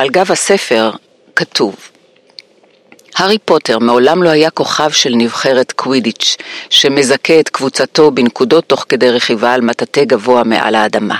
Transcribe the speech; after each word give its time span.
על 0.00 0.08
גב 0.08 0.32
הספר 0.32 0.90
כתוב 1.36 1.76
הארי 3.16 3.38
פוטר 3.38 3.78
מעולם 3.78 4.22
לא 4.22 4.28
היה 4.28 4.50
כוכב 4.50 4.90
של 4.90 5.14
נבחרת 5.14 5.72
קווידיץ' 5.72 6.36
שמזכה 6.70 7.40
את 7.40 7.48
קבוצתו 7.48 8.10
בנקודות 8.10 8.64
תוך 8.64 8.86
כדי 8.88 9.10
רכיבה 9.10 9.52
על 9.52 9.60
מטאטא 9.60 10.04
גבוה 10.04 10.44
מעל 10.44 10.74
האדמה. 10.74 11.16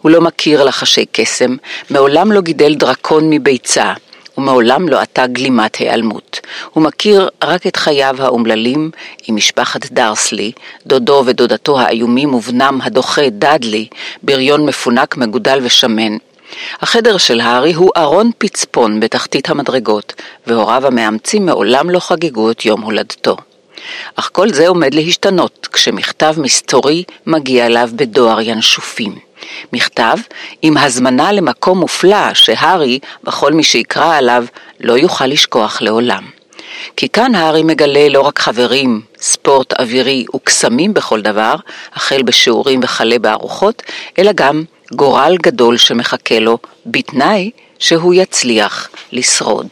הוא 0.00 0.10
לא 0.10 0.20
מכיר 0.20 0.64
לחשי 0.64 1.04
קסם, 1.12 1.56
מעולם 1.90 2.32
לא 2.32 2.40
גידל 2.40 2.74
דרקון 2.74 3.30
מביצה, 3.30 3.92
ומעולם 4.38 4.88
לא 4.88 5.00
עטה 5.00 5.26
גלימת 5.26 5.76
היעלמות. 5.76 6.40
הוא 6.70 6.82
מכיר 6.82 7.28
רק 7.44 7.66
את 7.66 7.76
חייו 7.76 8.16
האומללים 8.18 8.90
עם 9.26 9.36
משפחת 9.36 9.92
דרסלי, 9.92 10.52
דודו 10.86 11.22
ודודתו 11.26 11.80
האיומים 11.80 12.34
ובנם 12.34 12.78
הדוחה 12.82 13.28
דאדלי, 13.30 13.88
בריון 14.22 14.66
מפונק, 14.66 15.16
מגודל 15.16 15.58
ושמן. 15.62 16.16
החדר 16.80 17.16
של 17.16 17.40
הארי 17.40 17.72
הוא 17.72 17.90
ארון 17.96 18.30
פצפון 18.38 19.00
בתחתית 19.00 19.50
המדרגות, 19.50 20.12
והוריו 20.46 20.86
המאמצים 20.86 21.46
מעולם 21.46 21.90
לא 21.90 21.98
חגגו 22.00 22.50
את 22.50 22.64
יום 22.64 22.80
הולדתו. 22.80 23.36
אך 24.16 24.30
כל 24.32 24.48
זה 24.52 24.68
עומד 24.68 24.94
להשתנות 24.94 25.68
כשמכתב 25.72 26.34
מסתורי 26.36 27.04
מגיע 27.26 27.66
אליו 27.66 27.90
בדואר 27.96 28.40
ינשופים. 28.40 29.18
מכתב 29.72 30.16
עם 30.62 30.76
הזמנה 30.76 31.32
למקום 31.32 31.78
מופלא 31.78 32.34
שהארי, 32.34 32.98
וכל 33.24 33.52
מי 33.52 33.62
שיקרא 33.62 34.16
עליו, 34.16 34.44
לא 34.80 34.92
יוכל 34.92 35.26
לשכוח 35.26 35.82
לעולם. 35.82 36.24
כי 36.96 37.08
כאן 37.08 37.34
הארי 37.34 37.62
מגלה 37.62 38.08
לא 38.08 38.20
רק 38.20 38.38
חברים, 38.38 39.00
ספורט 39.20 39.72
אווירי 39.80 40.24
וקסמים 40.34 40.94
בכל 40.94 41.20
דבר, 41.20 41.54
החל 41.92 42.22
בשיעורים 42.22 42.80
וכלה 42.82 43.18
בארוחות, 43.18 43.82
אלא 44.18 44.32
גם 44.34 44.64
גורל 44.92 45.36
גדול 45.42 45.76
שמחכה 45.76 46.38
לו, 46.38 46.58
בתנאי 46.86 47.50
שהוא 47.78 48.14
יצליח 48.14 48.88
לשרוד. 49.12 49.68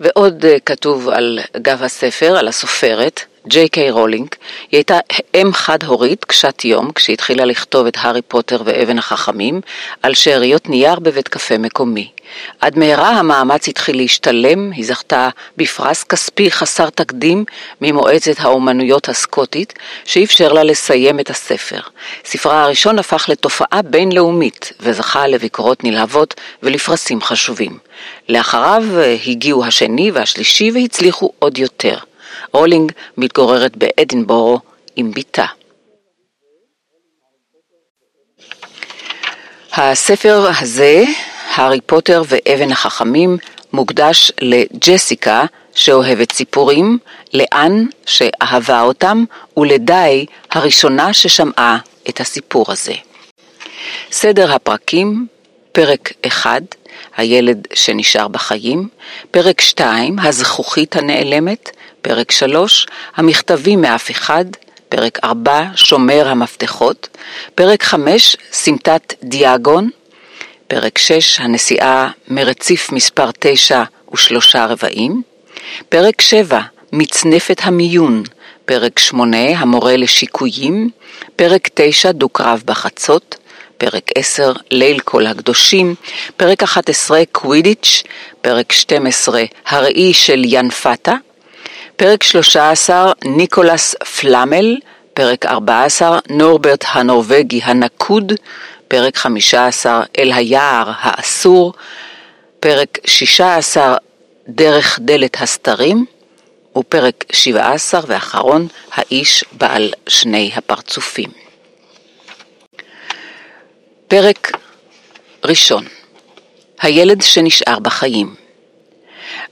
ועוד 0.00 0.44
אה, 0.44 0.56
כתוב 0.66 1.08
על 1.08 1.38
גב 1.56 1.82
הספר, 1.82 2.36
על 2.36 2.48
הסופרת, 2.48 3.20
ג'יי 3.48 3.68
קיי 3.68 3.90
רולינג, 3.90 4.28
היא 4.70 4.78
הייתה 4.78 4.98
אם 5.34 5.50
חד-הורית 5.52 6.24
קשת 6.24 6.64
יום 6.64 6.90
כשהתחילה 6.92 7.44
לכתוב 7.44 7.86
את 7.86 7.96
הארי 8.00 8.22
פוטר 8.22 8.62
ואבן 8.64 8.98
החכמים 8.98 9.60
על 10.02 10.14
שאריות 10.14 10.68
נייר 10.68 10.98
בבית 10.98 11.28
קפה 11.28 11.58
מקומי. 11.58 12.10
עד 12.60 12.78
מהרה 12.78 13.10
המאמץ 13.10 13.68
התחיל 13.68 13.96
להשתלם, 13.96 14.72
היא 14.72 14.84
זכתה 14.84 15.28
בפרס 15.56 16.04
כספי 16.04 16.50
חסר 16.50 16.90
תקדים 16.90 17.44
ממועצת 17.80 18.34
האומנויות 18.38 19.08
הסקוטית, 19.08 19.72
שאפשר 20.04 20.52
לה 20.52 20.62
לסיים 20.62 21.20
את 21.20 21.30
הספר. 21.30 21.80
ספרה 22.24 22.62
הראשון 22.62 22.98
הפך 22.98 23.28
לתופעה 23.28 23.82
בינלאומית, 23.82 24.72
וזכה 24.80 25.26
לביקורות 25.26 25.84
נלהבות 25.84 26.34
ולפרסים 26.62 27.20
חשובים. 27.20 27.78
לאחריו 28.28 28.84
הגיעו 29.26 29.64
השני 29.64 30.10
והשלישי 30.10 30.70
והצליחו 30.70 31.32
עוד 31.38 31.58
יותר. 31.58 31.98
רולינג 32.56 32.92
מתגוררת 33.16 33.76
באדינבורו 33.76 34.60
עם 34.96 35.10
בתה. 35.10 35.44
הספר 39.72 40.46
הזה, 40.60 41.04
הארי 41.54 41.80
פוטר 41.80 42.22
ואבן 42.28 42.72
החכמים, 42.72 43.36
מוקדש 43.72 44.32
לג'סיקה 44.40 45.44
שאוהבת 45.74 46.32
סיפורים, 46.32 46.98
לאן 47.34 47.86
שאהבה 48.06 48.80
אותם, 48.80 49.24
ולדי 49.56 50.26
הראשונה 50.50 51.12
ששמעה 51.12 51.78
את 52.08 52.20
הסיפור 52.20 52.64
הזה. 52.68 52.94
סדר 54.10 54.52
הפרקים, 54.52 55.26
פרק 55.72 56.12
1, 56.26 56.62
הילד 57.16 57.66
שנשאר 57.74 58.28
בחיים, 58.28 58.88
פרק 59.30 59.60
2, 59.60 60.18
הזכוכית 60.18 60.96
הנעלמת, 60.96 61.70
פרק 62.08 62.30
3, 62.30 62.86
המכתבים 63.16 63.80
מאף 63.80 64.10
אחד, 64.10 64.44
פרק 64.88 65.18
4, 65.24 65.62
שומר 65.74 66.28
המפתחות, 66.28 67.08
פרק 67.54 67.82
5, 67.82 68.36
סמטת 68.52 69.14
דיאגון, 69.22 69.90
פרק 70.68 70.98
6, 70.98 71.40
הנסיעה 71.40 72.10
מרציף 72.28 72.92
מספר 72.92 73.30
9 73.38 73.82
ושלושה 74.14 74.66
רבעים, 74.66 75.22
פרק 75.88 76.20
7, 76.20 76.60
מצנפת 76.92 77.60
המיון, 77.62 78.22
פרק 78.64 78.98
8, 78.98 79.38
המורה 79.38 79.96
לשיקויים, 79.96 80.90
פרק 81.36 81.68
9, 81.74 82.12
דו-קרב 82.12 82.62
בחצות, 82.64 83.36
פרק 83.78 84.10
10, 84.14 84.52
ליל 84.70 84.98
כל 84.98 85.26
הקדושים, 85.26 85.94
פרק 86.36 86.62
11, 86.62 87.22
קווידיץ', 87.32 88.02
פרק 88.40 88.72
12, 88.72 89.44
הראי 89.66 90.14
של 90.14 90.42
ינפתה, 90.44 91.14
פרק 91.96 92.22
13, 92.22 93.12
ניקולס 93.24 93.94
פלמל, 93.94 94.76
פרק 95.14 95.46
14, 95.46 96.18
נורברט 96.30 96.84
הנורבגי 96.88 97.60
הנקוד, 97.62 98.32
פרק 98.88 99.16
15, 99.16 100.02
אל 100.18 100.32
היער 100.32 100.90
האסור, 100.96 101.72
פרק 102.60 102.98
16, 103.06 103.96
דרך 104.48 104.98
דלת 105.02 105.36
הסתרים, 105.40 106.06
ופרק 106.76 107.24
17 107.32 108.00
ואחרון, 108.06 108.68
האיש 108.92 109.44
בעל 109.52 109.92
שני 110.08 110.50
הפרצופים. 110.56 111.30
פרק 114.08 114.52
ראשון 115.44 115.84
הילד 116.80 117.22
שנשאר 117.22 117.78
בחיים 117.78 118.34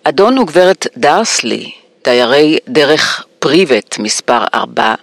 אדון 0.04 0.38
וגברת 0.38 0.86
דרסלי, 0.96 1.83
דיירי 2.04 2.58
דרך 2.68 3.24
פריבט 3.38 3.98
מספר 3.98 4.44
4, 4.54 4.94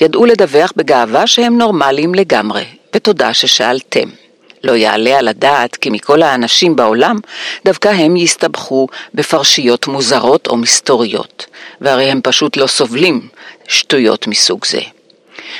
ידעו 0.00 0.26
לדווח 0.26 0.72
בגאווה 0.76 1.26
שהם 1.26 1.58
נורמליים 1.58 2.14
לגמרי, 2.14 2.64
ותודה 2.94 3.34
ששאלתם. 3.34 4.08
לא 4.64 4.72
יעלה 4.72 5.18
על 5.18 5.28
הדעת 5.28 5.76
כי 5.76 5.90
מכל 5.90 6.22
האנשים 6.22 6.76
בעולם 6.76 7.18
דווקא 7.64 7.88
הם 7.88 8.16
יסתבכו 8.16 8.86
בפרשיות 9.14 9.86
מוזרות 9.86 10.46
או 10.46 10.56
מסתוריות, 10.56 11.46
והרי 11.80 12.10
הם 12.10 12.20
פשוט 12.22 12.56
לא 12.56 12.66
סובלים 12.66 13.28
שטויות 13.68 14.26
מסוג 14.26 14.64
זה. 14.64 14.80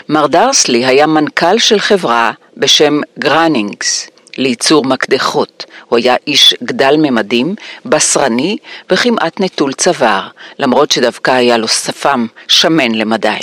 מר 0.08 0.26
דרסלי 0.26 0.86
היה 0.86 1.06
מנכ"ל 1.06 1.58
של 1.58 1.78
חברה 1.78 2.32
בשם 2.56 3.00
גרנינגס 3.18 4.10
לייצור 4.38 4.84
מקדחות. 4.84 5.64
הוא 5.88 5.98
היה 5.98 6.16
איש 6.26 6.54
גדל 6.62 6.94
ממדים, 6.98 7.54
בשרני 7.86 8.56
וכמעט 8.91 9.41
נטול 9.41 9.72
צוואר, 9.72 10.28
למרות 10.58 10.91
שדווקא 10.91 11.30
היה 11.30 11.56
לו 11.56 11.69
שפם 11.69 12.26
שמן 12.48 12.94
למדי. 12.94 13.38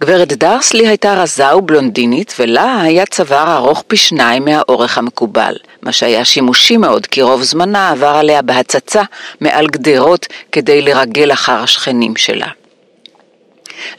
גברת 0.00 0.32
דרסלי 0.32 0.88
הייתה 0.88 1.14
רזה 1.14 1.56
ובלונדינית, 1.56 2.34
ולה 2.38 2.80
היה 2.82 3.06
צוואר 3.06 3.56
ארוך 3.56 3.84
פי 3.86 3.96
שניים 3.96 4.44
מהאורך 4.44 4.98
המקובל, 4.98 5.54
מה 5.82 5.92
שהיה 5.92 6.24
שימושי 6.24 6.76
מאוד, 6.76 7.06
כי 7.06 7.22
רוב 7.22 7.42
זמנה 7.42 7.90
עבר 7.90 8.06
עליה 8.16 8.42
בהצצה 8.42 9.02
מעל 9.40 9.66
גדרות 9.66 10.26
כדי 10.52 10.82
לרגל 10.82 11.32
אחר 11.32 11.52
השכנים 11.52 12.16
שלה. 12.16 12.48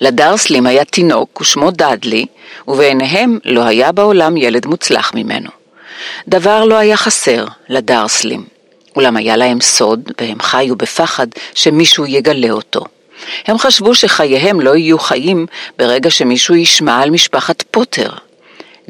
לדרסלים 0.01 0.65
היה 0.65 0.85
תינוק 0.85 1.41
ושמו 1.41 1.71
דאדלי, 1.71 2.25
ובעיניהם 2.67 3.39
לא 3.45 3.63
היה 3.63 3.91
בעולם 3.91 4.37
ילד 4.37 4.65
מוצלח 4.65 5.11
ממנו. 5.15 5.49
דבר 6.27 6.65
לא 6.65 6.75
היה 6.75 6.97
חסר 6.97 7.45
לדרסלים, 7.69 8.45
אולם 8.95 9.17
היה 9.17 9.37
להם 9.37 9.61
סוד, 9.61 10.11
והם 10.21 10.39
חיו 10.41 10.75
בפחד 10.75 11.27
שמישהו 11.53 12.05
יגלה 12.05 12.51
אותו. 12.51 12.81
הם 13.47 13.57
חשבו 13.57 13.95
שחייהם 13.95 14.61
לא 14.61 14.75
יהיו 14.75 14.99
חיים 14.99 15.45
ברגע 15.77 16.09
שמישהו 16.09 16.55
ישמע 16.55 17.01
על 17.01 17.09
משפחת 17.09 17.63
פוטר. 17.71 18.09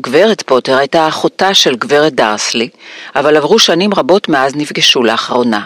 גברת 0.02 0.42
פוטר 0.42 0.78
הייתה 0.78 1.08
אחותה 1.08 1.53
של 1.53 1.76
גברת 1.76 2.14
דרסלי, 2.14 2.70
אבל 3.16 3.38
עברו 3.38 3.59
שנים 3.59 3.94
רבות 3.94 4.30
מאז 4.30 4.56
נפגשו 4.56 5.03
לאחרונה. 5.03 5.61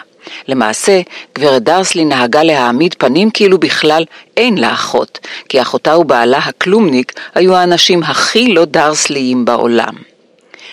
למעשה, 0.48 1.00
גברת 1.34 1.62
דרסלי 1.62 2.04
נהגה 2.04 2.42
להעמיד 2.42 2.94
פנים 2.98 3.30
כאילו 3.30 3.58
בכלל 3.58 4.04
אין 4.36 4.58
לה 4.58 4.72
אחות, 4.72 5.18
כי 5.48 5.62
אחותה 5.62 5.96
ובעלה 5.96 6.38
הכלומניק 6.38 7.12
היו 7.34 7.54
האנשים 7.54 8.02
הכי 8.02 8.54
לא 8.54 8.64
דרסליים 8.64 9.44
בעולם. 9.44 10.09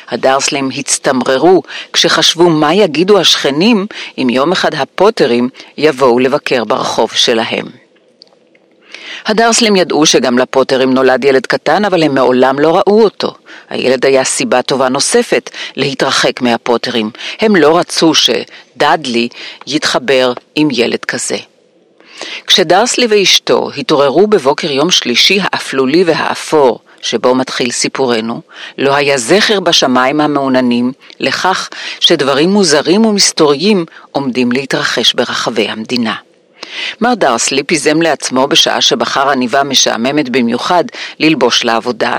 הדרסלים 0.09 0.69
הצטמררו 0.77 1.63
כשחשבו 1.94 2.50
מה 2.50 2.74
יגידו 2.74 3.19
השכנים 3.19 3.88
אם 4.18 4.30
יום 4.30 4.51
אחד 4.51 4.74
הפוטרים 4.74 5.50
יבואו 5.77 6.19
לבקר 6.19 6.63
ברחוב 6.63 7.12
שלהם. 7.12 7.65
הדרסלים 9.25 9.75
ידעו 9.75 10.06
שגם 10.06 10.38
לפוטרים 10.38 10.94
נולד 10.94 11.25
ילד 11.25 11.45
קטן, 11.45 11.86
אבל 11.86 12.04
הם 12.04 12.15
מעולם 12.15 12.59
לא 12.59 12.75
ראו 12.75 13.04
אותו. 13.04 13.36
הילד 13.69 14.06
היה 14.06 14.24
סיבה 14.24 14.62
טובה 14.62 14.89
נוספת 14.89 15.50
להתרחק 15.75 16.42
מהפוטרים. 16.42 17.12
הם 17.39 17.56
לא 17.56 17.77
רצו 17.77 18.12
שדאדלי 18.13 19.30
יתחבר 19.68 20.33
עם 20.56 20.68
ילד 20.71 21.06
כזה. 21.06 21.38
כשדרסלי 22.48 23.07
ואשתו 23.09 23.69
התעוררו 23.77 24.27
בבוקר 24.27 24.71
יום 24.71 24.92
שלישי 24.92 25.39
האפלולי 25.42 26.04
והאפור 26.04 26.80
שבו 27.01 27.35
מתחיל 27.35 27.71
סיפורנו, 27.71 28.41
לא 28.77 28.95
היה 28.95 29.17
זכר 29.17 29.59
בשמיים 29.59 30.21
המעוננים 30.21 30.91
לכך 31.19 31.69
שדברים 31.99 32.49
מוזרים 32.49 33.05
ומסתוריים 33.05 33.85
עומדים 34.11 34.51
להתרחש 34.51 35.13
ברחבי 35.13 35.67
המדינה. 35.67 36.15
מר 37.01 37.13
דרסלי 37.13 37.63
פיזם 37.63 38.01
לעצמו 38.01 38.47
בשעה 38.47 38.81
שבחר 38.81 39.29
עניבה 39.29 39.63
משעממת 39.63 40.29
במיוחד 40.29 40.83
ללבוש 41.19 41.63
לעבודה, 41.63 42.17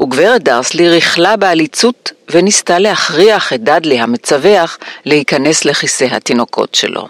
וגברת 0.00 0.42
דרסלי 0.42 0.88
ריכלה 0.88 1.36
בעליצות 1.36 2.12
וניסתה 2.30 2.78
להכריח 2.78 3.52
את 3.52 3.62
דאדלי 3.62 4.00
המצווח 4.00 4.78
להיכנס 5.04 5.64
לכיסא 5.64 6.04
התינוקות 6.04 6.74
שלו. 6.74 7.08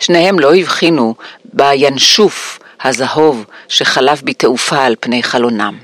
שניהם 0.00 0.38
לא 0.38 0.54
הבחינו 0.54 1.14
בינשוף 1.44 2.58
הזהוב 2.84 3.44
שחלף 3.68 4.22
בתעופה 4.24 4.84
על 4.84 4.94
פני 5.00 5.22
חלונם. 5.22 5.78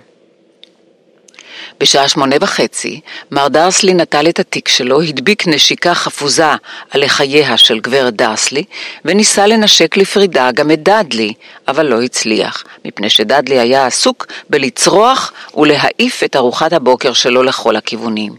בשעה 1.80 2.08
שמונה 2.08 2.36
וחצי, 2.40 3.00
מר 3.30 3.48
דרסלי 3.48 3.94
נטל 3.94 4.28
את 4.28 4.38
התיק 4.38 4.68
שלו, 4.68 5.02
הדביק 5.02 5.46
נשיקה 5.46 5.94
חפוזה 5.94 6.50
על 6.90 7.04
לחייה 7.04 7.56
של 7.56 7.80
גברת 7.80 8.14
דרסלי, 8.14 8.64
וניסה 9.04 9.46
לנשק 9.46 9.96
לפרידה 9.96 10.50
גם 10.52 10.70
את 10.70 10.82
דאדלי, 10.82 11.32
אבל 11.68 11.86
לא 11.86 12.02
הצליח, 12.02 12.64
מפני 12.84 13.10
שדאדלי 13.10 13.58
היה 13.58 13.86
עסוק 13.86 14.26
בלצרוח 14.50 15.32
ולהעיף 15.56 16.24
את 16.24 16.36
ארוחת 16.36 16.72
הבוקר 16.72 17.12
שלו 17.12 17.42
לכל 17.42 17.76
הכיוונים. 17.76 18.32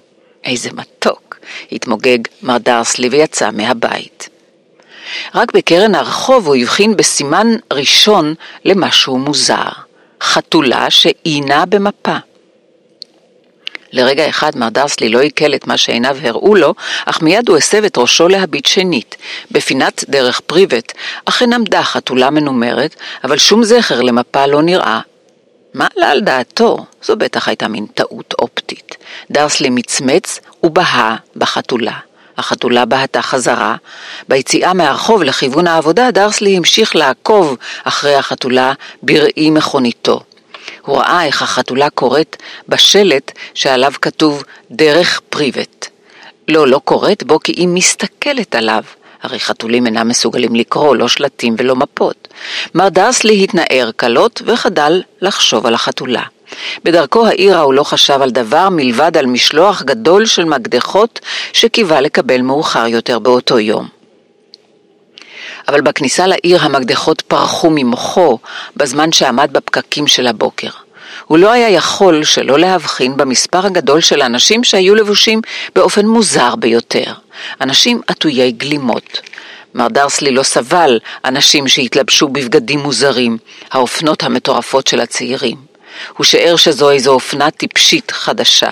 איזה 0.43 0.69
מתוק! 0.73 1.29
התמוגג 1.71 2.17
מר 2.41 2.57
דרסלי 2.57 3.09
ויצא 3.09 3.49
מהבית. 3.51 4.29
רק 5.35 5.53
בקרן 5.53 5.95
הרחוב 5.95 6.47
הוא 6.47 6.55
הבחין 6.55 6.97
בסימן 6.97 7.47
ראשון 7.73 8.33
למשהו 8.65 9.17
מוזר, 9.17 9.69
חתולה 10.21 10.89
שעינה 10.89 11.65
במפה. 11.65 12.17
לרגע 13.91 14.29
אחד 14.29 14.57
מר 14.57 14.69
דרסלי 14.69 15.09
לא 15.09 15.19
עיכל 15.19 15.55
את 15.55 15.67
מה 15.67 15.77
שעיניו 15.77 16.17
הראו 16.23 16.55
לו, 16.55 16.73
אך 17.05 17.21
מיד 17.21 17.49
הוא 17.49 17.57
הסב 17.57 17.83
את 17.83 17.97
ראשו 17.97 18.27
להביט 18.27 18.65
שנית. 18.65 19.15
בפינת 19.51 20.03
דרך 20.09 20.39
פריבט 20.39 20.93
אכן 21.25 21.53
עמדה 21.53 21.83
חתולה 21.83 22.29
מנומרת, 22.29 22.95
אבל 23.23 23.37
שום 23.37 23.63
זכר 23.63 24.01
למפה 24.01 24.45
לא 24.45 24.61
נראה. 24.61 24.99
מה 25.73 25.87
עלה 25.97 26.11
על 26.11 26.21
דעתו? 26.21 26.85
זו 27.03 27.15
בטח 27.15 27.47
הייתה 27.47 27.67
מין 27.67 27.85
טעות 27.85 28.33
אופטית. 28.39 28.95
דרסלי 29.31 29.69
מצמץ 29.69 30.39
ובהה 30.63 31.15
בחתולה. 31.35 31.97
החתולה 32.39 32.85
בהתה 32.85 33.21
חזרה. 33.21 33.75
ביציאה 34.29 34.73
מהרחוב 34.73 35.23
לכיוון 35.23 35.67
העבודה, 35.67 36.11
דרסלי 36.11 36.57
המשיך 36.57 36.95
לעקוב 36.95 37.57
אחרי 37.83 38.15
החתולה 38.15 38.73
בראי 39.03 39.49
מכוניתו. 39.49 40.19
הוא 40.81 40.97
ראה 40.97 41.25
איך 41.25 41.41
החתולה 41.41 41.89
קוראת 41.89 42.35
בשלט 42.69 43.31
שעליו 43.53 43.93
כתוב 44.01 44.43
דרך 44.71 45.21
פריבט. 45.29 45.87
לא, 46.47 46.67
לא 46.67 46.81
קוראת 46.83 47.23
בו 47.23 47.39
כי 47.39 47.51
היא 47.51 47.67
מסתכלת 47.67 48.55
עליו. 48.55 48.83
הרי 49.23 49.39
חתולים 49.39 49.85
אינם 49.85 50.07
מסוגלים 50.07 50.55
לקרוא 50.55 50.95
לא 50.95 51.07
שלטים 51.07 51.55
ולא 51.57 51.75
מפות. 51.75 52.27
מר 52.75 52.89
דרסלי 52.89 53.43
התנער 53.43 53.89
קלות 53.95 54.41
וחדל 54.45 55.01
לחשוב 55.21 55.65
על 55.65 55.73
החתולה. 55.73 56.23
בדרכו 56.83 57.27
העירה 57.27 57.59
הוא 57.59 57.73
לא 57.73 57.83
חשב 57.83 58.21
על 58.21 58.31
דבר 58.31 58.69
מלבד 58.71 59.17
על 59.17 59.25
משלוח 59.25 59.81
גדול 59.81 60.25
של 60.25 60.45
מקדחות 60.45 61.19
שקיווה 61.53 62.01
לקבל 62.01 62.41
מאוחר 62.41 62.87
יותר 62.87 63.19
באותו 63.19 63.59
יום. 63.59 63.87
אבל 65.67 65.81
בכניסה 65.81 66.27
לעיר 66.27 66.59
המקדחות 66.61 67.21
פרחו 67.21 67.69
ממוחו 67.69 68.37
בזמן 68.77 69.11
שעמד 69.11 69.49
בפקקים 69.53 70.07
של 70.07 70.27
הבוקר. 70.27 70.69
הוא 71.25 71.37
לא 71.37 71.51
היה 71.51 71.69
יכול 71.69 72.23
שלא 72.23 72.59
להבחין 72.59 73.17
במספר 73.17 73.65
הגדול 73.65 74.01
של 74.01 74.21
אנשים 74.21 74.63
שהיו 74.63 74.95
לבושים 74.95 75.41
באופן 75.75 76.05
מוזר 76.05 76.55
ביותר. 76.55 77.13
אנשים 77.61 78.01
עטויי 78.07 78.51
גלימות. 78.51 79.21
מר 79.73 79.87
דרסלי 79.87 80.31
לא 80.31 80.43
סבל 80.43 80.99
אנשים 81.25 81.67
שהתלבשו 81.67 82.27
בבגדים 82.27 82.79
מוזרים, 82.79 83.37
האופנות 83.71 84.23
המטורפות 84.23 84.87
של 84.87 84.99
הצעירים. 84.99 85.68
הוא 86.17 86.25
שיער 86.25 86.55
שזו 86.55 86.91
איזו 86.91 87.11
אופנה 87.11 87.51
טיפשית 87.51 88.11
חדשה. 88.11 88.71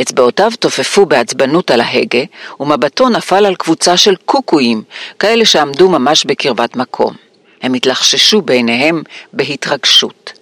אצבעותיו 0.00 0.50
תופפו 0.58 1.06
בעצבנות 1.06 1.70
על 1.70 1.80
ההגה, 1.80 2.22
ומבטו 2.60 3.08
נפל 3.08 3.46
על 3.46 3.54
קבוצה 3.54 3.96
של 3.96 4.14
קוקואים, 4.24 4.82
כאלה 5.18 5.44
שעמדו 5.44 5.88
ממש 5.88 6.24
בקרבת 6.24 6.76
מקום. 6.76 7.14
הם 7.62 7.74
התלחששו 7.74 8.42
בעיניהם 8.42 9.02
בהתרגשות. 9.32 10.32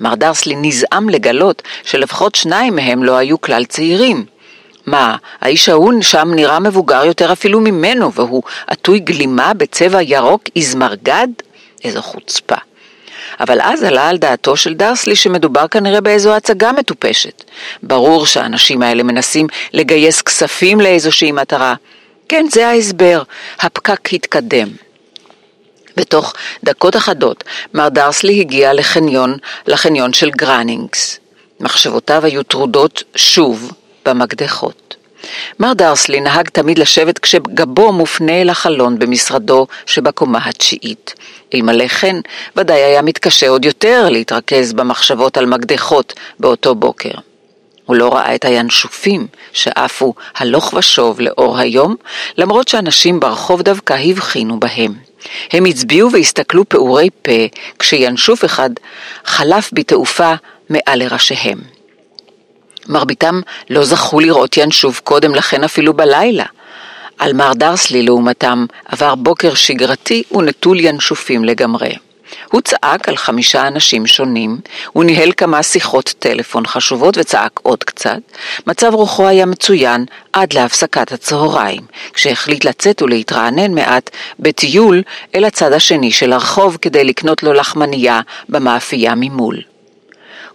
מר 0.00 0.14
דרסלי 0.14 0.54
נזעם 0.56 1.08
לגלות 1.08 1.62
שלפחות 1.84 2.34
שניים 2.34 2.76
מהם 2.76 3.04
לא 3.04 3.16
היו 3.16 3.40
כלל 3.40 3.64
צעירים. 3.64 4.24
מה, 4.86 5.16
האיש 5.40 5.68
ההוא 5.68 6.02
שם 6.02 6.28
נראה 6.34 6.60
מבוגר 6.60 7.04
יותר 7.04 7.32
אפילו 7.32 7.60
ממנו, 7.60 8.12
והוא 8.12 8.42
עטוי 8.66 8.98
גלימה 8.98 9.54
בצבע 9.54 10.02
ירוק 10.02 10.42
איזמרגד? 10.56 11.28
איזו 11.84 12.02
חוצפה. 12.02 12.56
אבל 13.40 13.60
אז 13.60 13.82
עלה 13.82 14.08
על 14.08 14.16
דעתו 14.18 14.56
של 14.56 14.74
דרסלי 14.74 15.16
שמדובר 15.16 15.68
כנראה 15.68 16.00
באיזו 16.00 16.34
הצגה 16.34 16.72
מטופשת. 16.72 17.44
ברור 17.82 18.26
שהאנשים 18.26 18.82
האלה 18.82 19.02
מנסים 19.02 19.46
לגייס 19.72 20.22
כספים 20.22 20.80
לאיזושהי 20.80 21.32
מטרה. 21.32 21.74
כן, 22.28 22.46
זה 22.50 22.68
ההסבר. 22.68 23.22
הפקק 23.60 24.12
התקדם. 24.12 24.68
בתוך 25.96 26.34
דקות 26.64 26.96
אחדות, 26.96 27.44
מר 27.74 27.88
דרסלי 27.88 28.40
הגיע 28.40 28.72
לחניון, 28.72 29.36
לחניון 29.66 30.12
של 30.12 30.30
גרנינגס. 30.30 31.20
מחשבותיו 31.60 32.24
היו 32.24 32.42
טרודות 32.42 33.02
שוב 33.16 33.72
במקדחות. 34.06 34.96
מר 35.60 35.72
דרסלי 35.72 36.20
נהג 36.20 36.48
תמיד 36.48 36.78
לשבת 36.78 37.18
כשגבו 37.18 37.92
מופנה 37.92 38.40
אל 38.42 38.50
החלון 38.50 38.98
במשרדו 38.98 39.66
שבקומה 39.86 40.38
התשיעית. 40.44 41.14
אלמלא 41.54 41.88
כן, 41.88 42.16
ודאי 42.56 42.82
היה 42.82 43.02
מתקשה 43.02 43.48
עוד 43.48 43.64
יותר 43.64 44.08
להתרכז 44.10 44.72
במחשבות 44.72 45.36
על 45.36 45.46
מקדחות 45.46 46.12
באותו 46.40 46.74
בוקר. 46.74 47.14
הוא 47.86 47.96
לא 47.96 48.14
ראה 48.14 48.34
את 48.34 48.44
הינשופים 48.44 49.26
שעפו 49.52 50.14
הלוך 50.36 50.74
ושוב 50.74 51.20
לאור 51.20 51.58
היום, 51.58 51.96
למרות 52.38 52.68
שאנשים 52.68 53.20
ברחוב 53.20 53.62
דווקא 53.62 53.96
הבחינו 54.04 54.60
בהם. 54.60 54.94
הם 55.52 55.64
הצביעו 55.64 56.12
והסתכלו 56.12 56.68
פעורי 56.68 57.10
פה 57.22 57.32
כשינשוף 57.78 58.44
אחד 58.44 58.70
חלף 59.24 59.70
בתעופה 59.72 60.34
מעל 60.70 60.98
לראשיהם. 60.98 61.58
מרביתם 62.88 63.40
לא 63.70 63.84
זכו 63.84 64.20
לראות 64.20 64.56
ינשוף 64.56 65.00
קודם 65.00 65.34
לכן 65.34 65.64
אפילו 65.64 65.92
בלילה. 65.92 66.44
על 67.18 67.32
מר 67.32 67.52
דרסלי 67.52 68.02
לעומתם 68.02 68.66
עבר 68.84 69.14
בוקר 69.14 69.54
שגרתי 69.54 70.22
ונטול 70.32 70.80
ינשופים 70.80 71.44
לגמרי. 71.44 71.94
הוא 72.50 72.60
צעק 72.60 73.08
על 73.08 73.16
חמישה 73.16 73.66
אנשים 73.66 74.06
שונים, 74.06 74.60
הוא 74.92 75.04
ניהל 75.04 75.32
כמה 75.36 75.62
שיחות 75.62 76.14
טלפון 76.18 76.66
חשובות 76.66 77.18
וצעק 77.18 77.60
עוד 77.62 77.84
קצת. 77.84 78.18
מצב 78.66 78.94
רוחו 78.94 79.28
היה 79.28 79.46
מצוין 79.46 80.04
עד 80.32 80.52
להפסקת 80.52 81.12
הצהריים, 81.12 81.80
כשהחליט 82.12 82.64
לצאת 82.64 83.02
ולהתרענן 83.02 83.74
מעט 83.74 84.10
בטיול 84.38 85.02
אל 85.34 85.44
הצד 85.44 85.72
השני 85.72 86.12
של 86.12 86.32
הרחוב 86.32 86.78
כדי 86.80 87.04
לקנות 87.04 87.42
לו 87.42 87.52
לחמנייה 87.52 88.20
במאפייה 88.48 89.14
ממול. 89.16 89.71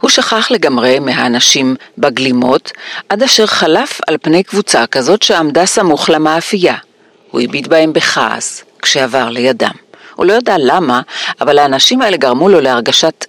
הוא 0.02 0.10
שכח 0.10 0.52
לגמרי 0.52 1.00
מהאנשים 1.00 1.76
בגלימות, 1.98 2.72
עד 3.10 3.24
אשר 3.24 3.46
חלף 3.46 4.00
על 4.08 4.18
פני 4.22 4.44
קבוצה 4.44 4.88
כזאת 4.88 5.24
שעמדה 5.24 5.66
סמוך 5.66 6.10
למאפייה. 6.10 6.76
הוא 7.32 7.42
הביט 7.42 7.68
בהם 7.68 7.94
בכעס 7.94 8.64
כשעבר 8.82 9.30
לידם. 9.30 9.72
הוא 10.16 10.26
לא 10.26 10.34
יודע 10.34 10.56
למה, 10.60 11.02
אבל 11.42 11.60
האנשים 11.60 12.02
האלה 12.02 12.18
גרמו 12.18 12.50
לו 12.50 12.62
להרגשת 12.62 13.26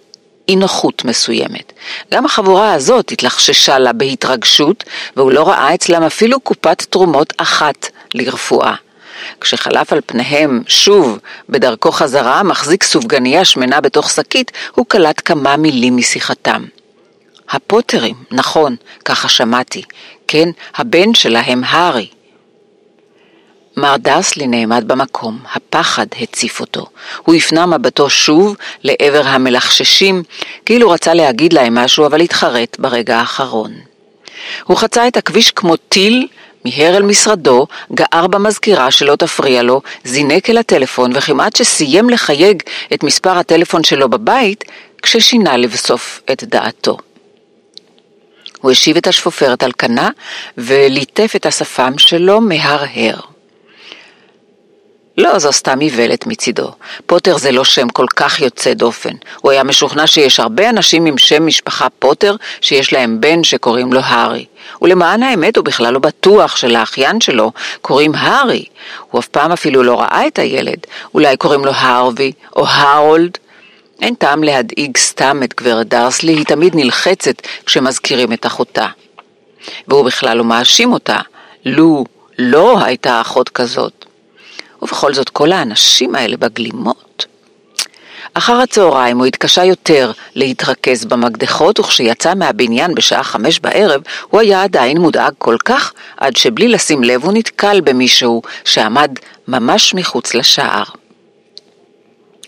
אי 0.49 0.57
נוחות 0.57 1.05
מסוימת. 1.05 1.73
גם 2.13 2.25
החבורה 2.25 2.73
הזאת 2.73 3.13
התלחששה 3.13 3.79
לה 3.79 3.93
בהתרגשות, 3.93 4.85
והוא 5.17 5.33
לא 5.33 5.49
ראה 5.49 5.75
אצלם 5.75 6.03
אפילו 6.03 6.41
קופת 6.41 6.83
תרומות 6.83 7.33
אחת 7.37 7.89
לרפואה. 8.15 8.75
כשחלף 9.41 9.93
על 9.93 10.01
פניהם 10.07 10.63
שוב 10.67 11.19
בדרכו 11.49 11.93
חזרה, 11.93 12.43
מחזיק 12.43 12.85
סופגניה 12.85 13.45
שמנה 13.45 13.81
בתוך 13.81 14.11
שקית, 14.11 14.53
הוא 14.75 14.87
קלט 14.89 15.23
כמה 15.25 15.57
מילים 15.57 15.97
משיחתם. 15.97 16.65
הפוטרים, 17.51 18.15
נכון, 18.31 18.77
ככה 19.05 19.29
שמעתי. 19.29 19.83
כן, 20.29 20.49
הבן 20.75 21.15
שלהם, 21.15 21.63
הארי. 21.65 22.09
מר 23.77 23.97
דרסלי 23.97 24.47
נעמד 24.47 24.85
במקום, 24.87 25.39
הפחד 25.55 26.07
הציף 26.21 26.61
אותו. 26.61 26.87
הוא 27.25 27.35
הפנה 27.35 27.67
מבטו 27.67 28.11
שוב 28.11 28.57
לעבר 28.85 29.23
המלחששים, 29.27 30.23
כאילו 30.67 30.91
רצה 30.91 31.15
להגיד 31.15 31.53
להם 31.53 31.75
משהו, 31.75 32.07
אבל 32.07 32.21
התחרט 32.21 32.77
ברגע 32.79 33.17
האחרון. 33.17 33.73
הוא 34.65 34.77
חצה 34.77 35.09
את 35.09 35.17
הכביש 35.17 35.51
כמו 35.51 35.77
טיל, 35.77 36.27
מיהר 36.65 36.97
אל 36.97 37.03
משרדו, 37.03 37.67
גער 37.93 38.27
במזכירה 38.27 38.91
שלא 38.91 39.17
תפריע 39.17 39.63
לו, 39.63 39.81
זינק 40.05 40.51
אל 40.51 40.59
הטלפון, 40.59 41.11
וכמעט 41.15 41.57
שסיים 41.57 42.11
לחייג 42.11 42.63
את 42.95 43.03
מספר 43.03 43.39
הטלפון 43.39 43.85
שלו 43.85 44.09
בבית, 44.09 44.65
כששינה 45.03 45.57
לבסוף 45.57 46.21
את 46.33 46.45
דעתו. 46.45 46.97
הוא 48.61 48.71
השיב 48.71 48.97
את 48.97 49.07
השפופרת 49.07 49.63
על 49.63 49.73
כנה 49.73 50.11
וליטף 50.59 51.33
את 51.37 51.47
השפם 51.47 51.99
שלו 51.99 52.41
מהרהר. 52.41 53.21
לא, 55.19 55.39
זו 55.39 55.53
סתם 55.53 55.81
איוולת 55.81 56.27
מצידו. 56.27 56.71
פוטר 57.07 57.39
זה 57.39 57.53
לא 57.53 57.65
שם 57.65 57.89
כל 57.89 58.07
כך 58.17 58.41
יוצא 58.41 58.75
דופן. 58.75 59.15
הוא 59.41 59.51
היה 59.51 59.65
משוכנע 59.65 60.07
שיש 60.07 60.41
הרבה 60.41 60.71
אנשים 60.71 61.07
עם 61.07 61.19
שם 61.19 61.47
משפחה 61.47 61.87
פוטר 61.99 62.37
שיש 62.61 62.93
להם 62.93 63.21
בן 63.21 63.45
שקוראים 63.45 63.93
לו 63.93 64.01
הארי. 64.05 64.45
ולמען 64.83 65.23
האמת 65.23 65.57
הוא 65.57 65.65
בכלל 65.65 65.93
לא 65.93 65.99
בטוח 65.99 66.57
שלאחיין 66.57 67.21
שלו 67.21 67.53
קוראים 67.83 68.15
הארי. 68.15 68.65
הוא 69.11 69.19
אף 69.21 69.29
פעם 69.29 69.53
אפילו 69.53 69.83
לא 69.83 70.01
ראה 70.01 70.27
את 70.27 70.39
הילד. 70.39 70.79
אולי 71.15 71.37
קוראים 71.37 71.65
לו 71.65 71.73
הארווי 71.75 72.33
או 72.57 72.67
הרולד. 72.67 73.39
אין 74.03 74.15
טעם 74.15 74.43
להדאיג 74.43 74.97
סתם 74.97 75.41
את 75.45 75.55
גברת 75.55 75.89
דרסלי, 75.89 76.33
היא 76.33 76.45
תמיד 76.45 76.77
נלחצת 76.77 77.43
כשמזכירים 77.67 78.33
את 78.33 78.47
אחותה. 78.47 78.87
והוא 79.89 80.05
בכלל 80.05 80.37
לא 80.37 80.45
מאשים 80.45 80.93
אותה. 80.93 81.19
לו 81.65 82.05
לא 82.39 82.85
הייתה 82.85 83.21
אחות 83.21 83.49
כזאת. 83.49 84.08
ובכל 84.83 85.15
זאת 85.15 85.29
כל 85.29 85.53
האנשים 85.53 86.15
האלה 86.15 86.37
בגלימות. 86.37 87.27
אחר 88.35 88.57
הצהריים 88.57 89.19
הוא 89.19 89.27
התקשה 89.27 89.65
יותר 89.65 90.13
להתרכז 90.35 91.05
במקדחות, 91.05 91.81
וכשיצא 91.81 92.35
מהבניין 92.35 92.95
בשעה 92.95 93.23
חמש 93.23 93.61
בערב, 93.61 94.03
הוא 94.31 94.41
היה 94.41 94.63
עדיין 94.63 94.99
מודאג 94.99 95.33
כל 95.39 95.57
כך, 95.65 95.93
עד 96.17 96.37
שבלי 96.37 96.69
לשים 96.69 97.05
לב 97.05 97.25
הוא 97.25 97.33
נתקל 97.33 97.81
במישהו 97.81 98.43
שעמד 98.65 99.11
ממש 99.49 99.95
מחוץ 99.95 100.35
לשער. 100.35 100.85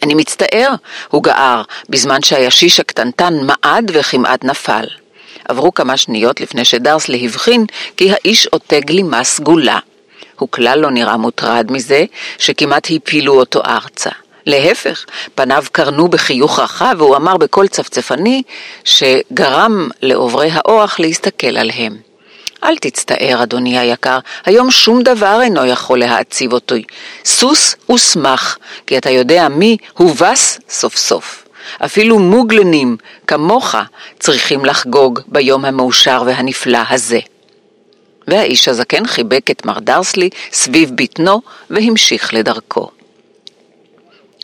אני 0.03 0.15
מצטער, 0.15 0.75
הוא 1.09 1.23
גער, 1.23 1.63
בזמן 1.89 2.23
שהישיש 2.23 2.81
הקטנטן 2.81 3.35
מעד 3.43 3.91
וכמעט 3.95 4.45
נפל. 4.45 4.85
עברו 5.49 5.75
כמה 5.75 5.97
שניות 5.97 6.41
לפני 6.41 6.65
שדרסלי 6.65 7.27
הבחין 7.27 7.67
כי 7.97 8.11
האיש 8.13 8.47
עוטה 8.47 8.81
גלימה 8.81 9.25
סגולה. 9.25 9.79
הוא 10.41 10.49
כלל 10.53 10.79
לא 10.79 10.91
נראה 10.91 11.17
מוטרד 11.17 11.67
מזה 11.73 12.05
שכמעט 12.39 12.89
הפילו 12.97 13.35
אותו 13.35 13.61
ארצה. 13.67 14.11
להפך, 14.47 15.05
פניו 15.35 15.65
קרנו 15.73 16.09
בחיוך 16.09 16.59
רחב 16.59 16.95
והוא 16.99 17.17
אמר 17.17 17.37
בקול 17.37 17.67
צפצפני 17.69 18.43
שגרם 18.85 19.89
לעוברי 20.03 20.51
האורח 20.53 21.01
להסתכל 21.01 21.57
עליהם. 21.57 21.97
אל 22.65 22.77
תצטער, 22.77 23.43
אדוני 23.43 23.79
היקר, 23.79 24.19
היום 24.45 24.71
שום 24.71 25.03
דבר 25.03 25.41
אינו 25.43 25.67
יכול 25.67 25.99
להעציב 25.99 26.53
אותי. 26.53 26.83
סוס 27.25 27.77
ושמח, 27.93 28.59
כי 28.87 28.99
אתה 28.99 29.11
יודע 29.11 29.49
מי 29.49 29.77
הובס 29.97 30.61
סוף 30.69 30.97
סוף. 30.97 31.45
אפילו 31.85 32.19
מוגלנים 32.19 32.97
כמוך 33.27 33.75
צריכים 34.19 34.65
לחגוג 34.65 35.21
ביום 35.27 35.65
המאושר 35.65 36.23
והנפלא 36.27 36.79
הזה. 36.91 37.19
והאיש 38.29 38.69
הזקן 38.69 39.07
חיבק 39.07 39.51
את 39.51 39.67
מר 39.67 39.79
דרסלי 39.79 40.31
סביב 40.53 40.91
בטנו 40.95 41.43
והמשיך 41.71 42.35
לדרכו. 42.35 42.91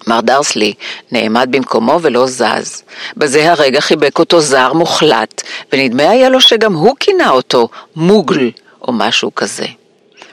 מר 0.07 0.21
דרסלי 0.21 0.75
נעמד 1.13 1.49
במקומו 1.51 1.99
ולא 2.03 2.27
זז. 2.27 2.83
בזה 3.17 3.53
הרגע 3.53 3.81
חיבק 3.81 4.19
אותו 4.19 4.41
זר 4.41 4.73
מוחלט, 4.73 5.43
ונדמה 5.73 6.11
היה 6.11 6.29
לו 6.29 6.41
שגם 6.41 6.75
הוא 6.75 6.95
כינה 7.01 7.31
אותו 7.31 7.69
מוגל 7.97 8.51
או 8.83 8.93
משהו 8.93 9.35
כזה. 9.35 9.67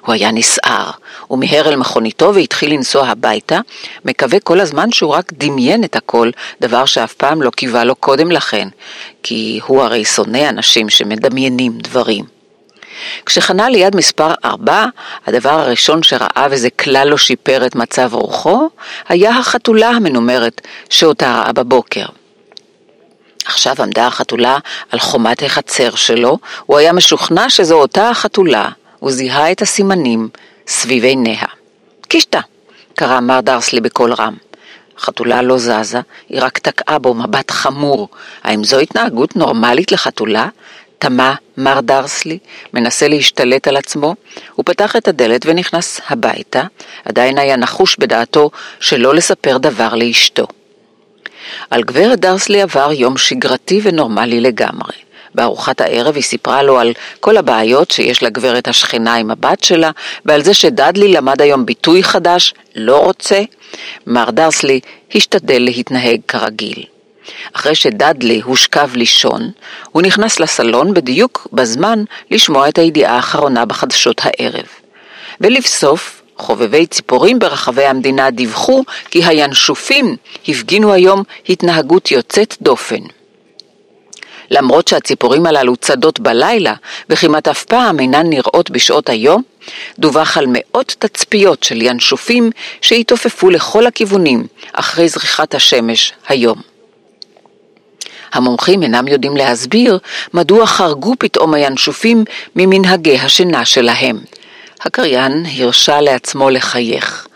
הוא 0.05 0.13
היה 0.13 0.31
נסער, 0.31 0.91
הוא 1.27 1.39
מיהר 1.39 1.69
אל 1.69 1.75
מכוניתו 1.75 2.35
והתחיל 2.35 2.73
לנסוע 2.73 3.07
הביתה, 3.07 3.59
מקווה 4.05 4.39
כל 4.39 4.59
הזמן 4.59 4.91
שהוא 4.91 5.11
רק 5.11 5.33
דמיין 5.33 5.83
את 5.83 5.95
הכל, 5.95 6.29
דבר 6.61 6.85
שאף 6.85 7.13
פעם 7.13 7.41
לא 7.41 7.49
קיווה 7.49 7.83
לו 7.83 7.95
קודם 7.95 8.31
לכן, 8.31 8.67
כי 9.23 9.59
הוא 9.65 9.81
הרי 9.81 10.05
שונא 10.05 10.49
אנשים 10.49 10.89
שמדמיינים 10.89 11.77
דברים. 11.77 12.32
כשחנה 13.25 13.69
ליד 13.69 13.95
מספר 13.95 14.33
ארבע, 14.45 14.85
הדבר 15.27 15.49
הראשון 15.49 16.03
שראה 16.03 16.47
וזה 16.51 16.69
כלל 16.69 17.07
לא 17.07 17.17
שיפר 17.17 17.65
את 17.65 17.75
מצב 17.75 18.09
רוחו, 18.13 18.69
היה 19.09 19.37
החתולה 19.37 19.89
המנומרת 19.89 20.61
שאותה 20.89 21.41
ראה 21.41 21.53
בבוקר. 21.53 22.05
עכשיו 23.45 23.75
עמדה 23.79 24.07
החתולה 24.07 24.57
על 24.91 24.99
חומת 24.99 25.43
החצר 25.43 25.95
שלו, 25.95 26.37
הוא 26.65 26.77
היה 26.77 26.93
משוכנע 26.93 27.49
שזו 27.49 27.75
אותה 27.75 28.09
החתולה, 28.09 28.69
הוא 28.99 29.11
זיהה 29.11 29.51
את 29.51 29.61
הסימנים 29.61 30.29
סביב 30.67 31.03
עיניה. 31.03 31.47
קישטה! 32.07 32.39
קרא 32.95 33.19
מר 33.19 33.41
דרסלי 33.41 33.81
בקול 33.81 34.13
רם. 34.13 34.35
החתולה 34.97 35.41
לא 35.41 35.57
זזה, 35.57 35.99
היא 36.29 36.41
רק 36.41 36.57
תקעה 36.57 36.99
בו 36.99 37.13
מבט 37.13 37.51
חמור. 37.51 38.09
האם 38.43 38.63
זו 38.63 38.79
התנהגות 38.79 39.35
נורמלית 39.35 39.91
לחתולה? 39.91 40.47
תמה 41.03 41.35
מר 41.57 41.79
דרסלי, 41.81 42.37
מנסה 42.73 43.07
להשתלט 43.07 43.67
על 43.67 43.77
עצמו, 43.77 44.15
הוא 44.53 44.65
פתח 44.65 44.95
את 44.95 45.07
הדלת 45.07 45.45
ונכנס 45.45 46.01
הביתה, 46.09 46.63
עדיין 47.05 47.37
היה 47.37 47.55
נחוש 47.55 47.95
בדעתו 47.99 48.49
שלא 48.79 49.15
לספר 49.15 49.57
דבר 49.57 49.95
לאשתו. 49.95 50.47
על 51.69 51.83
גברת 51.83 52.19
דרסלי 52.19 52.61
עבר 52.61 52.91
יום 52.91 53.17
שגרתי 53.17 53.79
ונורמלי 53.83 54.41
לגמרי. 54.41 54.93
בארוחת 55.35 55.81
הערב 55.81 56.15
היא 56.15 56.23
סיפרה 56.23 56.63
לו 56.63 56.79
על 56.79 56.93
כל 57.19 57.37
הבעיות 57.37 57.91
שיש 57.91 58.23
לגברת 58.23 58.67
השכנה 58.67 59.15
עם 59.15 59.31
הבת 59.31 59.63
שלה, 59.63 59.91
ועל 60.25 60.43
זה 60.43 60.53
שדדלי 60.53 61.07
למד 61.07 61.41
היום 61.41 61.65
ביטוי 61.65 62.03
חדש, 62.03 62.53
לא 62.75 62.97
רוצה. 62.97 63.41
מר 64.07 64.29
דרסלי 64.31 64.79
השתדל 65.15 65.61
להתנהג 65.61 66.19
כרגיל. 66.27 66.92
אחרי 67.53 67.75
שדדלי 67.75 68.41
הושכב 68.41 68.89
לישון, 68.95 69.51
הוא 69.91 70.01
נכנס 70.01 70.39
לסלון 70.39 70.93
בדיוק 70.93 71.47
בזמן 71.53 72.03
לשמוע 72.31 72.69
את 72.69 72.77
הידיעה 72.77 73.15
האחרונה 73.15 73.65
בחדשות 73.65 74.21
הערב. 74.23 74.65
ולבסוף, 75.41 76.21
חובבי 76.37 76.85
ציפורים 76.85 77.39
ברחבי 77.39 77.85
המדינה 77.85 78.31
דיווחו 78.31 78.83
כי 79.11 79.23
הינשופים 79.25 80.15
הפגינו 80.47 80.93
היום 80.93 81.23
התנהגות 81.49 82.11
יוצאת 82.11 82.57
דופן. 82.61 83.01
למרות 84.51 84.87
שהציפורים 84.87 85.45
הללו 85.45 85.75
צדות 85.75 86.19
בלילה 86.19 86.73
וכמעט 87.09 87.47
אף 87.47 87.63
פעם 87.63 87.99
אינן 87.99 88.29
נראות 88.29 88.69
בשעות 88.71 89.09
היום, 89.09 89.41
דווח 89.99 90.37
על 90.37 90.45
מאות 90.49 90.95
תצפיות 90.99 91.63
של 91.63 91.81
ינשופים 91.81 92.51
שהתעופפו 92.81 93.49
לכל 93.49 93.85
הכיוונים 93.85 94.47
אחרי 94.73 95.09
זריחת 95.09 95.55
השמש 95.55 96.13
היום. 96.27 96.72
המומחים 98.33 98.83
אינם 98.83 99.07
יודעים 99.07 99.37
להסביר 99.37 99.99
מדוע 100.33 100.65
חרגו 100.65 101.13
פתאום 101.19 101.53
הינשופים 101.53 102.23
ממנהגי 102.55 103.17
השינה 103.17 103.65
שלהם. 103.65 104.19
הקריין 104.81 105.45
הרשה 105.57 106.01
לעצמו 106.01 106.49
לחייך. 106.49 107.27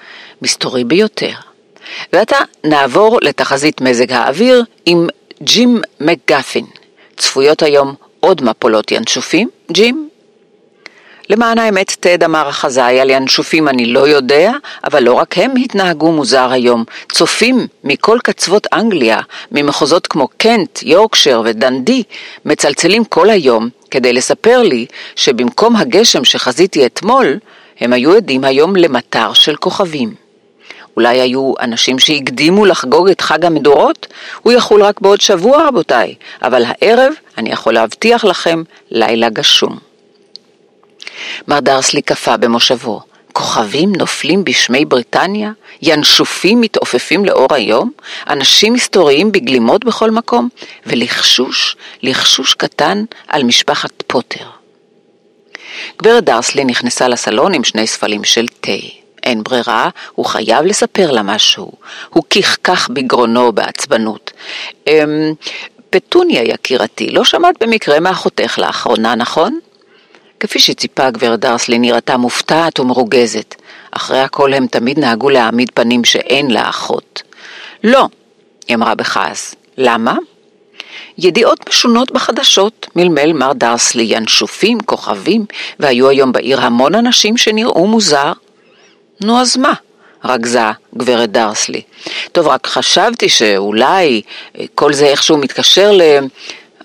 מסתורי 0.41 0.83
ביותר. 0.83 1.31
ועתה 2.13 2.37
נעבור 2.63 3.19
לתחזית 3.21 3.81
מזג 3.81 4.11
האוויר 4.11 4.63
עם 4.85 5.07
ג'ים 5.43 5.81
מקגפין. 5.99 6.65
צפויות 7.17 7.63
היום 7.63 7.95
עוד 8.19 8.43
מפולות 8.43 8.91
ינשופים? 8.91 9.49
ג'ים? 9.71 10.09
למען 11.29 11.57
האמת, 11.59 11.95
תד 11.99 12.23
אמר 12.23 12.47
החזאי 12.47 12.99
על 12.99 13.09
ינשופים 13.09 13.67
אני 13.67 13.85
לא 13.85 14.07
יודע, 14.07 14.51
אבל 14.83 15.03
לא 15.03 15.13
רק 15.13 15.37
הם 15.37 15.53
התנהגו 15.63 16.11
מוזר 16.11 16.51
היום. 16.51 16.83
צופים 17.11 17.67
מכל 17.83 18.17
קצוות 18.23 18.67
אנגליה, 18.73 19.19
ממחוזות 19.51 20.07
כמו 20.07 20.27
קנט, 20.37 20.79
יורקשר 20.83 21.41
ודנדי, 21.45 22.03
מצלצלים 22.45 23.05
כל 23.05 23.29
היום 23.29 23.69
כדי 23.91 24.13
לספר 24.13 24.61
לי 24.61 24.85
שבמקום 25.15 25.75
הגשם 25.75 26.25
שחזיתי 26.25 26.85
אתמול, 26.85 27.39
הם 27.79 27.93
היו 27.93 28.15
עדים 28.15 28.43
היום 28.43 28.75
למטר 28.75 29.33
של 29.33 29.55
כוכבים. 29.55 30.13
אולי 30.97 31.21
היו 31.21 31.53
אנשים 31.59 31.99
שהקדימו 31.99 32.65
לחגוג 32.65 33.09
את 33.09 33.21
חג 33.21 33.45
המדורות? 33.45 34.07
הוא 34.41 34.53
יחול 34.53 34.83
רק 34.83 35.01
בעוד 35.01 35.21
שבוע, 35.21 35.67
רבותיי, 35.67 36.15
אבל 36.43 36.63
הערב, 36.65 37.13
אני 37.37 37.51
יכול 37.51 37.73
להבטיח 37.73 38.25
לכם, 38.25 38.63
לילה 38.91 39.29
גשום. 39.29 39.86
מר 41.47 41.59
דרסלי 41.59 42.01
קפא 42.01 42.37
במושבו. 42.37 43.01
כוכבים 43.33 43.95
נופלים 43.95 44.43
בשמי 44.43 44.85
בריטניה? 44.85 45.51
ינשופים 45.81 46.61
מתעופפים 46.61 47.25
לאור 47.25 47.47
היום? 47.53 47.91
אנשים 48.29 48.73
מסתוריים 48.73 49.31
בגלימות 49.31 49.85
בכל 49.85 50.11
מקום? 50.11 50.49
ולחשוש, 50.85 51.75
לחשוש 52.03 52.53
קטן 52.53 53.03
על 53.27 53.43
משפחת 53.43 53.91
פוטר. 54.07 54.45
גברת 56.01 56.23
דרסלי 56.23 56.65
נכנסה 56.65 57.07
לסלון 57.07 57.53
עם 57.53 57.63
שני 57.63 57.87
ספלים 57.87 58.23
של 58.23 58.47
תה. 58.59 58.71
אין 59.23 59.43
ברירה, 59.43 59.89
הוא 60.15 60.25
חייב 60.25 60.65
לספר 60.65 61.11
לה 61.11 61.23
משהו. 61.23 61.71
הוא 62.09 62.23
כחכח 62.29 62.87
בגרונו 62.93 63.51
בעצבנות. 63.51 64.31
אמ, 64.87 65.33
פטוניה 65.89 66.43
יקירתי, 66.43 67.09
לא 67.09 67.23
שמעת 67.23 67.55
במקרה 67.63 67.99
מאחותך 67.99 68.59
לאחרונה, 68.59 69.15
נכון? 69.15 69.59
כפי 70.39 70.59
שציפה 70.59 71.09
גברת 71.09 71.39
דרסלי 71.39 71.79
נראתה 71.79 72.17
מופתעת 72.17 72.79
ומרוגזת. 72.79 73.55
אחרי 73.91 74.19
הכל 74.19 74.53
הם 74.53 74.67
תמיד 74.67 74.99
נהגו 74.99 75.29
להעמיד 75.29 75.69
פנים 75.73 76.05
שאין 76.05 76.51
לה 76.51 76.69
אחות. 76.69 77.21
לא, 77.83 78.07
היא 78.67 78.75
אמרה 78.75 78.95
בכעס. 78.95 79.55
למה? 79.77 80.15
ידיעות 81.17 81.69
משונות 81.69 82.11
בחדשות, 82.11 82.87
מלמל 82.95 83.33
מר 83.33 83.53
דרסלי, 83.53 84.03
ינשופים, 84.03 84.79
כוכבים, 84.79 85.45
והיו 85.79 86.09
היום 86.09 86.31
בעיר 86.31 86.61
המון 86.61 86.95
אנשים 86.95 87.37
שנראו 87.37 87.87
מוזר. 87.87 88.33
נו 89.21 89.39
אז 89.39 89.57
מה? 89.57 89.73
רגזה 90.25 90.71
גברת 90.97 91.31
דרסלי. 91.31 91.81
טוב, 92.31 92.47
רק 92.47 92.67
חשבתי 92.67 93.29
שאולי 93.29 94.21
אה, 94.59 94.65
כל 94.75 94.93
זה 94.93 95.05
איכשהו 95.05 95.37
מתקשר 95.37 95.91
ל... 95.91 96.01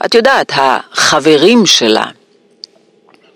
את 0.06 0.14
יודעת, 0.14 0.52
החברים 0.54 1.66
שלה. 1.66 2.04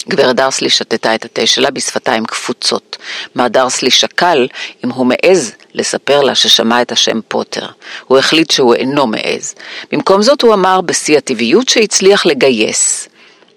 גברת 0.08 0.36
דרסלי 0.36 0.70
שתתה 0.70 1.14
את 1.14 1.24
התה 1.24 1.46
שלה 1.46 1.70
בשפתיים 1.70 2.24
קפוצות. 2.24 2.96
מר 3.36 3.48
דרסלי 3.48 3.90
שקל 3.90 4.48
אם 4.84 4.90
הוא 4.90 5.06
מעז 5.06 5.54
לספר 5.74 6.22
לה 6.22 6.34
ששמע 6.34 6.82
את 6.82 6.92
השם 6.92 7.20
פוטר. 7.28 7.66
הוא 8.06 8.18
החליט 8.18 8.50
שהוא 8.50 8.74
אינו 8.74 9.06
מעז. 9.06 9.54
במקום 9.92 10.22
זאת 10.22 10.42
הוא 10.42 10.54
אמר 10.54 10.80
בשיא 10.80 11.18
הטבעיות 11.18 11.68
שהצליח 11.68 12.26
לגייס. 12.26 13.08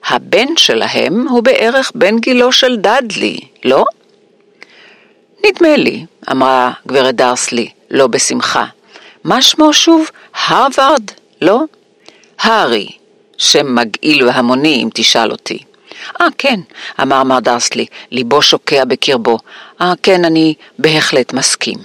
הבן 0.08 0.58
שלהם 0.58 1.27
הוא 1.27 1.44
בערך 1.44 1.91
בן 1.96 2.20
גילו 2.20 2.51
של 2.51 2.75
דאדלי, 2.77 3.39
לא? 3.63 3.86
נדמה 5.46 5.75
לי, 5.75 6.06
אמרה 6.32 6.72
גברת 6.88 7.15
דרסלי, 7.15 7.70
לא 7.91 8.08
בשמחה. 8.08 8.65
מה 9.24 9.41
שמו 9.41 9.74
שוב? 9.74 10.10
הרווארד, 10.48 11.12
לא? 11.41 11.62
הארי, 12.39 12.89
שם 13.38 13.75
מגעיל 13.75 14.24
והמוני 14.24 14.84
אם 14.84 14.89
תשאל 14.94 15.32
אותי. 15.32 15.69
אה, 16.22 16.27
כן, 16.38 16.60
אמר 17.01 17.24
מר 17.24 17.39
דרסלי, 17.39 17.86
ליבו 18.12 18.41
שוקע 18.41 18.86
בקרבו. 18.86 19.38
אה, 19.82 19.94
כן, 20.03 20.25
אני 20.25 20.53
בהחלט 20.79 21.34
מסכים. 21.34 21.77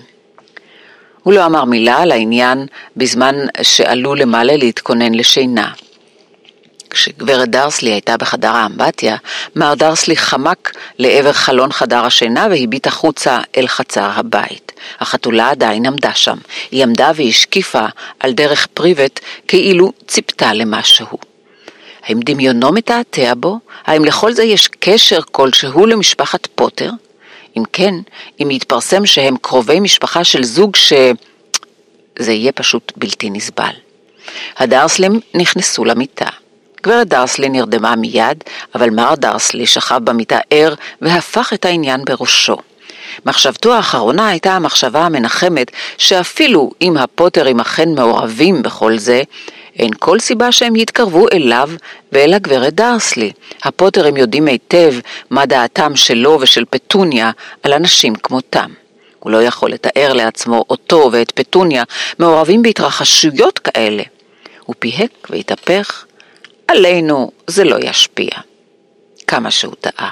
הוא 1.22 1.34
לא 1.34 1.46
אמר 1.46 1.64
מילה 1.64 1.96
על 1.98 2.12
העניין 2.12 2.66
בזמן 2.96 3.34
שעלו 3.62 4.14
למעלה 4.14 4.56
להתכונן 4.56 5.14
לשינה. 5.14 5.70
כשגברת 6.90 7.48
דרסלי 7.48 7.90
הייתה 7.90 8.16
בחדר 8.16 8.50
האמבטיה, 8.50 9.16
מר 9.56 9.74
דרסלי 9.74 10.16
חמק 10.16 10.72
לעבר 10.98 11.32
חלון 11.32 11.72
חדר 11.72 12.04
השינה 12.04 12.46
והביט 12.50 12.86
החוצה 12.86 13.40
אל 13.56 13.66
חצר 13.66 14.10
הבית. 14.14 14.72
החתולה 15.00 15.50
עדיין 15.50 15.86
עמדה 15.86 16.14
שם. 16.14 16.36
היא 16.70 16.82
עמדה 16.82 17.10
והשקיפה 17.14 17.86
על 18.20 18.32
דרך 18.32 18.66
פריבט 18.74 19.20
כאילו 19.48 19.92
ציפתה 20.06 20.52
למשהו. 20.52 21.33
האם 22.06 22.20
דמיונו 22.20 22.72
מתעתע 22.72 23.32
בו? 23.36 23.58
האם 23.84 24.04
לכל 24.04 24.32
זה 24.32 24.44
יש 24.44 24.68
קשר 24.68 25.20
כלשהו 25.32 25.86
למשפחת 25.86 26.46
פוטר? 26.54 26.90
אם 27.56 27.62
כן, 27.72 27.94
אם 28.42 28.50
יתפרסם 28.50 29.06
שהם 29.06 29.36
קרובי 29.42 29.80
משפחה 29.80 30.24
של 30.24 30.44
זוג 30.44 30.76
ש... 30.76 30.92
זה 32.18 32.32
יהיה 32.32 32.52
פשוט 32.52 32.92
בלתי 32.96 33.30
נסבל. 33.30 33.72
הדרסלים 34.56 35.20
נכנסו 35.34 35.84
למיטה. 35.84 36.28
גברת 36.82 37.08
דרסלי 37.08 37.48
נרדמה 37.48 37.96
מיד, 37.96 38.44
אבל 38.74 38.90
מר 38.90 39.14
דרסלי 39.14 39.66
שכב 39.66 40.00
במיטה 40.04 40.38
ער 40.50 40.74
והפך 41.00 41.52
את 41.52 41.64
העניין 41.64 42.04
בראשו. 42.04 42.56
מחשבתו 43.26 43.72
האחרונה 43.72 44.28
הייתה 44.28 44.52
המחשבה 44.52 45.00
המנחמת 45.00 45.70
שאפילו 45.98 46.70
אם 46.82 46.96
הפוטרים 46.96 47.60
אכן 47.60 47.94
מעורבים 47.94 48.62
בכל 48.62 48.98
זה, 48.98 49.22
אין 49.78 49.90
כל 49.98 50.20
סיבה 50.20 50.52
שהם 50.52 50.76
יתקרבו 50.76 51.28
אליו 51.32 51.70
ואל 52.12 52.34
הגברת 52.34 52.74
דרסלי. 52.74 53.32
הפוטרים 53.62 54.16
יודעים 54.16 54.46
היטב 54.46 54.94
מה 55.30 55.46
דעתם 55.46 55.96
שלו 55.96 56.38
ושל 56.40 56.64
פטוניה 56.70 57.30
על 57.62 57.72
אנשים 57.72 58.14
כמותם. 58.14 58.70
הוא 59.20 59.32
לא 59.32 59.42
יכול 59.42 59.70
לתאר 59.70 60.12
לעצמו 60.12 60.64
אותו 60.70 61.08
ואת 61.12 61.30
פטוניה 61.30 61.84
מעורבים 62.18 62.62
בהתרחשויות 62.62 63.58
כאלה. 63.58 64.02
הוא 64.64 64.74
פיהק 64.78 65.10
והתהפך. 65.30 66.04
עלינו 66.68 67.30
זה 67.46 67.64
לא 67.64 67.76
ישפיע. 67.80 68.30
כמה 69.26 69.50
שהוא 69.50 69.74
טעה. 69.80 70.10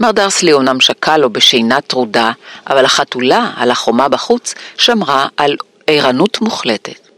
מר 0.00 0.10
דרסלי 0.10 0.52
אומנם 0.52 0.80
שקע 0.80 1.16
לו 1.16 1.30
בשינה 1.30 1.80
טרודה, 1.80 2.32
אבל 2.66 2.84
החתולה 2.84 3.50
על 3.56 3.70
החומה 3.70 4.08
בחוץ 4.08 4.54
שמרה 4.78 5.26
על 5.36 5.56
ערנות 5.86 6.40
מוחלטת. 6.40 7.11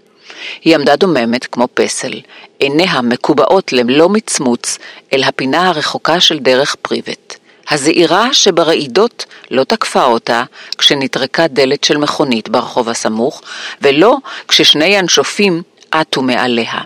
היא 0.63 0.75
עמדה 0.75 0.97
דוממת 0.97 1.47
כמו 1.47 1.69
פסל, 1.75 2.13
עיניה 2.59 3.01
מקובעות 3.03 3.73
למלוא 3.73 4.11
מצמוץ 4.11 4.79
אל 5.13 5.23
הפינה 5.23 5.69
הרחוקה 5.69 6.21
של 6.21 6.39
דרך 6.39 6.75
פריבט. 6.83 7.37
הזעירה 7.71 8.35
שברעידות 8.35 9.27
לא 9.51 9.65
תקפה 9.65 10.05
אותה 10.05 10.45
כשנטרקה 10.79 11.47
דלת 11.47 11.85
של 11.85 11.97
מכונית 11.97 12.49
ברחוב 12.49 12.89
הסמוך, 12.89 13.43
ולא 13.83 14.17
כששני 14.49 14.85
ינשופים 14.85 15.63
עטו 15.91 16.23
מעליה. 16.23 16.81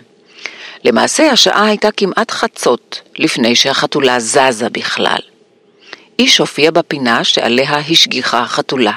למעשה 0.83 1.31
השעה 1.31 1.65
הייתה 1.65 1.91
כמעט 1.91 2.31
חצות 2.31 3.01
לפני 3.17 3.55
שהחתולה 3.55 4.19
זזה 4.19 4.69
בכלל. 4.69 5.19
איש 6.19 6.37
הופיע 6.37 6.71
בפינה 6.71 7.23
שעליה 7.23 7.77
השגיחה 7.77 8.39
החתולה. 8.39 8.93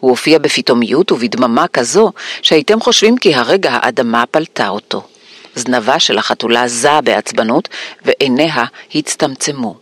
הוא 0.00 0.10
הופיע 0.10 0.38
בפתאומיות 0.38 1.12
ובדממה 1.12 1.68
כזו 1.68 2.12
שהייתם 2.42 2.80
חושבים 2.80 3.18
כי 3.18 3.34
הרגע 3.34 3.70
האדמה 3.72 4.24
פלטה 4.26 4.68
אותו. 4.68 5.02
זנבה 5.54 5.98
של 5.98 6.18
החתולה 6.18 6.68
זעה 6.68 7.00
בעצבנות 7.00 7.68
ועיניה 8.04 8.64
הצטמצמו. 8.94 9.74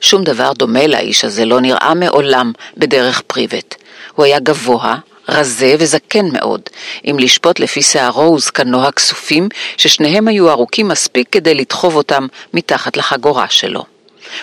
שום 0.00 0.24
דבר 0.24 0.52
דומה 0.52 0.86
לאיש 0.86 1.24
הזה 1.24 1.44
לא 1.44 1.60
נראה 1.60 1.94
מעולם 1.94 2.52
בדרך 2.76 3.22
פריבט. 3.26 3.74
הוא 4.14 4.24
היה 4.24 4.38
גבוה, 4.40 4.96
רזה 5.28 5.74
וזקן 5.78 6.26
מאוד, 6.32 6.60
אם 7.04 7.16
לשפוט 7.18 7.60
לפי 7.60 7.82
שערו 7.82 8.34
וזקנו 8.34 8.86
הכסופים, 8.86 9.48
ששניהם 9.76 10.28
היו 10.28 10.50
ארוכים 10.50 10.88
מספיק 10.88 11.28
כדי 11.32 11.54
לדחוב 11.54 11.96
אותם 11.96 12.26
מתחת 12.54 12.96
לחגורה 12.96 13.46
שלו. 13.48 13.97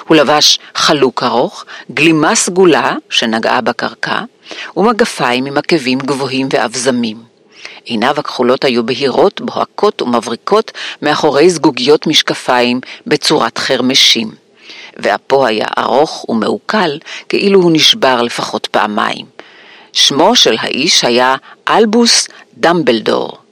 הוא 0.08 0.18
לבש 0.18 0.60
חלוק 0.76 1.24
ארוך, 1.24 1.66
גלימה 1.92 2.36
סגולה 2.36 2.96
שנגעה 3.10 3.62
בקרקע, 3.62 4.20
ומגפיים 4.78 5.46
עם 5.46 5.58
עקבים 5.58 6.00
גבוהים 6.00 6.48
ואבזמים. 6.52 7.18
עיניו 7.86 8.16
הכחולות 8.18 8.64
היו 8.64 8.86
בהירות, 8.86 9.42
בוהקות 9.42 10.02
ומבריקות 10.02 10.72
מאחורי 11.02 11.50
זגוגיות 11.50 12.08
משקפיים 12.08 12.82
בצורת 13.08 13.58
חרמשים. 13.58 14.32
ואפו 14.98 15.46
היה 15.46 15.68
ארוך 15.78 16.30
ומעוקל, 16.30 17.00
כאילו 17.30 17.62
הוא 17.62 17.72
נשבר 17.74 18.22
לפחות 18.22 18.68
פעמיים. 18.68 19.26
שמו 19.94 20.36
של 20.36 20.56
האיש 20.60 21.04
היה 21.04 21.36
אלבוס 21.70 22.28
דמבלדור. 22.58 23.45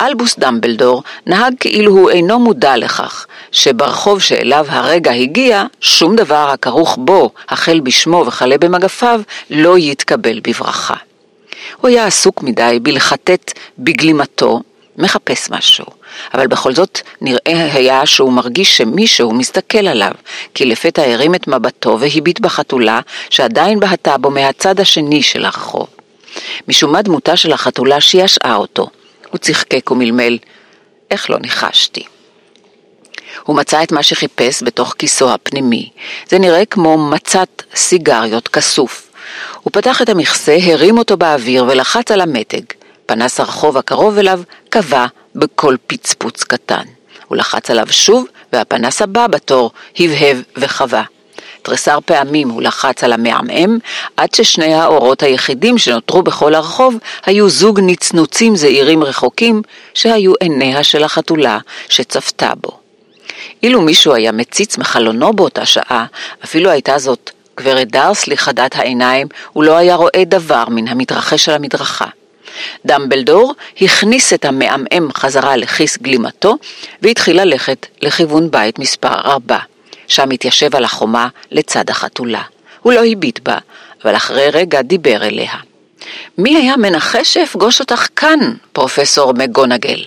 אלבוס 0.00 0.38
דמבלדור 0.38 1.02
נהג 1.26 1.54
כאילו 1.60 1.92
הוא 1.92 2.10
אינו 2.10 2.38
מודע 2.38 2.76
לכך 2.76 3.26
שברחוב 3.52 4.20
שאליו 4.20 4.66
הרגע 4.68 5.12
הגיע, 5.12 5.64
שום 5.80 6.16
דבר 6.16 6.50
הכרוך 6.52 6.98
בו, 7.00 7.30
החל 7.48 7.80
בשמו 7.80 8.24
וכלה 8.26 8.58
במגפיו, 8.58 9.20
לא 9.50 9.78
יתקבל 9.78 10.40
בברכה. 10.40 10.94
הוא 11.80 11.88
היה 11.88 12.06
עסוק 12.06 12.42
מדי 12.42 12.78
בלחטט 12.82 13.52
בגלימתו, 13.78 14.60
מחפש 14.98 15.50
משהו, 15.50 15.86
אבל 16.34 16.46
בכל 16.46 16.74
זאת 16.74 17.00
נראה 17.20 17.72
היה 17.72 18.06
שהוא 18.06 18.32
מרגיש 18.32 18.76
שמישהו 18.76 19.32
מסתכל 19.32 19.86
עליו, 19.86 20.12
כי 20.54 20.64
לפתע 20.64 21.02
הרים 21.02 21.34
את 21.34 21.48
מבטו 21.48 22.00
והביט 22.00 22.40
בחתולה 22.40 23.00
שעדיין 23.30 23.80
בהתה 23.80 24.18
בו 24.18 24.30
מהצד 24.30 24.80
השני 24.80 25.22
של 25.22 25.44
הרחוב. 25.44 25.86
משום 26.68 26.92
מה 26.92 27.02
דמותה 27.02 27.36
של 27.36 27.52
החתולה 27.52 28.00
שישעה 28.00 28.56
אותו. 28.56 28.90
הוא 29.36 29.40
צחקק 29.40 29.90
ומלמל, 29.90 30.38
איך 31.10 31.30
לא 31.30 31.38
ניחשתי. 31.38 32.02
הוא 33.42 33.56
מצא 33.56 33.82
את 33.82 33.92
מה 33.92 34.02
שחיפש 34.02 34.62
בתוך 34.62 34.94
כיסו 34.98 35.34
הפנימי. 35.34 35.90
זה 36.28 36.38
נראה 36.38 36.64
כמו 36.64 37.08
מצת 37.08 37.62
סיגריות 37.74 38.48
כסוף. 38.48 39.12
הוא 39.62 39.72
פתח 39.72 40.02
את 40.02 40.08
המכסה, 40.08 40.56
הרים 40.62 40.98
אותו 40.98 41.16
באוויר 41.16 41.64
ולחץ 41.64 42.10
על 42.10 42.20
המתג. 42.20 42.60
פנס 43.06 43.40
הרחוב 43.40 43.76
הקרוב 43.76 44.18
אליו 44.18 44.40
כבה 44.70 45.06
בקול 45.34 45.76
פצפוץ 45.86 46.44
קטן. 46.44 46.84
הוא 47.26 47.36
לחץ 47.36 47.70
עליו 47.70 47.86
שוב, 47.90 48.26
והפנס 48.52 49.02
הבא 49.02 49.26
בתור 49.26 49.70
הבהב 49.98 50.36
וכבה. 50.56 51.02
תריסר 51.66 51.98
פעמים 52.04 52.48
הוא 52.48 52.62
לחץ 52.62 53.04
על 53.04 53.12
המעמעם, 53.12 53.78
עד 54.16 54.34
ששני 54.34 54.74
האורות 54.74 55.22
היחידים 55.22 55.78
שנותרו 55.78 56.22
בכל 56.22 56.54
הרחוב 56.54 56.94
היו 57.24 57.48
זוג 57.48 57.80
נצנוצים 57.82 58.56
זעירים 58.56 59.04
רחוקים, 59.04 59.62
שהיו 59.94 60.32
עיניה 60.40 60.82
של 60.84 61.04
החתולה 61.04 61.58
שצפתה 61.88 62.52
בו. 62.60 62.78
אילו 63.62 63.80
מישהו 63.80 64.14
היה 64.14 64.32
מציץ 64.32 64.78
מחלונו 64.78 65.32
באותה 65.32 65.66
שעה, 65.66 66.06
אפילו 66.44 66.70
הייתה 66.70 66.98
זאת 66.98 67.30
גברת 67.56 67.88
דרסלי 67.88 68.36
חדת 68.36 68.76
העיניים, 68.76 69.26
הוא 69.52 69.64
לא 69.64 69.76
היה 69.76 69.94
רואה 69.94 70.22
דבר 70.26 70.64
מן 70.68 70.88
המתרחש 70.88 71.48
על 71.48 71.54
המדרכה. 71.54 72.06
דמבלדור 72.84 73.54
הכניס 73.80 74.32
את 74.32 74.44
המעמעם 74.44 75.08
חזרה 75.14 75.56
לכיס 75.56 75.98
גלימתו 75.98 76.54
והתחיל 77.02 77.40
ללכת 77.40 77.86
לכיוון 78.02 78.50
בית 78.50 78.78
מספר 78.78 79.14
ארבע. 79.14 79.58
שם 80.06 80.30
התיישב 80.30 80.76
על 80.76 80.84
החומה 80.84 81.28
לצד 81.50 81.90
החתולה. 81.90 82.42
הוא 82.82 82.92
לא 82.92 83.04
הביט 83.04 83.38
בה, 83.38 83.58
אבל 84.04 84.16
אחרי 84.16 84.50
רגע 84.50 84.82
דיבר 84.82 85.24
אליה. 85.24 85.54
מי 86.38 86.56
היה 86.56 86.76
מנחש 86.76 87.34
שאפגוש 87.34 87.80
אותך 87.80 88.06
כאן, 88.16 88.38
פרופסור 88.72 89.32
מגונגל? 89.32 90.04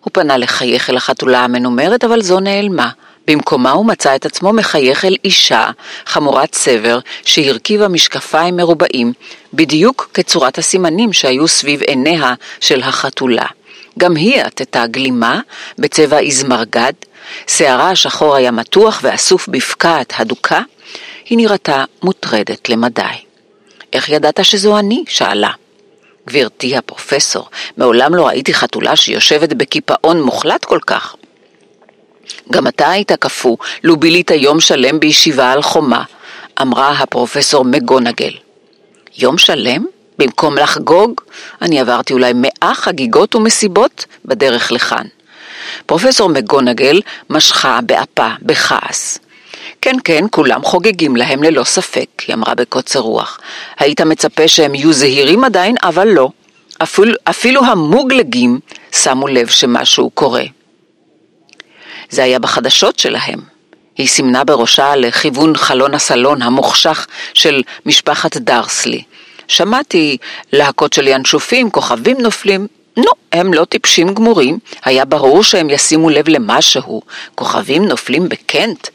הוא 0.00 0.10
פנה 0.12 0.36
לחייך 0.36 0.90
אל 0.90 0.96
החתולה 0.96 1.40
המנומרת, 1.40 2.04
אבל 2.04 2.22
זו 2.22 2.40
נעלמה. 2.40 2.90
במקומה 3.26 3.70
הוא 3.70 3.86
מצא 3.86 4.14
את 4.16 4.26
עצמו 4.26 4.52
מחייך 4.52 5.04
אל 5.04 5.16
אישה, 5.24 5.70
חמורת 6.06 6.54
סבר, 6.54 6.98
שהרכיבה 7.24 7.88
משקפיים 7.88 8.56
מרובעים, 8.56 9.12
בדיוק 9.54 10.10
כצורת 10.14 10.58
הסימנים 10.58 11.12
שהיו 11.12 11.48
סביב 11.48 11.82
עיניה 11.82 12.34
של 12.60 12.82
החתולה. 12.82 13.46
גם 13.98 14.16
היא 14.16 14.42
עטתה 14.42 14.86
גלימה 14.86 15.40
בצבע 15.78 16.18
איזמרגד, 16.18 16.92
שערה 17.46 17.90
השחור 17.90 18.34
היה 18.34 18.50
מתוח 18.50 19.00
ואסוף 19.02 19.48
בפקעת 19.48 20.12
הדוקה, 20.16 20.60
היא 21.28 21.38
נראתה 21.38 21.84
מוטרדת 22.02 22.68
למדי. 22.68 23.02
איך 23.92 24.08
ידעת 24.08 24.44
שזו 24.44 24.78
אני? 24.78 25.04
שאלה. 25.08 25.50
גברתי 26.28 26.76
הפרופסור, 26.76 27.48
מעולם 27.76 28.14
לא 28.14 28.26
ראיתי 28.26 28.54
חתולה 28.54 28.96
שיושבת 28.96 29.52
בקיפאון 29.52 30.22
מוחלט 30.22 30.64
כל 30.64 30.78
כך. 30.86 31.16
גם 32.52 32.66
אתה 32.66 32.90
היית 32.90 33.12
קפוא, 33.12 33.56
לו 33.84 33.96
בילית 33.96 34.30
יום 34.30 34.60
שלם 34.60 35.00
בישיבה 35.00 35.52
על 35.52 35.62
חומה, 35.62 36.02
אמרה 36.62 36.90
הפרופסור 36.90 37.64
מגונגל. 37.64 38.32
יום 39.18 39.38
שלם? 39.38 39.86
במקום 40.18 40.58
לחגוג, 40.58 41.20
אני 41.62 41.80
עברתי 41.80 42.12
אולי 42.12 42.32
מאה 42.34 42.72
חגיגות 42.74 43.34
ומסיבות 43.34 44.06
בדרך 44.24 44.72
לכאן. 44.72 45.06
פרופסור 45.86 46.28
מגונגל 46.28 47.00
משכה 47.30 47.80
באפה, 47.86 48.28
בכעס. 48.42 49.18
כן, 49.80 49.96
כן, 50.04 50.24
כולם 50.30 50.62
חוגגים 50.62 51.16
להם 51.16 51.42
ללא 51.42 51.64
ספק, 51.64 52.06
היא 52.26 52.34
אמרה 52.34 52.54
בקוצר 52.54 53.00
רוח. 53.00 53.38
היית 53.78 54.00
מצפה 54.00 54.48
שהם 54.48 54.74
יהיו 54.74 54.92
זהירים 54.92 55.44
עדיין, 55.44 55.74
אבל 55.82 56.08
לא. 56.08 56.28
אפילו, 56.82 57.14
אפילו 57.24 57.64
המוגלגים 57.64 58.60
שמו 58.92 59.28
לב 59.28 59.48
שמשהו 59.48 60.10
קורה. 60.10 60.44
זה 62.10 62.24
היה 62.24 62.38
בחדשות 62.38 62.98
שלהם. 62.98 63.40
היא 63.96 64.08
סימנה 64.08 64.44
בראשה 64.44 64.96
לכיוון 64.96 65.56
חלון 65.56 65.94
הסלון 65.94 66.42
המוחשך 66.42 67.06
של 67.34 67.62
משפחת 67.86 68.36
דרסלי. 68.36 69.02
שמעתי 69.48 70.16
להקות 70.52 70.92
של 70.92 71.08
ינשופים, 71.08 71.70
כוכבים 71.70 72.16
נופלים. 72.20 72.66
נו, 72.96 73.10
הם 73.32 73.54
לא 73.54 73.64
טיפשים 73.64 74.14
גמורים, 74.14 74.58
היה 74.84 75.04
ברור 75.04 75.42
שהם 75.42 75.70
ישימו 75.70 76.10
לב 76.10 76.28
למשהו. 76.28 77.02
כוכבים 77.34 77.84
נופלים 77.84 78.28
בקנט? 78.28 78.88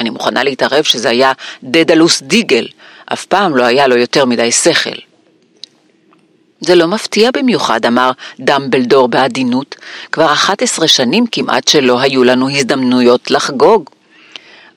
אני 0.00 0.10
מוכנה 0.10 0.42
להתערב 0.42 0.84
שזה 0.84 1.08
היה 1.10 1.32
דדלוס 1.62 2.22
דיגל, 2.22 2.66
אף 3.12 3.24
פעם 3.24 3.56
לא 3.56 3.64
היה 3.64 3.86
לו 3.86 3.96
יותר 3.96 4.24
מדי 4.24 4.52
שכל. 4.52 4.90
זה 6.60 6.74
לא 6.74 6.86
מפתיע 6.86 7.30
במיוחד, 7.30 7.86
אמר 7.86 8.10
דמבלדור 8.40 9.08
בעדינות. 9.08 9.74
כבר 10.12 10.32
11 10.32 10.88
שנים 10.88 11.26
כמעט 11.26 11.68
שלא 11.68 12.00
היו 12.00 12.24
לנו 12.24 12.50
הזדמנויות 12.50 13.30
לחגוג. 13.30 13.90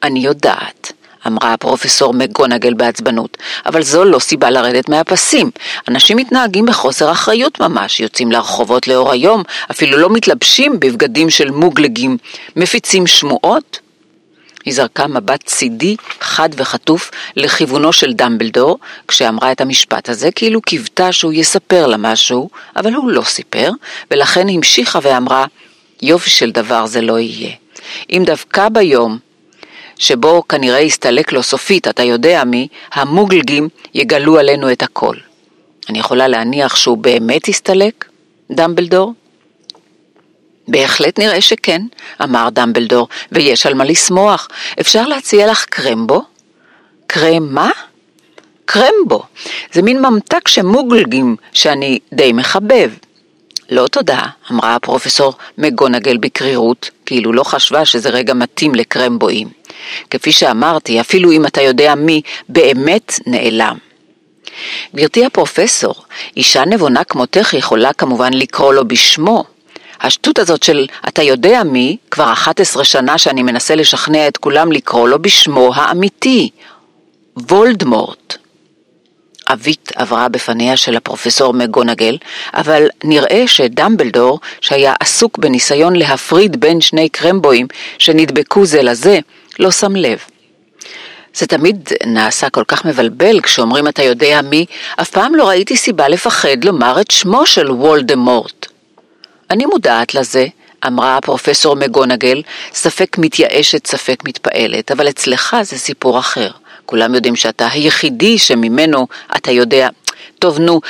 אני 0.04 0.20
יודעת, 0.20 0.92
אמרה 1.28 1.54
הפרופסור 1.54 2.14
מגונגל 2.14 2.74
בעצבנות, 2.74 3.38
אבל 3.66 3.84
זו 3.84 4.06
לא 4.06 4.20
סיבה 4.20 4.50
לרדת 4.50 4.90
מהפסים. 4.90 5.52
אנשים 5.88 6.18
מתנהגים 6.18 6.66
בחוסר 6.66 7.12
אחריות 7.12 7.60
ממש, 7.60 8.00
יוצאים 8.00 8.32
לרחובות 8.32 8.88
לאור 8.88 9.12
היום, 9.12 9.44
אפילו 9.72 9.98
לא 9.98 10.10
מתלבשים 10.10 10.80
בבגדים 10.80 11.30
של 11.30 11.52
מוגלגים, 11.52 12.18
מפיצים 12.56 13.08
שמועות. 13.08 13.80
היא 14.66 14.74
זרקה 14.74 15.08
מבט 15.08 15.44
צידי, 15.46 15.96
חד 16.22 16.50
וחטוף, 16.56 17.12
לכיוונו 17.36 17.94
של 17.94 18.14
דמבלדור, 18.14 18.80
כשאמרה 19.08 19.52
את 19.52 19.62
המשפט 19.62 20.10
הזה, 20.10 20.32
כאילו 20.32 20.62
קיוותה 20.62 21.12
שהוא 21.12 21.34
יספר 21.34 21.88
לה 21.88 21.98
משהו, 21.98 22.50
אבל 22.76 22.94
הוא 22.94 23.12
לא 23.12 23.22
סיפר, 23.22 23.72
ולכן 24.12 24.50
המשיכה 24.50 25.00
ואמרה, 25.02 25.46
יופי 26.02 26.30
של 26.30 26.52
דבר 26.52 26.86
זה 26.86 27.02
לא 27.02 27.20
יהיה. 27.20 27.52
אם 28.10 28.24
דווקא 28.26 28.70
ביום 28.70 29.18
שבו 29.98 30.48
כנראה 30.48 30.80
יסתלק 30.80 31.32
לו 31.32 31.44
סופית, 31.44 31.88
אתה 31.88 32.04
יודע 32.04 32.44
מי, 32.44 32.68
המוגלגים 32.94 33.70
יגלו 33.94 34.38
עלינו 34.38 34.72
את 34.72 34.84
הכל. 34.84 35.16
אני 35.90 36.00
יכולה 36.00 36.28
להניח 36.28 36.76
שהוא 36.76 36.98
באמת 36.98 37.48
יסתלק, 37.48 38.06
דמבלדור? 38.52 39.14
בהחלט 40.68 41.20
נראה 41.20 41.42
שכן, 41.42 41.82
אמר 42.24 42.50
דמבלדור, 42.50 43.08
ויש 43.32 43.66
על 43.66 43.74
מה 43.74 43.84
לשמוח. 43.84 44.48
אפשר 44.80 45.08
להציע 45.08 45.52
לך 45.52 45.66
קרמבו? 45.66 46.24
קרם 47.08 47.54
מה? 47.54 47.70
קרמבו. 48.66 49.24
זה 49.74 49.82
מין 49.82 50.02
ממתק 50.02 50.48
שמוגלגים 50.48 51.36
שאני 51.54 52.00
די 52.14 52.34
מחבב. 52.34 52.92
לא 53.70 53.88
תודה, 53.88 54.20
אמרה 54.52 54.76
הפרופסור 54.76 55.34
מגונגל 55.58 56.18
בקרירות, 56.18 56.90
כאילו 57.06 57.34
לא 57.34 57.44
חשבה 57.44 57.86
שזה 57.86 58.10
רגע 58.10 58.34
מתאים 58.34 58.76
לקרמבואים. 58.76 59.48
כפי 60.10 60.32
שאמרתי, 60.32 61.02
אפילו 61.02 61.32
אם 61.32 61.46
אתה 61.46 61.62
יודע 61.62 61.96
מי 61.96 62.22
באמת 62.50 63.20
נעלם. 63.26 63.78
גברתי 64.96 65.26
הפרופסור, 65.26 65.96
אישה 66.38 66.66
נבונה 66.66 67.04
כמותך 67.04 67.54
יכולה 67.54 67.94
כמובן 67.94 68.34
לקרוא 68.34 68.74
לו 68.74 68.88
בשמו, 68.88 69.44
השטות 70.02 70.40
הזאת 70.40 70.64
של 70.64 70.88
אתה 71.08 71.24
יודע 71.24 71.64
מי, 71.64 71.98
כבר 72.12 72.34
11 72.34 72.84
שנה 72.84 73.18
שאני 73.18 73.44
מנסה 73.44 73.76
לשכנע 73.76 74.28
את 74.28 74.38
כולם 74.38 74.72
לקרוא 74.72 75.10
לו 75.10 75.22
בשמו 75.22 75.72
האמיתי, 75.76 76.50
וולדמורט. 77.38 78.38
אבית 79.54 79.92
עברה 79.96 80.30
בפניה 80.30 80.78
של 80.78 80.98
הפרופסור 80.98 81.54
מגונגל, 81.54 82.18
אבל 82.54 82.88
נראה 83.04 83.48
שדמבלדור, 83.48 84.40
שהיה 84.62 84.94
עסוק 85.00 85.38
בניסיון 85.38 85.96
להפריד 85.96 86.60
בין 86.60 86.82
שני 86.82 87.10
קרמבואים 87.10 87.68
שנדבקו 87.98 88.66
זה 88.66 88.84
לזה, 88.84 89.20
לא 89.60 89.72
שם 89.72 89.96
לב. 89.96 90.20
זה 91.34 91.48
תמיד 91.48 91.90
נעשה 92.06 92.50
כל 92.50 92.64
כך 92.68 92.86
מבלבל 92.86 93.42
כשאומרים 93.42 93.88
אתה 93.88 94.04
יודע 94.04 94.42
מי, 94.42 94.66
אף 95.02 95.10
פעם 95.10 95.36
לא 95.36 95.48
ראיתי 95.48 95.78
סיבה 95.78 96.08
לפחד 96.08 96.64
לומר 96.64 97.02
את 97.02 97.12
שמו 97.12 97.46
של 97.46 97.72
וולדמורט. 97.72 98.68
אני 99.52 99.66
מודעת 99.66 100.16
לזה, 100.16 100.48
אמרה 100.88 101.18
הפרופסור 101.18 101.76
מגונגל, 101.76 102.42
ספק 102.74 103.18
מתייאשת, 103.18 103.88
ספק 103.88 104.24
מתפעלת, 104.26 104.92
אבל 104.92 105.10
אצלך 105.10 105.56
זה 105.62 105.78
סיפור 105.78 106.20
אחר. 106.20 106.52
כולם 106.88 107.16
יודעים 107.16 107.36
שאתה 107.36 107.68
היחידי 107.68 108.38
שממנו 108.38 109.08
אתה 109.38 109.52
יודע, 109.52 109.90
טוב 110.40 110.60
נו, 110.60 110.82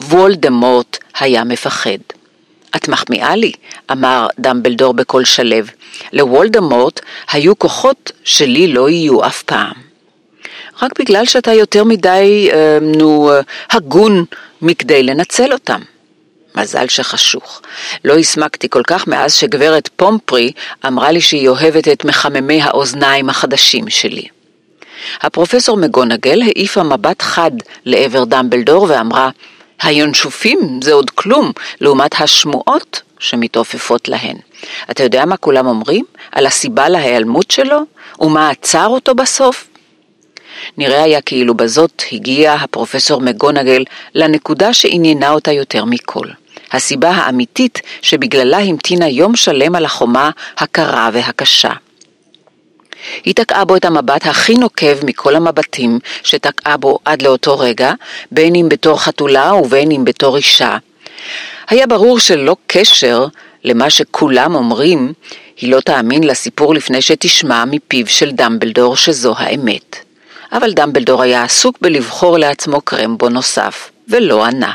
וולדמורט 0.00 0.98
היה 1.20 1.44
מפחד. 1.44 1.98
את 2.76 2.88
מחמיאה 2.88 3.36
לי, 3.36 3.52
אמר 3.92 4.26
דמבלדור 4.38 4.94
בקול 4.94 5.24
שלו. 5.24 5.56
לוולדמורט 6.12 7.00
היו 7.32 7.58
כוחות 7.58 8.12
שלי 8.24 8.72
לא 8.72 8.90
יהיו 8.90 9.26
אף 9.26 9.42
פעם. 9.42 9.72
רק 10.82 11.00
בגלל 11.00 11.24
שאתה 11.24 11.52
יותר 11.52 11.84
מדי, 11.84 12.48
אה, 12.52 12.78
נו, 12.80 13.30
אה, 13.30 13.40
הגון 13.70 14.24
מכדי 14.62 15.02
לנצל 15.02 15.52
אותם. 15.52 15.80
מזל 16.56 16.88
שחשוך. 16.88 17.62
לא 18.04 18.18
הסמקתי 18.18 18.68
כל 18.70 18.82
כך 18.86 19.06
מאז 19.06 19.34
שגברת 19.34 19.88
פומפרי 19.96 20.52
אמרה 20.86 21.12
לי 21.12 21.20
שהיא 21.20 21.48
אוהבת 21.48 21.88
את 21.88 22.04
מחממי 22.04 22.62
האוזניים 22.62 23.28
החדשים 23.28 23.90
שלי. 23.90 24.26
הפרופסור 25.20 25.76
מגונגל 25.76 26.42
העיפה 26.42 26.82
מבט 26.82 27.22
חד 27.22 27.50
לעבר 27.84 28.24
דמבלדור 28.24 28.86
ואמרה, 28.88 29.30
הינשופים 29.82 30.80
זה 30.82 30.92
עוד 30.92 31.10
כלום 31.10 31.52
לעומת 31.80 32.20
השמועות 32.20 33.02
שמתעופפות 33.18 34.08
להן. 34.08 34.36
אתה 34.90 35.02
יודע 35.02 35.24
מה 35.24 35.36
כולם 35.36 35.66
אומרים 35.66 36.04
על 36.32 36.46
הסיבה 36.46 36.88
להיעלמות 36.88 37.50
שלו? 37.50 37.78
ומה 38.20 38.50
עצר 38.50 38.86
אותו 38.86 39.14
בסוף? 39.14 39.68
נראה 40.78 41.02
היה 41.02 41.20
כאילו 41.20 41.54
בזאת 41.54 42.02
הגיע 42.12 42.52
הפרופסור 42.52 43.20
מגונגל 43.20 43.84
לנקודה 44.14 44.72
שעניינה 44.72 45.30
אותה 45.30 45.52
יותר 45.52 45.84
מכל. 45.84 46.26
הסיבה 46.72 47.10
האמיתית 47.10 47.80
שבגללה 48.02 48.58
המתינה 48.58 49.08
יום 49.08 49.36
שלם 49.36 49.74
על 49.74 49.84
החומה 49.84 50.30
הקרה 50.58 51.10
והקשה. 51.12 51.72
היא 53.24 53.34
תקעה 53.34 53.64
בו 53.64 53.76
את 53.76 53.84
המבט 53.84 54.26
הכי 54.26 54.54
נוקב 54.54 55.04
מכל 55.04 55.36
המבטים 55.36 55.98
שתקעה 56.22 56.76
בו 56.76 56.98
עד 57.04 57.22
לאותו 57.22 57.58
רגע, 57.58 57.92
בין 58.30 58.54
אם 58.54 58.66
בתור 58.68 59.00
חתולה 59.00 59.54
ובין 59.54 59.90
אם 59.90 60.04
בתור 60.04 60.36
אישה. 60.36 60.76
היה 61.68 61.86
ברור 61.86 62.18
שלא 62.18 62.56
קשר 62.66 63.26
למה 63.64 63.90
שכולם 63.90 64.54
אומרים, 64.54 65.12
היא 65.56 65.72
לא 65.72 65.80
תאמין 65.80 66.24
לסיפור 66.24 66.74
לפני 66.74 67.02
שתשמע 67.02 67.64
מפיו 67.64 68.06
של 68.06 68.30
דמבלדור 68.30 68.96
שזו 68.96 69.34
האמת. 69.36 69.96
אבל 70.52 70.72
דמבלדור 70.72 71.22
היה 71.22 71.42
עסוק 71.42 71.78
בלבחור 71.80 72.38
לעצמו 72.38 72.80
קרמבו 72.80 73.28
נוסף, 73.28 73.90
ולא 74.08 74.44
ענה. 74.44 74.72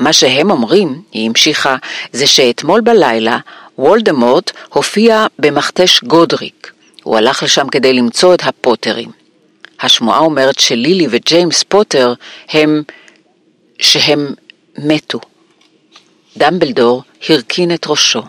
מה 0.00 0.12
שהם 0.12 0.50
אומרים, 0.50 1.02
היא 1.12 1.28
המשיכה, 1.28 1.76
זה 2.12 2.26
שאתמול 2.26 2.80
בלילה 2.80 3.38
וולדמורט 3.78 4.52
הופיע 4.68 5.26
במכתש 5.38 6.00
גודריק. 6.04 6.72
הוא 7.02 7.16
הלך 7.16 7.42
לשם 7.42 7.68
כדי 7.68 7.92
למצוא 7.92 8.34
את 8.34 8.42
הפוטרים. 8.44 9.10
השמועה 9.80 10.18
אומרת 10.18 10.58
שלילי 10.58 11.06
וג'יימס 11.10 11.62
פוטר 11.62 12.14
הם 12.48 12.82
שהם 13.80 14.34
מתו. 14.78 15.20
דמבלדור 16.36 17.02
הרכין 17.28 17.74
את 17.74 17.86
ראשו. 17.86 18.22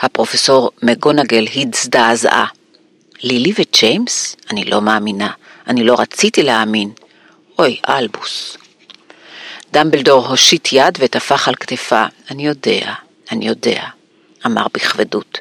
הפרופסור 0.00 0.70
מגונגל 0.82 1.44
הזדעזעה. 1.56 2.46
לילי 3.22 3.52
וג'יימס? 3.58 4.36
אני 4.50 4.64
לא 4.64 4.80
מאמינה. 4.80 5.30
אני 5.66 5.84
לא 5.84 6.00
רציתי 6.00 6.42
להאמין. 6.42 6.90
אוי, 7.58 7.80
אלבוס. 7.88 8.56
דמבלדור 9.72 10.26
הושיט 10.26 10.68
יד 10.72 10.98
וטפח 11.00 11.48
על 11.48 11.54
כתפה. 11.54 12.04
אני 12.30 12.46
יודע, 12.46 12.92
אני 13.32 13.48
יודע, 13.48 13.82
אמר 14.46 14.66
בכבדות. 14.74 15.38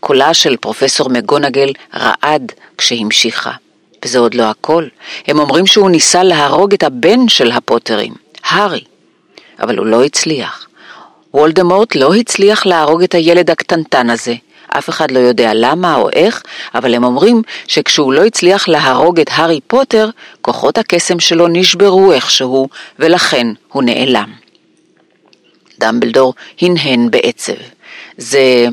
קולה 0.00 0.34
של 0.34 0.56
פרופסור 0.56 1.08
מגונגל 1.08 1.72
רעד 1.94 2.52
כשהמשיכה. 2.78 3.52
וזה 4.04 4.18
עוד 4.18 4.34
לא 4.34 4.42
הכל. 4.42 4.86
הם 5.26 5.38
אומרים 5.38 5.66
שהוא 5.66 5.90
ניסה 5.90 6.22
להרוג 6.22 6.74
את 6.74 6.82
הבן 6.82 7.28
של 7.28 7.50
הפוטרים, 7.52 8.14
הארי. 8.44 8.84
אבל 9.60 9.78
הוא 9.78 9.86
לא 9.86 10.04
הצליח. 10.04 10.68
וולדמורט 11.34 11.94
לא 11.94 12.14
הצליח 12.14 12.66
להרוג 12.66 13.02
את 13.02 13.14
הילד 13.14 13.50
הקטנטן 13.50 14.10
הזה. 14.10 14.34
אף 14.78 14.88
אחד 14.88 15.10
לא 15.10 15.18
יודע 15.18 15.50
למה 15.54 15.96
או 15.96 16.10
איך, 16.10 16.42
אבל 16.74 16.94
הם 16.94 17.04
אומרים 17.04 17.42
שכשהוא 17.66 18.12
לא 18.12 18.24
הצליח 18.24 18.68
להרוג 18.68 19.20
את 19.20 19.30
הארי 19.32 19.60
פוטר, 19.66 20.10
כוחות 20.40 20.78
הקסם 20.78 21.20
שלו 21.20 21.48
נשברו 21.48 22.12
איכשהו, 22.12 22.68
ולכן 22.98 23.46
הוא 23.68 23.82
נעלם. 23.82 24.32
דמבלדור 25.80 26.34
הנהן 26.60 27.10
בעצב. 27.10 27.52
זה... 28.18 28.66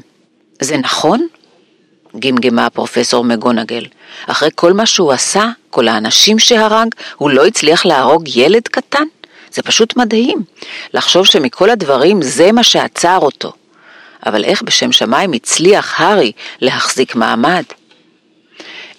זה 0.61 0.77
נכון? 0.77 1.27
גמגמה 2.19 2.69
פרופסור 2.69 3.23
מגונגל. 3.23 3.85
אחרי 4.27 4.49
כל 4.55 4.73
מה 4.73 4.85
שהוא 4.85 5.11
עשה, 5.11 5.49
כל 5.69 5.87
האנשים 5.87 6.39
שהרג, 6.39 6.87
הוא 7.15 7.29
לא 7.29 7.45
הצליח 7.45 7.85
להרוג 7.85 8.27
ילד 8.35 8.67
קטן? 8.67 9.03
זה 9.51 9.61
פשוט 9.61 9.97
מדהים. 9.97 10.43
לחשוב 10.93 11.25
שמכל 11.25 11.69
הדברים 11.69 12.21
זה 12.21 12.51
מה 12.51 12.63
שעצר 12.63 13.17
אותו. 13.21 13.53
אבל 14.25 14.43
איך 14.43 14.61
בשם 14.61 14.91
שמיים 14.91 15.33
הצליח 15.33 16.01
הארי 16.01 16.31
להחזיק 16.61 17.15
מעמד? 17.15 17.63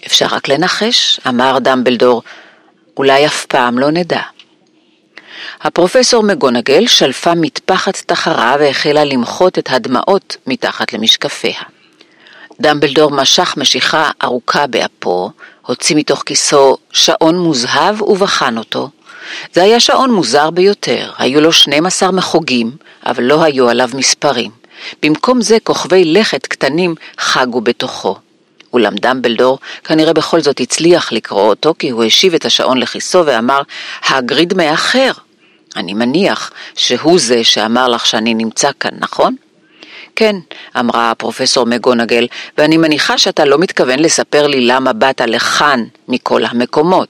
אפשר 0.06 0.26
רק 0.30 0.48
לנחש, 0.48 1.20
אמר 1.28 1.58
דמבלדור, 1.58 2.22
אולי 2.96 3.26
אף 3.26 3.46
פעם 3.46 3.78
לא 3.78 3.90
נדע. 3.90 4.20
הפרופסור 5.60 6.22
מגונגל 6.22 6.86
שלפה 6.86 7.34
מטפחת 7.34 8.02
תחרה 8.06 8.56
והחלה 8.60 9.04
למחות 9.04 9.58
את 9.58 9.68
הדמעות 9.70 10.36
מתחת 10.46 10.92
למשקפיה. 10.92 11.60
דמבלדור 12.60 13.10
משך 13.10 13.54
משיכה 13.56 14.10
ארוכה 14.22 14.66
באפו, 14.66 15.30
הוציא 15.66 15.96
מתוך 15.96 16.22
כיסו 16.26 16.76
שעון 16.92 17.38
מוזהב 17.38 18.02
ובחן 18.02 18.58
אותו. 18.58 18.90
זה 19.52 19.62
היה 19.62 19.80
שעון 19.80 20.10
מוזר 20.10 20.50
ביותר, 20.50 21.12
היו 21.18 21.40
לו 21.40 21.52
12 21.52 22.12
מחוגים, 22.12 22.70
אבל 23.06 23.24
לא 23.24 23.42
היו 23.42 23.68
עליו 23.68 23.90
מספרים. 23.94 24.50
במקום 25.02 25.40
זה 25.40 25.58
כוכבי 25.62 26.04
לכת 26.04 26.46
קטנים 26.46 26.94
חגו 27.18 27.60
בתוכו. 27.60 28.16
אולם 28.72 28.94
דמבלדור 28.94 29.58
כנראה 29.84 30.12
בכל 30.12 30.40
זאת 30.40 30.60
הצליח 30.60 31.12
לקרוא 31.12 31.42
אותו, 31.42 31.74
כי 31.78 31.90
הוא 31.90 32.04
השיב 32.04 32.34
את 32.34 32.44
השעון 32.44 32.78
לכיסו 32.78 33.22
ואמר, 33.26 33.62
הגריד 34.08 34.54
מאחר. 34.54 35.10
אני 35.76 35.94
מניח 35.94 36.50
שהוא 36.74 37.18
זה 37.18 37.44
שאמר 37.44 37.88
לך 37.88 38.06
שאני 38.06 38.34
נמצא 38.34 38.70
כאן, 38.80 38.90
נכון? 38.98 39.36
כן, 40.16 40.36
אמרה 40.78 41.10
הפרופסור 41.10 41.66
מגונגל, 41.66 42.26
ואני 42.58 42.76
מניחה 42.76 43.18
שאתה 43.18 43.44
לא 43.44 43.58
מתכוון 43.58 43.98
לספר 43.98 44.46
לי 44.46 44.60
למה 44.60 44.92
באת 44.92 45.20
לכאן 45.20 45.84
מכל 46.08 46.44
המקומות. 46.44 47.08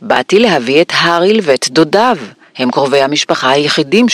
באתי 0.00 0.38
להביא 0.38 0.82
את 0.82 0.92
האריל 0.96 1.40
ואת 1.42 1.68
דודיו, 1.70 2.16
הם 2.56 2.70
קרובי 2.70 3.00
המשפחה 3.00 3.50
היחידים 3.50 4.06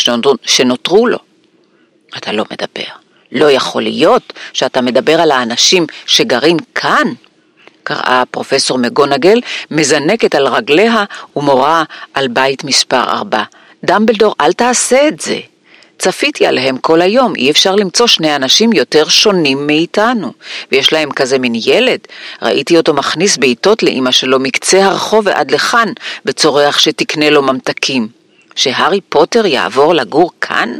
שנותרו 0.42 1.07
לו. 1.07 1.18
אתה 2.16 2.33
לא 2.33 2.44
מדבר. 2.52 2.92
לא 3.33 3.50
יכול 3.50 3.83
להיות 3.83 4.33
שאתה 4.52 4.81
מדבר 4.81 5.20
על 5.20 5.31
האנשים 5.31 5.87
שגרים 6.07 6.57
כאן, 6.74 7.07
קראה 7.88 8.22
פרופסור 8.31 8.79
מגונגל, 8.79 9.40
מזנקת 9.70 10.35
על 10.35 10.46
רגליה 10.46 11.05
ומורה 11.37 11.85
על 12.14 12.29
בית 12.29 12.64
מספר 12.64 13.01
ארבע. 13.01 13.42
דמבלדור, 13.85 14.35
אל 14.40 14.53
תעשה 14.53 15.09
את 15.09 15.20
זה. 15.20 15.38
צפיתי 15.98 16.46
עליהם 16.46 16.79
כל 16.79 17.01
היום, 17.01 17.35
אי 17.37 17.51
אפשר 17.51 17.74
למצוא 17.74 18.07
שני 18.07 18.37
אנשים 18.37 18.72
יותר 18.72 19.09
שונים 19.09 19.66
מאיתנו. 19.66 20.33
ויש 20.72 20.92
להם 20.92 21.11
כזה 21.11 21.38
מין 21.38 21.53
ילד, 21.64 22.01
ראיתי 22.42 22.77
אותו 22.77 22.94
מכניס 22.94 23.37
בעיטות 23.37 23.83
לאימא 23.83 24.11
שלו 24.11 24.38
מקצה 24.38 24.85
הרחוב 24.85 25.27
ועד 25.27 25.51
לכאן, 25.51 25.88
וצורח 26.24 26.79
שתקנה 26.79 27.31
לו 27.31 27.42
ממתקים. 27.42 28.09
שהארי 28.55 29.01
פוטר 29.01 29.46
יעבור 29.46 29.94
לגור 29.94 30.31
כאן? 30.40 30.79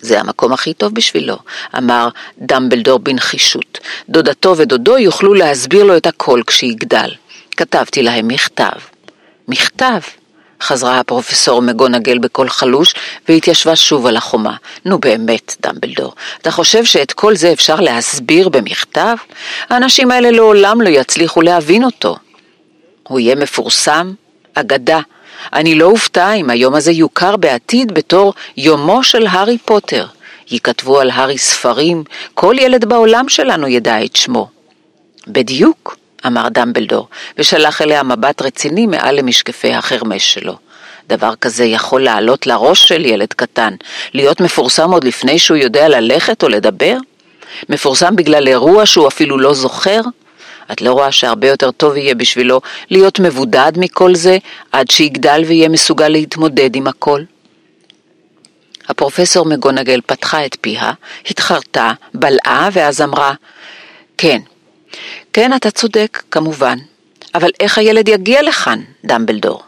זה 0.00 0.20
המקום 0.20 0.52
הכי 0.52 0.74
טוב 0.74 0.94
בשבילו, 0.94 1.36
אמר 1.78 2.08
דמבלדור 2.38 2.98
בנחישות. 2.98 3.78
דודתו 4.08 4.56
ודודו 4.56 4.98
יוכלו 4.98 5.34
להסביר 5.34 5.84
לו 5.84 5.96
את 5.96 6.06
הכל 6.06 6.42
כשיגדל. 6.46 7.10
כתבתי 7.56 8.02
להם 8.02 8.28
מכתב. 8.28 8.78
מכתב? 9.48 10.00
חזרה 10.62 11.00
הפרופסור 11.00 11.62
מגונגל 11.62 12.18
בקול 12.18 12.48
חלוש 12.48 12.94
והתיישבה 13.28 13.76
שוב 13.76 14.06
על 14.06 14.16
החומה. 14.16 14.56
נו 14.84 14.98
באמת, 14.98 15.56
דמבלדור, 15.62 16.14
אתה 16.42 16.50
חושב 16.50 16.84
שאת 16.84 17.12
כל 17.12 17.36
זה 17.36 17.52
אפשר 17.52 17.80
להסביר 17.80 18.48
במכתב? 18.48 19.16
האנשים 19.68 20.10
האלה 20.10 20.30
לעולם 20.30 20.80
לא 20.80 20.88
יצליחו 20.88 21.42
להבין 21.42 21.84
אותו. 21.84 22.16
הוא 23.08 23.20
יהיה 23.20 23.34
מפורסם, 23.34 24.12
אגדה. 24.54 25.00
אני 25.52 25.74
לא 25.74 25.84
אופתע 25.84 26.32
אם 26.32 26.50
היום 26.50 26.74
הזה 26.74 26.92
יוכר 26.92 27.36
בעתיד 27.36 27.92
בתור 27.92 28.34
יומו 28.56 29.02
של 29.02 29.26
הארי 29.26 29.58
פוטר. 29.58 30.06
ייכתבו 30.50 31.00
על 31.00 31.10
הארי 31.10 31.38
ספרים, 31.38 32.04
כל 32.34 32.54
ילד 32.58 32.84
בעולם 32.84 33.28
שלנו 33.28 33.68
ידע 33.68 34.04
את 34.04 34.16
שמו. 34.16 34.48
בדיוק. 35.26 35.96
אמר 36.26 36.48
דמבלדור, 36.48 37.08
ושלח 37.38 37.82
אליה 37.82 38.02
מבט 38.02 38.42
רציני 38.42 38.86
מעל 38.86 39.16
למשקפי 39.16 39.74
החרמש 39.74 40.34
שלו. 40.34 40.56
דבר 41.08 41.34
כזה 41.34 41.64
יכול 41.64 42.04
לעלות 42.04 42.46
לראש 42.46 42.88
של 42.88 43.06
ילד 43.06 43.32
קטן, 43.32 43.74
להיות 44.14 44.40
מפורסם 44.40 44.92
עוד 44.92 45.04
לפני 45.04 45.38
שהוא 45.38 45.56
יודע 45.56 45.88
ללכת 45.88 46.42
או 46.42 46.48
לדבר? 46.48 46.96
מפורסם 47.68 48.16
בגלל 48.16 48.48
אירוע 48.48 48.86
שהוא 48.86 49.08
אפילו 49.08 49.38
לא 49.38 49.54
זוכר? 49.54 50.00
את 50.72 50.80
לא 50.82 50.92
רואה 50.92 51.12
שהרבה 51.12 51.48
יותר 51.48 51.70
טוב 51.70 51.96
יהיה 51.96 52.14
בשבילו 52.14 52.60
להיות 52.90 53.20
מבודד 53.20 53.72
מכל 53.76 54.14
זה 54.14 54.38
עד 54.72 54.90
שיגדל 54.90 55.42
ויהיה 55.46 55.68
מסוגל 55.68 56.08
להתמודד 56.08 56.76
עם 56.76 56.86
הכל? 56.86 57.22
הפרופסור 58.88 59.46
מגונגל 59.46 60.00
פתחה 60.06 60.46
את 60.46 60.56
פיה, 60.60 60.92
התחרתה, 61.26 61.92
בלעה 62.14 62.68
ואז 62.72 63.00
אמרה, 63.00 63.34
כן, 64.18 64.38
כן, 65.32 65.52
אתה 65.56 65.70
צודק, 65.70 66.22
כמובן. 66.30 66.78
אבל 67.34 67.50
איך 67.60 67.78
הילד 67.78 68.08
יגיע 68.08 68.42
לכאן, 68.42 68.80
דמבלדור? 69.04 69.62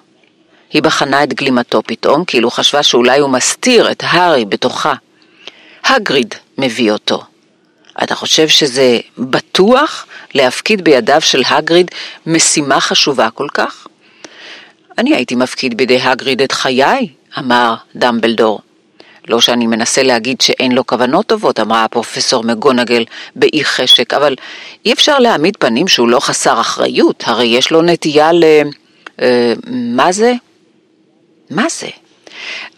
היא 0.72 0.82
בחנה 0.82 1.24
את 1.24 1.34
גלימתו 1.34 1.82
פתאום, 1.86 2.24
כאילו 2.24 2.50
חשבה 2.50 2.82
שאולי 2.82 3.18
הוא 3.18 3.30
מסתיר 3.30 3.90
את 3.90 4.02
הארי 4.06 4.44
בתוכה. 4.44 4.94
הגריד 5.84 6.34
מביא 6.58 6.92
אותו. 6.92 7.22
אתה 8.02 8.14
חושב 8.14 8.48
שזה 8.48 8.98
בטוח 9.18 10.06
להפקיד 10.34 10.84
בידיו 10.84 11.20
של 11.20 11.42
הגריד 11.48 11.90
משימה 12.26 12.80
חשובה 12.80 13.30
כל 13.30 13.46
כך? 13.54 13.86
אני 14.98 15.14
הייתי 15.14 15.34
מפקיד 15.34 15.76
בידי 15.76 16.00
הגריד 16.02 16.42
את 16.42 16.52
חיי, 16.52 17.08
אמר 17.38 17.74
דמבלדור. 17.96 18.60
לא 19.28 19.40
שאני 19.40 19.66
מנסה 19.66 20.02
להגיד 20.02 20.40
שאין 20.40 20.72
לו 20.72 20.86
כוונות 20.86 21.26
טובות, 21.26 21.60
אמרה 21.60 21.84
הפרופסור 21.84 22.44
מגונגל 22.44 23.04
באי 23.36 23.64
חשק, 23.64 24.14
אבל 24.14 24.34
אי 24.84 24.92
אפשר 24.92 25.18
להעמיד 25.18 25.56
פנים 25.56 25.88
שהוא 25.88 26.08
לא 26.08 26.20
חסר 26.20 26.60
אחריות, 26.60 27.24
הרי 27.26 27.44
יש 27.44 27.70
לו 27.70 27.82
נטייה 27.82 28.32
ל... 28.32 28.44
אה, 29.20 29.52
מה 29.66 30.12
זה? 30.12 30.34
מה 31.50 31.66
זה? 31.68 31.88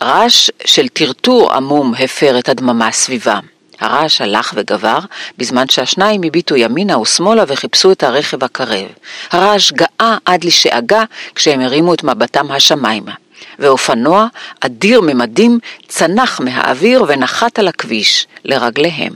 רעש 0.02 0.50
של 0.64 0.88
טרטור 0.88 1.52
עמום 1.52 1.94
הפר 1.98 2.38
את 2.38 2.48
הדממה 2.48 2.92
סביבם. 2.92 3.53
הרעש 3.84 4.20
הלך 4.20 4.52
וגבר, 4.56 4.98
בזמן 5.38 5.68
שהשניים 5.68 6.20
הביטו 6.24 6.56
ימינה 6.56 6.98
ושמאלה 6.98 7.44
וחיפשו 7.48 7.92
את 7.92 8.02
הרכב 8.02 8.44
הקרב. 8.44 8.86
הרעש 9.30 9.72
גאה 9.72 10.16
עד 10.24 10.44
לשאגה 10.44 11.04
כשהם 11.34 11.60
הרימו 11.60 11.94
את 11.94 12.04
מבטם 12.04 12.50
השמיימה. 12.50 13.12
ואופנוע 13.58 14.26
אדיר 14.60 15.00
ממדים 15.00 15.58
צנח 15.88 16.40
מהאוויר 16.40 17.04
ונחת 17.08 17.58
על 17.58 17.68
הכביש 17.68 18.26
לרגליהם. 18.44 19.12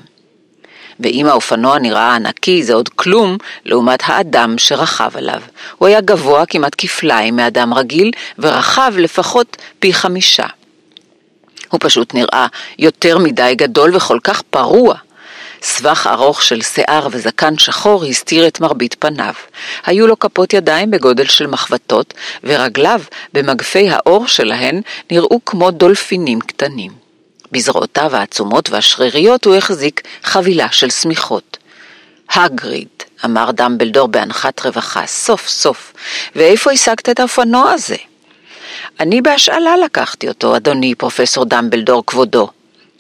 ואם 1.01 1.27
האופנוע 1.29 1.79
נראה 1.79 2.15
ענקי 2.15 2.63
זה 2.63 2.75
עוד 2.75 2.89
כלום 2.89 3.37
לעומת 3.65 4.01
האדם 4.05 4.55
שרכב 4.59 5.17
עליו. 5.17 5.41
הוא 5.79 5.89
היה 5.89 6.01
גבוה 6.01 6.47
כמעט 6.47 6.75
כפליים 6.79 7.37
מאדם 7.37 7.75
רגיל 7.75 8.11
ורחב 8.39 8.93
לפחות 8.97 9.57
פי 9.79 9.93
חמישה. 9.93 10.47
הוא 11.69 11.81
פשוט 11.83 12.15
נראה 12.15 12.47
יותר 12.79 13.19
מדי 13.19 13.55
גדול 13.57 13.97
וכל 13.97 14.19
כך 14.25 14.43
פרוע. 14.43 14.95
סבך 15.63 16.07
ארוך 16.07 16.43
של 16.43 16.63
שיער 16.63 17.09
וזקן 17.11 17.59
שחור 17.59 18.05
הסתיר 18.05 18.47
את 18.47 18.61
מרבית 18.61 18.97
פניו. 18.99 19.35
היו 19.87 20.07
לו 20.07 20.19
כפות 20.19 20.53
ידיים 20.53 20.91
בגודל 20.91 21.27
של 21.27 21.47
מחבטות, 21.47 22.15
ורגליו, 22.45 23.01
במגפי 23.33 23.91
האור 23.91 24.27
שלהן, 24.27 24.81
נראו 25.11 25.41
כמו 25.47 25.71
דולפינים 25.71 26.41
קטנים. 26.41 26.93
בזרועותיו 27.53 28.17
העצומות 28.17 28.71
והשריריות 28.71 29.45
הוא 29.45 29.55
החזיק 29.55 30.03
חבילה 30.23 30.67
של 30.71 30.91
שמיכות. 30.91 31.57
הגריד, 32.31 32.89
אמר 33.25 33.51
דמבלדור 33.51 34.09
באנחת 34.09 34.67
רווחה, 34.67 35.07
סוף 35.07 35.49
סוף, 35.49 35.93
ואיפה 36.37 36.73
השגת 36.73 37.09
את 37.09 37.21
האופנוע 37.21 37.71
הזה? 37.71 37.97
אני 39.01 39.23
בהשאלה 39.23 39.77
לקחתי 39.77 40.29
אותו, 40.29 40.57
אדוני 40.57 40.95
פרופסור 40.95 41.45
דמבלדור 41.45 42.03
כבודו, 42.07 42.49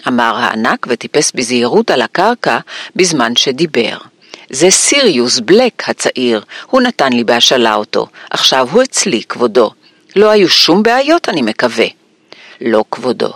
אמר 0.08 0.36
הענק 0.36 0.86
וטיפס 0.88 1.32
בזהירות 1.32 1.90
על 1.90 2.02
הקרקע 2.02 2.58
בזמן 2.96 3.36
שדיבר. 3.36 3.96
זה 4.50 4.70
סיריוס 4.70 5.40
בלק 5.40 5.88
הצעיר, 5.88 6.44
הוא 6.66 6.80
נתן 6.80 7.12
לי 7.12 7.24
בהשאלה 7.24 7.74
אותו, 7.74 8.06
עכשיו 8.30 8.68
הוא 8.72 8.82
אצלי, 8.82 9.22
כבודו. 9.28 9.70
לא 10.16 10.30
היו 10.30 10.48
שום 10.48 10.82
בעיות, 10.82 11.28
אני 11.28 11.42
מקווה. 11.42 11.86
לא, 12.60 12.84
כבודו. 12.90 13.32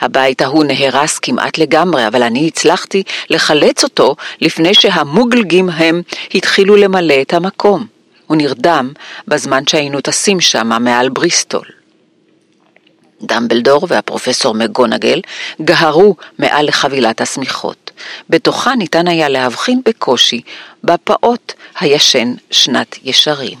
הבית 0.00 0.42
ההוא 0.42 0.64
נהרס 0.64 1.18
כמעט 1.18 1.58
לגמרי, 1.58 2.06
אבל 2.06 2.22
אני 2.22 2.48
הצלחתי 2.48 3.02
לחלץ 3.30 3.84
אותו 3.84 4.16
לפני 4.40 4.74
שהמוגלגים 4.74 5.70
הם 5.70 6.02
התחילו 6.34 6.76
למלא 6.76 7.14
את 7.22 7.34
המקום. 7.34 7.86
הוא 8.26 8.36
נרדם 8.36 8.92
בזמן 9.28 9.66
שהיינו 9.66 10.00
טסים 10.00 10.40
שמה 10.40 10.78
מעל 10.78 11.08
בריסטול. 11.08 11.64
דמבלדור 13.22 13.86
והפרופסור 13.88 14.54
מגונגל 14.54 15.20
גהרו 15.62 16.16
מעל 16.38 16.66
לחבילת 16.66 17.20
השמיכות. 17.20 17.90
בתוכה 18.30 18.74
ניתן 18.74 19.08
היה 19.08 19.28
להבחין 19.28 19.80
בקושי 19.84 20.40
בפעוט 20.84 21.52
הישן 21.80 22.34
שנת 22.50 22.98
ישרים. 23.02 23.58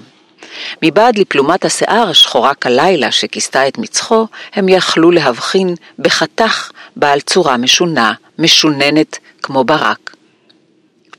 מבעד 0.82 1.18
לפלומת 1.18 1.64
השיער 1.64 2.08
השחורה 2.08 2.54
כלילה 2.54 3.12
שכיסתה 3.12 3.68
את 3.68 3.78
מצחו, 3.78 4.26
הם 4.54 4.68
יכלו 4.68 5.10
להבחין 5.10 5.74
בחתך 5.98 6.70
בעל 6.96 7.20
צורה 7.20 7.56
משונה, 7.56 8.12
משוננת 8.38 9.18
כמו 9.42 9.64
ברק. 9.64 10.16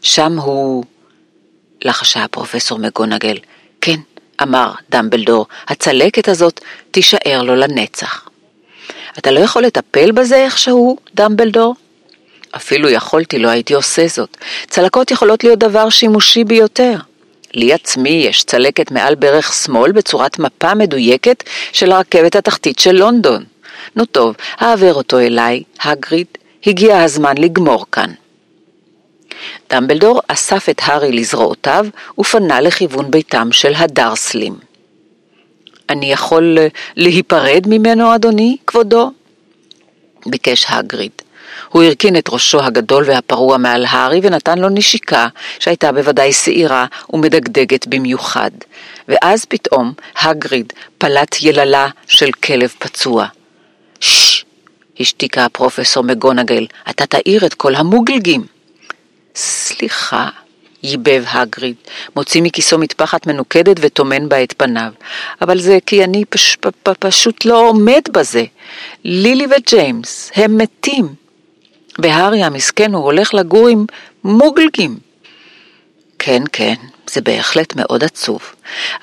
שם 0.01 0.39
הוא... 0.39 0.84
לחשה 1.86 2.23
הפרופסור 2.23 2.79
מגונגל. 2.79 3.38
כן, 3.82 3.99
אמר 4.41 4.71
דמבלדור, 4.89 5.45
הצלקת 5.67 6.27
הזאת 6.27 6.60
תישאר 6.91 7.43
לו 7.43 7.56
לנצח. 7.56 8.22
אתה 9.17 9.32
לא 9.32 9.39
יכול 9.39 9.63
לטפל 9.63 10.12
בזה 10.12 10.36
איכשהו, 10.36 10.97
דמבלדור? 11.15 11.76
אפילו 12.56 12.89
יכולתי, 12.89 13.39
לא 13.39 13.47
הייתי 13.47 13.73
עושה 13.73 14.08
זאת. 14.08 14.38
צלקות 14.67 15.12
יכולות 15.12 15.43
להיות 15.43 15.60
דבר 15.60 15.89
שימושי 15.89 16.43
ביותר. 16.43 16.95
לי 17.54 17.73
עצמי 17.73 18.10
יש 18.10 18.43
צלקת 18.43 18.91
מעל 18.91 19.15
ברך 19.15 19.54
שמאל 19.54 19.91
בצורת 19.91 20.39
מפה 20.39 20.73
מדויקת 20.73 21.43
של 21.71 21.91
הרכבת 21.91 22.36
התחתית 22.36 22.80
של 22.80 22.91
לונדון. 22.91 23.43
נו 23.95 24.06
טוב, 24.06 24.36
העבר 24.58 24.93
אותו 24.93 25.19
אליי, 25.19 25.63
הגריד, 25.82 26.28
הגיע 26.65 27.02
הזמן 27.02 27.38
לגמור 27.38 27.86
כאן. 27.91 28.12
דמבלדור 29.73 30.21
אסף 30.28 30.69
את 30.69 30.82
הארי 30.84 31.12
לזרועותיו 31.12 31.86
ופנה 32.19 32.62
לכיוון 32.62 33.12
ביתם 33.12 33.52
של 33.52 33.73
הדרסלים. 33.76 34.72
אני 35.89 36.12
יכול 36.12 36.58
אה, 36.60 36.67
להיפרד 36.96 37.63
ממנו, 37.67 38.15
אדוני, 38.15 38.58
כבודו? 38.67 39.12
ביקש 40.26 40.65
הגריד. 40.69 41.12
הוא 41.69 41.84
הרכין 41.84 42.17
את 42.17 42.30
ראשו 42.30 42.63
הגדול 42.63 43.04
והפרוע 43.08 43.58
מעל 43.58 43.86
הארי 43.86 44.19
ונתן 44.24 44.60
לו 44.60 44.69
נשיקה 44.69 45.28
שהייתה 45.60 45.91
בוודאי 45.91 46.34
שעירה 46.34 46.86
ומדגדגת 47.13 47.88
במיוחד. 47.88 48.52
ואז 49.08 49.46
פתאום 49.46 49.93
הגריד 50.22 50.74
פלט 50.98 51.36
יללה 51.41 51.88
של 52.08 52.32
כלב 52.32 52.74
פצוע. 52.80 53.28
ששש! 54.00 54.46
השתיקה 55.00 55.46
הפרופסור 55.46 56.04
מגונגל, 56.04 56.65
אתה 56.89 57.06
תאיר 57.06 57.46
את 57.46 57.54
כל 57.54 57.76
המוגלגים. 57.76 58.46
סליחה, 59.36 60.30
ייבב 60.84 61.24
הגריד, 61.28 61.76
מוציא 62.15 62.41
מכיסו 62.41 62.78
מטפחת 62.78 63.28
מנוקדת 63.28 63.78
וטומן 63.80 64.30
בה 64.30 64.43
את 64.43 64.54
פניו. 64.58 64.91
אבל 65.41 65.60
זה 65.60 65.78
כי 65.86 66.04
אני 66.04 66.26
פש, 66.26 66.56
פ, 66.56 66.67
פ, 66.84 66.89
פשוט 67.00 67.46
לא 67.46 67.69
עומד 67.69 68.02
בזה. 68.12 68.43
לילי 69.04 69.46
וג'יימס, 69.46 70.32
הם 70.36 70.58
מתים. 70.58 71.08
והארי 72.00 72.43
המסכן 72.43 72.93
הוא 72.93 73.04
הולך 73.04 73.34
לגור 73.34 73.67
עם 73.67 73.86
מוגלגים. 74.24 74.98
כן, 76.19 76.43
כן, 76.52 76.76
זה 77.10 77.22
בהחלט 77.22 77.76
מאוד 77.76 78.04
עצוב. 78.04 78.41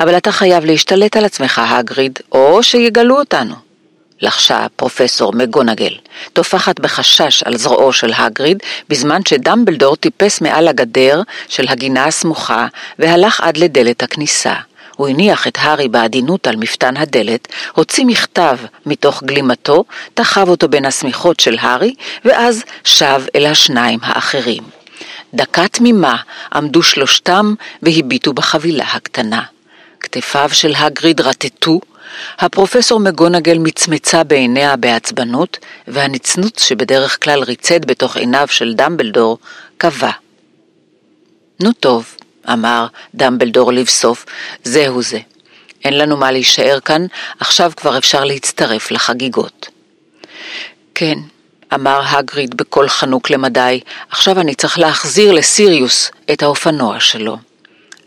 אבל 0.00 0.16
אתה 0.16 0.32
חייב 0.32 0.64
להשתלט 0.64 1.16
על 1.16 1.24
עצמך, 1.24 1.60
הגריד, 1.64 2.18
או 2.32 2.62
שיגלו 2.62 3.18
אותנו. 3.18 3.69
לחשה 4.22 4.66
פרופסור 4.76 5.32
מגונגל, 5.32 5.94
טופחת 6.32 6.80
בחשש 6.80 7.42
על 7.42 7.56
זרועו 7.56 7.92
של 7.92 8.12
הגריד, 8.16 8.62
בזמן 8.88 9.20
שדמבלדור 9.28 9.96
טיפס 9.96 10.40
מעל 10.40 10.68
הגדר 10.68 11.22
של 11.48 11.68
הגינה 11.68 12.04
הסמוכה 12.04 12.66
והלך 12.98 13.40
עד 13.40 13.56
לדלת 13.56 14.02
הכניסה. 14.02 14.54
הוא 14.96 15.08
הניח 15.08 15.46
את 15.46 15.58
הארי 15.60 15.88
בעדינות 15.88 16.46
על 16.46 16.56
מפתן 16.56 16.96
הדלת, 16.96 17.48
הוציא 17.72 18.04
מכתב 18.04 18.56
מתוך 18.86 19.22
גלימתו, 19.22 19.84
תחב 20.14 20.48
אותו 20.48 20.68
בין 20.68 20.84
השמיכות 20.84 21.40
של 21.40 21.56
הארי, 21.60 21.94
ואז 22.24 22.62
שב 22.84 23.22
אל 23.36 23.46
השניים 23.46 23.98
האחרים. 24.02 24.62
דקה 25.34 25.68
תמימה 25.68 26.16
עמדו 26.54 26.82
שלושתם 26.82 27.54
והביטו 27.82 28.32
בחבילה 28.32 28.84
הקטנה. 28.84 29.42
כתפיו 30.00 30.50
של 30.52 30.74
הגריד 30.76 31.20
רטטו, 31.20 31.80
הפרופסור 32.38 33.00
מגונגל 33.00 33.58
מצמצה 33.58 34.24
בעיניה 34.24 34.76
בעצבנות, 34.76 35.58
והנצנוץ 35.88 36.62
שבדרך 36.62 37.24
כלל 37.24 37.42
ריצד 37.42 37.84
בתוך 37.84 38.16
עיניו 38.16 38.48
של 38.50 38.74
דמבלדור, 38.74 39.38
קבע. 39.78 40.10
נו 41.60 41.72
טוב, 41.72 42.14
אמר 42.52 42.86
דמבלדור 43.14 43.72
לבסוף, 43.72 44.26
זהו 44.64 45.02
זה. 45.02 45.18
אין 45.84 45.98
לנו 45.98 46.16
מה 46.16 46.32
להישאר 46.32 46.80
כאן, 46.80 47.06
עכשיו 47.40 47.72
כבר 47.76 47.98
אפשר 47.98 48.24
להצטרף 48.24 48.90
לחגיגות. 48.90 49.68
כן, 50.94 51.18
אמר 51.74 52.00
הגריד 52.04 52.56
בקול 52.56 52.88
חנוק 52.88 53.30
למדי, 53.30 53.80
עכשיו 54.10 54.40
אני 54.40 54.54
צריך 54.54 54.78
להחזיר 54.78 55.32
לסיריוס 55.32 56.10
את 56.32 56.42
האופנוע 56.42 57.00
שלו. 57.00 57.49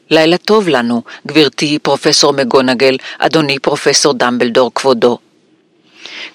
לילה 0.09 0.37
טוב 0.37 0.67
לנו, 0.67 1.01
גברתי 1.27 1.79
פרופסור 1.79 2.33
מגונגל, 2.33 2.97
אדוני 3.19 3.59
פרופסור 3.59 4.13
דמבלדור 4.13 4.71
כבודו. 4.75 5.17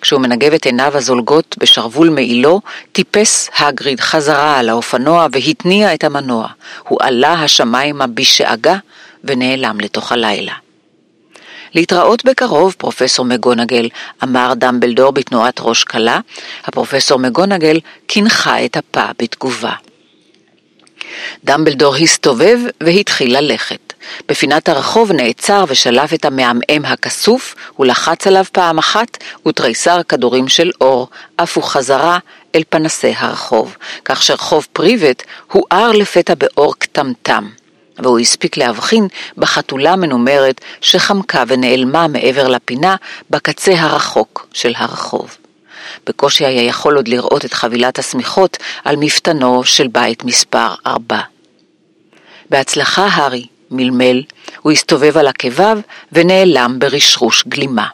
כשהוא 0.00 0.20
מנגב 0.20 0.52
את 0.52 0.66
עיניו 0.66 0.96
הזולגות 0.96 1.56
בשרוול 1.58 2.08
מעילו, 2.08 2.60
טיפס 2.92 3.50
הגריד 3.58 4.00
חזרה 4.00 4.58
על 4.58 4.68
האופנוע 4.68 5.26
והתניע 5.32 5.94
את 5.94 6.04
המנוע. 6.04 6.48
הוא 6.88 6.98
עלה 7.02 7.32
השמיימה 7.32 8.06
בשאגה 8.06 8.76
ונעלם 9.24 9.80
לתוך 9.80 10.12
הלילה. 10.12 10.52
להתראות 11.74 12.24
בקרוב, 12.24 12.74
פרופסור 12.78 13.24
מגונגל, 13.24 13.88
אמר 14.22 14.52
דמבלדור 14.56 15.10
בתנועת 15.10 15.60
ראש 15.60 15.84
קלה. 15.84 16.20
הפרופסור 16.64 17.18
מגונגל 17.18 17.80
קינחה 18.06 18.64
את 18.64 18.76
הפה 18.76 19.04
בתגובה. 19.18 19.72
דמבלדור 21.44 21.96
הסתובב 21.96 22.58
והתחיל 22.80 23.38
ללכת. 23.38 23.92
בפינת 24.28 24.68
הרחוב 24.68 25.12
נעצר 25.12 25.64
ושלף 25.68 26.14
את 26.14 26.24
המעמעם 26.24 26.84
הכסוף, 26.84 27.54
הוא 27.76 27.86
לחץ 27.86 28.26
עליו 28.26 28.44
פעם 28.52 28.78
אחת, 28.78 29.24
ותריסר 29.46 30.00
כדורים 30.08 30.48
של 30.48 30.70
אור 30.80 31.08
עפו 31.38 31.62
חזרה 31.62 32.18
אל 32.54 32.62
פנסי 32.68 33.14
הרחוב, 33.16 33.76
כך 34.04 34.22
שרחוב 34.22 34.66
פריבט 34.72 35.22
הואר 35.52 35.92
לפתע 35.92 36.34
באור 36.34 36.74
קטמטם. 36.78 37.48
והוא 37.98 38.18
הספיק 38.18 38.56
להבחין 38.56 39.08
בחתולה 39.36 39.96
מנומרת 39.96 40.60
שחמקה 40.80 41.44
ונעלמה 41.48 42.08
מעבר 42.08 42.48
לפינה 42.48 42.96
בקצה 43.30 43.72
הרחוק 43.80 44.46
של 44.52 44.72
הרחוב. 44.76 45.36
בקושי 46.06 46.46
היה 46.46 46.62
יכול 46.62 46.96
עוד 46.96 47.08
לראות 47.08 47.44
את 47.44 47.52
חבילת 47.52 47.98
השמיכות 47.98 48.56
על 48.84 48.96
מפתנו 48.96 49.64
של 49.64 49.88
בית 49.88 50.24
מספר 50.24 50.74
ארבע. 50.86 51.20
בהצלחה, 52.50 53.06
הארי, 53.06 53.46
מלמל, 53.70 54.22
הוא 54.62 54.72
הסתובב 54.72 55.16
על 55.16 55.26
עקביו 55.26 55.78
ונעלם 56.12 56.76
ברשרוש 56.78 57.44
גלימה. 57.48 57.86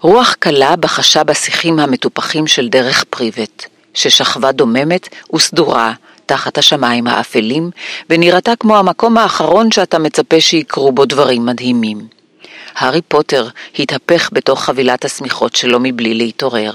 רוח 0.00 0.34
קלה 0.38 0.76
בחשה 0.76 1.24
בשיחים 1.24 1.78
המטופחים 1.78 2.46
של 2.46 2.68
דרך 2.68 3.04
פריבט, 3.10 3.66
ששכבה 3.94 4.52
דוממת 4.52 5.08
וסדורה 5.34 5.92
תחת 6.26 6.58
השמיים 6.58 7.06
האפלים, 7.06 7.70
ונראתה 8.10 8.56
כמו 8.56 8.76
המקום 8.76 9.18
האחרון 9.18 9.70
שאתה 9.70 9.98
מצפה 9.98 10.40
שיקרו 10.40 10.92
בו 10.92 11.04
דברים 11.04 11.46
מדהימים. 11.46 12.21
הארי 12.74 13.02
פוטר 13.02 13.48
התהפך 13.78 14.28
בתוך 14.32 14.64
חבילת 14.64 15.04
השמיכות 15.04 15.56
שלו 15.56 15.78
מבלי 15.80 16.14
להתעורר. 16.14 16.72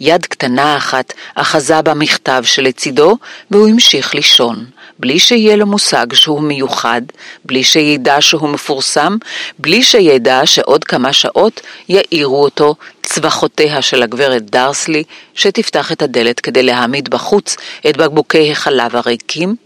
יד 0.00 0.26
קטנה 0.26 0.76
אחת 0.76 1.12
אחזה 1.34 1.82
במכתב 1.82 2.42
שלצידו, 2.46 3.16
והוא 3.50 3.68
המשיך 3.68 4.14
לישון. 4.14 4.64
בלי 4.98 5.18
שיהיה 5.18 5.56
לו 5.56 5.66
מושג 5.66 6.14
שהוא 6.14 6.40
מיוחד, 6.40 7.02
בלי 7.44 7.64
שידע 7.64 8.20
שהוא 8.20 8.48
מפורסם, 8.48 9.16
בלי 9.58 9.82
שידע 9.82 10.46
שעוד 10.46 10.84
כמה 10.84 11.12
שעות 11.12 11.60
יאירו 11.88 12.42
אותו 12.42 12.74
צווחותיה 13.02 13.82
של 13.82 14.02
הגברת 14.02 14.50
דרסלי, 14.50 15.04
שתפתח 15.34 15.92
את 15.92 16.02
הדלת 16.02 16.40
כדי 16.40 16.62
להעמיד 16.62 17.08
בחוץ 17.08 17.56
את 17.88 17.96
בקבוקי 17.96 18.52
החלב 18.52 18.96
הריקים, 18.96 19.56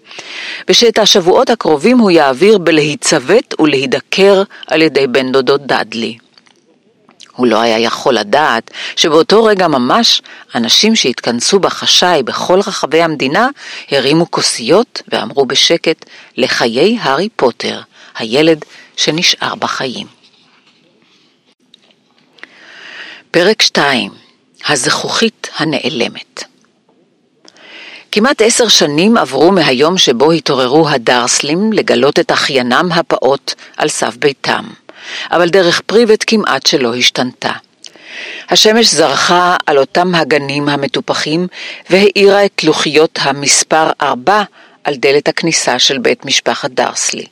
ושאת 0.68 0.98
השבועות 0.98 1.50
הקרובים 1.50 1.98
הוא 1.98 2.10
יעביר 2.10 2.58
בלהיצוות 2.58 3.54
ולהידקר 3.60 4.42
על 4.66 4.82
ידי 4.82 5.06
בן 5.06 5.32
דודו 5.32 5.56
דאדלי. 5.56 6.18
הוא 7.36 7.46
לא 7.46 7.60
היה 7.60 7.78
יכול 7.78 8.14
לדעת 8.14 8.70
שבאותו 8.96 9.44
רגע 9.44 9.68
ממש 9.68 10.22
אנשים 10.54 10.96
שהתכנסו 10.96 11.58
בחשאי 11.58 12.22
בכל 12.22 12.58
רחבי 12.58 13.02
המדינה 13.02 13.48
הרימו 13.90 14.30
כוסיות 14.30 15.02
ואמרו 15.08 15.46
בשקט 15.46 16.04
לחיי 16.36 16.98
הארי 17.00 17.28
פוטר, 17.36 17.80
הילד 18.18 18.64
שנשאר 18.96 19.54
בחיים. 19.54 20.06
פרק 23.30 23.62
2 23.62 24.10
הזכוכית 24.68 25.48
הנעלמת 25.56 26.44
כמעט 28.12 28.42
עשר 28.42 28.68
שנים 28.68 29.16
עברו 29.16 29.52
מהיום 29.52 29.98
שבו 29.98 30.32
התעוררו 30.32 30.88
הדרסלים 30.88 31.72
לגלות 31.72 32.18
את 32.18 32.32
אחיינם 32.32 32.92
הפעוט 32.92 33.54
על 33.76 33.88
סף 33.88 34.16
ביתם. 34.16 34.64
אבל 35.30 35.48
דרך 35.48 35.80
פריבט 35.80 36.24
כמעט 36.26 36.66
שלא 36.66 36.94
השתנתה. 36.94 37.50
השמש 38.50 38.94
זרחה 38.94 39.56
על 39.66 39.78
אותם 39.78 40.14
הגנים 40.14 40.68
המטופחים 40.68 41.46
והאירה 41.90 42.44
את 42.44 42.64
לוחיות 42.64 43.18
המספר 43.22 43.90
ארבע 44.02 44.42
על 44.84 44.94
דלת 44.94 45.28
הכניסה 45.28 45.78
של 45.78 45.98
בית 45.98 46.24
משפחת 46.24 46.70
דרסלי. 46.70 47.26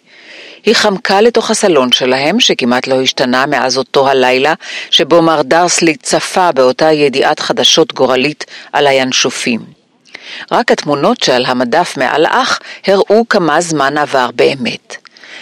היא 0.65 0.75
חמקה 0.75 1.21
לתוך 1.21 1.51
הסלון 1.51 1.93
שלהם, 1.93 2.41
שכמעט 2.41 2.87
לא 2.87 3.03
השתנה 3.03 3.47
מאז 3.47 3.79
אותו 3.79 4.09
הלילה 4.09 4.55
שבו 4.91 5.23
מר 5.23 5.43
דרסלי 5.43 5.97
צפה 5.97 6.53
באותה 6.53 6.93
ידיעת 6.93 7.41
חדשות 7.41 7.95
גורלית 7.95 8.45
על 8.73 8.87
הינשופים. 8.87 9.78
רק 10.53 10.73
התמונות 10.73 11.23
שעל 11.23 11.45
המדף 11.47 11.97
מעל 11.97 12.27
אח 12.29 12.59
הראו 12.87 13.29
כמה 13.29 13.61
זמן 13.61 13.99
עבר 13.99 14.31
באמת. 14.35 14.97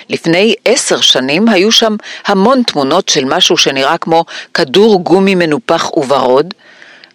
לפני 0.08 0.54
עשר 0.64 1.00
שנים 1.00 1.48
היו 1.48 1.72
שם 1.72 1.96
המון 2.26 2.62
תמונות 2.62 3.08
של 3.08 3.24
משהו 3.24 3.56
שנראה 3.56 3.98
כמו 3.98 4.24
כדור 4.54 5.00
גומי 5.04 5.34
מנופח 5.34 5.96
וורוד, 5.96 6.54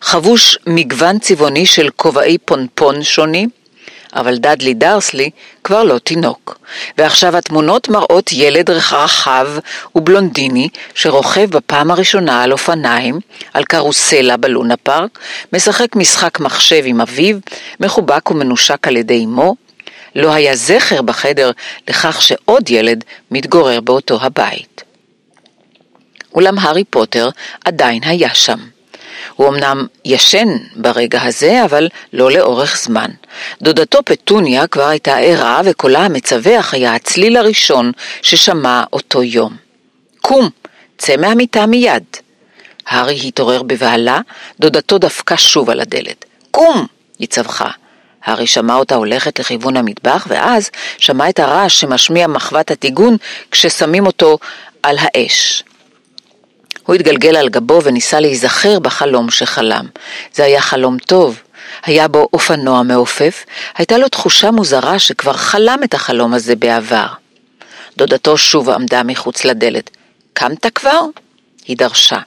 חבוש 0.02 0.58
מגוון 0.68 1.20
צבעוני 1.20 1.66
של 1.66 1.90
כובעי 1.96 2.38
פונפון 2.38 3.04
שונים, 3.04 3.50
אבל 4.16 4.38
דאדלי 4.38 4.74
דרסלי 4.74 5.30
כבר 5.64 5.84
לא 5.84 5.98
תינוק, 5.98 6.58
ועכשיו 6.98 7.38
התמונות 7.38 7.90
מראות 7.90 8.32
ילד 8.34 8.70
רחב 8.70 9.48
ובלונדיני 9.96 10.70
שרוכב 10.96 11.52
בפעם 11.52 11.92
הראשונה 11.92 12.44
על 12.44 12.52
אופניים, 12.52 13.20
על 13.54 13.64
קרוסלה 13.64 14.38
בלונה 14.38 14.78
פארק, 14.78 15.20
משחק 15.54 15.96
משחק 15.96 16.40
מחשב 16.40 16.82
עם 16.86 17.02
אביו, 17.02 17.38
מחובק 17.80 18.32
ומנושק 18.32 18.88
על 18.88 18.98
ידי 18.98 19.26
אמו, 19.26 19.56
לא 20.16 20.34
היה 20.34 20.56
זכר 20.56 21.02
בחדר 21.02 21.52
לכך 21.88 22.22
שעוד 22.22 22.70
ילד 22.70 23.04
מתגורר 23.32 23.82
באותו 23.82 24.18
הבית. 24.22 24.84
אולם 26.34 26.60
הארי 26.60 26.84
פוטר 26.84 27.30
עדיין 27.66 28.04
היה 28.04 28.34
שם. 28.34 28.60
הוא 29.36 29.50
אמנם 29.50 29.86
ישן 30.06 30.48
ברגע 30.76 31.22
הזה, 31.22 31.66
אבל 31.66 31.88
לא 32.14 32.32
לאורך 32.32 32.78
זמן. 32.84 33.10
דודתו 33.62 34.00
פטוניה 34.06 34.68
כבר 34.68 34.88
הייתה 34.88 35.18
ערה, 35.18 35.62
וקולה 35.66 36.00
המצווח 36.00 36.74
היה 36.74 36.96
הצליל 36.96 37.38
הראשון 37.38 37.92
ששמע 38.22 38.84
אותו 38.94 39.24
יום. 39.24 39.56
קום, 40.22 40.50
צא 40.98 41.18
מהמיטה 41.18 41.66
מיד. 41.66 42.04
הארי 42.88 43.20
התעורר 43.28 43.64
בבהלה, 43.64 44.20
דודתו 44.60 44.98
דפקה 44.98 45.38
שוב 45.38 45.70
על 45.70 45.80
הדלת. 45.80 46.26
קום! 46.52 46.88
היא 47.20 47.28
צווחה. 47.28 47.70
הארי 48.24 48.48
שמע 48.48 48.76
אותה 48.76 48.96
הולכת 48.96 49.40
לכיוון 49.40 49.78
המטבח, 49.78 50.28
ואז 50.30 50.70
שמע 50.98 51.30
את 51.30 51.40
הרעש 51.40 51.80
שמשמיע 51.80 52.28
מחבת 52.28 52.72
הטיגון 52.72 53.18
כששמים 53.52 54.06
אותו 54.06 54.38
על 54.84 54.98
האש. 55.00 55.64
הוא 56.92 56.96
התגלגל 56.96 57.36
על 57.36 57.50
גבו 57.50 57.84
וניסה 57.84 58.20
להיזכר 58.20 58.80
בחלום 58.80 59.32
שחלם. 59.32 59.86
זה 60.34 60.44
היה 60.44 60.62
חלום 60.62 60.98
טוב. 60.98 61.42
היה 61.86 62.08
בו 62.08 62.28
אופנוע 62.34 62.84
מעופף, 62.84 63.46
הייתה 63.78 63.98
לו 63.98 64.10
תחושה 64.10 64.52
מוזרה 64.52 65.00
שכבר 65.00 65.34
חלם 65.34 65.80
את 65.84 65.94
החלום 65.94 66.34
הזה 66.34 66.56
בעבר. 66.56 67.06
דודתו 67.98 68.38
שוב 68.38 68.70
עמדה 68.70 69.04
מחוץ 69.04 69.46
לדלת. 69.46 69.90
קמת 70.34 70.66
כבר? 70.76 71.02
היא 71.66 71.78
דרשה. 71.78 72.20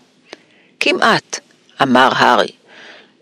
כמעט, 0.80 1.40
אמר 1.82 2.08
הארי. 2.16 2.48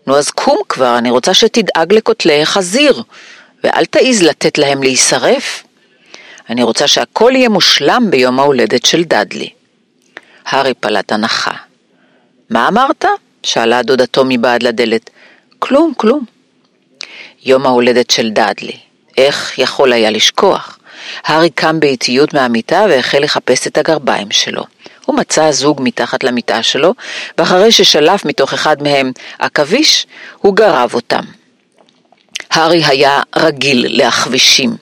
נו 0.07 0.17
אז 0.17 0.29
קום 0.29 0.57
כבר, 0.69 0.97
אני 0.97 1.09
רוצה 1.09 1.33
שתדאג 1.33 1.93
לקוטלי 1.93 2.41
החזיר, 2.41 3.03
ואל 3.63 3.85
תעז 3.85 4.23
לתת 4.23 4.57
להם 4.57 4.83
להישרף. 4.83 5.63
אני 6.49 6.63
רוצה 6.63 6.87
שהכל 6.87 7.31
יהיה 7.35 7.49
מושלם 7.49 8.07
ביום 8.09 8.39
ההולדת 8.39 8.85
של 8.85 9.03
דאדלי. 9.03 9.49
הארי 10.45 10.73
פלט 10.73 11.11
הנחה. 11.11 11.51
מה 12.49 12.67
אמרת? 12.67 13.05
שאלה 13.43 13.83
דודתו 13.83 14.23
מבעד 14.25 14.63
לדלת. 14.63 15.09
כלום, 15.59 15.93
כלום. 15.97 16.25
יום 17.45 17.65
ההולדת 17.65 18.09
של 18.09 18.29
דאדלי. 18.29 18.77
איך 19.17 19.59
יכול 19.59 19.93
היה 19.93 20.11
לשכוח? 20.11 20.79
הארי 21.25 21.49
קם 21.49 21.79
באיטיות 21.79 22.33
מהמיטה 22.33 22.85
והחל 22.89 23.19
לחפש 23.19 23.67
את 23.67 23.77
הגרביים 23.77 24.31
שלו. 24.31 24.63
הוא 25.05 25.15
מצא 25.15 25.51
זוג 25.51 25.81
מתחת 25.83 26.23
למיטה 26.23 26.63
שלו, 26.63 26.93
ואחרי 27.37 27.71
ששלף 27.71 28.25
מתוך 28.25 28.53
אחד 28.53 28.83
מהם 28.83 29.11
עכביש, 29.39 30.07
הוא 30.37 30.55
גרב 30.55 30.91
אותם. 30.93 31.23
הארי 32.51 32.83
היה 32.85 33.21
רגיל 33.35 33.85
להחבישים, 33.89 34.75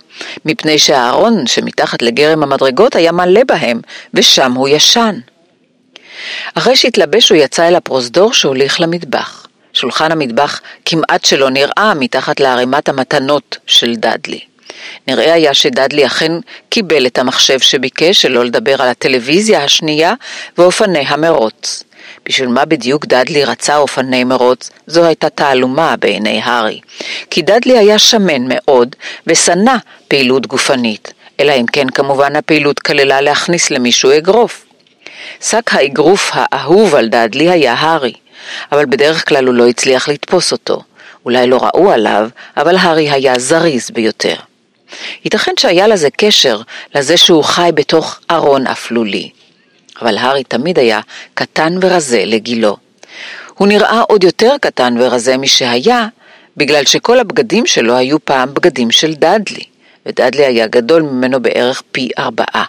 מפני 0.45 0.79
שהארון 0.79 1.47
שמתחת 1.47 2.01
לגרם 2.01 2.43
המדרגות 2.43 2.95
היה 2.95 3.11
מלא 3.11 3.41
בהם, 3.47 3.81
ושם 4.13 4.51
הוא 4.51 4.69
ישן. 4.69 5.19
אחרי 6.55 6.75
שהתלבש 6.75 7.29
הוא 7.29 7.37
יצא 7.37 7.67
אל 7.67 7.75
הפרוזדור 7.75 8.33
שהוליך 8.33 8.81
למטבח. 8.81 9.47
שולחן 9.73 10.11
המטבח 10.11 10.61
כמעט 10.85 11.25
שלא 11.25 11.49
נראה 11.49 11.93
מתחת 11.95 12.39
לערימת 12.39 12.89
המתנות 12.89 13.57
של 13.67 13.95
דאדלי. 13.95 14.39
נראה 15.07 15.33
היה 15.33 15.53
שדדלי 15.53 16.05
אכן 16.05 16.31
קיבל 16.69 17.05
את 17.07 17.17
המחשב 17.17 17.59
שביקש, 17.59 18.21
שלא 18.21 18.45
לדבר 18.45 18.81
על 18.81 18.89
הטלוויזיה 18.89 19.63
השנייה 19.63 20.13
ואופני 20.57 20.99
המרוץ. 21.07 21.83
בשביל 22.25 22.47
מה 22.47 22.65
בדיוק 22.65 23.05
דדלי 23.05 23.45
רצה 23.45 23.77
אופני 23.77 24.23
מרוץ, 24.23 24.69
זו 24.87 25.05
הייתה 25.05 25.29
תעלומה 25.29 25.95
בעיני 25.95 26.41
הארי. 26.43 26.79
כי 27.29 27.41
דדלי 27.41 27.77
היה 27.77 27.99
שמן 27.99 28.41
מאוד 28.47 28.95
ושנא 29.27 29.75
פעילות 30.07 30.47
גופנית, 30.47 31.13
אלא 31.39 31.53
אם 31.53 31.65
כן 31.65 31.89
כמובן 31.89 32.35
הפעילות 32.35 32.79
כללה 32.79 33.21
להכניס 33.21 33.71
למישהו 33.71 34.17
אגרוף. 34.17 34.65
שק 35.41 35.73
האגרוף 35.73 36.31
האהוב 36.33 36.95
על 36.95 37.07
דדלי 37.07 37.49
היה 37.49 37.73
הארי, 37.73 38.13
אבל 38.71 38.85
בדרך 38.85 39.29
כלל 39.29 39.45
הוא 39.45 39.53
לא 39.53 39.67
הצליח 39.67 40.09
לתפוס 40.09 40.51
אותו. 40.51 40.81
אולי 41.25 41.47
לא 41.47 41.57
ראו 41.57 41.91
עליו, 41.91 42.29
אבל 42.57 42.75
הארי 42.75 43.09
היה 43.09 43.39
זריז 43.39 43.89
ביותר. 43.91 44.35
ייתכן 45.25 45.53
שהיה 45.59 45.87
לזה 45.87 46.09
קשר 46.17 46.61
לזה 46.95 47.17
שהוא 47.17 47.43
חי 47.43 47.69
בתוך 47.73 48.19
ארון 48.31 48.67
אפלולי. 48.67 49.29
אבל 50.01 50.17
הארי 50.17 50.43
תמיד 50.43 50.79
היה 50.79 51.01
קטן 51.33 51.77
ורזה 51.81 52.23
לגילו. 52.25 52.77
הוא 53.53 53.67
נראה 53.67 54.01
עוד 54.01 54.23
יותר 54.23 54.55
קטן 54.61 54.95
ורזה 54.99 55.37
משהיה, 55.37 56.07
בגלל 56.57 56.85
שכל 56.85 57.19
הבגדים 57.19 57.65
שלו 57.65 57.95
היו 57.95 58.25
פעם 58.25 58.53
בגדים 58.53 58.91
של 58.91 59.13
דאדלי, 59.13 59.63
ודאדלי 60.05 60.45
היה 60.45 60.67
גדול 60.67 61.01
ממנו 61.01 61.41
בערך 61.41 61.81
פי 61.91 62.09
ארבעה. 62.19 62.63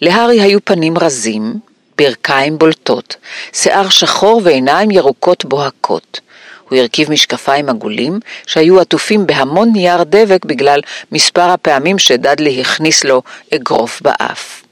להארי 0.00 0.40
היו 0.40 0.64
פנים 0.64 0.98
רזים, 0.98 1.54
ברכיים 2.00 2.58
בולטות, 2.58 3.16
שיער 3.52 3.88
שחור 3.88 4.40
ועיניים 4.44 4.90
ירוקות 4.90 5.44
בוהקות. 5.44 6.20
הוא 6.68 6.78
הרכיב 6.78 7.10
משקפיים 7.10 7.68
עגולים 7.68 8.20
שהיו 8.46 8.80
עטופים 8.80 9.26
בהמון 9.26 9.72
נייר 9.72 10.02
דבק 10.02 10.44
בגלל 10.44 10.80
מספר 11.12 11.50
הפעמים 11.50 11.98
שדדלי 11.98 12.60
הכניס 12.60 13.04
לו 13.04 13.22
אגרוף 13.54 14.02
באף. 14.02 14.62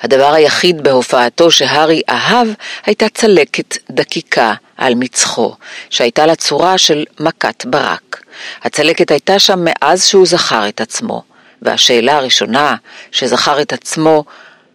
הדבר 0.00 0.32
היחיד 0.32 0.82
בהופעתו 0.82 1.50
שהארי 1.50 2.02
אהב 2.08 2.48
הייתה 2.86 3.08
צלקת 3.08 3.76
דקיקה 3.90 4.54
על 4.76 4.94
מצחו, 4.94 5.54
שהייתה 5.90 6.26
לה 6.26 6.34
צורה 6.36 6.78
של 6.78 7.04
מכת 7.20 7.64
ברק. 7.64 8.24
הצלקת 8.62 9.10
הייתה 9.10 9.38
שם 9.38 9.58
מאז 9.64 10.04
שהוא 10.04 10.26
זכר 10.26 10.68
את 10.68 10.80
עצמו, 10.80 11.22
והשאלה 11.62 12.16
הראשונה 12.16 12.74
שזכר 13.12 13.62
את 13.62 13.72
עצמו 13.72 14.24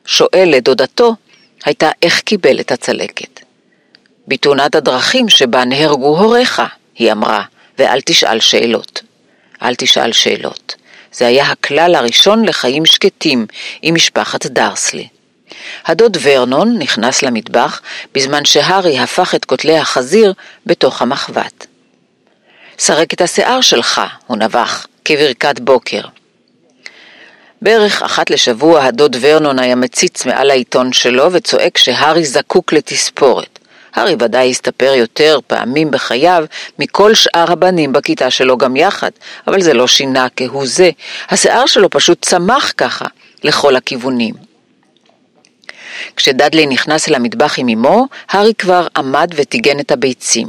שואל 0.06 0.49
לדודתו, 0.51 1.16
הייתה 1.66 1.89
איך 2.01 2.22
קיבל 2.22 2.60
את 2.60 2.72
הצלקת. 2.72 3.39
בתאונת 4.28 4.76
הדרכים 4.76 5.30
שבה 5.30 5.66
נהרגו 5.66 6.18
הוריך, 6.18 6.62
היא 6.95 7.12
אמרה, 7.12 7.43
ואל 7.80 8.01
תשאל 8.01 8.39
שאלות. 8.39 9.01
אל 9.62 9.76
תשאל 9.76 10.12
שאלות. 10.12 10.76
זה 11.14 11.28
היה 11.28 11.45
הכלל 11.45 11.95
הראשון 11.95 12.45
לחיים 12.45 12.86
שקטים 12.86 13.45
עם 13.82 13.95
משפחת 13.95 14.45
דרסלי. 14.45 15.08
הדוד 15.86 16.18
ורנון 16.22 16.78
נכנס 16.78 17.22
למטבח 17.22 17.82
בזמן 18.14 18.45
שהארי 18.45 18.99
הפך 18.99 19.36
את 19.36 19.45
כותלי 19.45 19.78
החזיר 19.78 20.34
בתוך 20.66 21.01
המחבת. 21.01 21.68
סרק 22.80 23.14
את 23.14 23.22
השיער 23.22 23.62
שלך, 23.62 24.01
הוא 24.28 24.38
נבח, 24.38 24.88
כברכת 25.06 25.60
בוקר. 25.60 26.01
בערך 27.66 28.03
אחת 28.03 28.30
לשבוע 28.30 28.84
הדוד 28.84 29.16
ורנון 29.20 29.59
היה 29.59 29.76
מציץ 29.76 30.26
מעל 30.26 30.51
העיתון 30.51 30.93
שלו 30.93 31.32
וצועק 31.32 31.78
שהארי 31.78 32.26
זקוק 32.26 32.74
לתספורת. 32.74 33.59
הארי 33.93 34.16
ודאי 34.20 34.49
הסתפר 34.49 34.93
יותר 34.95 35.39
פעמים 35.47 35.91
בחייו 35.91 36.45
מכל 36.80 37.13
שאר 37.13 37.51
הבנים 37.51 37.93
בכיתה 37.93 38.32
שלו 38.32 38.57
גם 38.57 38.76
יחד, 38.76 39.09
אבל 39.47 39.61
זה 39.61 39.74
לא 39.74 39.88
שינה 39.88 40.28
כהוא 40.36 40.68
זה. 40.68 40.89
השיער 41.30 41.66
שלו 41.66 41.89
פשוט 41.89 42.26
צמח 42.26 42.74
ככה, 42.78 43.05
לכל 43.43 43.76
הכיוונים. 43.76 44.34
כשדדלי 46.16 46.66
נכנס 46.66 47.09
אל 47.09 47.16
המטבח 47.16 47.59
עם 47.59 47.70
אמו, 47.70 48.05
הארי 48.30 48.53
כבר 48.57 48.88
עמד 48.95 49.32
וטיגן 49.36 49.80
את 49.80 49.91
הביצים. 49.91 50.47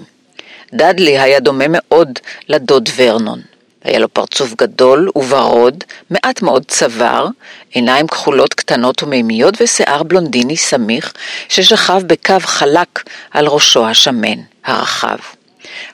דדלי 0.72 1.18
היה 1.18 1.40
דומה 1.40 1.64
מאוד 1.68 2.18
לדוד 2.48 2.88
ורנון. 2.96 3.55
היה 3.86 3.98
לו 3.98 4.08
פרצוף 4.08 4.54
גדול 4.54 5.10
וורוד, 5.16 5.84
מעט 6.10 6.42
מאוד 6.42 6.64
צוואר, 6.68 7.26
עיניים 7.70 8.06
כחולות 8.06 8.54
קטנות 8.54 9.02
ומימיות 9.02 9.54
ושיער 9.60 10.02
בלונדיני 10.02 10.56
סמיך 10.56 11.12
ששכב 11.48 12.02
בקו 12.06 12.34
חלק 12.40 13.02
על 13.30 13.46
ראשו 13.46 13.86
השמן, 13.86 14.38
הרחב. 14.64 15.16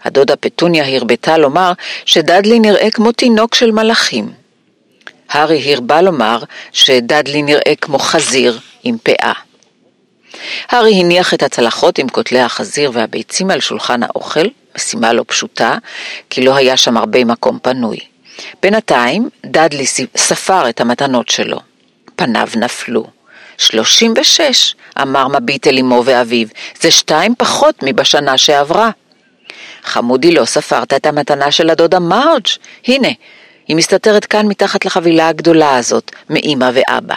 הדודה 0.05 0.37
פטוניה 0.37 0.97
הרבתה 0.97 1.39
לומר 1.39 1.73
שדדלי 2.05 2.59
נראה 2.59 2.91
כמו 2.91 3.13
תינוק 3.13 3.55
של 3.55 3.71
מלאכים. 3.71 4.33
הארי 5.31 5.75
הרבה 5.75 6.03
לומר 6.03 6.39
שדדלי 6.73 7.43
נראה 7.43 7.73
כמו 7.81 7.99
חזיר 7.99 8.59
עם 8.83 8.97
פאה. 9.03 9.33
הארי 10.69 10.95
הניח 10.95 11.35
את 11.35 11.43
הצלחות 11.43 11.99
עם 11.99 12.09
כותלי 12.09 12.41
החזיר 12.41 12.91
והביצים 12.95 13.51
על 13.51 13.61
שולחן 13.61 14.03
האוכל, 14.03 14.47
משימה 14.77 15.13
לא 15.13 15.25
פשוטה, 15.27 15.77
כי 16.31 16.45
לא 16.45 16.57
היה 16.57 16.77
שם 16.77 16.97
הרבה 16.97 17.25
מקום 17.25 17.59
פנוי. 17.63 17.99
בינתיים, 18.63 19.29
דאדלי 19.47 19.87
ספר 20.17 20.69
את 20.69 20.81
המתנות 20.81 21.29
שלו. 21.29 21.61
פניו 22.17 22.49
נפלו. 22.57 23.07
שלושים 23.59 24.15
ושש, 24.21 24.75
אמר 25.03 25.29
מביט 25.29 25.67
אל 25.67 25.79
אמו 25.79 26.03
ואביו, 26.05 26.49
זה 26.81 26.91
שתיים 26.91 27.35
פחות 27.39 27.75
מבשנה 27.83 28.39
שעברה. 28.39 28.91
חמודי, 29.85 30.33
לא 30.33 30.45
ספרת 30.45 30.93
את 30.93 31.07
המתנה 31.07 31.51
של 31.51 31.71
הדודה 31.71 31.99
מרג', 31.99 32.47
הנה, 32.87 33.09
היא 33.69 33.77
מסתתרת 33.77 34.25
כאן 34.25 34.47
מתחת 34.47 34.85
לחבילה 34.85 35.29
הגדולה 35.29 35.77
הזאת, 35.77 36.11
מאמא 36.31 36.71
ואבא. 36.75 37.15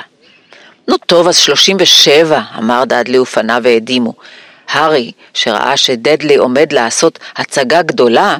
נו 0.87 0.97
טוב, 0.97 1.27
אז 1.27 1.37
שלושים 1.37 1.77
ושבע, 1.79 2.41
אמר 2.57 2.83
דאדלי 2.85 3.19
ופניו 3.19 3.61
והדימו. 3.63 4.13
הארי, 4.69 5.11
שראה 5.33 5.77
שדדלי 5.77 6.35
עומד 6.35 6.73
לעשות 6.73 7.19
הצגה 7.35 7.81
גדולה, 7.81 8.37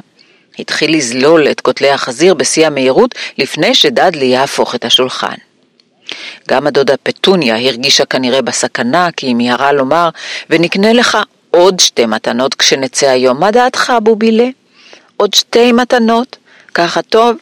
התחיל 0.58 0.96
לזלול 0.96 1.50
את 1.50 1.60
כותלי 1.60 1.90
החזיר 1.90 2.34
בשיא 2.34 2.66
המהירות 2.66 3.14
לפני 3.38 3.74
שדדלי 3.74 4.24
יהפוך 4.24 4.74
את 4.74 4.84
השולחן. 4.84 5.34
גם 6.48 6.66
הדודה 6.66 6.94
פטוניה 7.02 7.56
הרגישה 7.56 8.04
כנראה 8.04 8.42
בסכנה, 8.42 9.08
כי 9.16 9.26
היא 9.26 9.34
מיהרה 9.34 9.72
לומר, 9.72 10.08
ונקנה 10.50 10.92
לך 10.92 11.18
עוד 11.50 11.80
שתי 11.80 12.06
מתנות 12.06 12.54
כשנצא 12.54 13.08
היום. 13.08 13.40
מה 13.40 13.50
דעתך, 13.50 13.92
בובילה? 14.02 14.48
עוד 15.16 15.34
שתי 15.34 15.72
מתנות? 15.72 16.36
ככה 16.74 17.02
טוב? 17.02 17.36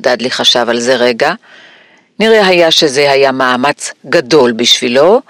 דדלי 0.00 0.30
חשב 0.30 0.66
על 0.68 0.80
זה 0.80 0.96
רגע. 0.96 1.32
נראה 2.18 2.46
היה 2.46 2.70
שזה 2.70 3.12
היה 3.12 3.32
מאמץ 3.32 3.92
גדול 4.06 4.52
בשבילו, 4.52 5.20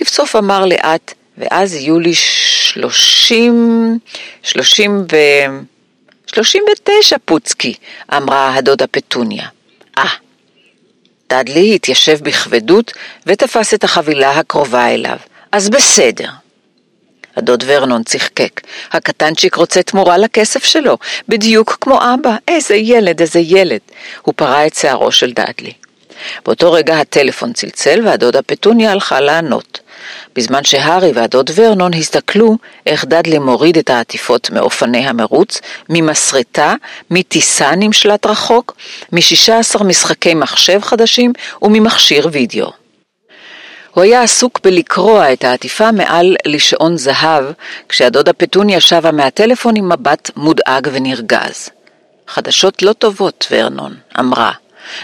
לבסוף 0.00 0.36
אמר 0.36 0.66
לאט, 0.66 1.14
ואז 1.38 1.74
יהיו 1.74 1.98
לי 1.98 2.14
שלושים, 2.14 3.98
שלושים 4.42 5.04
ו... 5.12 5.16
שלושים 6.26 6.64
ותשע 6.72 7.16
פוצקי, 7.24 7.74
אמרה 8.16 8.54
הדודה 8.54 8.86
פטוניה. 8.86 9.46
אה. 9.98 10.08
דדלי 11.30 11.74
התיישב 11.74 12.18
בכבדות 12.22 12.92
ותפס 13.26 13.74
את 13.74 13.84
החבילה 13.84 14.30
הקרובה 14.30 14.94
אליו. 14.94 15.16
אז 15.52 15.70
בסדר. 15.70 16.28
הדוד 17.36 17.64
ורנון 17.66 18.02
צחקק. 18.02 18.60
הקטנצ'יק 18.92 19.54
רוצה 19.54 19.82
תמורה 19.82 20.18
לכסף 20.18 20.64
שלו, 20.64 20.98
בדיוק 21.28 21.78
כמו 21.80 21.98
אבא. 22.14 22.36
איזה 22.48 22.74
ילד, 22.74 23.20
איזה 23.20 23.40
ילד. 23.40 23.80
הוא 24.22 24.34
פרה 24.36 24.66
את 24.66 24.74
שערו 24.74 25.12
של 25.12 25.32
דדלי. 25.32 25.72
באותו 26.46 26.72
רגע 26.72 26.98
הטלפון 26.98 27.52
צלצל 27.52 28.00
והדודה 28.06 28.42
פטוניה 28.42 28.92
הלכה 28.92 29.20
לענות. 29.20 29.80
בזמן 30.36 30.64
שהארי 30.64 31.12
והדוד 31.14 31.50
ורנון 31.54 31.94
הסתכלו 31.94 32.56
איך 32.86 33.04
דדלי 33.04 33.38
מוריד 33.38 33.78
את 33.78 33.90
העטיפות 33.90 34.50
מאופני 34.50 35.08
המרוץ, 35.08 35.60
ממסרטה, 35.90 36.74
מטיסה 37.10 37.70
נמשלט 37.76 38.26
רחוק, 38.26 38.76
מ-16 39.12 39.84
משחקי 39.84 40.34
מחשב 40.34 40.80
חדשים 40.82 41.32
וממכשיר 41.62 42.28
וידאו. 42.32 42.70
הוא 43.94 44.04
היה 44.04 44.22
עסוק 44.22 44.60
בלקרוע 44.64 45.32
את 45.32 45.44
העטיפה 45.44 45.92
מעל 45.92 46.36
לשעון 46.46 46.96
זהב, 46.96 47.44
כשהדודה 47.88 48.32
פטוניה 48.32 48.80
שבה 48.80 49.12
מהטלפון 49.12 49.76
עם 49.76 49.92
מבט 49.92 50.30
מודאג 50.36 50.88
ונרגז. 50.92 51.70
חדשות 52.28 52.82
לא 52.82 52.92
טובות, 52.92 53.46
ורנון, 53.50 53.94
אמרה. 54.20 54.52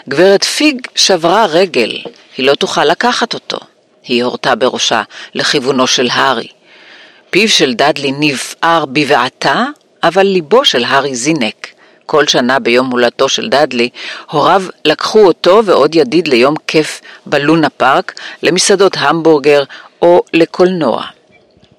גברת 0.09 0.45
פיג 0.45 0.87
שברה 0.95 1.47
רגל, 1.47 2.03
היא 2.37 2.47
לא 2.47 2.55
תוכל 2.55 2.85
לקחת 2.85 3.35
אותו. 3.35 3.59
היא 4.03 4.25
הורתה 4.25 4.55
בראשה 4.55 5.03
לכיוונו 5.35 5.87
של 5.87 6.09
הארי. 6.13 6.49
פיו 7.31 7.49
של 7.49 7.75
דאדלי 7.75 8.13
נבער 8.19 8.85
בבעתה, 8.85 9.65
אבל 10.03 10.23
ליבו 10.23 10.65
של 10.65 10.85
הארי 10.85 11.15
זינק. 11.15 11.67
כל 12.07 12.27
שנה 12.27 12.59
ביום 12.59 12.91
הולדתו 12.91 13.29
של 13.29 13.49
דאדלי, 13.49 13.89
הוריו 14.31 14.63
לקחו 14.85 15.27
אותו 15.27 15.61
ועוד 15.65 15.95
ידיד 15.95 16.29
ליום 16.29 16.55
כיף 16.67 17.01
בלונה 17.27 17.71
פארק, 17.71 18.15
למסעדות 18.43 18.97
המבורגר 18.99 19.65
או 20.03 20.23
לקולנוע. 20.33 21.05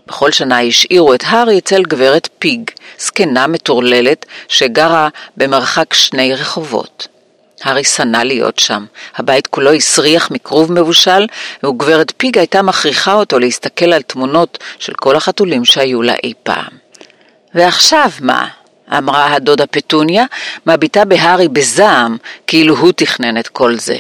בכל 0.08 0.32
שנה 0.32 0.62
השאירו 0.62 1.14
את 1.14 1.24
הארי 1.26 1.58
אצל 1.58 1.84
גברת 1.84 2.30
פיג, 2.40 2.72
זקנה 3.00 3.48
מטורללת 3.48 4.26
שגרה 4.48 5.10
במרחק 5.38 5.94
שני 5.94 6.34
רחובות. 6.34 7.08
הארי 7.64 7.84
שנא 7.84 8.18
להיות 8.18 8.60
שם. 8.60 8.86
הבית 9.16 9.48
כולו 9.48 9.74
הסריח 9.74 10.32
מכרוב 10.32 10.72
מבושל, 10.72 11.26
וגברת 11.66 12.14
פיג 12.18 12.38
הייתה 12.38 12.62
מכריחה 12.62 13.14
אותו 13.14 13.40
להסתכל 13.40 13.94
על 13.94 14.02
תמונות 14.02 14.58
של 14.80 14.94
כל 14.94 15.16
החתולים 15.16 15.66
שהיו 15.66 16.02
לה 16.02 16.14
אי 16.24 16.34
פעם. 16.44 16.72
ועכשיו 17.56 18.10
מה? 18.20 18.48
אמרה 18.98 19.34
הדודה 19.34 19.66
פטוניה, 19.66 20.26
מביטה 20.66 21.06
בהארי 21.06 21.48
בזעם, 21.48 22.18
כאילו 22.48 22.76
הוא 22.78 22.92
תכנן 22.96 23.38
את 23.38 23.48
כל 23.48 23.76
זה. 23.76 23.98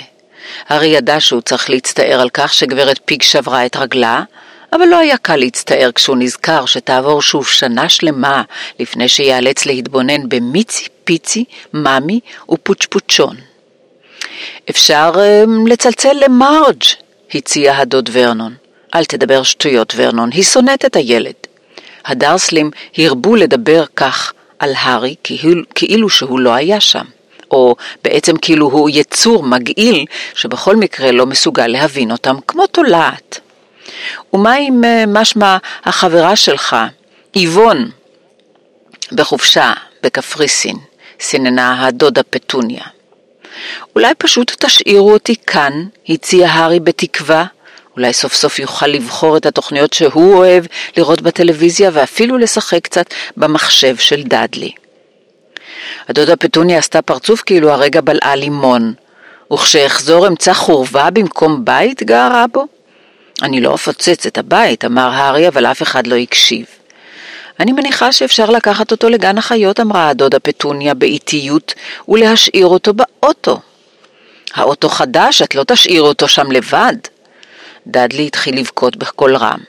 הארי 0.69 0.87
ידע 0.87 1.19
שהוא 1.19 1.41
צריך 1.41 1.69
להצטער 1.69 2.21
על 2.21 2.29
כך 2.29 2.53
שגברת 2.53 2.99
פיג 3.05 3.21
שברה 3.21 3.65
את 3.65 3.75
רגלה, 3.75 4.23
אבל 4.73 4.85
לא 4.85 4.97
היה 4.97 5.17
קל 5.17 5.35
להצטער 5.35 5.89
כשהוא 5.95 6.17
נזכר 6.19 6.65
שתעבור 6.65 7.21
שוב 7.21 7.47
שנה 7.47 7.89
שלמה 7.89 8.41
לפני 8.79 9.07
שיאלץ 9.07 9.65
להתבונן 9.65 10.29
במיצי 10.29 10.87
פיצי, 11.03 11.45
ממי 11.73 12.19
ופוצ'פוצ'ון. 12.49 13.50
אפשר 14.69 15.11
um, 15.13 15.69
לצלצל 15.69 16.13
למרג', 16.25 16.83
הציע 17.33 17.77
הדוד 17.77 18.09
ורנון. 18.13 18.53
אל 18.95 19.05
תדבר 19.05 19.43
שטויות, 19.43 19.93
ורנון, 19.97 20.29
היא 20.33 20.43
שונאת 20.43 20.85
את 20.85 20.95
הילד. 20.95 21.33
הדרסלים 22.05 22.71
הרבו 22.97 23.35
לדבר 23.35 23.83
כך 23.95 24.33
על 24.59 24.73
הארי 24.77 25.15
כאילו 25.75 26.09
שהוא 26.09 26.39
לא 26.39 26.53
היה 26.53 26.79
שם, 26.79 27.05
או 27.51 27.75
בעצם 28.03 28.37
כאילו 28.37 28.69
הוא 28.69 28.89
יצור 28.93 29.43
מגעיל 29.43 30.05
שבכל 30.35 30.75
מקרה 30.75 31.11
לא 31.11 31.25
מסוגל 31.25 31.67
להבין 31.67 32.11
אותם 32.11 32.35
כמו 32.47 32.67
תולעת. 32.67 33.39
ומה 34.33 34.53
עם 34.53 34.81
uh, 34.83 34.87
משמע 35.07 35.57
החברה 35.83 36.35
שלך, 36.35 36.75
איבון, 37.35 37.91
בחופשה 39.11 39.73
בקפריסין, 40.03 40.75
סיננה 41.19 41.85
הדודה 41.85 42.23
פטוניה. 42.23 42.83
אולי 43.95 44.13
פשוט 44.17 44.65
תשאירו 44.65 45.13
אותי 45.13 45.35
כאן, 45.47 45.85
הציע 46.09 46.49
הארי 46.49 46.79
בתקווה. 46.79 47.45
אולי 47.95 48.13
סוף 48.13 48.33
סוף 48.33 48.59
יוכל 48.59 48.87
לבחור 48.87 49.37
את 49.37 49.45
התוכניות 49.45 49.93
שהוא 49.93 50.33
אוהב 50.37 50.65
לראות 50.97 51.21
בטלוויזיה 51.21 51.89
ואפילו 51.93 52.37
לשחק 52.37 52.83
קצת 52.83 53.13
במחשב 53.37 53.97
של 53.97 54.23
דאדלי. 54.23 54.71
הדודה 56.09 56.35
פטוניה 56.35 56.77
עשתה 56.77 57.01
פרצוף 57.01 57.41
כאילו 57.45 57.71
הרגע 57.71 58.01
בלעה 58.01 58.35
לימון. 58.35 58.93
וכשאחזור 59.53 60.27
אמצא 60.27 60.53
חורבה 60.53 61.09
במקום 61.09 61.65
בית 61.65 62.03
גרה 62.03 62.45
בו? 62.53 62.65
אני 63.41 63.61
לא 63.61 63.75
אפוצץ 63.75 64.25
את 64.25 64.37
הבית, 64.37 64.85
אמר 64.85 65.09
הארי, 65.09 65.47
אבל 65.47 65.65
אף 65.65 65.81
אחד 65.81 66.07
לא 66.07 66.15
הקשיב. 66.15 66.65
אני 67.61 67.71
מניחה 67.71 68.11
שאפשר 68.11 68.49
לקחת 68.49 68.91
אותו 68.91 69.09
לגן 69.09 69.37
החיות, 69.37 69.79
אמרה 69.79 70.09
הדודה 70.09 70.39
פטוניה 70.39 70.93
באיטיות, 70.93 71.73
ולהשאיר 72.07 72.67
אותו 72.67 72.93
באוטו. 72.93 73.59
האוטו 74.53 74.89
חדש, 74.89 75.41
את 75.41 75.55
לא 75.55 75.63
תשאיר 75.67 76.01
אותו 76.01 76.27
שם 76.27 76.51
לבד. 76.51 76.95
דאדלי 77.87 78.27
התחיל 78.27 78.59
לבכות 78.59 78.95
בקול 78.95 79.35
רם. 79.35 79.59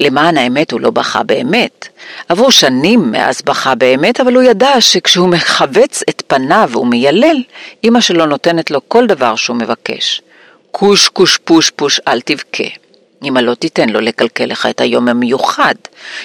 למען 0.00 0.36
האמת 0.36 0.70
הוא 0.70 0.80
לא 0.80 0.90
בכה 0.90 1.22
באמת. 1.22 1.88
עברו 2.28 2.52
שנים 2.52 3.10
מאז 3.10 3.42
בכה 3.42 3.74
באמת, 3.74 4.20
אבל 4.20 4.34
הוא 4.34 4.42
ידע 4.42 4.80
שכשהוא 4.80 5.28
מכווץ 5.28 6.02
את 6.10 6.22
פניו 6.26 6.70
ומיילל, 6.76 7.42
אמא 7.84 8.00
שלו 8.00 8.26
נותנת 8.26 8.70
לו 8.70 8.80
כל 8.88 9.06
דבר 9.06 9.36
שהוא 9.36 9.56
מבקש. 9.56 10.22
קוש 10.70 11.08
קוש 11.08 11.38
פוש 11.44 11.70
פוש 11.70 12.00
אל 12.08 12.20
תבכה. 12.20 12.85
אמא 13.24 13.38
לא 13.38 13.54
תיתן 13.54 13.88
לו 13.88 14.00
לקלקל 14.00 14.44
לך 14.44 14.66
את 14.66 14.80
היום 14.80 15.08
המיוחד. 15.08 15.74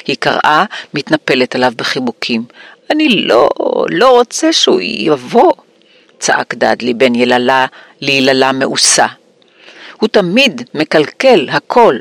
היא 0.08 0.16
קראה, 0.20 0.66
מתנפלת 0.94 1.56
עליו 1.56 1.74
בחיבוקים. 1.76 2.44
אני 2.90 3.10
לא, 3.10 3.50
לא 3.90 4.10
רוצה 4.10 4.54
שהוא 4.54 4.80
יבוא, 4.82 5.52
צעק 6.20 6.54
דדלי 6.54 6.94
בין 6.94 7.16
יללה 7.16 7.66
ליללה 8.02 8.52
מאוסה. 8.52 9.08
הוא 10.00 10.10
תמיד 10.10 10.62
מקלקל 10.74 11.50
הכל. 11.52 11.96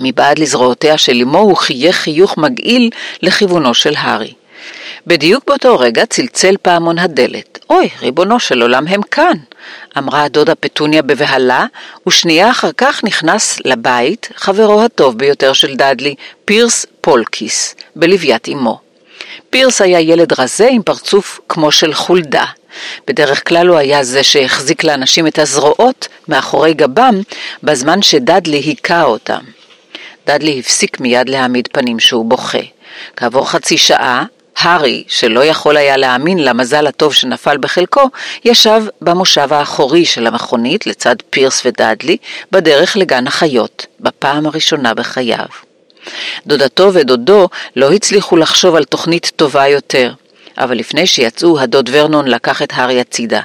מבעד 0.00 0.38
לזרועותיה 0.38 0.98
של 0.98 1.20
אמו 1.22 1.38
הוא 1.38 1.56
חייך 1.56 1.96
חיוך 1.96 2.38
מגעיל 2.38 2.90
לכיוונו 3.22 3.74
של 3.74 3.92
הארי. 3.96 4.32
בדיוק 5.06 5.44
באותו 5.46 5.78
רגע 5.78 6.06
צלצל 6.06 6.56
פעמון 6.62 6.98
הדלת. 6.98 7.58
אוי, 7.70 7.88
ריבונו 8.02 8.40
של 8.40 8.62
עולם, 8.62 8.88
הם 8.88 9.02
כאן! 9.02 9.36
אמרה 9.98 10.22
הדודה 10.22 10.54
פטוניה 10.54 11.02
בבהלה, 11.02 11.66
ושנייה 12.06 12.50
אחר 12.50 12.70
כך 12.76 13.04
נכנס 13.04 13.58
לבית 13.64 14.28
חברו 14.34 14.82
הטוב 14.82 15.18
ביותר 15.18 15.52
של 15.52 15.76
דאדלי, 15.76 16.14
פירס 16.44 16.86
פולקיס, 17.00 17.74
בלוויית 17.96 18.48
אמו. 18.48 18.80
פירס 19.50 19.80
היה 19.80 20.00
ילד 20.00 20.40
רזה 20.40 20.68
עם 20.70 20.82
פרצוף 20.82 21.40
כמו 21.48 21.72
של 21.72 21.94
חולדה. 21.94 22.44
בדרך 23.06 23.48
כלל 23.48 23.68
הוא 23.68 23.76
היה 23.76 24.04
זה 24.04 24.22
שהחזיק 24.22 24.84
לאנשים 24.84 25.26
את 25.26 25.38
הזרועות 25.38 26.08
מאחורי 26.28 26.74
גבם, 26.74 27.20
בזמן 27.62 28.02
שדאדלי 28.02 28.56
היכה 28.56 29.02
אותם. 29.02 29.40
דאדלי 30.26 30.60
הפסיק 30.60 31.00
מיד 31.00 31.28
להעמיד 31.28 31.68
פנים 31.72 32.00
שהוא 32.00 32.24
בוכה. 32.24 32.58
כעבור 33.16 33.50
חצי 33.50 33.78
שעה, 33.78 34.24
הארי, 34.60 35.04
שלא 35.08 35.44
יכול 35.44 35.76
היה 35.76 35.96
להאמין 35.96 36.44
למזל 36.44 36.86
הטוב 36.86 37.14
שנפל 37.14 37.58
בחלקו, 37.58 38.10
ישב 38.44 38.82
במושב 39.00 39.52
האחורי 39.52 40.04
של 40.04 40.26
המכונית 40.26 40.86
לצד 40.86 41.16
פירס 41.30 41.62
ודאדלי, 41.66 42.16
בדרך 42.52 42.96
לגן 42.96 43.26
החיות, 43.26 43.86
בפעם 44.00 44.46
הראשונה 44.46 44.94
בחייו. 44.94 45.46
דודתו 46.46 46.94
ודודו 46.94 47.48
לא 47.76 47.92
הצליחו 47.92 48.36
לחשוב 48.36 48.74
על 48.74 48.84
תוכנית 48.84 49.32
טובה 49.36 49.68
יותר, 49.68 50.12
אבל 50.58 50.76
לפני 50.76 51.06
שיצאו, 51.06 51.60
הדוד 51.60 51.90
ורנון 51.92 52.28
לקח 52.28 52.62
את 52.62 52.72
הארי 52.74 53.00
הצידה. 53.00 53.40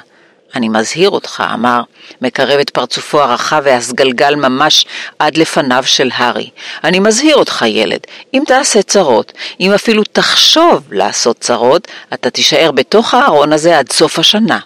אני 0.54 0.68
מזהיר 0.68 1.10
אותך, 1.10 1.44
אמר, 1.54 1.80
מקרב 2.22 2.60
את 2.60 2.70
פרצופו 2.70 3.20
הרחב 3.20 3.62
והסגלגל 3.64 4.34
ממש 4.34 4.86
עד 5.18 5.36
לפניו 5.36 5.82
של 5.86 6.10
הארי. 6.14 6.50
אני 6.84 6.98
מזהיר 6.98 7.36
אותך, 7.36 7.64
ילד, 7.68 8.00
אם 8.34 8.42
תעשה 8.46 8.82
צרות, 8.82 9.32
אם 9.60 9.72
אפילו 9.72 10.02
תחשוב 10.12 10.92
לעשות 10.92 11.38
צרות, 11.38 11.88
אתה 12.14 12.30
תישאר 12.30 12.70
בתוך 12.70 13.14
הארון 13.14 13.52
הזה 13.52 13.78
עד 13.78 13.92
סוף 13.92 14.18
השנה. 14.18 14.58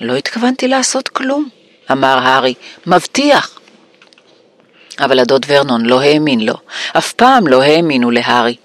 לא 0.00 0.16
התכוונתי 0.16 0.68
לעשות 0.68 1.08
כלום, 1.08 1.48
אמר 1.92 2.18
הארי, 2.22 2.54
מבטיח. 2.86 3.58
אבל 5.00 5.18
הדוד 5.18 5.46
ורנון 5.48 5.86
לא 5.86 6.00
האמין 6.00 6.40
לו, 6.40 6.54
אף 6.96 7.12
פעם 7.12 7.46
לא 7.46 7.62
האמינו 7.62 8.10
להארי. 8.10 8.56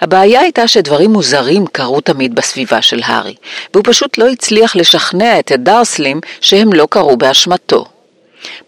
הבעיה 0.00 0.40
הייתה 0.40 0.68
שדברים 0.68 1.12
מוזרים 1.12 1.66
קרו 1.66 2.00
תמיד 2.00 2.34
בסביבה 2.34 2.82
של 2.82 3.00
הארי, 3.04 3.34
והוא 3.74 3.84
פשוט 3.86 4.18
לא 4.18 4.28
הצליח 4.28 4.76
לשכנע 4.76 5.38
את 5.38 5.50
הדרסלים 5.50 6.20
שהם 6.40 6.72
לא 6.72 6.86
קרו 6.90 7.16
באשמתו. 7.16 7.86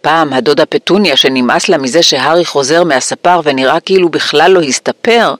פעם 0.00 0.32
הדודה 0.32 0.66
פטוניה, 0.66 1.16
שנמאס 1.16 1.68
לה 1.68 1.78
מזה 1.78 2.02
שהארי 2.02 2.44
חוזר 2.44 2.84
מהספר 2.84 3.40
ונראה 3.44 3.80
כאילו 3.80 4.08
בכלל 4.08 4.50
לא 4.50 4.60
הסתפר, 4.60 5.34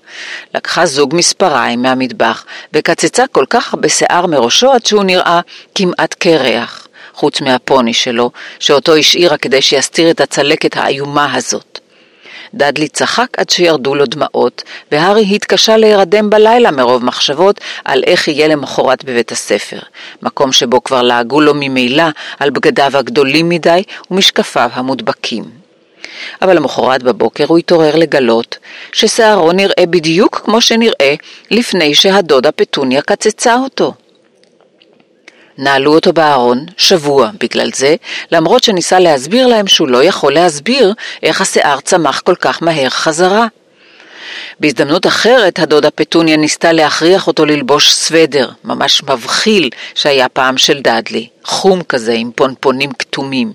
לקחה 0.55 0.87
זוג 0.87 1.15
מספריים 1.15 1.83
מהמטבח 1.83 2.45
וקצצה 2.73 3.25
כל 3.33 3.45
כך 3.51 3.75
הרבה 3.75 3.89
שיער 3.89 4.27
מראשו 4.27 4.73
עד 4.73 4.87
שהוא 4.87 5.05
נראה 5.05 5.41
כמעט 5.75 6.15
קרח, 6.15 6.89
חוץ 7.15 7.41
מהפוני 7.41 7.95
שלו, 7.95 8.31
שאותו 8.59 8.97
השאירה 8.97 9.37
כדי 9.37 9.63
שיסתיר 9.63 10.11
את 10.11 10.21
הצלקת 10.21 10.77
האיומה 10.77 11.35
הזאת. 11.35 11.81
דאדלי 12.55 12.89
צחק 12.89 13.27
עד 13.37 13.51
שירדו 13.51 13.95
לו 13.95 14.07
דמעות, 14.07 14.63
והארי 14.93 15.27
התקשה 15.35 15.77
להירדם 15.77 16.31
בלילה 16.31 16.71
מרוב 16.71 17.05
מחשבות 17.05 17.61
על 17.85 18.03
איך 18.07 18.29
יהיה 18.29 18.49
למחרת 18.49 19.05
בבית 19.05 19.33
הספר, 19.33 19.79
מקום 20.23 20.53
שבו 20.53 20.85
כבר 20.85 21.03
לעגו 21.03 21.41
לו 21.41 21.53
ממילא 21.55 22.05
על 22.39 22.51
בגדיו 22.51 22.97
הגדולים 22.97 23.49
מדי 23.49 23.83
ומשקפיו 24.11 24.71
המודבקים. 24.73 25.45
אבל 26.43 26.57
למחרת 26.57 27.03
בבוקר 27.03 27.45
הוא 27.49 27.59
התעורר 27.59 27.97
לגלות 27.97 28.59
ששערו 28.93 29.53
נראה 29.53 29.87
בדיוק 29.91 30.41
כמו 30.45 30.61
שנראה 30.61 31.15
לפני 31.51 31.95
שהדודה 31.95 32.53
פטוניה 32.53 33.03
קצצה 33.03 33.55
אותו. 33.55 33.95
נעלו 35.59 35.95
אותו 35.95 36.13
בארון, 36.13 36.67
שבוע 36.77 37.31
בגלל 37.41 37.71
זה, 37.75 37.95
למרות 38.33 38.63
שניסה 38.63 38.99
להסביר 38.99 39.47
להם 39.47 39.67
שהוא 39.67 39.89
לא 39.89 40.05
יכול 40.05 40.35
להסביר 40.35 40.95
איך 41.23 41.41
השיער 41.41 41.81
צמח 41.81 42.21
כל 42.21 42.35
כך 42.35 42.63
מהר 42.63 42.89
חזרה. 42.89 43.47
בהזדמנות 44.61 45.07
אחרת, 45.07 45.59
הדודה 45.59 45.91
פטוניה 45.91 46.37
ניסתה 46.37 46.73
להכריח 46.73 47.27
אותו 47.27 47.47
ללבוש 47.47 47.93
סוודר, 47.93 48.51
ממש 48.65 49.03
מבחיל, 49.03 49.71
שהיה 49.95 50.29
פעם 50.29 50.59
של 50.59 50.81
דאדלי, 50.81 51.29
חום 51.45 51.83
כזה 51.83 52.13
עם 52.13 52.31
פונפונים 52.35 52.91
כתומים. 52.93 53.53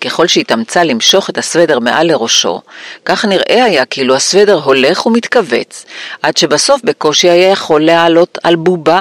ככל 0.00 0.26
שהתאמצה 0.26 0.84
למשוך 0.84 1.30
את 1.30 1.38
הסוודר 1.38 1.78
מעל 1.78 2.06
לראשו, 2.06 2.60
כך 3.04 3.24
נראה 3.24 3.64
היה 3.64 3.84
כאילו 3.84 4.14
הסוודר 4.14 4.60
הולך 4.64 5.06
ומתכווץ, 5.06 5.84
עד 6.22 6.36
שבסוף 6.36 6.80
בקושי 6.84 7.28
היה 7.30 7.48
יכול 7.48 7.84
להעלות 7.84 8.38
על 8.42 8.56
בובה, 8.56 9.00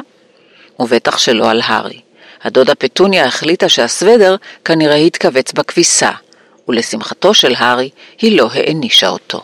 ובטח 0.80 1.18
שלא 1.18 1.50
על 1.50 1.62
הארי. 1.64 2.07
הדודה 2.44 2.76
פטוניה 2.76 3.26
החליטה 3.26 3.70
שהסוודר 3.70 4.36
כנראה 4.66 4.96
התכווץ 4.96 5.52
בכביסה, 5.52 6.12
ולשמחתו 6.68 7.34
של 7.34 7.54
הארי, 7.58 7.90
היא 8.22 8.38
לא 8.38 8.50
הענישה 8.54 9.10
אותו. 9.10 9.42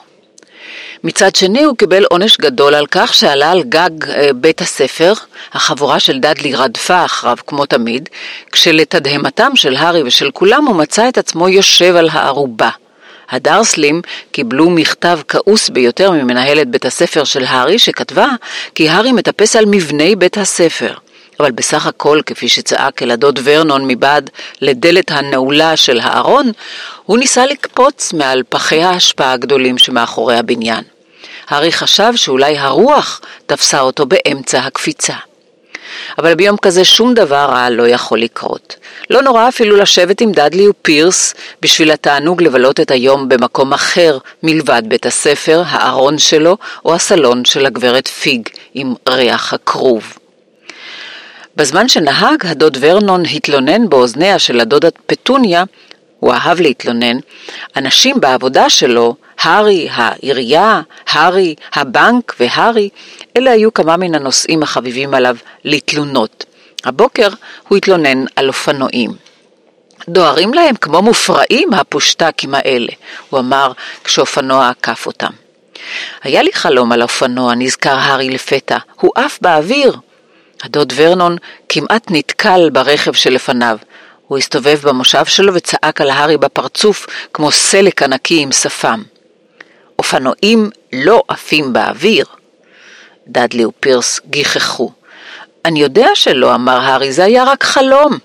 מצד 1.03 1.35
שני 1.35 1.63
הוא 1.63 1.77
קיבל 1.77 2.03
עונש 2.03 2.37
גדול 2.37 2.73
על 2.75 2.85
כך 2.91 3.13
שעלה 3.13 3.51
על 3.51 3.63
גג 3.63 3.89
אה, 4.09 4.33
בית 4.35 4.61
הספר, 4.61 5.13
החבורה 5.53 5.99
של 5.99 6.19
דאדלי 6.19 6.55
רדפה 6.55 7.05
אחריו 7.05 7.37
כמו 7.47 7.65
תמיד, 7.65 8.09
כשלתדהמתם 8.51 9.51
של 9.55 9.75
הארי 9.75 10.03
ושל 10.03 10.31
כולם 10.31 10.65
הוא 10.65 10.75
מצא 10.75 11.09
את 11.09 11.17
עצמו 11.17 11.49
יושב 11.49 11.95
על 11.95 12.09
הערובה. 12.11 12.69
הדרסלים 13.29 14.01
קיבלו 14.31 14.69
מכתב 14.69 15.19
כעוס 15.27 15.69
ביותר 15.69 16.11
ממנהלת 16.11 16.67
בית 16.67 16.85
הספר 16.85 17.23
של 17.23 17.45
הארי, 17.45 17.79
שכתבה 17.79 18.27
כי 18.75 18.89
הארי 18.89 19.11
מטפס 19.11 19.55
על 19.55 19.65
מבני 19.65 20.15
בית 20.15 20.37
הספר. 20.37 20.93
אבל 21.43 21.51
בסך 21.51 21.87
הכל, 21.87 22.21
כפי 22.25 22.49
שצעק 22.49 23.03
אל 23.03 23.11
הדוד 23.11 23.39
ורנון 23.43 23.87
מבעד 23.87 24.29
לדלת 24.61 25.11
הנעולה 25.11 25.77
של 25.77 25.99
הארון, 25.99 26.51
הוא 27.05 27.17
ניסה 27.17 27.45
לקפוץ 27.45 28.13
מעל 28.13 28.43
פחי 28.49 28.83
ההשפעה 28.83 29.31
הגדולים 29.31 29.77
שמאחורי 29.77 30.37
הבניין. 30.37 30.83
הארי 31.47 31.71
חשב 31.71 32.13
שאולי 32.15 32.57
הרוח 32.57 33.21
תפסה 33.45 33.79
אותו 33.79 34.05
באמצע 34.05 34.59
הקפיצה. 34.59 35.13
אבל 36.17 36.35
ביום 36.35 36.57
כזה 36.57 36.85
שום 36.85 37.13
דבר 37.13 37.45
רע 37.49 37.69
לא 37.69 37.87
יכול 37.87 38.19
לקרות. 38.19 38.75
לא 39.09 39.21
נורא 39.21 39.47
אפילו 39.47 39.75
לשבת 39.75 40.21
עם 40.21 40.31
דאדלי 40.31 40.67
ופירס 40.67 41.33
בשביל 41.61 41.91
התענוג 41.91 42.41
לבלות 42.41 42.79
את 42.79 42.91
היום 42.91 43.29
במקום 43.29 43.73
אחר 43.73 44.17
מלבד 44.43 44.83
בית 44.87 45.05
הספר, 45.05 45.63
הארון 45.65 46.17
שלו 46.17 46.57
או 46.85 46.95
הסלון 46.95 47.45
של 47.45 47.65
הגברת 47.65 48.07
פיג 48.07 48.49
עם 48.73 48.93
ריח 49.09 49.53
הכרוב. 49.53 50.22
בזמן 51.55 51.87
שנהג, 51.87 52.45
הדוד 52.45 52.77
ורנון 52.81 53.23
התלונן 53.25 53.89
באוזניה 53.89 54.39
של 54.39 54.59
הדודה 54.59 54.87
פטוניה, 55.05 55.63
הוא 56.19 56.33
אהב 56.33 56.61
להתלונן, 56.61 57.17
אנשים 57.75 58.19
בעבודה 58.19 58.69
שלו, 58.69 59.15
הארי, 59.39 59.87
העירייה, 59.91 60.81
הארי, 61.09 61.55
הבנק 61.73 62.35
והארי, 62.39 62.89
אלה 63.37 63.51
היו 63.51 63.73
כמה 63.73 63.97
מן 63.97 64.15
הנושאים 64.15 64.63
החביבים 64.63 65.13
עליו 65.13 65.35
לתלונות. 65.65 66.45
הבוקר 66.85 67.27
הוא 67.67 67.77
התלונן 67.77 68.25
על 68.35 68.47
אופנועים. 68.47 69.11
דוהרים 70.09 70.53
להם 70.53 70.75
כמו 70.75 71.01
מופרעים 71.01 71.73
הפושטקים 71.73 72.55
האלה, 72.55 72.91
הוא 73.29 73.39
אמר 73.39 73.71
כשאופנוע 74.03 74.69
עקף 74.69 75.05
אותם. 75.05 75.31
היה 76.23 76.43
לי 76.43 76.53
חלום 76.53 76.91
על 76.91 77.01
אופנוע, 77.01 77.55
נזכר 77.55 77.95
הארי 77.95 78.29
לפתע, 78.29 78.77
הוא 78.99 79.11
עף 79.15 79.39
באוויר. 79.41 79.93
הדוד 80.63 80.93
ורנון 80.95 81.37
כמעט 81.69 82.07
נתקל 82.09 82.69
ברכב 82.69 83.13
שלפניו. 83.13 83.77
הוא 84.27 84.37
הסתובב 84.37 84.79
במושב 84.83 85.25
שלו 85.25 85.53
וצעק 85.53 86.01
על 86.01 86.09
הארי 86.09 86.37
בפרצוף 86.37 87.07
כמו 87.33 87.51
סלק 87.51 88.03
ענקי 88.03 88.41
עם 88.41 88.51
שפם. 88.51 89.03
אופנועים 89.99 90.69
לא 90.93 91.23
עפים 91.27 91.73
באוויר. 91.73 92.25
דאדלי 93.27 93.65
ופירס 93.65 94.19
גיחכו. 94.29 94.91
אני 95.65 95.81
יודע 95.81 96.07
שלא, 96.13 96.55
אמר 96.55 96.77
הארי, 96.81 97.11
זה 97.11 97.23
היה 97.23 97.43
רק 97.43 97.63
חלום. 97.63 98.17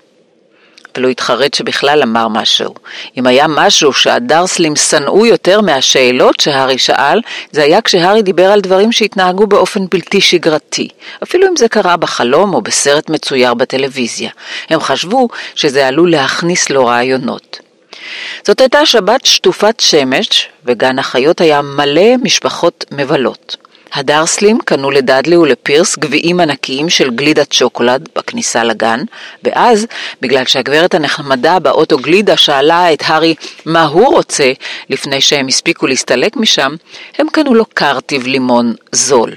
הוא 0.97 1.09
התחרט 1.09 1.53
שבכלל 1.53 2.03
אמר 2.03 2.27
משהו. 2.27 2.73
אם 3.17 3.27
היה 3.27 3.45
משהו 3.47 3.93
שהדרסלים 3.93 4.75
שנאו 4.75 5.25
יותר 5.25 5.61
מהשאלות 5.61 6.39
שהארי 6.39 6.77
שאל, 6.77 7.21
זה 7.51 7.63
היה 7.63 7.81
כשהארי 7.81 8.21
דיבר 8.21 8.51
על 8.51 8.61
דברים 8.61 8.91
שהתנהגו 8.91 9.47
באופן 9.47 9.85
בלתי 9.91 10.21
שגרתי, 10.21 10.87
אפילו 11.23 11.47
אם 11.47 11.55
זה 11.55 11.67
קרה 11.67 11.97
בחלום 11.97 12.53
או 12.53 12.61
בסרט 12.61 13.09
מצויר 13.09 13.53
בטלוויזיה. 13.53 14.29
הם 14.69 14.79
חשבו 14.79 15.27
שזה 15.55 15.87
עלול 15.87 16.11
להכניס 16.11 16.69
לו 16.69 16.85
רעיונות. 16.85 17.59
זאת 18.47 18.61
הייתה 18.61 18.85
שבת 18.85 19.25
שטופת 19.25 19.79
שמש, 19.79 20.49
וגן 20.65 20.99
החיות 20.99 21.41
היה 21.41 21.61
מלא 21.61 22.17
משפחות 22.23 22.85
מבלות. 22.91 23.68
הדרסלים 23.93 24.59
קנו 24.65 24.91
לדאדלי 24.91 25.37
ולפירס 25.37 25.97
גביעים 25.97 26.39
ענקיים 26.39 26.89
של 26.89 27.09
גלידת 27.09 27.51
שוקולד 27.51 28.09
בכניסה 28.15 28.63
לגן, 28.63 29.03
ואז, 29.43 29.87
בגלל 30.21 30.45
שהגברת 30.45 30.93
הנחמדה 30.93 31.59
באוטו 31.59 31.97
גלידה 31.97 32.37
שאלה 32.37 32.93
את 32.93 33.03
הארי 33.05 33.35
מה 33.65 33.85
הוא 33.85 34.15
רוצה 34.15 34.51
לפני 34.89 35.21
שהם 35.21 35.47
הספיקו 35.47 35.87
להסתלק 35.87 36.37
משם, 36.37 36.75
הם 37.17 37.27
קנו 37.29 37.53
לו 37.53 37.65
קרטיב 37.65 38.27
לימון 38.27 38.73
זול. 38.91 39.35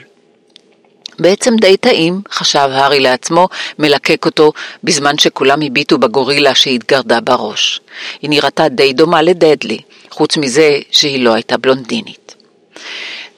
בעצם 1.19 1.57
די 1.57 1.77
טעים, 1.77 2.21
חשב 2.31 2.69
הארי 2.73 3.01
לעצמו, 3.01 3.49
מלקק 3.79 4.27
אותו 4.27 4.53
בזמן 4.85 5.19
שכולם 5.19 5.63
הביטו 5.63 5.99
בגורילה 5.99 6.55
שהתגרדה 6.55 7.21
בראש. 7.21 7.81
היא 8.23 8.31
נראתה 8.31 8.69
די 8.69 8.93
דומה 8.93 9.23
לדדלי, 9.23 9.79
חוץ 10.11 10.37
מזה 10.37 10.79
שהיא 10.91 11.25
לא 11.25 11.35
הייתה 11.35 11.57
בלונדינית. 11.57 12.35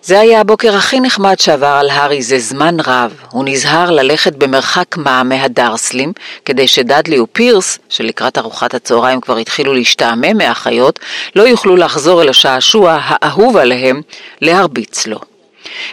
זה 0.07 0.21
היה 0.21 0.41
הבוקר 0.41 0.77
הכי 0.77 1.01
נחמד 1.01 1.39
שעבר 1.39 1.67
על 1.67 1.91
הארי 1.91 2.23
זה 2.23 2.39
זמן 2.39 2.77
רב. 2.87 3.15
הוא 3.31 3.45
נזהר 3.47 3.91
ללכת 3.91 4.33
במרחק 4.33 4.97
מה 4.97 5.23
מהדרסלים, 5.23 6.13
כדי 6.45 6.69
שדאדלי 6.69 7.21
ופירס, 7.21 7.79
שלקראת 7.89 8.39
ארוחת 8.39 8.75
הצהריים 8.75 9.21
כבר 9.21 9.37
התחילו 9.37 9.75
להשתעמם 9.75 10.39
מהחיות, 10.39 10.99
לא 11.37 11.43
יוכלו 11.43 11.77
לחזור 11.77 12.23
אל 12.23 12.29
השעשוע 12.29 12.99
האהוב 13.03 13.57
עליהם 13.57 14.03
להרביץ 14.41 15.07
לו. 15.07 15.19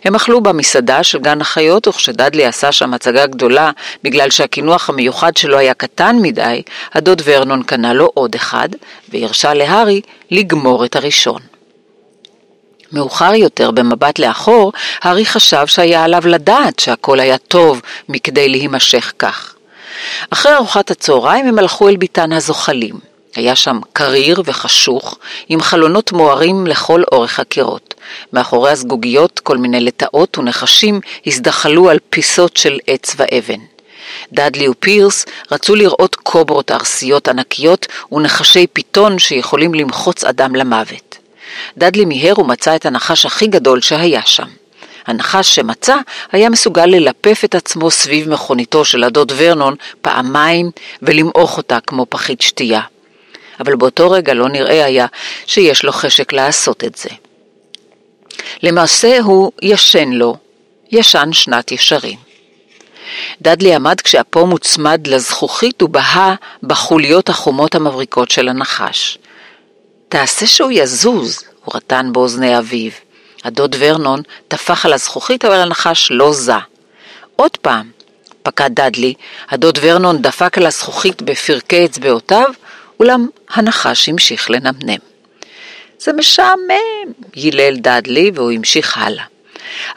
הם 0.04 0.16
אכלו 0.16 0.42
במסעדה 0.42 1.04
של 1.04 1.20
גן 1.20 1.42
החיות, 1.42 1.88
וכשדאדלי 1.88 2.46
עשה 2.46 2.72
שם 2.72 2.94
הצגה 2.94 3.26
גדולה 3.26 3.72
בגלל 4.04 4.30
שהקינוח 4.30 4.90
המיוחד 4.90 5.38
שלו 5.38 5.58
היה 5.58 5.74
קטן 5.74 6.16
מדי, 6.22 6.62
הדוד 6.94 7.22
ורנון 7.26 7.64
קנה 7.64 7.94
לו 7.94 8.12
עוד 8.14 8.36
אחד, 8.36 8.70
והרשה 9.10 9.54
להארי 9.54 10.02
לגמור 10.32 10.86
את 10.86 10.96
הראשון. 10.96 11.51
מאוחר 12.94 13.34
יותר, 13.34 13.72
במבט 13.72 14.20
לאחור, 14.20 14.72
הארי 15.02 15.26
חשב 15.26 15.68
שהיה 15.68 16.04
עליו 16.04 16.28
לדעת 16.28 16.80
שהכל 16.80 17.20
היה 17.20 17.38
טוב 17.38 17.82
מכדי 18.10 18.50
להימשך 18.50 19.14
כך. 19.20 19.56
אחרי 20.30 20.56
ארוחת 20.56 20.92
הצהריים 20.92 21.48
הם 21.48 21.60
הלכו 21.60 21.90
אל 21.90 21.96
ביתן 21.96 22.32
הזוחלים. 22.32 23.12
היה 23.36 23.56
שם 23.56 23.80
קריר 23.94 24.42
וחשוך, 24.46 25.18
עם 25.50 25.62
חלונות 25.62 26.12
מוארים 26.12 26.68
לכל 26.68 27.04
אורך 27.12 27.40
הקירות. 27.40 27.94
מאחורי 28.34 28.72
הזגוגיות 28.72 29.40
כל 29.40 29.58
מיני 29.58 29.80
לטאות 29.80 30.38
ונחשים 30.38 31.00
הזדחלו 31.26 31.90
על 31.90 31.98
פיסות 32.10 32.58
של 32.58 32.78
עץ 32.88 33.16
ואבן. 33.18 33.60
דאדלי 34.34 34.68
ופירס 34.68 35.26
רצו 35.52 35.76
לראות 35.76 36.16
קוברות 36.16 36.72
ארסיות 36.72 37.28
ענקיות 37.28 37.88
ונחשי 38.12 38.68
פיתון 38.68 39.20
שיכולים 39.20 39.74
למחוץ 39.74 40.24
אדם 40.24 40.56
למוות. 40.56 41.21
דאדלי 41.78 42.06
מיהר 42.06 42.40
ומצא 42.40 42.76
את 42.76 42.86
הנחש 42.86 43.26
הכי 43.26 43.48
גדול 43.48 43.82
שהיה 43.82 44.22
שם. 44.26 44.48
הנחש 45.08 45.56
שמצא 45.56 45.96
היה 46.32 46.50
מסוגל 46.50 46.86
ללפף 46.86 47.42
את 47.46 47.56
עצמו 47.56 47.92
סביב 47.92 48.30
מכוניתו 48.30 48.86
של 48.86 49.04
הדוד 49.04 49.32
ורנון 49.36 49.76
פעמיים 50.02 50.72
ולמעוך 51.02 51.58
אותה 51.58 51.80
כמו 51.88 52.06
פחית 52.10 52.42
שתייה. 52.42 52.82
אבל 53.60 53.76
באותו 53.76 54.12
רגע 54.12 54.34
לא 54.34 54.50
נראה 54.50 54.86
היה 54.86 55.06
שיש 55.46 55.84
לו 55.84 55.92
חשק 55.92 56.34
לעשות 56.34 56.84
את 56.84 56.96
זה. 56.96 57.10
למעשה 58.64 59.20
הוא 59.20 59.52
ישן 59.62 60.10
לו, 60.10 60.38
ישן 60.92 61.30
שנת 61.34 61.72
ישרים. 61.72 62.18
דדלי 63.42 63.76
עמד 63.76 64.02
כשאפו 64.02 64.46
מוצמד 64.46 65.08
לזכוכית 65.08 65.84
ובהה 65.84 66.36
בחוליות 66.64 67.30
החומות 67.30 67.76
המבריקות 67.76 68.32
של 68.32 68.50
הנחש. 68.50 69.18
תעשה 70.12 70.48
שהוא 70.48 70.72
יזוז, 70.72 71.40
הוא 71.66 71.76
רטן 71.76 72.14
באוזני 72.14 72.58
אביו. 72.58 72.92
הדוד 73.44 73.76
ורנון 73.80 74.22
טפח 74.48 74.86
על 74.86 74.94
הזכוכית, 74.94 75.46
אבל 75.46 75.56
הנחש 75.56 76.12
לא 76.12 76.34
זע. 76.34 76.58
עוד 77.36 77.58
פעם, 77.58 77.92
פקד 78.44 78.70
דדלי, 78.74 79.14
הדוד 79.50 79.80
ורנון 79.82 80.22
דפק 80.22 80.58
על 80.58 80.66
הזכוכית 80.66 81.22
בפרקי 81.22 81.86
אצבעותיו, 81.86 82.50
אולם 83.00 83.28
הנחש 83.50 84.10
המשיך 84.10 84.50
לנמנם. 84.50 85.00
זה 86.00 86.14
משעמם, 86.14 87.12
יילל 87.36 87.76
דדלי, 87.76 88.32
והוא 88.36 88.52
המשיך 88.52 88.98
הלאה. 88.98 89.26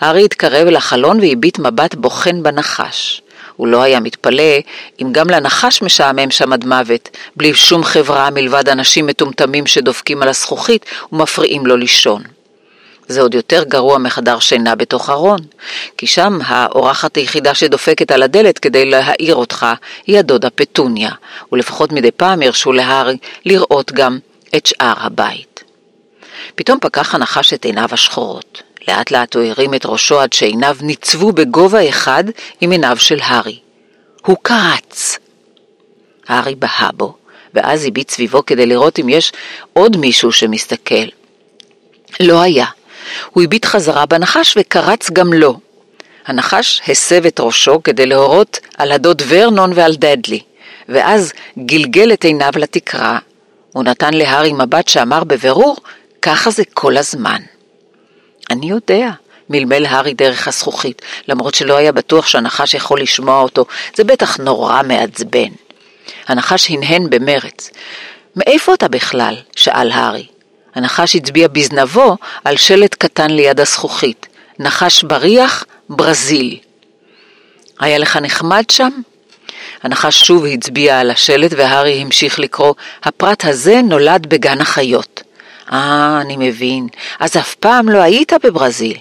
הארי 0.01 0.25
התקרב 0.25 0.67
אל 0.67 0.77
החלון 0.77 1.21
והביט 1.21 1.59
מבט 1.59 1.95
בוחן 1.95 2.43
בנחש. 2.43 3.23
הוא 3.57 3.67
לא 3.69 3.83
היה 3.83 4.01
מתפלא 4.01 4.59
אם 5.03 5.13
גם 5.13 5.31
לנחש 5.31 5.83
משעמם 5.83 6.31
שם 6.31 6.53
עד 6.53 6.65
מוות, 6.65 7.17
בלי 7.37 7.55
שום 7.55 7.85
חברה 7.85 8.31
מלבד 8.31 8.69
אנשים 8.69 9.07
מטומטמים 9.07 9.67
שדופקים 9.67 10.23
על 10.23 10.29
הזכוכית 10.29 10.85
ומפריעים 11.13 11.67
לו 11.67 11.77
לישון. 11.77 12.23
זה 13.09 13.21
עוד 13.21 13.35
יותר 13.35 13.65
גרוע 13.65 13.99
מחדר 13.99 14.39
שינה 14.39 14.75
בתוך 14.75 15.11
ארון, 15.11 15.41
כי 15.99 16.07
שם 16.07 16.39
האורחת 16.47 17.17
היחידה 17.17 17.55
שדופקת 17.55 18.11
על 18.11 18.23
הדלת 18.23 18.59
כדי 18.59 18.85
להעיר 18.85 19.35
אותך 19.35 19.67
היא 20.07 20.19
הדודה 20.19 20.51
פטוניה, 20.51 21.11
ולפחות 21.53 21.93
מדי 21.93 22.11
פעם 22.11 22.43
הרשו 22.43 22.73
להארי 22.73 23.17
לראות 23.45 23.93
גם 23.93 24.19
את 24.57 24.67
שאר 24.67 24.95
הבית. 24.97 25.65
פתאום 26.55 26.79
פקח 26.81 27.15
הנחש 27.15 27.55
את 27.55 27.65
עיניו 27.65 27.89
השחורות. 27.93 28.63
לאט 28.89 29.11
לאט 29.11 29.35
הוא 29.35 29.45
הרים 29.45 29.75
את 29.75 29.87
ראשו 29.87 30.21
עד 30.21 30.33
שעיניו 30.33 30.77
ניצבו 30.81 31.33
בגובה 31.33 31.89
אחד 31.89 32.25
עם 32.61 32.71
עיניו 32.71 32.97
של 32.99 33.19
הארי. 33.23 33.59
הוא 34.27 34.37
קרץ. 34.43 35.19
הארי 36.29 36.55
בהה 36.55 36.91
בו, 36.95 37.17
ואז 37.55 37.85
הביט 37.85 38.11
סביבו 38.11 38.47
כדי 38.47 38.67
לראות 38.67 38.99
אם 38.99 39.09
יש 39.09 39.33
עוד 39.73 39.97
מישהו 39.97 40.33
שמסתכל. 40.33 41.05
לא 42.21 42.41
היה. 42.41 42.67
הוא 43.31 43.43
הביט 43.43 43.65
חזרה 43.65 44.07
בנחש 44.07 44.55
וקרץ 44.57 45.11
גם 45.11 45.33
לו. 45.33 45.59
הנחש 46.27 46.83
הסב 46.89 47.27
את 47.27 47.41
ראשו 47.41 47.83
כדי 47.83 48.07
להורות 48.07 48.59
על 48.79 48.93
הדוד 48.93 49.23
ורנון 49.29 49.73
ועל 49.75 49.95
דדלי, 49.95 50.41
ואז 50.89 51.33
גלגל 51.59 52.13
את 52.13 52.25
עיניו 52.25 52.53
לתקרה. 52.57 53.19
הוא 53.73 53.85
נתן 53.85 54.15
להארי 54.15 54.53
מבט 54.53 54.89
שאמר 54.89 55.25
בבירור, 55.25 55.77
ככה 56.23 56.51
זה 56.51 56.63
כל 56.75 56.97
הזמן. 56.97 57.41
אני 58.51 58.71
יודע, 58.71 59.11
מלמל 59.51 59.87
הארי 59.87 60.15
דרך 60.15 60.49
הזכוכית, 60.49 61.03
למרות 61.29 61.55
שלא 61.55 61.77
היה 61.77 61.93
בטוח 61.93 62.27
שהנחש 62.27 62.75
יכול 62.75 63.01
לשמוע 63.01 63.41
אותו. 63.41 63.65
זה 63.95 64.05
בטח 64.05 64.37
נורא 64.37 64.83
מעצבן. 64.83 65.49
הנחש 66.29 66.71
הנהן 66.71 67.11
במרץ. 67.11 67.71
מאיפה 68.37 68.75
אתה 68.75 68.89
בכלל? 68.89 69.37
שאל 69.57 69.91
הארי. 69.91 70.27
הנחש 70.75 71.17
הצביע 71.17 71.49
בזנבו 71.49 72.17
על 72.45 72.57
שלט 72.57 72.95
קטן 72.95 73.31
ליד 73.31 73.61
הזכוכית. 73.61 74.27
נחש 74.59 75.03
בריח, 75.03 75.65
ברזיל. 75.89 76.59
היה 77.81 77.99
לך 77.99 78.17
נחמד 78.17 78.65
שם? 78.71 78.91
הנחש 79.83 80.27
שוב 80.27 80.47
הצביע 80.47 81.01
על 81.01 81.11
השלט 81.11 81.53
והארי 81.57 82.03
המשיך 82.03 82.39
לקרוא, 82.39 82.75
הפרט 83.03 83.45
הזה 83.45 83.81
נולד 83.85 84.27
בגן 84.27 84.61
החיות. 84.61 85.23
אה, 85.73 86.19
אני 86.21 86.37
מבין. 86.37 86.87
אז 87.21 87.37
אף 87.37 87.55
פעם 87.55 87.89
לא 87.89 87.99
היית 87.99 88.33
בברזיל. 88.45 88.99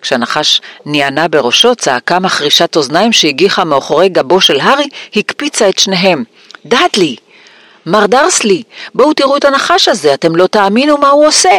כשהנחש 0.00 0.60
נענה 0.86 1.28
בראשו, 1.28 1.74
צעקה 1.74 2.18
מחרישת 2.18 2.76
אוזניים 2.76 3.12
שהגיחה 3.12 3.64
מאחורי 3.64 4.08
גבו 4.08 4.40
של 4.40 4.60
הארי, 4.60 4.88
הקפיצה 5.16 5.68
את 5.68 5.78
שניהם. 5.78 6.24
דאדלי! 6.66 7.16
מר 7.86 8.06
דרסלי, 8.06 8.62
בואו 8.94 9.14
תראו 9.14 9.36
את 9.36 9.44
הנחש 9.44 9.88
הזה, 9.88 10.14
אתם 10.14 10.36
לא 10.36 10.46
תאמינו 10.46 10.98
מה 10.98 11.08
הוא 11.08 11.26
עושה. 11.26 11.58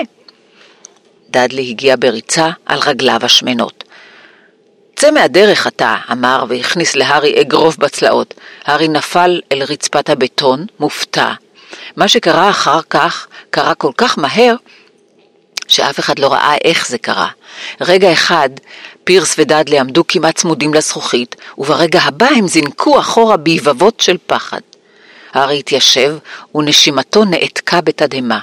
דאדלי 1.29 1.69
הגיע 1.69 1.95
בריצה 1.99 2.49
על 2.65 2.79
רגליו 2.79 3.19
השמנות. 3.23 3.83
צא 4.95 5.11
מהדרך 5.11 5.67
אתה, 5.67 5.95
אמר 6.11 6.45
והכניס 6.49 6.95
להארי 6.95 7.41
אגרוף 7.41 7.77
בצלעות. 7.77 8.33
הארי 8.65 8.87
נפל 8.87 9.41
אל 9.51 9.63
רצפת 9.63 10.09
הבטון, 10.09 10.65
מופתע. 10.79 11.31
מה 11.95 12.07
שקרה 12.07 12.49
אחר 12.49 12.79
כך 12.89 13.27
קרה 13.49 13.75
כל 13.75 13.91
כך 13.97 14.17
מהר, 14.17 14.55
שאף 15.67 15.99
אחד 15.99 16.19
לא 16.19 16.33
ראה 16.33 16.55
איך 16.63 16.87
זה 16.87 16.97
קרה. 16.97 17.27
רגע 17.81 18.13
אחד, 18.13 18.49
פירס 19.03 19.35
ודאדלי 19.37 19.79
עמדו 19.79 20.03
כמעט 20.07 20.35
צמודים 20.35 20.73
לזכוכית, 20.73 21.35
וברגע 21.57 22.01
הבא 22.01 22.27
הם 22.27 22.47
זינקו 22.47 22.99
אחורה 22.99 23.37
ביבבות 23.37 23.99
של 23.99 24.17
פחד. 24.27 24.61
הארי 25.33 25.59
התיישב, 25.59 26.17
ונשימתו 26.55 27.25
נעתקה 27.25 27.81
בתדהמה. 27.81 28.39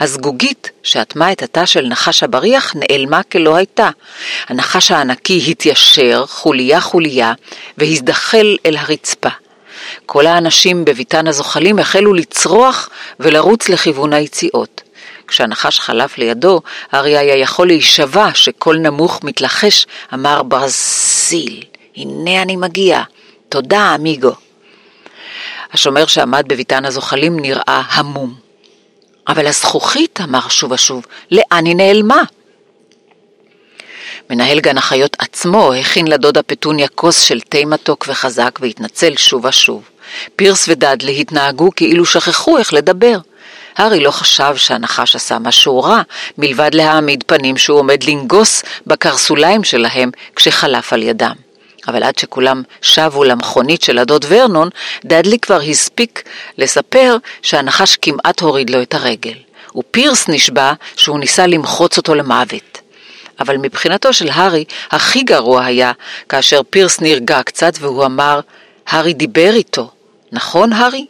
הזגוגית 0.00 0.70
שאטמה 0.82 1.32
את 1.32 1.42
התא 1.42 1.66
של 1.66 1.86
נחש 1.86 2.22
הבריח 2.22 2.74
נעלמה 2.74 3.22
כלא 3.22 3.56
הייתה. 3.56 3.90
הנחש 4.48 4.90
הענקי 4.90 5.44
התיישר 5.48 6.24
חוליה 6.26 6.80
חוליה 6.80 7.32
והזדחל 7.78 8.56
אל 8.66 8.76
הרצפה. 8.76 9.28
כל 10.06 10.26
האנשים 10.26 10.84
בביתן 10.84 11.26
הזוחלים 11.26 11.78
החלו 11.78 12.14
לצרוח 12.14 12.88
ולרוץ 13.20 13.68
לכיוון 13.68 14.12
היציאות. 14.12 14.82
כשהנחש 15.26 15.80
חלף 15.80 16.18
לידו, 16.18 16.60
הארי 16.92 17.18
היה 17.18 17.36
יכול 17.36 17.66
להישבע 17.66 18.28
שקול 18.34 18.78
נמוך 18.78 19.20
מתלחש, 19.24 19.86
אמר 20.14 20.42
ברזיל, 20.42 21.64
הנה 21.96 22.42
אני 22.42 22.56
מגיע, 22.56 23.02
תודה 23.48 23.94
אמיגו. 23.94 24.32
השומר 25.72 26.06
שעמד 26.06 26.44
בביתן 26.48 26.84
הזוחלים 26.84 27.40
נראה 27.40 27.82
המום. 27.88 28.34
אבל 29.28 29.46
הזכוכית, 29.46 30.20
אמר 30.20 30.48
שוב 30.48 30.72
ושוב, 30.72 31.06
לאן 31.30 31.66
היא 31.66 31.76
נעלמה? 31.76 32.22
מנהל 34.30 34.60
גן 34.60 34.78
החיות 34.78 35.16
עצמו 35.18 35.72
הכין 35.72 36.06
לדודה 36.06 36.42
פטוניה 36.42 36.88
כוס 36.88 37.20
של 37.20 37.40
תה 37.40 37.64
מתוק 37.66 38.06
וחזק 38.08 38.58
והתנצל 38.62 39.16
שוב 39.16 39.44
ושוב. 39.44 39.82
פירס 40.36 40.68
ודאדלי 40.68 41.20
התנהגו 41.20 41.70
כאילו 41.76 42.06
שכחו 42.06 42.58
איך 42.58 42.74
לדבר. 42.74 43.18
הארי 43.76 44.00
לא 44.00 44.10
חשב 44.10 44.56
שהנחש 44.56 45.16
עשה 45.16 45.38
משהו 45.38 45.82
רע, 45.82 46.02
מלבד 46.38 46.70
להעמיד 46.74 47.24
פנים 47.26 47.56
שהוא 47.56 47.78
עומד 47.78 48.04
לנגוס 48.04 48.62
בקרסוליים 48.86 49.64
שלהם 49.64 50.10
כשחלף 50.36 50.92
על 50.92 51.02
ידם. 51.02 51.34
אבל 51.88 52.02
עד 52.02 52.18
שכולם 52.18 52.62
שבו 52.82 53.24
למכונית 53.24 53.82
של 53.82 53.98
הדוד 53.98 54.24
ורנון, 54.28 54.68
דאדלי 55.04 55.38
כבר 55.38 55.60
הספיק 55.60 56.22
לספר 56.58 57.16
שהנחש 57.42 57.96
כמעט 57.96 58.40
הוריד 58.40 58.70
לו 58.70 58.82
את 58.82 58.94
הרגל. 58.94 59.34
ופירס 59.76 60.28
נשבע 60.28 60.72
שהוא 60.96 61.18
ניסה 61.18 61.46
למחוץ 61.46 61.96
אותו 61.96 62.14
למוות. 62.14 62.81
אבל 63.42 63.56
מבחינתו 63.56 64.12
של 64.12 64.28
הארי, 64.32 64.64
הכי 64.90 65.22
גרוע 65.22 65.64
היה 65.64 65.92
כאשר 66.28 66.60
פירס 66.70 67.00
נרגע 67.00 67.42
קצת 67.42 67.72
והוא 67.80 68.04
אמר, 68.04 68.40
הארי 68.86 69.14
דיבר 69.14 69.50
איתו. 69.54 69.90
נכון, 70.32 70.72
הארי? 70.72 71.06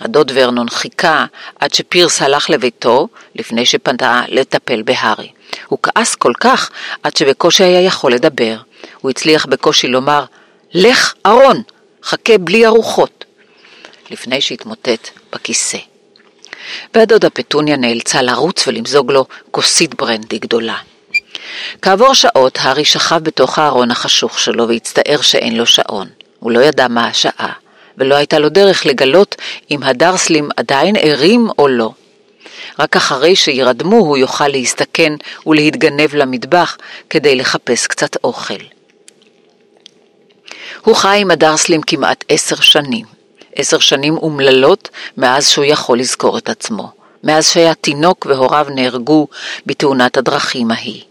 הדוד 0.00 0.32
ורנון 0.34 0.68
חיכה 0.68 1.26
עד 1.60 1.74
שפירס 1.74 2.22
הלך 2.22 2.50
לביתו 2.50 3.08
לפני 3.34 3.66
שפנתה 3.66 4.22
לטפל 4.28 4.82
בהארי. 4.82 5.28
הוא 5.66 5.78
כעס 5.82 6.14
כל 6.14 6.32
כך 6.40 6.70
עד 7.02 7.16
שבקושי 7.16 7.64
היה 7.64 7.80
יכול 7.80 8.12
לדבר. 8.12 8.56
הוא 9.00 9.10
הצליח 9.10 9.46
בקושי 9.46 9.88
לומר, 9.88 10.24
לך 10.74 11.14
ארון, 11.26 11.62
חכה 12.02 12.38
בלי 12.38 12.66
ארוחות, 12.66 13.24
לפני 14.10 14.40
שהתמוטט 14.40 15.08
בכיסא. 15.32 15.78
והדודה 16.94 17.30
פטוניה 17.30 17.76
נאלצה 17.76 18.22
לרוץ 18.22 18.68
ולמזוג 18.68 19.12
לו 19.12 19.24
כוסית 19.50 19.94
ברנדי 19.94 20.38
גדולה. 20.38 20.76
כעבור 21.82 22.14
שעות 22.14 22.58
הארי 22.60 22.84
שכב 22.84 23.18
בתוך 23.22 23.58
הארון 23.58 23.90
החשוך 23.90 24.38
שלו 24.38 24.68
והצטער 24.68 25.20
שאין 25.20 25.56
לו 25.56 25.66
שעון. 25.66 26.08
הוא 26.40 26.52
לא 26.52 26.60
ידע 26.60 26.88
מה 26.88 27.06
השעה, 27.06 27.52
ולא 27.98 28.14
הייתה 28.14 28.38
לו 28.38 28.48
דרך 28.48 28.86
לגלות 28.86 29.36
אם 29.70 29.82
הדרסלים 29.82 30.48
עדיין 30.56 30.96
ערים 30.98 31.48
או 31.58 31.68
לא. 31.68 31.90
רק 32.78 32.96
אחרי 32.96 33.36
שירדמו 33.36 33.96
הוא 33.96 34.16
יוכל 34.16 34.48
להסתכן 34.48 35.12
ולהתגנב 35.46 36.14
למטבח 36.14 36.76
כדי 37.10 37.36
לחפש 37.36 37.86
קצת 37.86 38.16
אוכל. 38.24 38.54
הוא 40.84 40.94
חי 40.94 41.18
עם 41.20 41.30
הדרסלים 41.30 41.82
כמעט 41.82 42.24
עשר 42.28 42.56
שנים. 42.56 43.06
עשר 43.56 43.78
שנים 43.78 44.16
אומללות 44.16 44.88
מאז 45.16 45.48
שהוא 45.48 45.64
יכול 45.64 45.98
לזכור 45.98 46.38
את 46.38 46.48
עצמו. 46.48 46.90
מאז 47.24 47.48
שהיה 47.48 47.74
תינוק 47.74 48.26
והוריו 48.26 48.66
נהרגו 48.74 49.28
בתאונת 49.66 50.16
הדרכים 50.16 50.70
ההיא. 50.70 51.02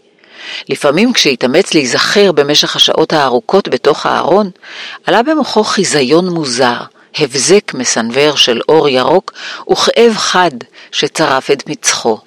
לפעמים 0.68 1.12
כשהתאמץ 1.12 1.74
להיזכר 1.74 2.32
במשך 2.32 2.76
השעות 2.76 3.12
הארוכות 3.12 3.68
בתוך 3.68 4.06
הארון, 4.06 4.50
עלה 5.06 5.22
במוחו 5.22 5.64
חיזיון 5.64 6.28
מוזר, 6.28 6.76
הבזק 7.18 7.74
מסנוור 7.74 8.36
של 8.36 8.60
אור 8.68 8.88
ירוק 8.88 9.32
וכאב 9.70 10.12
חד 10.16 10.50
שצרף 10.92 11.50
את 11.50 11.68
מצחו. 11.68 12.18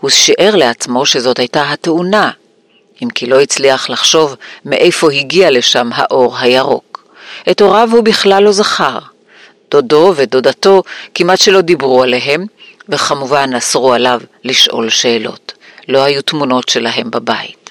הוא 0.00 0.10
שיער 0.10 0.56
לעצמו 0.56 1.06
שזאת 1.06 1.38
הייתה 1.38 1.72
התאונה, 1.72 2.30
אם 3.02 3.10
כי 3.10 3.26
לא 3.26 3.40
הצליח 3.40 3.90
לחשוב 3.90 4.34
מאיפה 4.64 5.12
הגיע 5.12 5.50
לשם 5.50 5.90
האור 5.94 6.38
הירוק. 6.38 7.04
את 7.50 7.60
הוריו 7.60 7.88
הוא 7.92 8.04
בכלל 8.04 8.42
לא 8.42 8.52
זכר. 8.52 8.98
דודו 9.70 10.12
ודודתו 10.16 10.82
כמעט 11.14 11.38
שלא 11.38 11.60
דיברו 11.60 12.02
עליהם, 12.02 12.46
וכמובן 12.88 13.50
אסרו 13.54 13.92
עליו 13.92 14.20
לשאול 14.44 14.90
שאלות. 14.90 15.52
לא 15.88 16.04
היו 16.04 16.22
תמונות 16.22 16.68
שלהם 16.68 17.10
בבית. 17.10 17.70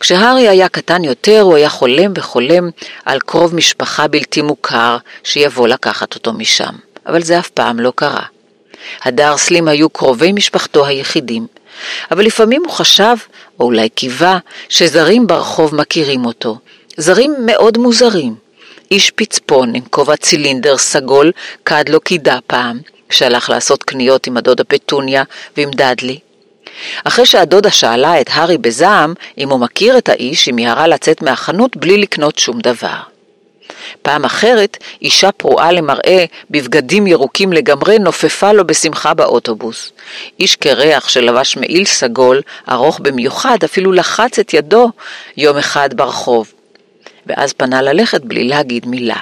כשהארי 0.00 0.48
היה 0.48 0.68
קטן 0.68 1.04
יותר, 1.04 1.40
הוא 1.40 1.56
היה 1.56 1.68
חולם 1.68 2.12
וחולם 2.14 2.70
על 3.04 3.18
קרוב 3.20 3.54
משפחה 3.54 4.08
בלתי 4.08 4.42
מוכר 4.42 4.96
שיבוא 5.24 5.68
לקחת 5.68 6.14
אותו 6.14 6.32
משם, 6.32 6.72
אבל 7.06 7.22
זה 7.22 7.38
אף 7.38 7.48
פעם 7.48 7.80
לא 7.80 7.92
קרה. 7.96 8.24
הדרסלים 9.02 9.68
היו 9.68 9.90
קרובי 9.90 10.32
משפחתו 10.32 10.86
היחידים, 10.86 11.46
אבל 12.10 12.24
לפעמים 12.24 12.62
הוא 12.64 12.72
חשב, 12.72 13.16
או 13.60 13.64
אולי 13.64 13.88
קיווה, 13.88 14.38
שזרים 14.68 15.26
ברחוב 15.26 15.74
מכירים 15.74 16.24
אותו. 16.24 16.58
זרים 16.96 17.34
מאוד 17.46 17.78
מוזרים. 17.78 18.34
איש 18.90 19.10
פצפון 19.10 19.74
עם 19.74 19.82
כובע 19.90 20.16
צילינדר 20.16 20.78
סגול 20.78 21.32
כד 21.64 21.88
לו 21.88 22.00
קידה 22.00 22.38
פעם, 22.46 22.78
כשהלך 23.08 23.50
לעשות 23.50 23.82
קניות 23.82 24.26
עם 24.26 24.36
הדודה 24.36 24.64
פטוניה 24.64 25.22
ועם 25.56 25.70
דאדלי. 25.70 26.18
אחרי 27.04 27.26
שהדודה 27.26 27.70
שאלה 27.70 28.20
את 28.20 28.28
הארי 28.32 28.58
בזעם 28.58 29.14
אם 29.38 29.50
הוא 29.50 29.60
מכיר 29.60 29.98
את 29.98 30.08
האיש, 30.08 30.46
היא 30.46 30.54
מיהרה 30.54 30.86
לצאת 30.86 31.22
מהחנות 31.22 31.76
בלי 31.76 31.98
לקנות 31.98 32.38
שום 32.38 32.60
דבר. 32.60 32.98
פעם 34.02 34.24
אחרת, 34.24 34.76
אישה 35.02 35.32
פרועה 35.32 35.72
למראה, 35.72 36.24
בבגדים 36.50 37.06
ירוקים 37.06 37.52
לגמרי, 37.52 37.98
נופפה 37.98 38.52
לו 38.52 38.66
בשמחה 38.66 39.14
באוטובוס. 39.14 39.92
איש 40.40 40.56
קרח 40.56 41.08
שלבש 41.08 41.56
מעיל 41.56 41.84
סגול, 41.84 42.40
ארוך 42.70 43.00
במיוחד, 43.02 43.58
אפילו 43.64 43.92
לחץ 43.92 44.38
את 44.38 44.54
ידו 44.54 44.90
יום 45.36 45.56
אחד 45.58 45.94
ברחוב. 45.94 46.52
ואז 47.26 47.52
פנה 47.52 47.82
ללכת 47.82 48.20
בלי 48.24 48.44
להגיד 48.44 48.86
מילה. 48.86 49.18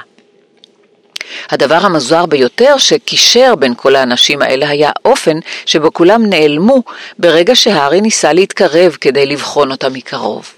הדבר 1.51 1.75
המוזר 1.75 2.27
ביותר 2.27 2.79
שקישר 2.79 3.55
בין 3.55 3.75
כל 3.77 3.97
האנשים 3.97 4.43
האלה 4.43 4.69
היה 4.69 4.91
האופן 4.97 5.39
שבו 5.67 5.93
כולם 5.93 6.27
נעלמו 6.27 6.83
ברגע 7.19 7.57
שהארי 7.57 8.01
ניסה 8.01 8.33
להתקרב 8.33 8.97
כדי 9.01 9.27
לבחון 9.27 9.71
אותם 9.71 9.93
מקרוב. 9.93 10.53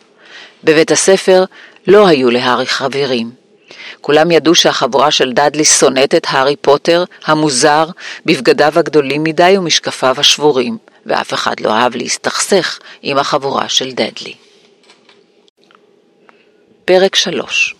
בבית 0.65 0.91
הספר 0.91 1.45
לא 1.87 2.07
היו 2.07 2.31
להארי 2.31 2.67
חברים. 2.67 3.31
כולם 4.01 4.31
ידעו 4.31 4.55
שהחבורה 4.55 5.11
של 5.11 5.33
דאדלי 5.33 5.65
שונאת 5.65 6.15
את 6.15 6.27
הארי 6.31 6.57
פוטר, 6.57 7.05
המוזר, 7.25 7.87
בבגדיו 8.27 8.73
הגדולים 8.79 9.25
מדי 9.25 9.55
ומשקפיו 9.59 10.15
השבורים, 10.19 10.79
ואף 11.07 11.35
אחד 11.35 11.61
לא 11.61 11.71
אהב 11.73 11.97
להסתכסך 11.97 12.79
עם 13.03 13.19
החבורה 13.19 13.69
של 13.69 13.93
דאדלי. 13.93 14.35
פרק 16.85 17.15
3 17.15 17.75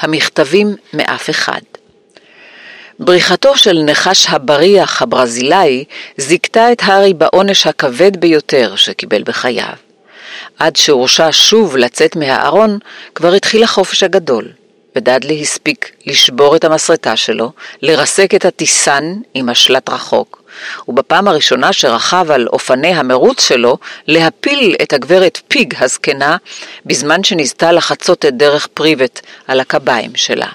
המכתבים 0.00 0.76
מאף 0.92 1.30
אחד 1.30 1.60
בריחתו 2.98 3.56
של 3.56 3.78
נחש 3.82 4.26
הבריח 4.28 5.02
הברזילאי 5.02 5.84
זיכתה 6.16 6.72
את 6.72 6.82
הארי 6.82 7.14
בעונש 7.14 7.66
הכבד 7.66 8.16
ביותר 8.16 8.76
שקיבל 8.76 9.22
בחייו. 9.22 9.74
עד 10.58 10.76
שהורשע 10.76 11.28
שוב 11.30 11.76
לצאת 11.76 12.16
מהארון, 12.16 12.78
כבר 13.14 13.32
התחיל 13.32 13.64
החופש 13.64 14.02
הגדול. 14.02 14.48
ודאדלי 14.96 15.42
הספיק 15.42 15.90
לשבור 16.06 16.56
את 16.56 16.64
המסרטה 16.64 17.16
שלו, 17.16 17.52
לרסק 17.82 18.34
את 18.34 18.44
הטיסן 18.44 19.14
עם 19.34 19.48
השלט 19.48 19.88
רחוק, 19.88 20.42
ובפעם 20.88 21.28
הראשונה 21.28 21.72
שרכב 21.72 22.26
על 22.30 22.46
אופני 22.46 22.88
המרוץ 22.88 23.48
שלו, 23.48 23.78
להפיל 24.06 24.76
את 24.82 24.92
הגברת 24.92 25.40
פיג 25.48 25.74
הזקנה, 25.78 26.36
בזמן 26.86 27.24
שניסתה 27.24 27.72
לחצות 27.72 28.24
את 28.24 28.36
דרך 28.36 28.66
פריבט 28.66 29.20
על 29.46 29.60
הקביים 29.60 30.10
שלה. 30.14 30.48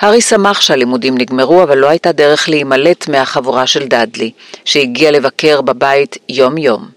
הארי 0.00 0.20
שמח 0.20 0.60
שהלימודים 0.60 1.18
נגמרו, 1.18 1.62
אבל 1.62 1.78
לא 1.78 1.88
הייתה 1.88 2.12
דרך 2.12 2.48
להימלט 2.48 3.08
מהחבורה 3.08 3.66
של 3.66 3.86
דאדלי, 3.86 4.30
שהגיע 4.64 5.10
לבקר 5.10 5.60
בבית 5.60 6.16
יום-יום. 6.28 6.88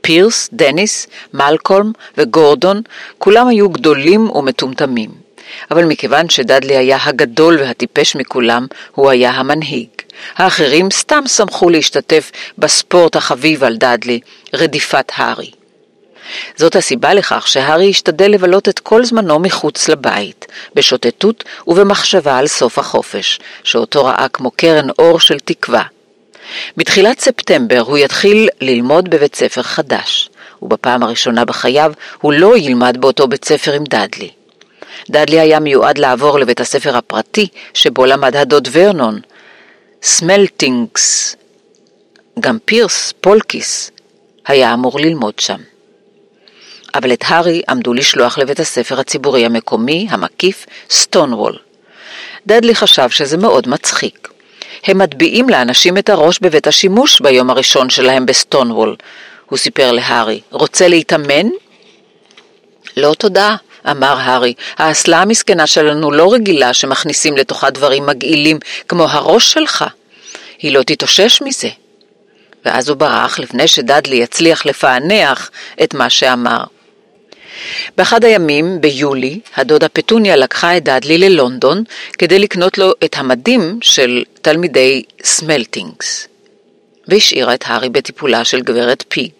פירס, 0.00 0.48
דניס, 0.52 1.06
מלקולם 1.34 1.92
וגורדון, 2.18 2.82
כולם 3.18 3.48
היו 3.48 3.68
גדולים 3.68 4.30
ומטומטמים. 4.30 5.10
אבל 5.70 5.84
מכיוון 5.84 6.28
שדאדלי 6.28 6.76
היה 6.76 6.98
הגדול 7.04 7.58
והטיפש 7.60 8.16
מכולם, 8.16 8.66
הוא 8.94 9.10
היה 9.10 9.30
המנהיג. 9.30 9.88
האחרים 10.36 10.90
סתם 10.90 11.22
שמחו 11.26 11.70
להשתתף 11.70 12.30
בספורט 12.58 13.16
החביב 13.16 13.64
על 13.64 13.76
דאדלי, 13.76 14.20
רדיפת 14.54 15.12
הארי. 15.14 15.50
זאת 16.56 16.76
הסיבה 16.76 17.14
לכך 17.14 17.48
שהארי 17.48 17.90
השתדל 17.90 18.30
לבלות 18.30 18.68
את 18.68 18.78
כל 18.78 19.04
זמנו 19.04 19.38
מחוץ 19.38 19.88
לבית, 19.88 20.46
בשוטטות 20.74 21.44
ובמחשבה 21.66 22.38
על 22.38 22.46
סוף 22.46 22.78
החופש, 22.78 23.40
שאותו 23.62 24.04
ראה 24.04 24.26
כמו 24.32 24.50
קרן 24.50 24.90
אור 24.98 25.20
של 25.20 25.38
תקווה. 25.38 25.82
בתחילת 26.76 27.20
ספטמבר 27.20 27.80
הוא 27.80 27.98
יתחיל 27.98 28.48
ללמוד 28.60 29.10
בבית 29.10 29.34
ספר 29.34 29.62
חדש, 29.62 30.30
ובפעם 30.62 31.02
הראשונה 31.02 31.44
בחייו 31.44 31.92
הוא 32.20 32.32
לא 32.32 32.56
ילמד 32.56 32.96
באותו 33.00 33.28
בית 33.28 33.44
ספר 33.44 33.72
עם 33.72 33.84
דאדלי. 33.84 34.30
דאדלי 35.10 35.40
היה 35.40 35.60
מיועד 35.60 35.98
לעבור 35.98 36.38
לבית 36.38 36.60
הספר 36.60 36.96
הפרטי 36.96 37.48
שבו 37.74 38.06
למד 38.06 38.36
הדוד 38.36 38.68
ורנון, 38.72 39.20
סמלטינגס. 40.02 41.36
גם 42.40 42.58
פירס, 42.64 43.12
פולקיס, 43.20 43.90
היה 44.46 44.74
אמור 44.74 45.00
ללמוד 45.00 45.38
שם. 45.38 45.73
אבל 46.94 47.12
את 47.12 47.24
הארי 47.26 47.62
עמדו 47.68 47.94
לשלוח 47.94 48.38
לבית 48.38 48.60
הספר 48.60 49.00
הציבורי 49.00 49.46
המקומי, 49.46 50.06
המקיף, 50.10 50.66
סטונוול. 50.90 51.58
דדלי 52.46 52.74
חשב 52.74 53.10
שזה 53.10 53.36
מאוד 53.36 53.68
מצחיק. 53.68 54.28
הם 54.84 54.98
מטביעים 54.98 55.48
לאנשים 55.48 55.98
את 55.98 56.08
הראש 56.08 56.38
בבית 56.38 56.66
השימוש 56.66 57.20
ביום 57.20 57.50
הראשון 57.50 57.90
שלהם 57.90 58.26
בסטונוול. 58.26 58.96
הוא 59.46 59.58
סיפר 59.58 59.92
להארי, 59.92 60.40
רוצה 60.50 60.88
להתאמן? 60.88 61.48
לא 62.96 63.14
תודה, 63.18 63.56
אמר 63.90 64.16
הארי, 64.18 64.54
האסלה 64.78 65.22
המסכנה 65.22 65.66
שלנו 65.66 66.10
לא 66.10 66.32
רגילה 66.32 66.74
שמכניסים 66.74 67.36
לתוכה 67.36 67.70
דברים 67.70 68.06
מגעילים 68.06 68.58
כמו 68.88 69.04
הראש 69.04 69.52
שלך. 69.52 69.84
היא 70.58 70.72
לא 70.72 70.82
תתאושש 70.82 71.42
מזה. 71.42 71.68
ואז 72.64 72.88
הוא 72.88 72.96
ברח 72.96 73.38
לפני 73.38 73.68
שדדלי 73.68 74.16
יצליח 74.16 74.66
לפענח 74.66 75.50
את 75.82 75.94
מה 75.94 76.10
שאמר. 76.10 76.64
באחד 77.96 78.24
הימים, 78.24 78.80
ביולי, 78.80 79.40
הדודה 79.56 79.88
פטוניה 79.88 80.36
לקחה 80.36 80.76
את 80.76 80.84
דאדלי 80.84 81.18
ללונדון 81.18 81.84
כדי 82.18 82.38
לקנות 82.38 82.78
לו 82.78 82.92
את 83.04 83.18
המדים 83.18 83.78
של 83.82 84.22
תלמידי 84.42 85.02
סמלטינגס, 85.24 86.28
והשאירה 87.08 87.54
את 87.54 87.64
הארי 87.66 87.88
בטיפולה 87.88 88.44
של 88.44 88.60
גברת 88.60 89.04
פיג. 89.08 89.32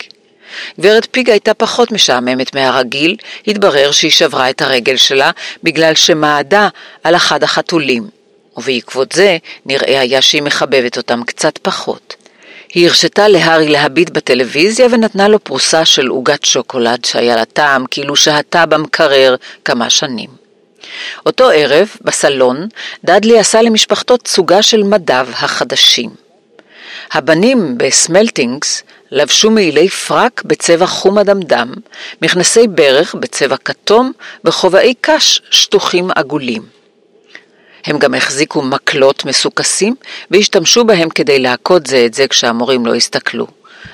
גברת 0.80 1.08
פיג 1.10 1.30
הייתה 1.30 1.54
פחות 1.54 1.92
משעממת 1.92 2.54
מהרגיל, 2.54 3.16
התברר 3.46 3.90
שהיא 3.92 4.10
שברה 4.10 4.50
את 4.50 4.62
הרגל 4.62 4.96
שלה 4.96 5.30
בגלל 5.62 5.94
שמעדה 5.94 6.68
על 7.04 7.16
אחד 7.16 7.42
החתולים, 7.42 8.08
ובעקבות 8.56 9.12
זה 9.12 9.38
נראה 9.66 10.00
היה 10.00 10.22
שהיא 10.22 10.42
מחבבת 10.42 10.96
אותם 10.96 11.24
קצת 11.26 11.58
פחות. 11.58 12.23
היא 12.74 12.88
הרשתה 12.88 13.28
להארי 13.28 13.68
להביט 13.68 14.10
בטלוויזיה 14.10 14.86
ונתנה 14.90 15.28
לו 15.28 15.44
פרוסה 15.44 15.84
של 15.84 16.06
עוגת 16.06 16.44
שוקולד 16.44 17.04
שהיה 17.04 17.36
לה 17.36 17.44
טעם 17.44 17.84
כאילו 17.90 18.16
שהתה 18.16 18.66
במקרר 18.66 19.36
כמה 19.64 19.90
שנים. 19.90 20.30
אותו 21.26 21.50
ערב, 21.50 21.88
בסלון, 22.00 22.68
דאדלי 23.04 23.38
עשה 23.38 23.62
למשפחתו 23.62 24.16
תצוגה 24.16 24.62
של 24.62 24.82
מדיו 24.82 25.28
החדשים. 25.32 26.10
הבנים 27.12 27.78
בסמלטינגס 27.78 28.82
לבשו 29.10 29.50
מעילי 29.50 29.88
פרק 29.88 30.42
בצבע 30.44 30.86
חום 30.86 31.18
אדמדם, 31.18 31.72
מכנסי 32.22 32.68
ברך 32.68 33.14
בצבע 33.14 33.56
כתום 33.56 34.12
וכובעי 34.44 34.94
קש 35.00 35.42
שטוחים 35.50 36.10
עגולים. 36.14 36.62
הם 37.84 37.98
גם 37.98 38.14
החזיקו 38.14 38.62
מקלות 38.62 39.24
מסוכסים 39.24 39.94
והשתמשו 40.30 40.84
בהם 40.84 41.08
כדי 41.08 41.38
להכות 41.38 41.86
זה 41.86 42.06
את 42.06 42.14
זה 42.14 42.28
כשהמורים 42.28 42.86
לא 42.86 42.94
הסתכלו. 42.94 43.46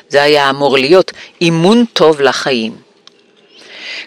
זה 0.09 0.23
היה 0.23 0.51
אמור 0.51 0.79
להיות 0.79 1.13
אימון 1.41 1.85
טוב 1.93 2.21
לחיים. 2.21 2.77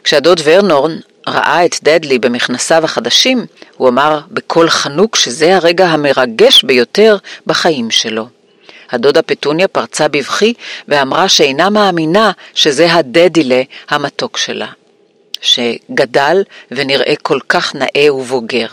כשהדוד 0.03 0.41
ורנורן 0.43 0.97
ראה 1.27 1.65
את 1.65 1.75
דדלי 1.83 2.19
במכנסיו 2.19 2.85
החדשים, 2.85 3.45
הוא 3.77 3.89
אמר 3.89 4.19
בקול 4.31 4.69
חנוק 4.69 5.15
שזה 5.15 5.55
הרגע 5.55 5.87
המרגש 5.87 6.63
ביותר 6.63 7.17
בחיים 7.47 7.91
שלו. 7.91 8.27
הדודה 8.91 9.21
פטוניה 9.21 9.67
פרצה 9.67 10.07
בבכי 10.07 10.53
ואמרה 10.87 11.29
שאינה 11.29 11.69
מאמינה 11.69 12.31
שזה 12.53 12.93
הדדילה 12.93 13.61
המתוק 13.89 14.37
שלה, 14.37 14.67
שגדל 15.41 16.43
ונראה 16.71 17.13
כל 17.21 17.39
כך 17.49 17.75
נאה 17.75 18.13
ובוגר. 18.13 18.67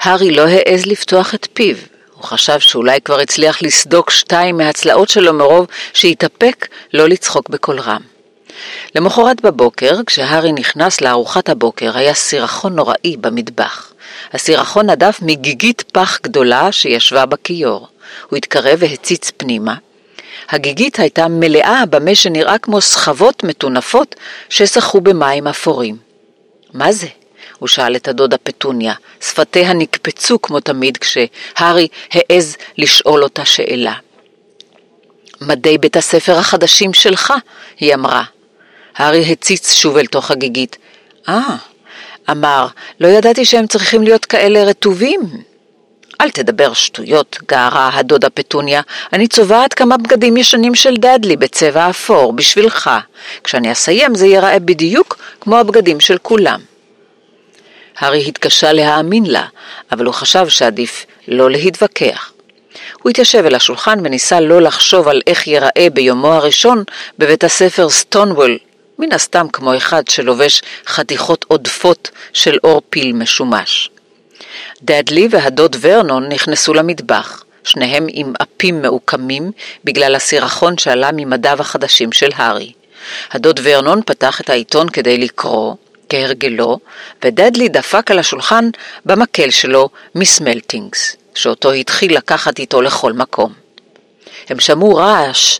הארי 0.00 0.30
לא 0.30 0.46
העז 0.46 0.86
לפתוח 0.86 1.34
את 1.34 1.48
פיו. 1.52 1.76
הוא 2.14 2.24
חשב 2.24 2.58
שאולי 2.58 3.00
כבר 3.00 3.20
הצליח 3.20 3.62
לסדוק 3.62 4.10
שתיים 4.10 4.56
מהצלעות 4.56 5.08
שלו 5.08 5.32
מרוב 5.32 5.66
שהתאפק 5.92 6.68
לא 6.94 7.08
לצחוק 7.08 7.48
בקול 7.48 7.80
רם. 7.80 8.00
למחרת 8.94 9.40
בבוקר, 9.40 10.00
כשהארי 10.06 10.52
נכנס 10.52 11.00
לארוחת 11.00 11.48
הבוקר, 11.48 11.96
היה 11.96 12.14
סירחון 12.14 12.76
נוראי 12.76 13.16
במטבח. 13.20 13.92
הסירחון 14.32 14.90
נדף 14.90 15.18
מגיגית 15.22 15.84
פח 15.92 16.18
גדולה 16.22 16.72
שישבה 16.72 17.26
בכיור. 17.26 17.88
הוא 18.30 18.36
התקרב 18.36 18.78
והציץ 18.78 19.30
פנימה. 19.36 19.74
הגיגית 20.50 20.98
הייתה 20.98 21.28
מלאה 21.28 21.86
במה 21.90 22.14
שנראה 22.14 22.58
כמו 22.58 22.80
סחבות 22.80 23.44
מטונפות 23.44 24.14
ששחו 24.48 25.00
במים 25.00 25.46
אפורים. 25.46 25.96
מה 26.74 26.92
זה? 26.92 27.06
הוא 27.58 27.68
שאל 27.68 27.96
את 27.96 28.08
הדודה 28.08 28.36
פטוניה. 28.38 28.94
שפתיה 29.20 29.72
נקפצו 29.72 30.42
כמו 30.42 30.60
תמיד 30.60 30.96
כשהארי 30.96 31.88
העז 32.12 32.56
לשאול 32.78 33.22
אותה 33.22 33.44
שאלה. 33.44 33.94
מדי 35.40 35.78
בית 35.78 35.96
הספר 35.96 36.38
החדשים 36.38 36.94
שלך, 36.94 37.32
היא 37.80 37.94
אמרה. 37.94 38.22
הארי 38.96 39.32
הציץ 39.32 39.72
שוב 39.72 39.96
אל 39.96 40.06
תוך 40.06 40.30
הגיגית. 40.30 40.76
אה, 41.28 41.56
אמר, 42.30 42.66
לא 43.00 43.08
ידעתי 43.08 43.44
שהם 43.44 43.66
צריכים 43.66 44.02
להיות 44.02 44.24
כאלה 44.24 44.64
רטובים. 44.64 45.20
אל 46.20 46.30
תדבר 46.30 46.72
שטויות, 46.72 47.38
גערה 47.48 47.90
הדודה 47.92 48.30
פטוניה. 48.30 48.80
אני 49.12 49.28
צובעת 49.28 49.74
כמה 49.74 49.96
בגדים 49.96 50.36
ישנים 50.36 50.74
של 50.74 50.96
דדלי 50.96 51.36
בצבע 51.36 51.90
אפור, 51.90 52.32
בשבילך. 52.32 52.90
כשאני 53.44 53.72
אסיים 53.72 54.14
זה 54.14 54.26
ייראה 54.26 54.58
בדיוק 54.58 55.18
כמו 55.40 55.56
הבגדים 55.56 56.00
של 56.00 56.18
כולם. 56.18 56.60
הארי 57.98 58.28
התקשה 58.28 58.72
להאמין 58.72 59.26
לה, 59.26 59.46
אבל 59.92 60.04
הוא 60.04 60.14
חשב 60.14 60.48
שעדיף 60.48 61.06
לא 61.28 61.50
להתווכח. 61.50 62.32
הוא 63.02 63.10
התיישב 63.10 63.44
אל 63.46 63.54
השולחן 63.54 63.98
וניסה 64.04 64.40
לא 64.40 64.62
לחשוב 64.62 65.08
על 65.08 65.22
איך 65.26 65.46
ייראה 65.46 65.88
ביומו 65.92 66.32
הראשון 66.32 66.84
בבית 67.18 67.44
הספר 67.44 67.90
סטונוול, 67.90 68.58
מן 68.98 69.12
הסתם 69.12 69.46
כמו 69.52 69.76
אחד 69.76 70.02
שלובש 70.08 70.62
חתיכות 70.86 71.44
עודפות 71.48 72.10
של 72.32 72.58
אור 72.64 72.82
פיל 72.90 73.12
משומש. 73.12 73.90
דדלי 74.82 75.28
והדוד 75.30 75.76
ורנון 75.80 76.28
נכנסו 76.28 76.74
למטבח, 76.74 77.44
שניהם 77.64 78.06
עם 78.08 78.32
אפים 78.42 78.82
מעוקמים 78.82 79.52
בגלל 79.84 80.14
הסירחון 80.14 80.78
שעלה 80.78 81.10
ממדיו 81.12 81.60
החדשים 81.60 82.12
של 82.12 82.28
הארי. 82.34 82.72
הדוד 83.32 83.60
ורנון 83.62 84.00
פתח 84.06 84.40
את 84.40 84.50
העיתון 84.50 84.88
כדי 84.88 85.18
לקרוא, 85.18 85.74
כהרגלו, 86.08 86.78
ודדלי 87.24 87.68
דפק 87.68 88.10
על 88.10 88.18
השולחן 88.18 88.70
במקל 89.04 89.50
שלו 89.50 89.88
מסמלטינגס, 90.14 91.16
שאותו 91.34 91.72
התחיל 91.72 92.16
לקחת 92.16 92.58
איתו 92.58 92.82
לכל 92.82 93.12
מקום. 93.12 93.52
הם 94.48 94.60
שמעו 94.60 94.94
רעש 94.96 95.58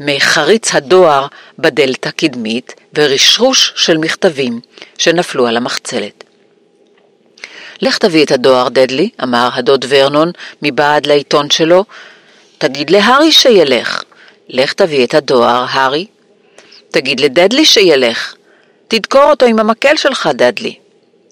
מחריץ 0.00 0.74
הדואר 0.74 1.26
בדלת 1.58 2.06
הקדמית 2.06 2.74
ורשרוש 2.94 3.72
של 3.76 3.98
מכתבים 3.98 4.60
שנפלו 4.98 5.46
על 5.46 5.56
המחצלת. 5.56 6.24
לך 7.82 7.98
תביא 7.98 8.24
את 8.24 8.32
הדואר, 8.32 8.68
דדלי, 8.68 9.10
אמר 9.22 9.48
הדוד 9.52 9.84
ורנון 9.88 10.30
מבעד 10.62 11.06
לעיתון 11.06 11.50
שלו. 11.50 11.84
תגיד 12.58 12.90
להארי 12.90 13.32
שילך. 13.32 14.02
לך 14.48 14.72
תביא 14.72 15.04
את 15.04 15.14
הדואר, 15.14 15.64
הארי. 15.68 16.06
תגיד 16.90 17.20
לדדלי 17.20 17.64
שילך. 17.64 18.34
תדקור 18.88 19.22
אותו 19.22 19.46
עם 19.46 19.58
המקל 19.58 19.96
שלך, 19.96 20.28
דדלי. 20.34 20.74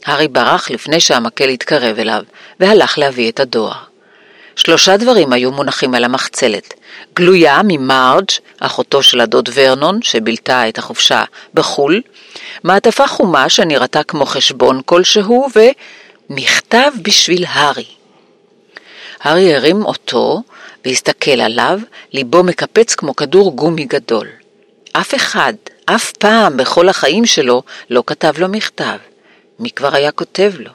הארי 0.05 0.29
ברח 0.29 0.71
לפני 0.71 1.01
שהמקל 1.01 1.49
התקרב 1.49 1.99
אליו, 1.99 2.23
והלך 2.61 2.99
להביא 2.99 3.31
את 3.31 3.41
הדואר. 3.41 3.83
שלושה 4.57 4.97
דברים 4.97 5.33
היו 5.33 5.53
מונחים 5.53 5.95
על 5.95 6.05
המחצלת. 6.05 6.75
גלויה 7.15 7.61
ממרג', 7.65 8.25
אחותו 8.61 9.03
של 9.03 9.21
הדוד 9.21 9.49
ורנון, 9.55 10.03
שבילתה 10.03 10.69
את 10.69 10.79
החופשה 10.79 11.25
בחו"ל, 11.55 12.03
מעטפה 12.65 13.07
חומה 13.07 13.49
שנראתה 13.49 14.03
כמו 14.03 14.27
חשבון 14.27 14.81
כלשהו, 14.85 15.49
ומכתב 16.31 16.93
בשביל 17.03 17.45
הארי. 17.49 17.87
הארי 19.21 19.55
הרים 19.55 19.85
אותו 19.85 20.43
והסתכל 20.85 21.41
עליו, 21.41 21.81
ליבו 22.13 22.43
מקפץ 22.43 22.95
כמו 22.95 23.17
כדור 23.17 23.57
גומי 23.57 23.85
גדול. 23.85 24.29
אף 25.01 25.15
אחד, 25.15 25.53
אף 25.85 26.13
פעם 26.13 26.57
בכל 26.57 26.89
החיים 26.89 27.27
שלו 27.27 27.63
לא 27.91 28.03
כתב 28.07 28.33
לו 28.39 28.49
מכתב. 28.49 28.97
מי 29.59 29.71
כבר 29.71 29.95
היה 29.95 30.11
כותב 30.11 30.53
לו? 30.59 30.71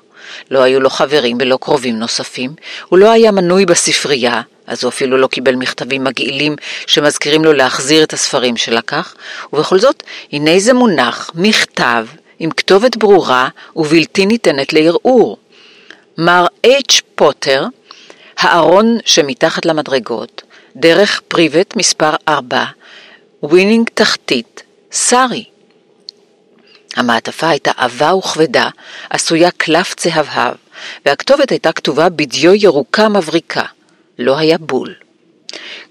לא 0.51 0.59
היו 0.63 0.79
לו 0.79 0.89
חברים 0.89 1.37
ולא 1.41 1.57
קרובים 1.61 1.99
נוספים, 1.99 2.53
הוא 2.89 2.99
לא 2.99 3.11
היה 3.11 3.31
מנוי 3.31 3.65
בספרייה, 3.65 4.41
אז 4.67 4.83
הוא 4.83 4.89
אפילו 4.89 5.17
לא 5.17 5.27
קיבל 5.27 5.55
מכתבים 5.55 6.03
מגעילים 6.03 6.55
שמזכירים 6.87 7.45
לו 7.45 7.53
להחזיר 7.53 8.03
את 8.03 8.13
הספרים 8.13 8.57
שלקח, 8.57 9.15
ובכל 9.53 9.79
זאת, 9.79 10.03
הנה 10.31 10.59
זה 10.59 10.73
מונח, 10.73 11.31
מכתב, 11.35 12.05
עם 12.39 12.51
כתובת 12.51 12.95
ברורה 12.95 13.47
ובלתי 13.75 14.25
ניתנת 14.25 14.73
לערעור. 14.73 15.37
מר 16.17 16.45
H. 16.67 17.01
פוטר, 17.15 17.65
הארון 18.37 18.97
שמתחת 19.05 19.65
למדרגות, 19.65 20.41
דרך 20.75 21.21
פריבט 21.27 21.75
מספר 21.75 22.11
4, 22.27 22.65
וינינג 23.43 23.89
תחתית, 23.93 24.63
סארי. 24.91 25.45
המעטפה 26.95 27.49
הייתה 27.49 27.71
עבה 27.77 28.15
וכבדה, 28.15 28.69
עשויה 29.09 29.51
קלף 29.51 29.93
צהבהב, 29.95 30.55
והכתובת 31.05 31.51
הייתה 31.51 31.71
כתובה 31.71 32.09
בדיו 32.09 32.53
ירוקה 32.53 33.09
מבריקה. 33.09 33.63
לא 34.19 34.37
היה 34.37 34.57
בול. 34.57 34.93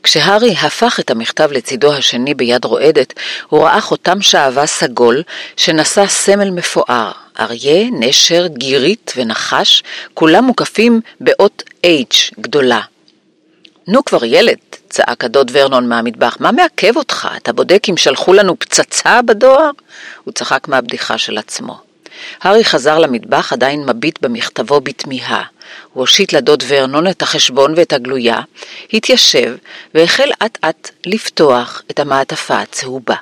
כשהארי 0.02 0.52
הפך 0.52 1.00
את 1.00 1.10
המכתב 1.10 1.48
לצידו 1.52 1.92
השני 1.92 2.34
ביד 2.34 2.64
רועדת, 2.64 3.12
הוא 3.48 3.62
ראה 3.64 3.80
חותם 3.80 4.22
שעווה 4.22 4.66
סגול 4.66 5.22
שנשא 5.56 6.06
סמל 6.06 6.50
מפואר, 6.50 7.12
אריה, 7.40 7.88
נשר, 7.92 8.46
גירית 8.46 9.12
ונחש, 9.16 9.82
כולם 10.14 10.44
מוקפים 10.44 11.00
באות 11.20 11.62
H 11.86 12.40
גדולה. 12.40 12.80
נו 13.88 14.04
כבר 14.04 14.24
ילד, 14.24 14.58
צעק 14.88 15.24
הדוד 15.24 15.50
ורנון 15.54 15.88
מהמטבח, 15.88 16.36
מה 16.40 16.52
מעכב 16.52 16.96
אותך? 16.96 17.28
אתה 17.36 17.52
בודק 17.52 17.82
אם 17.90 17.96
שלחו 17.96 18.32
לנו 18.32 18.58
פצצה 18.58 19.22
בדואר? 19.22 19.70
הוא 20.24 20.32
צחק 20.34 20.68
מהבדיחה 20.68 21.18
של 21.18 21.38
עצמו. 21.38 21.80
הארי 22.42 22.64
חזר 22.64 22.98
למטבח 22.98 23.52
עדיין 23.52 23.86
מביט 23.86 24.18
במכתבו 24.22 24.80
בתמיהה. 24.80 25.42
הוא 25.92 26.00
הושיט 26.00 26.32
לדוד 26.32 26.62
ורנון 26.68 27.06
את 27.06 27.22
החשבון 27.22 27.74
ואת 27.76 27.92
הגלויה, 27.92 28.40
התיישב 28.92 29.56
והחל 29.94 30.30
אט 30.46 30.58
אט 30.64 30.90
לפתוח 31.06 31.82
את 31.90 32.00
המעטפה 32.00 32.58
הצהובה. 32.58 33.16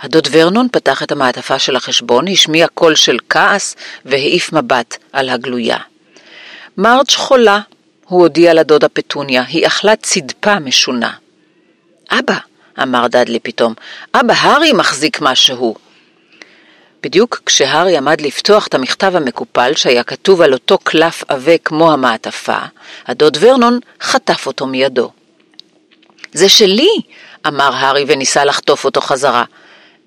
הדוד 0.00 0.28
ורנון 0.30 0.68
פתח 0.72 1.02
את 1.02 1.12
המעטפה 1.12 1.58
של 1.58 1.76
החשבון, 1.76 2.28
השמיע 2.28 2.66
קול 2.74 2.94
של 2.94 3.16
כעס 3.28 3.76
והעיף 4.04 4.52
מבט 4.52 4.96
על 5.12 5.28
הגלויה. 5.28 5.78
מרג' 6.78 7.10
חולה, 7.10 7.60
הוא 8.08 8.20
הודיע 8.20 8.54
לדודה 8.54 8.88
פטוניה, 8.88 9.44
היא 9.48 9.66
אכלה 9.66 9.96
צדפה 9.96 10.58
משונה. 10.58 11.12
אבא, 12.10 12.36
אמר 12.82 13.06
דדלי 13.06 13.40
פתאום, 13.40 13.74
אבא, 14.14 14.34
הארי 14.36 14.72
מחזיק 14.72 15.20
משהו. 15.20 15.74
בדיוק 17.02 17.40
כשהארי 17.46 17.96
עמד 17.96 18.20
לפתוח 18.20 18.66
את 18.66 18.74
המכתב 18.74 19.16
המקופל 19.16 19.72
שהיה 19.76 20.02
כתוב 20.02 20.40
על 20.40 20.52
אותו 20.52 20.78
קלף 20.78 21.24
עבה 21.28 21.58
כמו 21.58 21.92
המעטפה, 21.92 22.58
הדוד 23.06 23.38
ורנון 23.40 23.78
חטף 24.00 24.46
אותו 24.46 24.66
מידו. 24.66 25.10
זה 26.32 26.48
שלי! 26.48 26.90
אמר 27.46 27.70
הארי 27.74 28.04
וניסה 28.08 28.44
לחטוף 28.44 28.84
אותו 28.84 29.00
חזרה. 29.00 29.44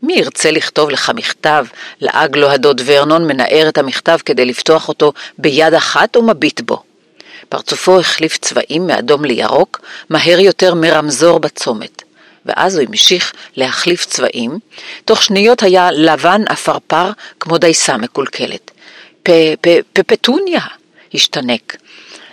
מי 0.04 0.14
ירצה 0.14 0.52
לכתוב 0.52 0.90
לך 0.90 1.12
מכתב? 1.16 1.66
לעג 2.02 2.38
לו 2.38 2.50
הדוד 2.50 2.82
ורנון, 2.86 3.28
מנער 3.28 3.70
את 3.70 3.78
המכתב 3.78 4.18
כדי 4.26 4.46
לפתוח 4.46 4.88
אותו 4.88 5.14
ביד 5.38 5.74
אחת 5.74 6.18
ומביט 6.18 6.62
בו. 6.62 6.84
פרצופו 7.52 8.00
החליף 8.00 8.38
צבעים 8.38 8.88
מאדום 8.88 9.26
לירוק, 9.26 9.80
מהר 10.10 10.40
יותר 10.40 10.74
מרמזור 10.74 11.40
בצומת. 11.40 12.04
ואז 12.46 12.76
הוא 12.76 12.86
המשיך 12.88 13.34
להחליף 13.56 14.06
צבעים, 14.06 14.60
תוך 15.06 15.24
שניות 15.24 15.64
היה 15.64 15.92
לבן 15.92 16.42
עפרפר 16.50 17.12
כמו 17.40 17.58
דייסה 17.58 17.98
מקולקלת. 17.98 18.72
פפטוניה! 19.94 20.62
השתנק. 21.14 21.76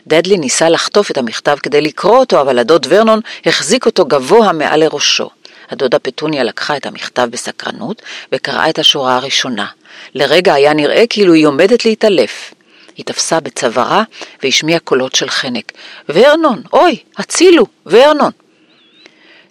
דדלי 0.06 0.36
ניסה 0.36 0.68
לחטוף 0.68 1.10
את 1.10 1.18
המכתב 1.18 1.56
כדי 1.62 1.80
לקרוא 1.80 2.18
אותו, 2.18 2.40
אבל 2.40 2.58
הדוד 2.58 2.86
ורנון 2.90 3.20
החזיק 3.46 3.86
אותו 3.86 4.04
גבוה 4.04 4.52
מעל 4.52 4.80
לראשו. 4.80 5.30
הדודה 5.70 5.98
פטוניה 5.98 6.44
לקחה 6.44 6.76
את 6.76 6.86
המכתב 6.86 7.28
בסקרנות 7.30 8.02
וקראה 8.32 8.70
את 8.70 8.78
השורה 8.78 9.16
הראשונה. 9.16 9.66
לרגע 10.14 10.54
היה 10.54 10.74
נראה 10.74 11.04
כאילו 11.10 11.32
היא 11.32 11.46
עומדת 11.46 11.84
להתעלף. 11.84 12.54
היא 12.98 13.06
תפסה 13.06 13.40
בצווארה 13.40 14.02
והשמיעה 14.42 14.80
קולות 14.80 15.14
של 15.14 15.30
חנק. 15.30 15.72
ורנון, 16.08 16.62
אוי, 16.72 16.98
הצילו, 17.16 17.66
ורנון. 17.86 18.30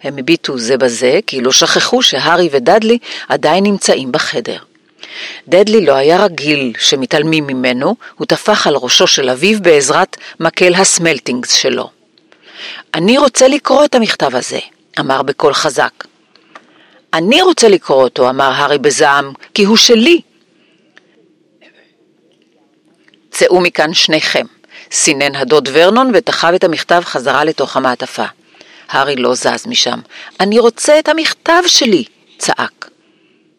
הם 0.02 0.18
הביטו 0.18 0.58
זה 0.58 0.76
בזה, 0.76 1.18
כאילו 1.26 1.52
שכחו 1.52 2.02
שהארי 2.02 2.48
ודדלי 2.52 2.98
עדיין 3.28 3.64
נמצאים 3.64 4.12
בחדר. 4.12 4.58
דדלי 5.48 5.86
לא 5.86 5.92
היה 5.92 6.24
רגיל 6.24 6.72
שמתעלמים 6.78 7.46
ממנו, 7.46 7.96
הוא 8.14 8.26
טפח 8.26 8.66
על 8.66 8.76
ראשו 8.76 9.06
של 9.06 9.30
אביו 9.30 9.62
בעזרת 9.62 10.16
מקל 10.40 10.74
הסמלטינגס 10.74 11.52
שלו. 11.52 11.90
אני 12.94 13.18
רוצה 13.18 13.48
לקרוא 13.48 13.84
את 13.84 13.94
המכתב 13.94 14.36
הזה, 14.36 14.58
אמר 15.00 15.22
בקול 15.22 15.54
חזק. 15.54 16.04
אני 17.14 17.42
רוצה 17.42 17.68
לקרוא 17.68 18.02
אותו, 18.02 18.30
אמר 18.30 18.52
הארי 18.52 18.78
בזעם, 18.78 19.32
כי 19.54 19.64
הוא 19.64 19.76
שלי. 19.76 20.20
צאו 23.38 23.60
מכאן 23.60 23.94
שניכם, 23.94 24.46
סינן 24.92 25.34
הדוד 25.34 25.68
ורנון 25.72 26.10
ותחב 26.14 26.52
את 26.54 26.64
המכתב 26.64 27.02
חזרה 27.04 27.44
לתוך 27.44 27.76
המעטפה. 27.76 28.24
הארי 28.88 29.16
לא 29.16 29.34
זז 29.34 29.66
משם. 29.66 30.00
אני 30.40 30.58
רוצה 30.58 30.98
את 30.98 31.08
המכתב 31.08 31.62
שלי! 31.66 32.04
צעק. 32.38 32.90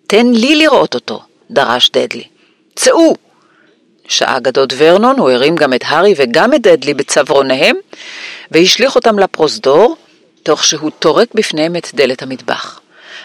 תן 0.07 0.27
לי 0.31 0.55
לראות 0.55 0.95
אותו! 0.95 1.23
דרש 1.51 1.89
דדלי. 1.89 2.23
צאו! 2.75 3.15
שעה 4.07 4.39
גדוד 4.39 4.73
ורנון, 4.77 5.19
הוא 5.19 5.29
הרים 5.29 5.55
גם 5.55 5.73
את 5.73 5.83
הארי 5.85 6.13
וגם 6.17 6.53
את 6.53 6.61
דדלי 6.61 6.93
בצווארוניהם, 6.93 7.75
והשליך 8.51 8.95
אותם 8.95 9.19
לפרוזדור, 9.19 9.95
תוך 10.43 10.63
שהוא 10.63 10.91
טורק 10.99 11.27
בפניהם 11.33 11.75
את 11.75 11.87
דלת 11.93 12.21
המטבח. 12.21 12.79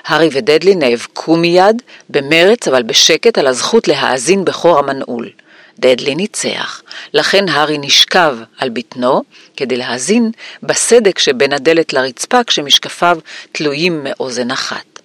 הארי 0.06 0.28
ודדלי 0.32 0.74
נאבקו 0.74 1.36
מיד, 1.36 1.82
במרץ 2.10 2.68
אבל 2.68 2.82
בשקט, 2.82 3.38
על 3.38 3.46
הזכות 3.46 3.88
להאזין 3.88 4.44
בחור 4.44 4.78
המנעול. 4.78 5.30
דדלי 5.78 6.14
ניצח, 6.14 6.82
לכן 7.14 7.48
הארי 7.48 7.78
נשכב 7.78 8.36
על 8.58 8.68
בטנו 8.68 9.22
כדי 9.56 9.76
להאזין 9.76 10.30
בסדק 10.62 11.18
שבין 11.18 11.52
הדלת 11.52 11.92
לרצפה 11.92 12.44
כשמשקפיו 12.44 13.18
תלויים 13.52 14.04
מאוזן 14.04 14.50
אחת. 14.50 15.00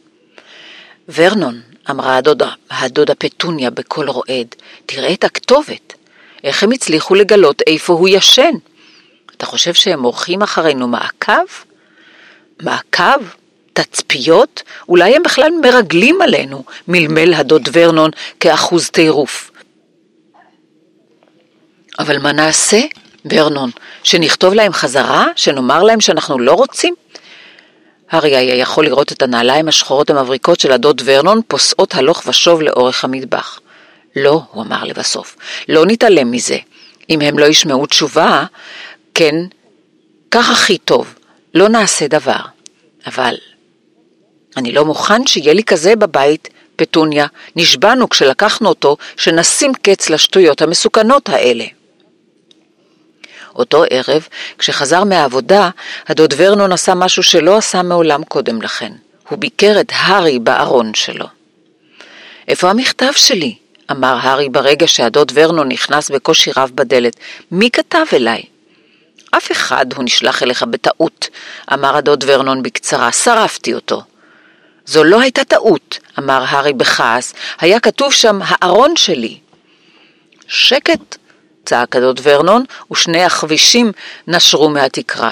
ורנון, 1.16 1.62
אמרה 1.90 2.18
הדודה, 2.18 2.50
הדודה 2.72 3.16
פטוניה 3.16 3.70
בקול 3.70 4.10
רועד, 4.10 4.56
תראה 4.86 5.14
את 5.14 5.24
הכתובת. 5.24 5.94
איך 6.44 6.64
הם 6.64 6.72
הצליחו 6.72 7.16
לגלות 7.16 7.62
איפה 7.68 7.94
הוא 7.94 8.10
ישן? 8.10 8.54
אתה 9.38 9.46
חושב 9.46 9.74
שהם 9.74 10.04
עורכים 10.04 10.42
אחרינו 10.42 10.88
מעקב? 10.88 11.46
מעקב? 12.62 13.22
תצפיות? 13.74 14.64
אולי 14.90 15.16
הם 15.16 15.24
בכלל 15.24 15.52
מרגלים 15.62 16.22
עלינו, 16.22 16.64
מלמל 16.88 17.34
הדוד 17.34 17.70
ורנון 17.74 18.12
כאחוז 18.40 18.90
טירוף. 18.90 19.49
אבל 22.00 22.18
מה 22.18 22.32
נעשה, 22.32 22.80
ורנון? 23.32 23.70
שנכתוב 24.04 24.54
להם 24.54 24.74
חזרה? 24.74 25.28
שנאמר 25.36 25.84
להם 25.84 26.02
שאנחנו 26.02 26.40
לא 26.40 26.54
רוצים? 26.54 26.96
הארי 28.12 28.36
היה 28.36 28.56
יכול 28.56 28.86
לראות 28.86 29.12
את 29.12 29.22
הנעליים 29.22 29.68
השחורות 29.68 30.10
המבריקות 30.10 30.60
של 30.60 30.72
הדוד 30.72 31.02
ורנון 31.06 31.42
פוסעות 31.48 31.96
הלוך 31.96 32.24
ושוב 32.28 32.62
לאורך 32.62 33.04
המטבח. 33.04 33.60
לא, 34.16 34.42
הוא 34.52 34.64
אמר 34.64 34.84
לבסוף, 34.84 35.38
לא 35.70 35.86
נתעלם 35.86 36.32
מזה. 36.32 36.58
אם 37.10 37.22
הם 37.22 37.40
לא 37.40 37.46
ישמעו 37.46 37.86
תשובה, 37.86 38.46
כן, 39.14 39.36
כך 40.32 40.50
הכי 40.50 40.78
טוב, 40.78 41.14
לא 41.54 41.70
נעשה 41.70 42.08
דבר. 42.08 42.40
אבל 43.08 43.36
אני 44.58 44.72
לא 44.72 44.86
מוכן 44.86 45.28
שיהיה 45.28 45.54
לי 45.54 45.64
כזה 45.64 45.96
בבית, 45.96 46.50
פטוניה, 46.76 47.28
נשבענו 47.56 48.10
כשלקחנו 48.10 48.70
אותו 48.70 48.98
שנשים 49.18 49.72
קץ 49.82 50.10
לשטויות 50.10 50.62
המסוכנות 50.62 51.30
האלה. 51.30 51.66
אותו 53.60 53.84
ערב, 53.90 54.28
כשחזר 54.58 55.04
מהעבודה, 55.04 55.70
הדוד 56.08 56.34
ורנון 56.38 56.72
עשה 56.72 56.96
משהו 56.96 57.24
שלא 57.24 57.58
עשה 57.58 57.82
מעולם 57.82 58.24
קודם 58.24 58.62
לכן. 58.62 58.92
הוא 59.30 59.40
ביקר 59.40 59.80
את 59.80 59.92
הארי 59.96 60.40
בארון 60.40 60.94
שלו. 60.94 61.26
איפה 62.48 62.70
המכתב 62.70 63.12
שלי? 63.16 63.56
אמר 63.92 64.18
הארי 64.22 64.50
ברגע 64.50 64.88
שהדוד 64.88 65.32
ורנון 65.36 65.68
נכנס 65.68 66.10
בקושי 66.10 66.52
רב 66.58 66.72
בדלת. 66.76 67.16
מי 67.52 67.70
כתב 67.72 68.06
אליי? 68.14 68.44
אף 69.32 69.52
אחד 69.52 69.94
הוא 69.94 70.04
נשלח 70.04 70.44
אליך 70.44 70.64
בטעות, 70.64 71.28
אמר 71.74 71.98
הדוד 71.98 72.24
ורנון 72.28 72.64
בקצרה, 72.64 73.12
שרפתי 73.12 73.74
אותו. 73.74 74.02
זו 74.86 75.04
לא 75.04 75.22
הייתה 75.22 75.44
טעות, 75.44 76.00
אמר 76.20 76.44
הארי 76.48 76.74
בכעס, 76.74 77.34
היה 77.60 77.80
כתוב 77.80 78.14
שם 78.14 78.40
הארון 78.44 78.96
שלי. 78.96 79.38
שקט, 80.48 81.18
צעק 81.70 81.96
הדוד 81.96 82.20
ורנון, 82.24 82.64
ושני 82.92 83.24
החבישים 83.24 83.92
נשרו 84.28 84.70
מהתקרה. 84.70 85.32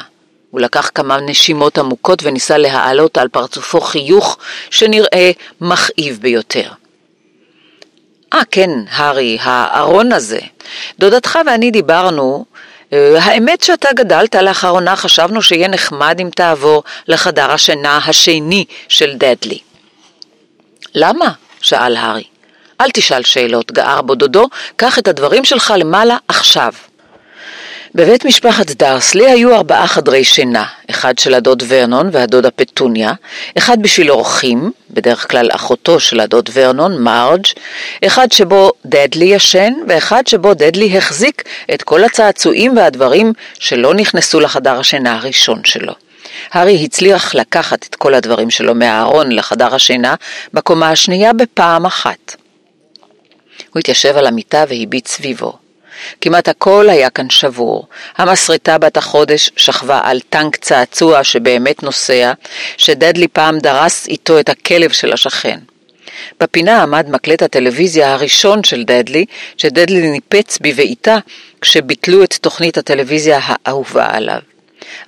הוא 0.51 0.61
לקח 0.61 0.89
כמה 0.95 1.17
נשימות 1.19 1.77
עמוקות 1.77 2.23
וניסה 2.23 2.57
להעלות 2.57 3.17
על 3.17 3.27
פרצופו 3.27 3.81
חיוך 3.81 4.37
שנראה 4.69 5.31
מכאיב 5.61 6.19
ביותר. 6.21 6.69
אה, 8.33 8.39
כן, 8.51 8.69
הארי, 8.89 9.37
הארון 9.41 10.11
הזה. 10.11 10.39
דודתך 10.99 11.39
ואני 11.45 11.71
דיברנו 11.71 12.45
אה, 12.93 13.17
האמת 13.21 13.61
שאתה 13.61 13.89
גדלת 13.95 14.35
לאחרונה, 14.35 14.95
חשבנו 14.95 15.41
שיהיה 15.41 15.67
נחמד 15.67 16.17
אם 16.19 16.29
תעבור 16.35 16.83
לחדר 17.07 17.51
השינה 17.51 17.97
השני 17.97 18.65
של 18.87 19.13
דדלי. 19.13 19.59
למה? 20.95 21.31
שאל 21.61 21.95
הארי. 21.95 22.36
אל 22.81 22.91
תשאל 22.93 23.23
שאלות, 23.23 23.71
גער 23.71 24.01
בו 24.01 24.15
דודו, 24.15 24.45
קח 24.75 24.99
את 24.99 25.07
הדברים 25.07 25.45
שלך 25.45 25.73
למעלה 25.77 26.17
עכשיו. 26.27 26.73
בבית 27.95 28.25
משפחת 28.25 28.71
דרסלי 28.71 29.31
היו 29.31 29.55
ארבעה 29.55 29.87
חדרי 29.87 30.23
שינה, 30.23 30.65
אחד 30.89 31.19
של 31.19 31.33
הדוד 31.33 31.63
ורנון 31.67 32.09
והדודה 32.11 32.51
פטוניה, 32.51 33.13
אחד 33.57 33.81
בשביל 33.81 34.11
אורחים, 34.11 34.71
בדרך 34.91 35.31
כלל 35.31 35.49
אחותו 35.51 35.99
של 35.99 36.19
הדוד 36.19 36.49
ורנון, 36.53 36.97
מרג', 37.03 37.45
אחד 38.05 38.31
שבו 38.31 38.71
דדלי 38.85 39.25
ישן, 39.25 39.73
ואחד 39.87 40.27
שבו 40.27 40.53
דדלי 40.53 40.97
החזיק 40.97 41.43
את 41.73 41.83
כל 41.83 42.03
הצעצועים 42.03 42.77
והדברים 42.77 43.33
שלא 43.59 43.93
נכנסו 43.93 44.39
לחדר 44.39 44.79
השינה 44.79 45.15
הראשון 45.15 45.61
שלו. 45.65 45.93
הארי 46.51 46.83
הצליח 46.83 47.35
לקחת 47.35 47.85
את 47.89 47.95
כל 47.95 48.13
הדברים 48.13 48.49
שלו 48.49 48.75
מהארון 48.75 49.31
לחדר 49.31 49.75
השינה 49.75 50.15
בקומה 50.53 50.89
השנייה 50.89 51.33
בפעם 51.33 51.85
אחת. 51.85 52.35
הוא 53.77 53.79
התיישב 53.79 54.17
על 54.17 54.27
המיטה 54.27 54.63
והביט 54.69 55.07
סביבו. 55.07 55.53
כמעט 56.21 56.47
הכל 56.47 56.89
היה 56.89 57.09
כאן 57.09 57.29
שבור. 57.29 57.87
המסרטה 58.17 58.77
בת 58.77 58.97
החודש 58.97 59.51
שכבה 59.55 60.01
על 60.03 60.19
טנק 60.29 60.55
צעצוע 60.55 61.23
שבאמת 61.23 61.83
נוסע, 61.83 62.33
שדדלי 62.77 63.27
פעם 63.27 63.59
דרס 63.59 64.07
איתו 64.07 64.39
את 64.39 64.49
הכלב 64.49 64.91
של 64.91 65.13
השכן. 65.13 65.59
בפינה 66.39 66.83
עמד 66.83 67.09
מקלט 67.09 67.41
הטלוויזיה 67.41 68.13
הראשון 68.13 68.63
של 68.63 68.83
דדלי, 68.83 69.25
שדדלי 69.57 70.11
ניפץ 70.11 70.57
בבעיטה 70.61 71.17
כשביטלו 71.61 72.23
את 72.23 72.33
תוכנית 72.33 72.77
הטלוויזיה 72.77 73.39
האהובה 73.41 74.07
עליו. 74.09 74.41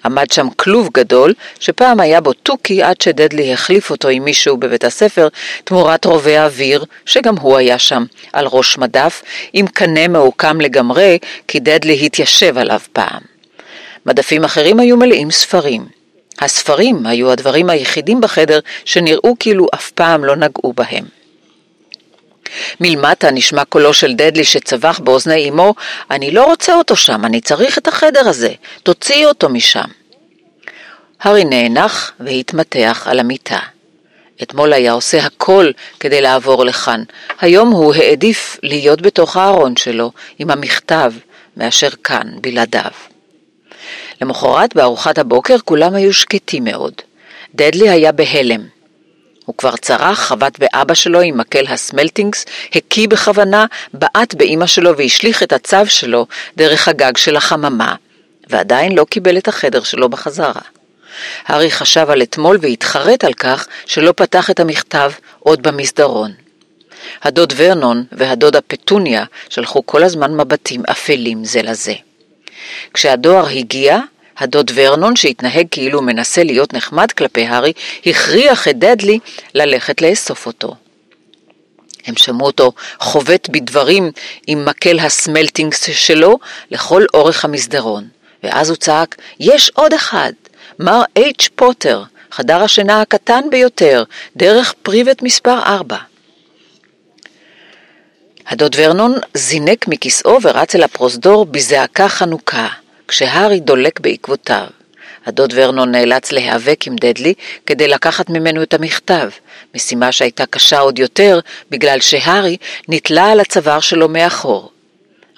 עמד 0.06 0.32
שם 0.32 0.48
כלוב 0.56 0.90
גדול, 0.94 1.34
שפעם 1.60 2.00
היה 2.00 2.22
בו 2.22 2.34
תוכי 2.34 2.84
עד 2.84 3.02
שדדלי 3.02 3.54
החליף 3.54 3.92
אותו 3.92 4.08
עם 4.08 4.26
מישהו 4.26 4.58
בבית 4.58 4.84
הספר, 4.84 5.28
תמורת 5.64 6.06
רובה 6.06 6.46
אוויר, 6.46 6.86
שגם 7.06 7.38
הוא 7.38 7.58
היה 7.58 7.80
שם, 7.80 8.04
על 8.34 8.46
ראש 8.52 8.78
מדף, 8.78 9.22
עם 9.54 9.68
קנה 9.68 10.08
מעוקם 10.08 10.62
לגמרי, 10.62 11.18
כי 11.48 11.60
דדלי 11.60 12.06
התיישב 12.06 12.58
עליו 12.58 12.80
פעם. 12.94 13.22
מדפים 14.06 14.44
אחרים 14.44 14.80
היו 14.80 14.98
מלאים 14.98 15.32
ספרים. 15.32 15.86
הספרים 16.40 17.06
היו 17.06 17.32
הדברים 17.32 17.70
היחידים 17.70 18.22
בחדר 18.22 18.60
שנראו 18.86 19.36
כאילו 19.40 19.68
אף 19.74 19.92
פעם 19.92 20.26
לא 20.26 20.36
נגעו 20.36 20.74
בהם. 20.74 21.19
מלמטה 22.80 23.32
נשמע 23.32 23.66
קולו 23.66 23.94
של 23.94 24.14
דדלי 24.14 24.44
שצבח 24.44 25.00
באוזני 25.00 25.50
אמו, 25.50 25.74
אני 26.12 26.32
לא 26.32 26.46
רוצה 26.46 26.76
אותו 26.76 26.96
שם, 26.96 27.26
אני 27.26 27.42
צריך 27.42 27.78
את 27.78 27.88
החדר 27.88 28.30
הזה, 28.30 28.54
תוציאי 28.84 29.26
אותו 29.26 29.50
משם. 29.50 29.90
הארי 31.22 31.46
נאנח 31.46 32.12
והתמתח 32.20 33.08
על 33.10 33.20
המיטה. 33.20 33.60
אתמול 34.42 34.74
היה 34.74 34.92
עושה 34.92 35.26
הכל 35.26 35.72
כדי 36.00 36.22
לעבור 36.22 36.66
לכאן, 36.66 37.04
היום 37.42 37.72
הוא 37.72 37.94
העדיף 37.96 38.58
להיות 38.64 39.02
בתוך 39.02 39.38
הארון 39.38 39.76
שלו 39.76 40.12
עם 40.40 40.52
המכתב 40.52 41.14
מאשר 41.58 41.90
כאן, 42.04 42.28
בלעדיו. 42.42 42.92
למחרת 44.22 44.76
בארוחת 44.76 45.18
הבוקר 45.18 45.56
כולם 45.66 45.96
היו 45.96 46.14
שקטים 46.14 46.64
מאוד. 46.64 46.94
דדלי 47.56 47.90
היה 47.90 48.12
בהלם. 48.12 48.79
הוא 49.50 49.56
כבר 49.58 49.78
צרח, 49.78 50.20
חבט 50.20 50.60
באבא 50.60 50.94
שלו 50.94 51.22
עם 51.22 51.38
מקל 51.38 51.68
הסמלטינגס, 51.68 52.46
הקיא 52.76 53.08
בכוונה, 53.08 53.66
בעט 53.94 54.34
באימא 54.34 54.68
שלו 54.68 54.98
והשליך 54.98 55.44
את 55.44 55.54
הצו 55.54 55.86
שלו 55.86 56.28
דרך 56.58 56.88
הגג 56.88 57.18
של 57.18 57.36
החממה, 57.36 57.96
ועדיין 58.48 58.96
לא 58.96 59.06
קיבל 59.10 59.38
את 59.38 59.48
החדר 59.48 59.84
שלו 59.84 60.10
בחזרה. 60.10 60.62
הארי 61.46 61.72
חשב 61.72 62.10
על 62.10 62.22
אתמול 62.22 62.58
והתחרט 62.62 63.24
על 63.24 63.34
כך 63.34 63.68
שלא 63.86 64.12
פתח 64.12 64.50
את 64.50 64.60
המכתב 64.60 65.12
עוד 65.40 65.62
במסדרון. 65.62 66.32
הדוד 67.24 67.54
ורנון 67.56 68.04
והדודה 68.12 68.62
פטוניה 68.62 69.26
שלחו 69.50 69.86
כל 69.86 70.04
הזמן 70.04 70.34
מבטים 70.38 70.84
אפלים 70.92 71.46
זה 71.46 71.62
לזה. 71.62 71.94
כשהדואר 72.94 73.48
הגיע, 73.48 74.00
הדוד 74.40 74.72
ורנון, 74.74 75.16
שהתנהג 75.16 75.66
כאילו 75.72 76.02
מנסה 76.02 76.44
להיות 76.44 76.74
נחמד 76.74 77.12
כלפי 77.12 77.46
הארי, 77.46 77.74
הכריח 78.06 78.68
את 78.68 78.80
דדלי 78.80 79.20
ללכת 79.54 80.02
לאסוף 80.02 80.46
אותו. 80.46 80.76
הם 82.06 82.16
שמעו 82.16 82.48
אותו 82.48 82.72
חובט 83.00 83.50
בדברים 83.50 84.12
עם 84.48 84.66
מקל 84.66 85.00
הסמלטינגס 85.00 85.90
שלו 85.90 86.40
לכל 86.72 87.06
אורך 87.14 87.46
המסדרון, 87.46 88.08
ואז 88.44 88.70
הוא 88.70 88.78
צעק, 88.78 89.16
יש 89.40 89.72
עוד 89.76 89.94
אחד, 89.94 90.32
מר 90.80 91.02
אייץ' 91.18 91.50
פוטר, 91.56 92.04
חדר 92.32 92.64
השינה 92.64 93.02
הקטן 93.02 93.42
ביותר, 93.52 94.04
דרך 94.36 94.74
פריבט 94.82 95.22
מספר 95.22 95.60
4. 95.66 95.98
הדוד 98.48 98.76
ורנון 98.80 99.16
זינק 99.34 99.88
מכיסאו 99.88 100.38
ורץ 100.42 100.76
אל 100.76 100.84
הפרוזדור 100.84 101.46
בזעקה 101.46 102.10
חנוכה. 102.10 102.68
כשהארי 103.10 103.60
דולק 103.60 104.00
בעקבותיו. 104.00 104.68
הדוד 105.26 105.54
ורנון 105.56 105.92
נאלץ 105.92 106.32
להיאבק 106.32 106.88
עם 106.88 106.96
דדלי 106.96 107.34
כדי 107.66 107.88
לקחת 107.88 108.30
ממנו 108.30 108.64
את 108.64 108.74
המכתב, 108.74 109.30
משימה 109.76 110.12
שהייתה 110.12 110.46
קשה 110.46 110.80
עוד 110.80 111.00
יותר 111.00 111.40
בגלל 111.70 112.00
שהארי 112.00 112.58
נתלה 112.88 113.32
על 113.32 113.40
הצוואר 113.40 113.80
שלו 113.80 114.10
מאחור. 114.10 114.72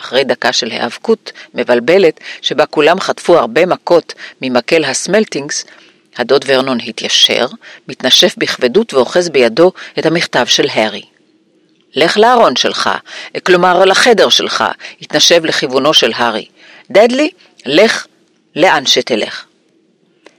אחרי 0.01 0.23
דקה 0.23 0.53
של 0.53 0.71
היאבקות 0.71 1.31
מבלבלת, 1.53 2.19
שבה 2.41 2.65
כולם 2.65 2.99
חטפו 2.99 3.37
הרבה 3.37 3.65
מכות 3.65 4.13
ממקל 4.41 4.83
הסמלטינגס, 4.83 5.65
הדוד 6.17 6.45
ורנון 6.47 6.77
התיישר, 6.87 7.45
מתנשף 7.87 8.35
בכבדות 8.37 8.93
ואוחז 8.93 9.29
בידו 9.29 9.71
את 9.99 10.05
המכתב 10.05 10.45
של 10.45 10.65
הארי. 10.73 11.03
לך 11.95 12.17
לארון 12.17 12.55
שלך, 12.55 12.89
כלומר 13.43 13.85
לחדר 13.85 14.29
שלך, 14.29 14.63
התנשב 15.01 15.45
לכיוונו 15.45 15.93
של 15.93 16.11
הארי. 16.15 16.45
דדלי, 16.91 17.29
לך 17.65 18.07
לאן 18.55 18.85
שתלך. 18.85 19.45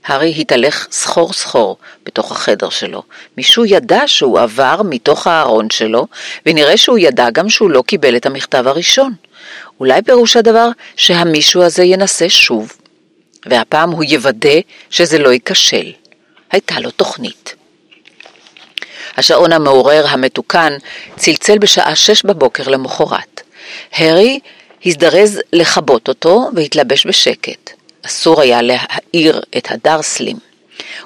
הארי 0.05 0.33
התהלך 0.37 0.87
סחור 0.91 1.33
סחור 1.33 1.77
בתוך 2.05 2.31
החדר 2.31 2.69
שלו. 2.69 3.03
מישהו 3.37 3.65
ידע 3.65 4.01
שהוא 4.05 4.39
עבר 4.39 4.81
מתוך 4.85 5.27
הארון 5.27 5.69
שלו, 5.69 6.07
ונראה 6.45 6.77
שהוא 6.77 6.97
ידע 6.97 7.29
גם 7.29 7.49
שהוא 7.49 7.69
לא 7.69 7.81
קיבל 7.81 8.15
את 8.17 8.25
המכתב 8.25 8.67
הראשון. 8.67 9.13
אולי 9.79 10.01
פירוש 10.01 10.35
הדבר 10.35 10.69
שהמישהו 10.95 11.63
הזה 11.63 11.83
ינסה 11.83 12.29
שוב, 12.29 12.73
והפעם 13.45 13.91
הוא 13.91 14.03
יוודא 14.03 14.59
שזה 14.89 15.17
לא 15.17 15.33
ייכשל. 15.33 15.91
הייתה 16.51 16.79
לו 16.79 16.91
תוכנית. 16.91 17.55
השעון 19.17 19.51
המעורר 19.51 20.05
המתוקן 20.07 20.73
צלצל 21.15 21.57
בשעה 21.57 21.95
שש 21.95 22.25
בבוקר 22.25 22.67
למחרת. 22.67 23.41
הארי 23.93 24.39
הזדרז 24.85 25.39
לכבות 25.53 26.07
אותו 26.07 26.49
והתלבש 26.55 27.07
בשקט. 27.07 27.69
אסור 28.05 28.41
היה 28.41 28.61
להאיר 28.61 29.41
את 29.57 29.71
הדרסלים. 29.71 30.37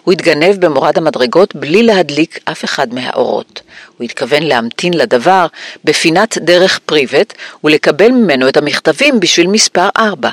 הוא 0.03 0.11
התגנב 0.11 0.65
במורד 0.65 0.97
המדרגות 0.97 1.55
בלי 1.55 1.83
להדליק 1.83 2.39
אף 2.45 2.65
אחד 2.65 2.93
מהאורות. 2.93 3.61
הוא 3.97 4.05
התכוון 4.05 4.43
להמתין 4.43 4.93
לדבר 4.93 5.45
בפינת 5.83 6.37
דרך 6.37 6.79
פריבט 6.85 7.33
ולקבל 7.63 8.11
ממנו 8.11 8.49
את 8.49 8.57
המכתבים 8.57 9.19
בשביל 9.19 9.47
מספר 9.47 9.89
ארבע. 9.97 10.29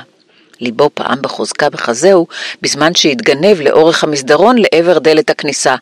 ליבו 0.60 0.90
פעם 0.94 1.22
בחוזקה 1.22 1.70
בחזהו 1.70 2.26
בזמן 2.62 2.94
שהתגנב 2.94 3.60
לאורך 3.60 4.04
המסדרון 4.04 4.56
לעבר 4.58 4.98
דלת 4.98 5.30
הכניסה. 5.30 5.74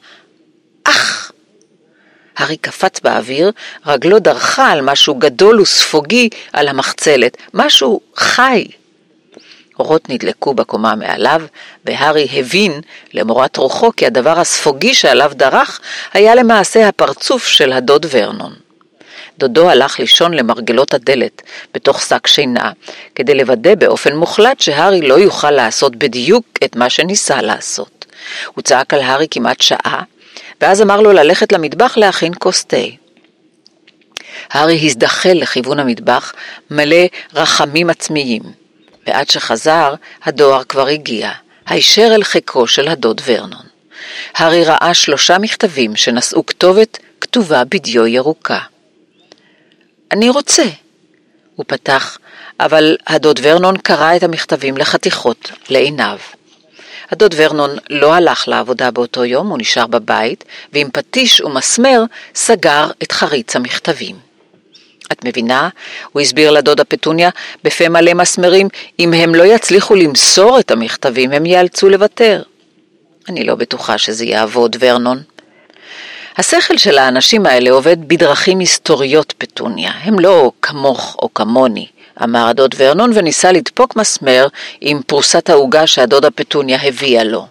אך! 0.85 1.22
הארי 2.37 2.57
קפץ 2.57 3.01
באוויר, 3.01 3.51
רגלו 3.87 4.19
דרכה 4.19 4.71
על 4.71 4.81
משהו 4.81 5.15
גדול 5.15 5.61
וספוגי 5.61 6.29
על 6.53 6.69
המחצלת, 6.69 7.37
משהו 7.55 8.01
חי. 8.17 8.67
אורות 9.79 10.09
נדלקו 10.09 10.55
בקומה 10.55 10.95
מעליו, 10.95 11.43
והארי 11.85 12.29
הבין, 12.33 12.81
למורת 13.15 13.57
רוחו, 13.57 13.91
כי 13.97 14.07
הדבר 14.07 14.41
הספוגי 14.41 14.95
שעליו 14.95 15.33
דרך 15.35 15.81
היה 16.13 16.35
למעשה 16.35 16.89
הפרצוף 16.89 17.47
של 17.47 17.73
הדוד 17.73 18.07
ורנון. 18.11 18.53
דודו 19.39 19.71
הלך 19.71 20.01
לישון 20.01 20.35
למרגלות 20.35 20.95
הדלת, 20.95 21.43
בתוך 21.75 22.03
שק 22.03 22.27
שינה, 22.27 22.73
כדי 23.15 23.35
לוודא 23.35 23.75
באופן 23.75 24.17
מוחלט 24.17 24.61
שהארי 24.61 25.01
לא 25.01 25.15
יוכל 25.15 25.51
לעשות 25.51 25.97
בדיוק 25.97 26.45
את 26.65 26.77
מה 26.77 26.91
שניסה 26.91 27.43
לעשות. 27.43 28.07
הוא 28.55 28.63
צעק 28.63 28.95
על 28.95 29.01
הארי 29.01 29.27
כמעט 29.31 29.61
שעה, 29.61 30.03
ואז 30.63 30.83
אמר 30.83 31.01
לו 31.01 31.13
ללכת 31.13 31.53
למטבח 31.53 31.97
להכין 31.97 32.33
כוס 32.39 32.65
תה. 32.65 32.77
הארי 34.51 34.81
הזדחל 34.87 35.33
לכיוון 35.33 35.79
המטבח, 35.79 36.33
מלא 36.71 37.07
רחמים 37.35 37.91
עצמיים, 37.91 38.43
ועד 39.07 39.31
שחזר, 39.31 39.95
הדואר 40.25 40.65
כבר 40.65 40.87
הגיע, 40.87 41.31
הישר 41.67 42.09
אל 42.15 42.25
חיקו 42.25 42.67
של 42.67 42.89
הדוד 42.89 43.21
ורנון. 43.25 43.67
הארי 44.35 44.65
ראה 44.65 44.95
שלושה 44.95 45.39
מכתבים 45.39 45.97
שנשאו 45.97 46.47
כתובת 46.47 46.99
כתובה 47.21 47.65
בדיו 47.65 48.07
ירוקה. 48.07 48.59
אני 50.13 50.31
רוצה. 50.31 50.65
הוא 51.57 51.65
פתח, 51.69 52.19
אבל 52.61 52.97
הדוד 53.07 53.41
ורנון 53.43 53.77
קרא 53.79 54.17
את 54.17 54.23
המכתבים 54.23 54.77
לחתיכות, 54.77 55.53
לעיניו. 55.69 56.19
הדוד 57.13 57.35
ורנון 57.37 57.71
לא 57.91 58.15
הלך 58.15 58.49
לעבודה 58.49 58.91
באותו 58.91 59.25
יום, 59.25 59.49
הוא 59.49 59.59
נשאר 59.59 59.87
בבית, 59.87 60.45
ועם 60.73 60.89
פטיש 60.93 61.41
ומסמר 61.41 62.05
סגר 62.35 62.91
את 63.03 63.13
חריץ 63.13 63.57
המכתבים. 63.57 64.17
את 65.13 65.25
מבינה? 65.25 65.69
הוא 66.13 66.21
הסביר 66.21 66.51
לדודה 66.51 66.85
פטוניה 66.85 67.31
בפה 67.65 67.89
מלא 67.89 68.15
מסמרים, 68.15 68.69
אם 68.99 69.13
הם 69.13 69.35
לא 69.35 69.43
יצליחו 69.43 69.95
למסור 69.95 70.59
את 70.59 70.71
המכתבים, 70.71 71.33
הם 71.33 71.47
ייאלצו 71.47 71.89
לוותר. 71.89 72.43
אני 73.29 73.45
לא 73.45 73.55
בטוחה 73.55 73.99
שזה 73.99 74.25
יעבוד, 74.25 74.77
ורנון. 74.81 75.23
השכל 76.37 76.77
של 76.77 76.99
האנשים 76.99 77.47
האלה 77.47 77.71
עובד 77.71 78.09
בדרכים 78.09 78.59
היסטוריות, 78.59 79.35
פטוניה. 79.39 79.93
הם 80.03 80.19
לא 80.19 80.53
כמוך 80.63 81.17
או 81.23 81.35
כמוני, 81.35 81.87
אמר 82.23 82.49
הדוד 82.49 82.75
ורנון 82.79 83.11
וניסה 83.15 83.53
לדפוק 83.53 83.97
מסמר 83.97 84.47
עם 84.81 85.01
פרוסת 85.07 85.51
העוגה 85.51 85.87
שהדודה 85.87 86.31
פטוניה 86.31 86.79
הביאה 86.83 87.25
לו. 87.25 87.47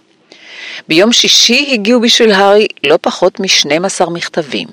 ביום 0.88 1.12
שישי 1.12 1.70
הגיעו 1.74 2.02
בשביל 2.02 2.32
הארי 2.32 2.68
לא 2.84 2.98
פחות 3.02 3.40
מ-12 3.40 4.10
מכתבים. 4.10 4.68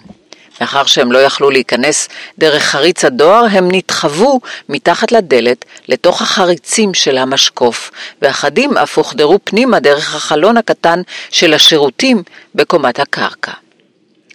מאחר 0.60 0.84
שהם 0.84 1.12
לא 1.12 1.18
יכלו 1.18 1.50
להיכנס 1.50 2.08
דרך 2.38 2.62
חריץ 2.62 3.04
הדואר, 3.04 3.44
הם 3.50 3.68
נתחבו 3.70 4.40
מתחת 4.68 5.12
לדלת 5.12 5.64
לתוך 5.88 6.22
החריצים 6.22 6.94
של 6.94 7.18
המשקוף, 7.18 7.90
ואחדים 8.22 8.76
אף 8.76 8.98
הוחדרו 8.98 9.38
פנימה 9.44 9.80
דרך 9.80 10.14
החלון 10.14 10.56
הקטן 10.56 11.02
של 11.30 11.54
השירותים 11.54 12.22
בקומת 12.54 13.00
הקרקע. 13.00 13.52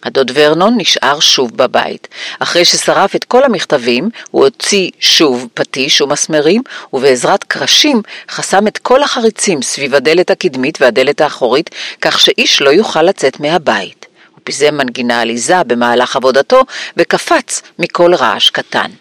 הדוד 0.03 0.31
ורנון 0.33 0.73
נשאר 0.77 1.19
שוב 1.19 1.57
בבית. 1.57 2.07
אחרי 2.39 2.65
ששרף 2.65 3.15
את 3.15 3.23
כל 3.23 3.43
המכתבים, 3.43 4.09
הוא 4.31 4.43
הוציא 4.43 4.89
שוב 4.99 5.47
פטיש 5.53 6.01
ומסמרים, 6.01 6.61
ובעזרת 6.93 7.43
קרשים 7.43 8.01
חסם 8.29 8.67
את 8.67 8.77
כל 8.77 9.03
החריצים 9.03 9.61
סביב 9.61 9.95
הדלת 9.95 10.31
הקדמית 10.31 10.81
והדלת 10.81 11.21
האחורית, 11.21 11.69
כך 12.01 12.19
שאיש 12.19 12.61
לא 12.61 12.69
יוכל 12.69 13.01
לצאת 13.01 13.39
מהבית. 13.39 14.05
הוא 14.31 14.39
פיזם 14.43 14.77
מנגינה 14.77 15.21
עליזה 15.21 15.63
במהלך 15.63 16.15
עבודתו, 16.15 16.61
וקפץ 16.97 17.61
מכל 17.79 18.15
רעש 18.15 18.49
קטן. 18.49 18.91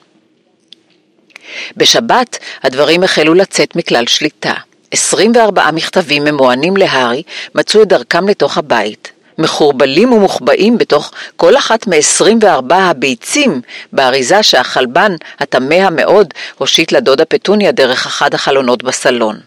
בשבת 1.77 2.39
הדברים 2.63 3.03
החלו 3.03 3.35
לצאת 3.35 3.77
מכלל 3.77 4.07
שליטה. 4.07 4.55
24 4.91 5.71
מכתבים 5.71 6.25
ממוענים 6.25 6.77
להארי 6.77 7.23
מצאו 7.55 7.83
את 7.83 7.89
דרכם 7.89 8.29
לתוך 8.29 8.59
הבית. 8.59 9.13
מחורבלים 9.43 10.13
ומוחבאים 10.13 10.79
בתוך 10.79 11.13
כל 11.37 11.57
אחת 11.57 11.87
מ-24 11.87 12.75
הביצים 12.75 13.61
באריזה 13.93 14.43
שהחלבן, 14.43 15.13
התמה 15.41 15.91
מאוד, 15.91 16.35
הושיט 16.59 16.93
לדודה 16.93 17.25
פטוניה 17.25 17.73
דרך 17.73 18.07
אחד 18.07 18.35
החלונות 18.35 18.83
בסלון. 18.83 19.41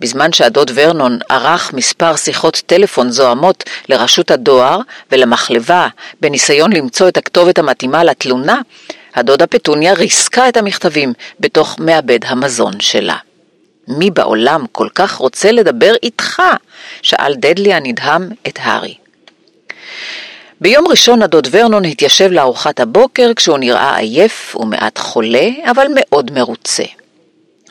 בזמן 0.00 0.32
שהדוד 0.32 0.70
ורנון 0.74 1.18
ערך 1.28 1.72
מספר 1.72 2.16
שיחות 2.16 2.62
טלפון 2.66 3.10
זוהמות 3.10 3.64
לרשות 3.88 4.30
הדואר 4.30 4.80
ולמחלבה 5.12 5.88
בניסיון 6.20 6.72
למצוא 6.72 7.08
את 7.08 7.16
הכתובת 7.16 7.58
המתאימה 7.58 8.04
לתלונה, 8.04 8.60
הדודה 9.14 9.46
פטוניה 9.46 9.94
ריסקה 9.94 10.48
את 10.48 10.56
המכתבים 10.56 11.12
בתוך 11.40 11.76
מעבד 11.78 12.18
המזון 12.24 12.80
שלה. 12.80 13.16
מי 13.88 14.10
בעולם 14.10 14.64
כל 14.72 14.88
כך 14.94 15.14
רוצה 15.14 15.52
לדבר 15.52 15.94
איתך? 16.02 16.42
שאל 17.02 17.34
דדלי 17.34 17.74
הנדהם 17.74 18.28
את 18.48 18.58
הארי. 18.62 18.94
ביום 20.62 20.88
ראשון 20.88 21.22
הדוד 21.22 21.48
ורנון 21.50 21.84
התיישב 21.84 22.30
לארוחת 22.30 22.80
הבוקר 22.80 23.30
כשהוא 23.36 23.58
נראה 23.58 23.96
עייף 23.96 24.56
ומעט 24.56 24.98
חולה, 24.98 25.48
אבל 25.70 25.86
מאוד 25.94 26.32
מרוצה. 26.32 26.82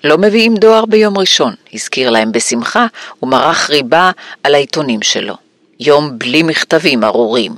לא 0.03 0.17
מביאים 0.17 0.55
דואר 0.55 0.85
ביום 0.85 1.17
ראשון, 1.17 1.55
הזכיר 1.73 2.09
להם 2.09 2.31
בשמחה, 2.31 2.87
ומרח 3.23 3.69
ריבה 3.69 4.11
על 4.43 4.55
העיתונים 4.55 5.01
שלו. 5.01 5.35
יום 5.79 6.19
בלי 6.19 6.43
מכתבים 6.43 7.03
ארורים. 7.03 7.51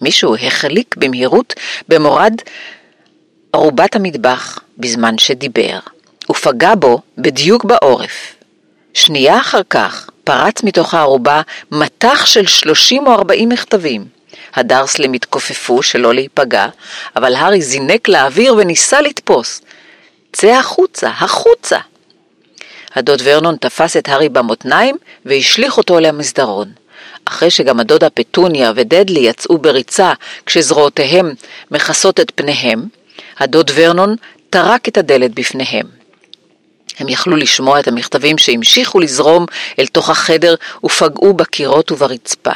מישהו 0.00 0.36
החליק 0.36 0.96
במהירות 0.96 1.54
במורד 1.88 2.34
ערובת 3.52 3.96
המטבח 3.96 4.58
בזמן 4.78 5.18
שדיבר, 5.18 5.78
ופגע 6.30 6.74
בו 6.74 7.00
בדיוק 7.18 7.64
בעורף. 7.64 8.34
שנייה 8.94 9.40
אחר 9.40 9.62
כך 9.70 10.10
פרץ 10.24 10.62
מתוך 10.62 10.94
הערובה 10.94 11.42
מטח 11.70 12.26
של 12.26 12.46
שלושים 12.46 13.06
או 13.06 13.12
ארבעים 13.12 13.48
מכתבים. 13.48 14.13
הדרסלים 14.54 15.12
התכופפו 15.12 15.82
שלא 15.82 16.14
להיפגע, 16.14 16.66
אבל 17.16 17.34
הארי 17.34 17.62
זינק 17.62 18.08
לאוויר 18.08 18.54
וניסה 18.54 19.00
לתפוס. 19.00 19.60
צא 20.32 20.52
החוצה, 20.52 21.08
החוצה! 21.08 21.78
הדוד 22.94 23.22
ורנון 23.24 23.56
תפס 23.56 23.96
את 23.96 24.08
הארי 24.08 24.28
במותניים 24.28 24.96
והשליך 25.24 25.78
אותו 25.78 26.00
למסדרון. 26.00 26.72
אחרי 27.24 27.50
שגם 27.50 27.80
הדודה 27.80 28.10
פטוניה 28.10 28.72
ודדלי 28.76 29.20
יצאו 29.20 29.58
בריצה 29.58 30.12
כשזרועותיהם 30.46 31.34
מכסות 31.70 32.20
את 32.20 32.32
פניהם, 32.34 32.84
הדוד 33.38 33.70
ורנון 33.74 34.16
טרק 34.50 34.88
את 34.88 34.96
הדלת 34.96 35.34
בפניהם. 35.34 35.86
הם 36.98 37.08
יכלו 37.08 37.36
לשמוע 37.36 37.80
את 37.80 37.88
המכתבים 37.88 38.38
שהמשיכו 38.38 39.00
לזרום 39.00 39.46
אל 39.78 39.86
תוך 39.86 40.10
החדר 40.10 40.54
ופגעו 40.84 41.34
בקירות 41.34 41.92
וברצפה. 41.92 42.52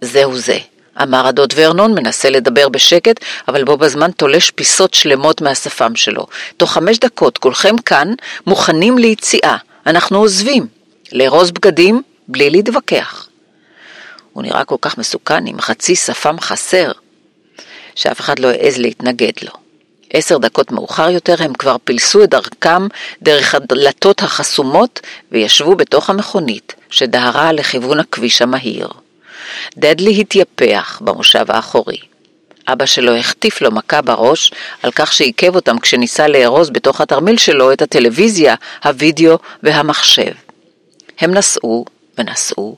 זהו 0.00 0.36
זה, 0.38 0.58
אמר 1.02 1.26
הדוד 1.26 1.52
ורנון, 1.56 1.94
מנסה 1.94 2.30
לדבר 2.30 2.68
בשקט, 2.68 3.24
אבל 3.48 3.64
בו 3.64 3.76
בזמן 3.76 4.10
תולש 4.10 4.50
פיסות 4.50 4.94
שלמות 4.94 5.40
מהשפם 5.40 5.96
שלו. 5.96 6.26
תוך 6.56 6.72
חמש 6.72 6.98
דקות 6.98 7.38
כולכם 7.38 7.78
כאן 7.78 8.14
מוכנים 8.46 8.98
ליציאה. 8.98 9.56
אנחנו 9.86 10.18
עוזבים. 10.18 10.66
לארוז 11.12 11.50
בגדים 11.50 12.02
בלי 12.28 12.50
להתווכח. 12.50 13.28
הוא 14.32 14.42
נראה 14.42 14.64
כל 14.64 14.76
כך 14.80 14.98
מסוכן 14.98 15.46
עם 15.46 15.60
חצי 15.60 15.96
שפם 15.96 16.40
חסר, 16.40 16.92
שאף 17.94 18.20
אחד 18.20 18.38
לא 18.38 18.48
העז 18.48 18.78
להתנגד 18.78 19.32
לו. 19.42 19.52
עשר 20.12 20.38
דקות 20.38 20.72
מאוחר 20.72 21.10
יותר 21.10 21.34
הם 21.38 21.54
כבר 21.54 21.76
פילסו 21.84 22.24
את 22.24 22.30
דרכם 22.30 22.86
דרך 23.22 23.54
הדלתות 23.54 24.22
החסומות 24.22 25.00
וישבו 25.32 25.76
בתוך 25.76 26.10
המכונית 26.10 26.74
שדהרה 26.90 27.52
לכיוון 27.52 28.00
הכביש 28.00 28.42
המהיר. 28.42 28.88
דדלי 29.76 30.20
התייפח 30.20 31.00
במושב 31.04 31.44
האחורי. 31.48 31.98
אבא 32.68 32.86
שלו 32.86 33.16
החטיף 33.16 33.62
לו 33.62 33.70
מכה 33.70 34.02
בראש 34.02 34.52
על 34.82 34.90
כך 34.90 35.12
שעיכב 35.12 35.54
אותם 35.54 35.78
כשניסה 35.78 36.28
לארוז 36.28 36.70
בתוך 36.70 37.00
התרמיל 37.00 37.36
שלו 37.38 37.72
את 37.72 37.82
הטלוויזיה, 37.82 38.54
הווידאו 38.84 39.38
והמחשב. 39.62 40.32
הם 41.18 41.34
נסעו 41.34 41.84
ונסעו, 42.18 42.76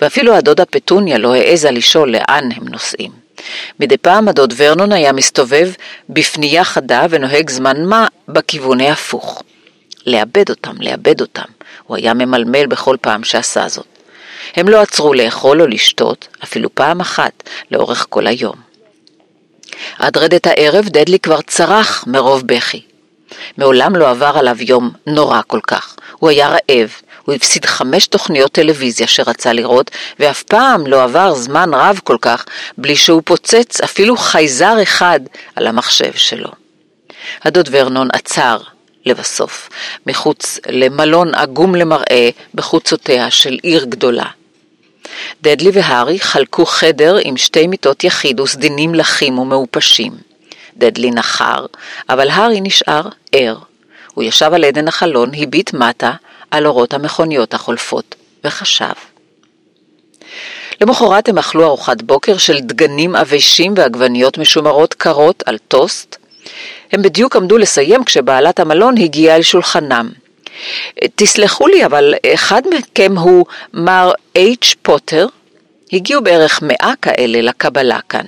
ואפילו 0.00 0.34
הדודה 0.34 0.64
פטוניה 0.64 1.18
לא 1.18 1.34
העזה 1.34 1.70
לשאול 1.70 2.10
לאן 2.10 2.48
הם 2.56 2.68
נוסעים. 2.68 3.10
מדי 3.80 3.96
פעם 3.96 4.28
הדוד 4.28 4.54
ורנון 4.56 4.92
היה 4.92 5.12
מסתובב 5.12 5.70
בפנייה 6.08 6.64
חדה 6.64 7.06
ונוהג 7.10 7.50
זמן 7.50 7.84
מה 7.84 8.06
בכיוון 8.28 8.80
ההפוך. 8.80 9.42
לאבד 10.06 10.50
אותם, 10.50 10.76
לאבד 10.80 11.20
אותם. 11.20 11.44
הוא 11.86 11.96
היה 11.96 12.14
ממלמל 12.14 12.66
בכל 12.66 12.96
פעם 13.00 13.24
שעשה 13.24 13.68
זאת. 13.68 13.86
הם 14.56 14.68
לא 14.68 14.80
עצרו 14.80 15.14
לאכול 15.14 15.62
או 15.62 15.66
לשתות, 15.66 16.28
אפילו 16.44 16.74
פעם 16.74 17.00
אחת, 17.00 17.42
לאורך 17.70 18.06
כל 18.08 18.26
היום. 18.26 18.56
עד 19.98 20.16
רדת 20.16 20.46
הערב 20.46 20.84
דדלי 20.88 21.18
כבר 21.18 21.40
צרח 21.40 22.04
מרוב 22.06 22.46
בכי. 22.46 22.82
מעולם 23.58 23.96
לא 23.96 24.10
עבר 24.10 24.32
עליו 24.38 24.56
יום 24.60 24.90
נורא 25.06 25.40
כל 25.46 25.60
כך. 25.66 25.96
הוא 26.18 26.30
היה 26.30 26.48
רעב, 26.48 26.90
הוא 27.24 27.34
הפסיד 27.34 27.64
חמש 27.64 28.06
תוכניות 28.06 28.52
טלוויזיה 28.52 29.06
שרצה 29.06 29.52
לראות, 29.52 29.90
ואף 30.18 30.42
פעם 30.42 30.86
לא 30.86 31.02
עבר 31.02 31.34
זמן 31.34 31.70
רב 31.74 32.00
כל 32.04 32.16
כך 32.20 32.44
בלי 32.78 32.96
שהוא 32.96 33.22
פוצץ 33.24 33.80
אפילו 33.80 34.16
חייזר 34.16 34.82
אחד 34.82 35.20
על 35.56 35.66
המחשב 35.66 36.12
שלו. 36.12 36.50
הדוד 37.44 37.68
ורנון 37.72 38.08
עצר 38.12 38.58
לבסוף, 39.06 39.68
מחוץ 40.06 40.58
למלון 40.68 41.34
עגום 41.34 41.74
למראה 41.74 42.30
בחוצותיה 42.54 43.30
של 43.30 43.58
עיר 43.62 43.84
גדולה. 43.84 44.26
דדלי 45.42 45.70
והארי 45.72 46.20
חלקו 46.20 46.66
חדר 46.66 47.16
עם 47.24 47.36
שתי 47.36 47.66
מיטות 47.66 48.04
יחיד 48.04 48.40
וסדינים 48.40 48.94
לחים 48.94 49.38
ומעופשים. 49.38 50.12
דדלי 50.76 51.10
נחר, 51.10 51.66
אבל 52.08 52.30
הארי 52.30 52.60
נשאר 52.60 53.08
ער. 53.32 53.58
הוא 54.14 54.24
ישב 54.24 54.50
על 54.54 54.64
עדן 54.64 54.88
החלון, 54.88 55.30
הביט 55.34 55.72
מטה 55.72 56.12
על 56.50 56.66
אורות 56.66 56.94
המכוניות 56.94 57.54
החולפות, 57.54 58.14
וחשב. 58.44 58.92
למחרת 60.80 61.28
הם 61.28 61.38
אכלו 61.38 61.64
ארוחת 61.64 62.02
בוקר 62.02 62.36
של 62.36 62.60
דגנים 62.60 63.16
עבשים 63.16 63.74
ועגבניות 63.76 64.38
משומרות 64.38 64.94
קרות 64.94 65.42
על 65.46 65.58
טוסט. 65.58 66.16
הם 66.92 67.02
בדיוק 67.02 67.36
עמדו 67.36 67.58
לסיים 67.58 68.04
כשבעלת 68.04 68.60
המלון 68.60 68.98
הגיעה 68.98 69.36
אל 69.36 69.42
שולחנם. 69.42 70.10
תסלחו 71.14 71.66
לי, 71.66 71.86
אבל 71.86 72.14
אחד 72.34 72.62
מכם 72.74 73.18
הוא 73.18 73.46
מר 73.74 74.12
אייץ' 74.36 74.74
פוטר? 74.82 75.26
הגיעו 75.92 76.22
בערך 76.22 76.62
מאה 76.62 76.92
כאלה 77.02 77.40
לקבלה 77.40 77.98
כאן. 78.08 78.26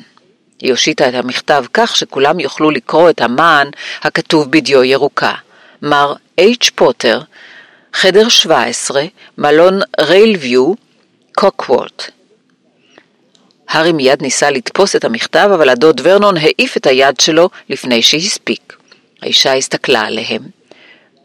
היא 0.60 0.70
הושיטה 0.70 1.08
את 1.08 1.14
המכתב 1.14 1.64
כך 1.72 1.96
שכולם 1.96 2.40
יוכלו 2.40 2.70
לקרוא 2.70 3.10
את 3.10 3.20
המען 3.20 3.70
הכתוב 4.02 4.50
בדיו 4.50 4.84
ירוקה. 4.84 5.34
מר 5.82 6.14
H. 6.40 6.70
פוטר, 6.74 7.20
חדר 7.94 8.28
17, 8.28 9.02
מלון 9.38 9.80
ריילביו, 10.00 10.72
קוקוורט. 11.34 12.10
הארי 13.68 13.92
מיד 13.92 14.22
ניסה 14.22 14.50
לתפוס 14.50 14.96
את 14.96 15.04
המכתב, 15.04 15.50
אבל 15.54 15.68
הדוד 15.68 16.00
ורנון 16.04 16.36
העיף 16.36 16.76
את 16.76 16.86
היד 16.86 17.20
שלו 17.20 17.48
לפני 17.68 18.02
שהספיק. 18.02 18.76
האישה 19.22 19.54
הסתכלה 19.54 20.00
עליהם. 20.00 20.42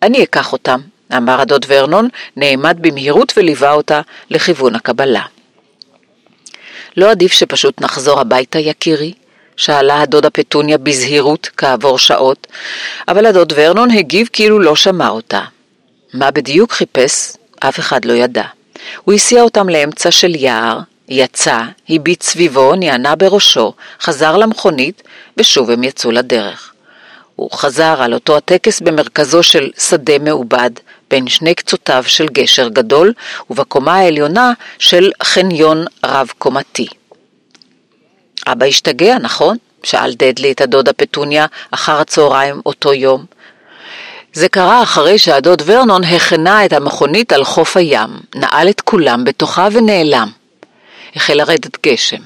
אני 0.04 0.24
אקח 0.24 0.54
אותם, 0.54 0.80
אמר 1.16 1.42
הדוד 1.42 1.66
ורנון, 1.70 2.10
נעמד 2.36 2.78
במהירות 2.82 3.34
וליווה 3.38 3.72
אותה 3.72 4.02
לכיוון 4.30 4.76
הקבלה. 4.76 5.22
לא 6.98 7.12
עדיף 7.12 7.32
שפשוט 7.32 7.82
נחזור 7.82 8.20
הביתה, 8.20 8.60
יקירי? 8.60 9.14
שאלה 9.58 10.02
הדודה 10.02 10.30
פטוניה 10.30 10.78
בזהירות 10.78 11.50
כעבור 11.58 12.00
שעות, 12.00 12.48
אבל 13.08 13.26
הדוד 13.26 13.54
ורנון 13.56 13.92
הגיב 13.92 14.28
כאילו 14.34 14.60
לא 14.60 14.76
שמע 14.76 15.10
אותה. 15.10 15.42
מה 16.14 16.32
בדיוק 16.32 16.72
חיפש? 16.72 17.34
אף 17.60 17.80
אחד 17.80 18.06
לא 18.06 18.14
ידע. 18.14 18.44
הוא 19.04 19.14
הסיע 19.14 19.42
אותם 19.42 19.70
לאמצע 19.70 20.12
של 20.12 20.36
יער, 20.36 20.80
יצא, 21.10 21.60
הביט 21.90 22.24
סביבו, 22.24 22.76
נענה 22.76 23.16
בראשו, 23.16 23.74
חזר 24.02 24.38
למכונית, 24.38 25.04
ושוב 25.38 25.72
הם 25.72 25.84
יצאו 25.84 26.12
לדרך. 26.12 26.74
הוא 27.36 27.52
חזר 27.52 28.02
על 28.02 28.14
אותו 28.14 28.38
הטקס 28.38 28.80
במרכזו 28.80 29.44
של 29.44 29.70
שדה 29.80 30.20
מעובד, 30.20 30.72
בין 31.10 31.28
שני 31.28 31.56
קצותיו 31.56 32.04
של 32.08 32.28
גשר 32.28 32.68
גדול, 32.68 33.14
ובקומה 33.50 33.96
העליונה 33.96 34.54
של 34.80 35.12
חניון 35.24 35.86
רב-קומתי. 36.06 36.88
אבא 38.48 38.66
השתגע, 38.66 39.18
נכון? 39.18 39.58
שאל 39.84 40.14
דדלי 40.14 40.52
את 40.52 40.62
הדודה 40.62 40.94
פטוניה 40.94 41.46
אחר 41.72 42.00
הצהריים 42.00 42.62
אותו 42.66 42.94
יום. 42.94 43.26
זה 44.34 44.50
קרה 44.50 44.84
אחרי 44.84 45.18
שהדוד 45.20 45.62
ורנון 45.66 46.04
הכנה 46.04 46.66
את 46.66 46.74
המכונית 46.74 47.34
על 47.34 47.44
חוף 47.44 47.78
הים, 47.78 48.10
נעל 48.36 48.70
את 48.70 48.82
כולם 48.82 49.24
בתוכה 49.24 49.68
ונעלם. 49.72 50.30
החל 51.16 51.34
לרדת 51.34 51.88
גשם. 51.88 52.22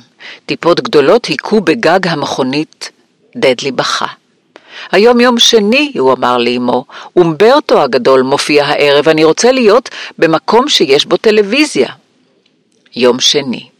טיפות 0.45 0.81
גדולות 0.81 1.25
היכו 1.25 1.61
בגג 1.61 2.07
המכונית. 2.07 2.91
דדלי 3.35 3.71
בכה. 3.71 4.05
היום 4.91 5.19
יום 5.19 5.39
שני, 5.39 5.91
הוא 5.99 6.13
אמר 6.13 6.37
לאמו, 6.37 6.85
אומברטו 7.15 7.81
הגדול 7.81 8.21
מופיע 8.21 8.65
הערב, 8.65 9.09
אני 9.09 9.23
רוצה 9.23 9.51
להיות 9.51 9.89
במקום 10.17 10.69
שיש 10.69 11.05
בו 11.05 11.17
טלוויזיה. 11.17 11.87
יום 12.95 13.19
שני. 13.19 13.71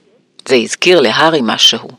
זה 0.48 0.56
הזכיר 0.56 1.02
להארי 1.02 1.40
משהו. 1.44 1.90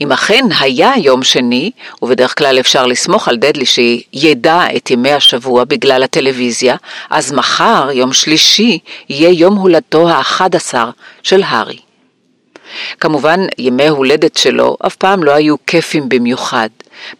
אם 0.00 0.12
אכן 0.12 0.44
היה 0.60 0.92
יום 0.96 1.22
שני, 1.22 1.70
ובדרך 2.02 2.38
כלל 2.38 2.60
אפשר 2.60 2.86
לסמוך 2.86 3.28
על 3.28 3.36
דדלי 3.36 3.66
שידע 3.66 4.60
את 4.76 4.90
ימי 4.90 5.12
השבוע 5.12 5.64
בגלל 5.64 6.02
הטלוויזיה, 6.02 6.76
אז 7.10 7.32
מחר, 7.32 7.88
יום 7.92 8.12
שלישי, 8.12 8.78
יהיה 9.08 9.30
יום 9.30 9.56
הולדתו 9.56 10.08
האחד 10.08 10.56
עשר 10.56 10.90
של 11.22 11.42
הארי. 11.42 11.85
כמובן, 13.00 13.40
ימי 13.58 13.88
הולדת 13.88 14.36
שלו 14.36 14.76
אף 14.86 14.96
פעם 14.96 15.24
לא 15.24 15.32
היו 15.32 15.54
כיפים 15.66 16.08
במיוחד. 16.08 16.68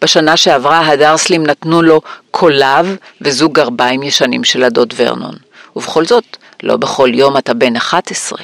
בשנה 0.02 0.36
שעברה 0.36 0.86
הדרסלים 0.86 1.46
נתנו 1.46 1.82
לו 1.82 2.00
קולב 2.30 2.96
וזוג 3.20 3.52
גרביים 3.52 4.02
ישנים 4.02 4.44
של 4.44 4.64
הדוד 4.64 4.94
ורנון. 4.96 5.34
ובכל 5.76 6.04
זאת, 6.04 6.36
לא 6.62 6.76
בכל 6.76 7.10
יום 7.14 7.36
אתה 7.36 7.54
בן 7.54 7.76
11. 7.76 8.38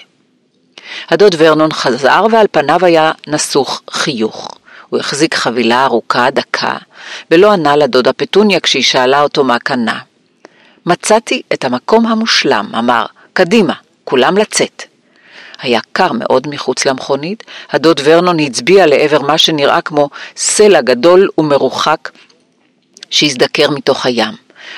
הדוד 1.10 1.34
ורנון 1.38 1.72
חזר 1.72 2.26
ועל 2.30 2.46
פניו 2.50 2.84
היה 2.84 3.12
נסוך 3.26 3.82
חיוך. 3.90 4.58
הוא 4.88 5.00
החזיק 5.00 5.34
חבילה 5.34 5.84
ארוכה, 5.84 6.30
דקה, 6.30 6.76
ולא 7.30 7.52
ענה 7.52 7.76
לדודה 7.76 8.12
פטוניה 8.12 8.60
כשהיא 8.60 8.82
שאלה 8.82 9.22
אותו 9.22 9.44
מה 9.44 9.58
קנה. 9.58 9.98
מצאתי 10.86 11.42
את 11.52 11.64
המקום 11.64 12.06
המושלם, 12.06 12.70
אמר, 12.78 13.06
קדימה, 13.32 13.74
כולם 14.04 14.36
לצאת. 14.36 14.91
היה 15.62 15.80
קר 15.92 16.12
מאוד 16.12 16.46
מחוץ 16.48 16.86
למכונית, 16.86 17.44
הדוד 17.70 18.00
ורנון 18.04 18.40
הצביע 18.40 18.86
לעבר 18.86 19.22
מה 19.22 19.38
שנראה 19.38 19.80
כמו 19.80 20.10
סלע 20.36 20.80
גדול 20.80 21.28
ומרוחק 21.38 22.10
שהזדקר 23.10 23.70
מתוך 23.70 24.06
הים. 24.06 24.34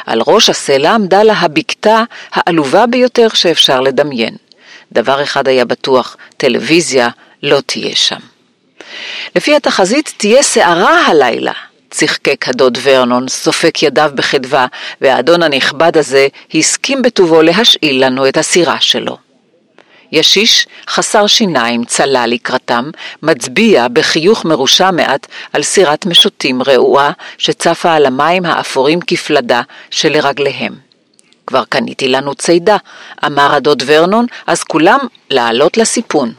על 0.07 0.21
ראש 0.27 0.51
הסלע 0.51 0.95
עמדה 0.95 1.23
לה 1.23 1.33
הבקתה 1.33 2.03
העלובה 2.33 2.87
ביותר 2.87 3.29
שאפשר 3.35 3.81
לדמיין. 3.81 4.37
דבר 4.93 5.23
אחד 5.23 5.49
היה 5.49 5.65
בטוח, 5.65 6.17
טלוויזיה 6.37 7.09
לא 7.43 7.61
תהיה 7.67 7.97
שם. 7.97 8.21
לפי 9.37 9.57
התחזית 9.57 10.15
תהיה 10.17 10.43
סערה 10.43 11.07
הלילה, 11.07 11.53
צחקק 11.91 12.49
הדוד 12.49 12.79
ורנון, 12.83 13.29
סופק 13.29 13.83
ידיו 13.83 14.11
בחדווה, 14.15 14.67
והאדון 15.01 15.43
הנכבד 15.43 15.97
הזה 15.97 16.29
הסכים 16.55 17.03
בטובו 17.03 17.43
להשאיל 17.43 18.05
לנו 18.05 18.29
את 18.29 18.37
הסירה 18.37 18.77
שלו. 18.81 19.24
ישיש, 20.13 20.67
חסר 20.89 21.27
שיניים, 21.27 21.85
צלה 21.85 22.27
לקראתם, 22.27 22.91
מצביע 23.23 23.87
בחיוך 23.89 24.45
מרושע 24.45 24.91
מעט 24.91 25.27
על 25.53 25.63
סירת 25.63 26.07
משוטים 26.07 26.63
רעועה 26.63 27.11
שצפה 27.39 27.93
על 27.93 28.07
המים 28.07 28.47
האפורים 28.47 29.01
כפלדה 29.07 29.63
שלרגליהם. 29.91 30.75
כבר 31.47 31.65
קניתי 31.69 32.09
לנו 32.09 32.35
צידה, 32.35 32.77
אמר 33.27 33.55
הדוד 33.55 33.83
ורנון, 33.87 34.27
אז 34.47 34.63
כולם 34.63 34.99
לעלות 35.31 35.77
לסיפון. 35.77 36.33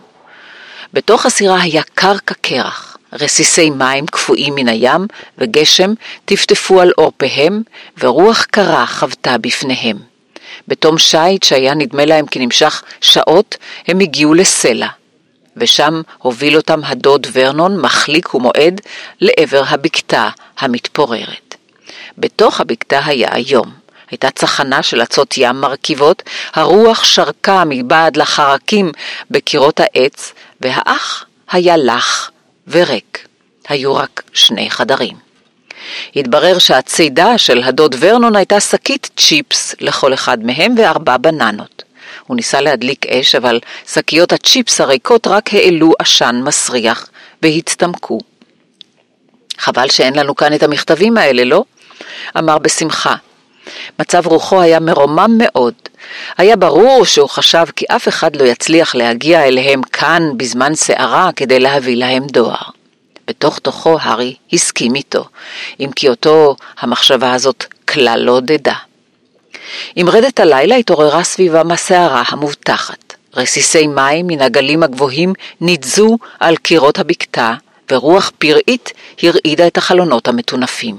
בתוך 0.94 1.26
הסירה 1.26 1.62
היה 1.62 1.82
קר 1.94 2.18
כקרח, 2.28 2.98
רסיסי 3.14 3.70
מים 3.70 4.06
קפואים 4.06 4.56
מן 4.56 4.68
הים 4.68 5.08
וגשם 5.38 5.94
טפטפו 6.26 6.82
על 6.82 6.92
עורפיהם, 6.96 7.62
ורוח 8.00 8.44
קרה 8.44 8.86
חבטה 8.86 9.38
בפניהם. 9.38 10.15
בתום 10.68 10.98
שיט 10.98 11.44
שהיה 11.44 11.74
נדמה 11.74 12.06
להם 12.06 12.28
כי 12.28 12.40
נמשך 12.40 12.84
שעות, 13.02 13.58
הם 13.88 14.00
הגיעו 14.00 14.34
לסלע. 14.34 14.88
ושם 15.58 16.02
הוביל 16.18 16.56
אותם 16.56 16.84
הדוד 16.84 17.28
ורנון, 17.34 17.82
מחליק 17.82 18.36
ומועד, 18.36 18.82
לעבר 19.22 19.64
הבקתה 19.68 20.30
המתפוררת. 20.60 21.56
בתוך 22.18 22.62
הבקתה 22.62 23.06
היה 23.06 23.30
היום. 23.32 23.72
הייתה 24.12 24.32
צחנה 24.32 24.84
של 24.84 25.02
עצות 25.02 25.34
ים 25.38 25.56
מרכיבות, 25.62 26.24
הרוח 26.54 27.04
שרקה 27.04 27.64
מבעד 27.66 28.18
לחרקים 28.18 28.92
בקירות 29.32 29.80
העץ, 29.80 30.34
והאח 30.62 31.26
היה 31.52 31.78
לח 31.78 32.32
וריק. 32.68 33.28
היו 33.68 33.96
רק 33.96 34.24
שני 34.34 34.70
חדרים. 34.70 35.25
התברר 36.16 36.60
שהצידה 36.60 37.38
של 37.38 37.64
הדוד 37.64 37.96
ורנון 38.00 38.36
הייתה 38.36 38.60
שקית 38.60 39.10
צ'יפס 39.18 39.76
לכל 39.82 40.14
אחד 40.14 40.44
מהם 40.44 40.76
וארבע 40.78 41.18
בננות. 41.18 41.84
הוא 42.28 42.36
ניסה 42.36 42.62
להדליק 42.62 43.06
אש, 43.06 43.36
אבל 43.36 43.60
שקיות 43.94 44.34
הצ'יפס 44.34 44.82
הריקות 44.82 45.28
רק 45.28 45.54
העלו 45.54 45.92
עשן 46.00 46.42
מסריח 46.44 47.10
והצטמקו. 47.42 48.20
חבל 49.58 49.90
שאין 49.90 50.16
לנו 50.16 50.36
כאן 50.36 50.54
את 50.54 50.64
המכתבים 50.64 51.18
האלה, 51.18 51.44
לא? 51.44 51.64
אמר 52.38 52.58
בשמחה. 52.58 53.16
מצב 54.00 54.28
רוחו 54.28 54.62
היה 54.62 54.80
מרומם 54.80 55.32
מאוד. 55.38 55.74
היה 56.38 56.56
ברור 56.56 57.06
שהוא 57.06 57.30
חשב 57.30 57.66
כי 57.76 57.86
אף 57.90 58.08
אחד 58.08 58.36
לא 58.36 58.44
יצליח 58.44 58.96
להגיע 58.96 59.44
אליהם 59.44 59.82
כאן 59.82 60.30
בזמן 60.38 60.76
סערה 60.76 61.30
כדי 61.36 61.60
להביא 61.60 61.98
להם 61.98 62.28
דואר. 62.28 62.75
בתוך 63.28 63.60
תוכו 63.60 63.98
הארי 64.02 64.36
הסכים 64.54 64.96
איתו, 64.96 65.26
אם 65.80 65.90
כי 65.96 66.10
אותו 66.10 66.56
המחשבה 66.80 67.34
הזאת 67.34 67.66
כלל 67.88 68.20
לא 68.24 68.32
עודדה. 68.32 68.74
עם 69.96 70.10
רדת 70.10 70.40
הלילה 70.40 70.76
התעוררה 70.76 71.24
סביבם 71.24 71.72
הסערה 71.72 72.24
המובטחת. 72.28 73.14
רסיסי 73.36 73.88
מים 73.88 74.28
מן 74.28 74.42
הגלים 74.42 74.84
הגבוהים 74.84 75.34
ניתזו 75.62 76.18
על 76.40 76.56
קירות 76.56 77.00
הבקתה, 77.00 77.54
ורוח 77.92 78.32
פראית 78.38 78.92
הרעידה 79.24 79.68
את 79.68 79.78
החלונות 79.78 80.28
המטונפים. 80.28 80.98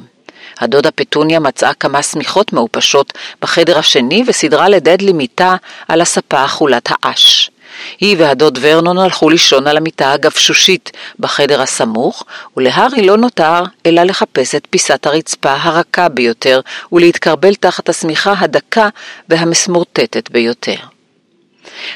הדודה 0.58 0.90
פטוניה 0.90 1.40
מצאה 1.40 1.74
כמה 1.74 2.02
שמיכות 2.02 2.52
מעופשות 2.52 3.12
בחדר 3.42 3.78
השני 3.78 4.24
וסידרה 4.26 4.68
לדדלי 4.68 5.12
מיטה 5.12 5.56
על 5.88 6.00
הספה 6.00 6.44
אכולת 6.44 6.88
האש. 6.90 7.50
היא 8.00 8.16
והדוד 8.18 8.58
ורנון 8.62 8.98
הלכו 8.98 9.30
לישון 9.30 9.66
על 9.66 9.76
המיטה 9.76 10.12
הגבשושית 10.12 10.92
בחדר 11.18 11.62
הסמוך, 11.62 12.24
ולהארי 12.56 13.06
לא 13.06 13.16
נותר 13.16 13.62
אלא 13.86 14.02
לחפש 14.02 14.54
את 14.54 14.66
פיסת 14.70 15.06
הרצפה 15.06 15.52
הרכה 15.60 16.08
ביותר 16.08 16.60
ולהתקרבל 16.92 17.54
תחת 17.54 17.88
השמיכה 17.88 18.34
הדקה 18.38 18.88
והמסמורטטת 19.28 20.30
ביותר. 20.30 20.76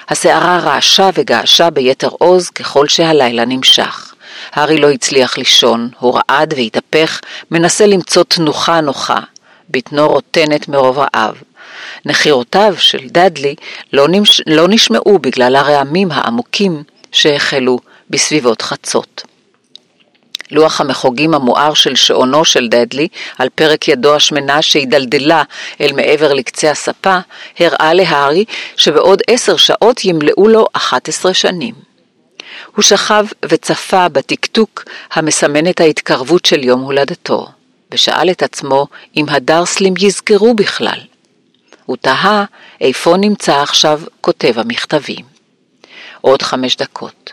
הסערה 0.09 0.59
רעשה 0.59 1.11
וגעשה 1.15 1.71
ביתר 1.71 2.09
עוז 2.09 2.51
ככל 2.51 2.89
שהלילה 2.89 3.45
נמשך. 3.45 4.15
הארי 4.53 4.79
לא 4.79 4.91
הצליח 4.91 5.39
לישון, 5.39 5.89
הוא 5.99 6.19
רעד 6.19 6.55
והתהפך, 6.57 7.21
מנסה 7.51 7.87
למצוא 7.87 8.23
תנוחה 8.29 8.81
נוחה. 8.81 9.21
בטנו 9.71 10.09
רוטנת 10.09 10.69
מרוב 10.69 10.99
רעב. 10.99 11.35
נחירותיו 12.05 12.75
של 12.79 13.09
דאדלי 13.09 13.55
לא, 13.93 14.09
נמש... 14.09 14.43
לא 14.47 14.69
נשמעו 14.69 15.19
בגלל 15.19 15.57
הרעמים 15.57 16.13
העמוקים 16.13 16.83
שהחלו 17.13 17.79
בסביבות 18.11 18.63
חצות. 18.63 19.23
לוח 20.51 20.81
המחוגים 20.81 21.35
המואר 21.35 21.75
של 21.75 21.95
שעונו 21.95 22.45
של 22.45 22.69
דדלי, 22.69 23.09
על 23.39 23.49
פרק 23.55 23.89
ידו 23.89 24.15
השמנה 24.15 24.63
שהידלדלה 24.63 25.43
אל 25.81 25.93
מעבר 25.93 26.33
לקצה 26.33 26.71
הספה, 26.71 27.19
הראה 27.59 27.95
להארי 27.95 28.45
שבעוד 28.77 29.23
עשר 29.27 29.57
שעות 29.57 30.05
ימלאו 30.05 30.49
לו 30.49 30.67
11 30.73 31.35
שנים. 31.35 31.75
הוא 32.75 32.83
שכב 32.83 33.27
וצפה 33.45 34.09
בטקטוק 34.09 34.85
המסמן 35.13 35.71
את 35.71 35.81
ההתקרבות 35.81 36.45
של 36.45 36.65
יום 36.65 36.81
הולדתו, 36.81 37.49
ושאל 37.93 38.31
את 38.31 38.43
עצמו 38.43 38.87
אם 39.17 39.25
הדרסלים 39.29 39.95
יזכרו 39.99 40.55
בכלל. 40.55 41.01
הוא 41.91 41.97
תהה 42.01 42.45
איפה 42.81 43.17
נמצא 43.17 43.63
עכשיו 43.63 44.01
כותב 44.21 44.59
המכתבים. 44.59 45.25
עוד 46.21 46.43
חמש 46.43 46.77
דקות. 46.77 47.33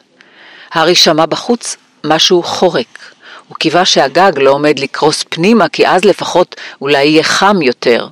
הארי 0.72 0.96
שמע 0.96 1.26
בחוץ 1.26 1.78
משהו 2.04 2.44
חורק. 2.44 3.14
הוא 3.48 3.56
קיווה 3.56 3.86
שהגג 3.86 4.32
לא 4.36 4.52
עומד 4.52 4.80
לקרוס 4.80 5.24
פנימה, 5.30 5.70
כי 5.70 5.88
אז 5.88 6.06
לפחות 6.06 6.56
אולי 6.82 7.04
יהיה 7.06 7.24
חם 7.24 7.62
יותר. 7.62 8.08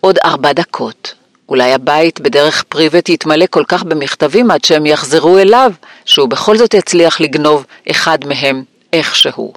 עוד 0.00 0.18
ארבע 0.24 0.52
דקות. 0.52 1.14
אולי 1.48 1.72
הבית 1.72 2.20
בדרך 2.20 2.62
פריבט 2.68 3.08
יתמלא 3.08 3.46
כל 3.50 3.64
כך 3.68 3.82
במכתבים 3.82 4.50
עד 4.50 4.64
שהם 4.64 4.86
יחזרו 4.86 5.38
אליו, 5.38 5.72
שהוא 6.04 6.28
בכל 6.28 6.56
זאת 6.56 6.74
יצליח 6.74 7.20
לגנוב 7.20 7.66
אחד 7.90 8.18
מהם 8.26 8.64
איכשהו. 8.92 9.52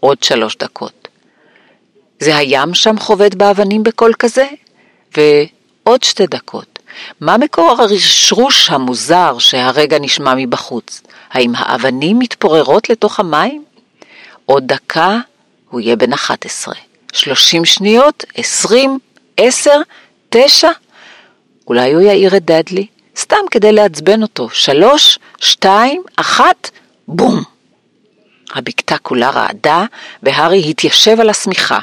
עוד 0.00 0.22
שלוש 0.22 0.56
דקות. 0.56 1.07
זה 2.20 2.36
הים 2.36 2.74
שם 2.74 2.98
חובט 2.98 3.34
באבנים 3.34 3.82
בקול 3.82 4.12
כזה? 4.18 4.46
ועוד 5.16 6.04
שתי 6.04 6.26
דקות. 6.26 6.78
מה 7.20 7.38
מקור 7.38 7.76
הרשרוש 7.78 8.70
המוזר 8.70 9.38
שהרגע 9.38 9.98
נשמע 10.00 10.34
מבחוץ? 10.36 11.02
האם 11.30 11.52
האבנים 11.54 12.18
מתפוררות 12.18 12.90
לתוך 12.90 13.20
המים? 13.20 13.64
עוד 14.46 14.66
דקה 14.66 15.18
הוא 15.70 15.80
יהיה 15.80 15.96
בן 15.96 16.12
11. 16.12 16.74
30 17.12 17.64
שניות, 17.64 18.24
20, 18.34 18.98
10, 19.36 19.70
9? 20.30 20.70
אולי 21.66 21.92
הוא 21.92 22.02
יעיר 22.02 22.36
את 22.36 22.44
דדלי? 22.44 22.86
סתם 23.16 23.36
כדי 23.50 23.72
לעצבן 23.72 24.22
אותו. 24.22 24.48
שלוש, 24.50 25.18
שתיים, 25.40 26.02
אחת, 26.16 26.70
בום! 27.08 27.42
הבקתה 28.54 28.98
כולה 28.98 29.30
רעדה, 29.30 29.84
והארי 30.22 30.70
התיישב 30.70 31.20
על 31.20 31.30
השמיכה, 31.30 31.78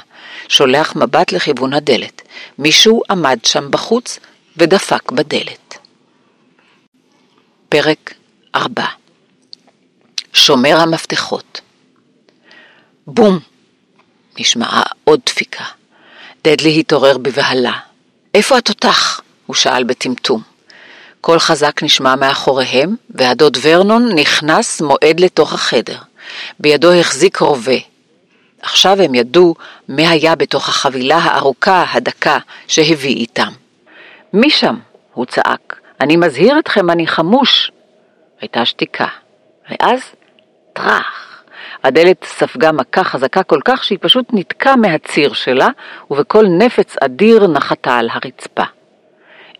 שולח 0.48 0.96
מבט 0.96 1.32
לכיוון 1.32 1.74
הדלת. 1.74 2.22
מישהו 2.58 3.02
עמד 3.10 3.40
שם 3.44 3.72
בחוץ 3.72 4.20
ודפק 4.58 5.12
בדלת. 5.12 5.78
פרק 7.70 8.14
4 8.56 8.84
שומר 10.34 10.80
המפתחות 10.80 11.62
בום! 13.08 13.40
נשמעה 14.40 14.84
עוד 15.04 15.20
דפיקה. 15.26 15.64
דדלי 16.44 16.80
התעורר 16.80 17.18
בבהלה. 17.18 17.74
איפה 18.34 18.58
התותח? 18.58 19.22
הוא 19.46 19.56
שאל 19.56 19.84
בטמטום. 19.84 20.42
קול 21.22 21.40
חזק 21.40 21.84
נשמע 21.84 22.16
מאחוריהם, 22.16 22.96
והדוד 23.10 23.58
ורנון 23.62 24.16
נכנס 24.16 24.82
מועד 24.82 25.20
לתוך 25.20 25.54
החדר. 25.54 25.98
בידו 26.60 26.94
החזיק 26.94 27.38
רובה. 27.38 27.95
עכשיו 28.66 29.02
הם 29.02 29.16
ידעו 29.16 29.56
מה 29.88 30.10
היה 30.10 30.36
בתוך 30.36 30.70
החבילה 30.70 31.18
הארוכה, 31.18 31.86
הדקה, 31.94 32.38
שהביא 32.68 33.16
איתם. 33.16 33.52
מי 34.34 34.50
שם? 34.50 34.76
הוא 35.14 35.26
צעק. 35.26 35.80
אני 36.02 36.18
מזהיר 36.18 36.60
אתכם, 36.60 36.90
אני 36.90 37.08
חמוש. 37.08 37.72
הייתה 38.42 38.66
שתיקה. 38.66 39.08
ואז, 39.70 40.00
טראח. 40.74 41.44
הדלת 41.84 42.24
ספגה 42.24 42.72
מכה 42.72 43.04
חזקה 43.04 43.44
כל 43.44 43.60
כך 43.66 43.84
שהיא 43.84 43.98
פשוט 44.02 44.26
נתקה 44.34 44.76
מהציר 44.76 45.34
שלה, 45.34 45.70
ובקול 46.12 46.48
נפץ 46.48 46.96
אדיר 47.02 47.48
נחתה 47.48 47.98
על 47.98 48.10
הרצפה. 48.12 48.64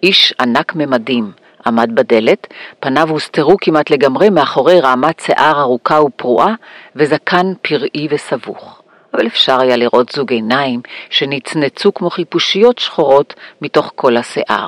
איש 0.04 0.34
ענק 0.40 0.76
ממדים 0.76 1.32
עמד 1.66 1.90
בדלת, 1.94 2.48
פניו 2.80 3.10
הוסתרו 3.10 3.58
כמעט 3.62 3.90
לגמרי 3.90 4.30
מאחורי 4.30 4.80
רעמת 4.80 5.20
שיער 5.20 5.62
ארוכה 5.62 6.02
ופרועה, 6.02 6.54
וזקן 6.96 7.54
פראי 7.62 8.08
וסבוך. 8.12 8.75
אבל 9.16 9.28
אפשר 9.28 9.60
היה 9.62 9.78
לראות 9.78 10.12
זוג 10.12 10.32
עיניים 10.32 10.82
שנצנצו 11.10 11.94
כמו 11.94 12.10
חיפושיות 12.10 12.80
שחורות 12.80 13.34
מתוך 13.62 13.92
כל 13.96 14.18
השיער. 14.18 14.68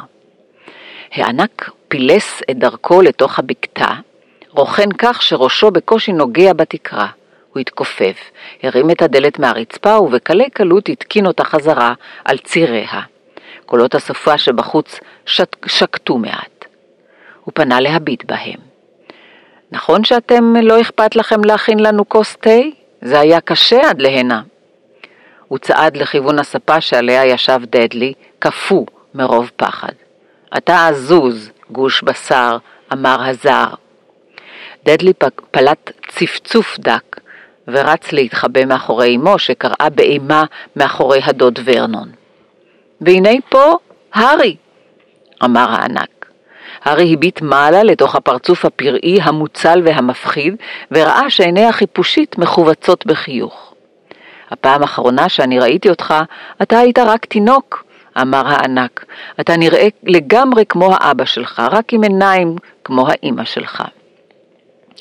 הענק 1.11 1.69
פילס 1.88 2.41
את 2.52 2.57
דרכו 2.57 3.02
לתוך 3.02 3.40
הבקתה, 3.40 3.88
רוכן 4.49 4.91
כך 4.98 5.22
שראשו 5.22 5.72
בקושי 5.72 6.11
נוגע 6.11 6.53
בתקרה. 6.53 7.07
הוא 7.53 7.61
התכופף, 7.61 8.18
הרים 8.64 8.91
את 8.91 9.02
הדלת 9.02 9.40
מהרצפה 9.40 9.99
ובקלי 9.99 10.49
קלות 10.49 10.90
התקין 10.90 11.26
אותה 11.26 11.44
חזרה 11.44 11.94
על 12.26 12.38
ציריה. 12.38 13.02
קולות 13.65 13.95
הסופה 13.95 14.38
שבחוץ 14.38 14.99
שק, 15.26 15.65
שקטו 15.65 16.18
מעט. 16.18 16.65
הוא 17.44 17.52
פנה 17.56 17.80
להביט 17.80 18.24
בהם. 18.26 18.60
נכון 19.72 20.03
שאתם 20.03 20.56
לא 20.61 20.82
אכפת 20.82 21.15
לכם 21.15 21.44
להכין 21.44 21.80
לנו 21.80 22.10
כוס 22.10 22.36
תה? 22.36 22.77
זה 23.02 23.19
היה 23.19 23.41
קשה 23.41 23.90
עד 23.90 24.02
להנה. 24.02 24.41
הוא 25.48 25.57
צעד 25.57 25.98
לכיוון 25.98 26.40
הספה 26.40 26.82
שעליה 26.82 27.26
ישב 27.26 27.60
דדלי, 27.64 28.14
קפוא 28.40 28.86
מרוב 29.14 29.52
פחד. 29.56 29.94
אתה 30.57 30.88
עזוז, 30.88 31.52
גוש 31.72 32.02
בשר, 32.02 32.57
אמר 32.94 33.18
הזר. 33.24 33.68
דדלי 34.86 35.14
פלט 35.52 35.91
צפצוף 36.07 36.80
דק 36.80 37.19
ורץ 37.68 38.11
להתחבא 38.11 38.65
מאחורי 38.65 39.15
אמו 39.15 39.40
שקראה 39.40 39.90
באימה 39.95 40.44
מאחורי 40.76 41.19
הדוד 41.24 41.60
ורנון. 41.65 42.11
והנה 43.02 43.30
פה 43.49 43.74
הארי, 44.14 44.56
אמר 45.44 45.68
הענק. 45.69 46.16
הארי 46.88 47.14
הביט 47.14 47.42
מעלה 47.42 47.84
לתוך 47.84 48.16
הפרצוף 48.16 48.66
הפראי, 48.66 49.20
המוצל 49.22 49.82
והמפחיד, 49.86 50.56
וראה 50.92 51.30
שעיני 51.30 51.66
החיפושית 51.66 52.38
מכווצות 52.38 53.06
בחיוך. 53.06 53.74
הפעם 54.52 54.82
האחרונה 54.82 55.30
שאני 55.30 55.60
ראיתי 55.60 55.90
אותך, 55.90 56.14
אתה 56.62 56.80
היית 56.80 57.00
רק 57.00 57.26
תינוק, 57.26 57.84
אמר 58.22 58.44
הענק. 58.48 59.06
אתה 59.40 59.58
נראה 59.58 59.88
לגמרי 60.04 60.66
כמו 60.70 60.94
האבא 60.94 61.26
שלך, 61.26 61.62
רק 61.72 61.94
עם 61.94 62.04
עיניים 62.04 62.56
כמו 62.84 63.08
האימא 63.08 63.44
שלך. 63.44 63.84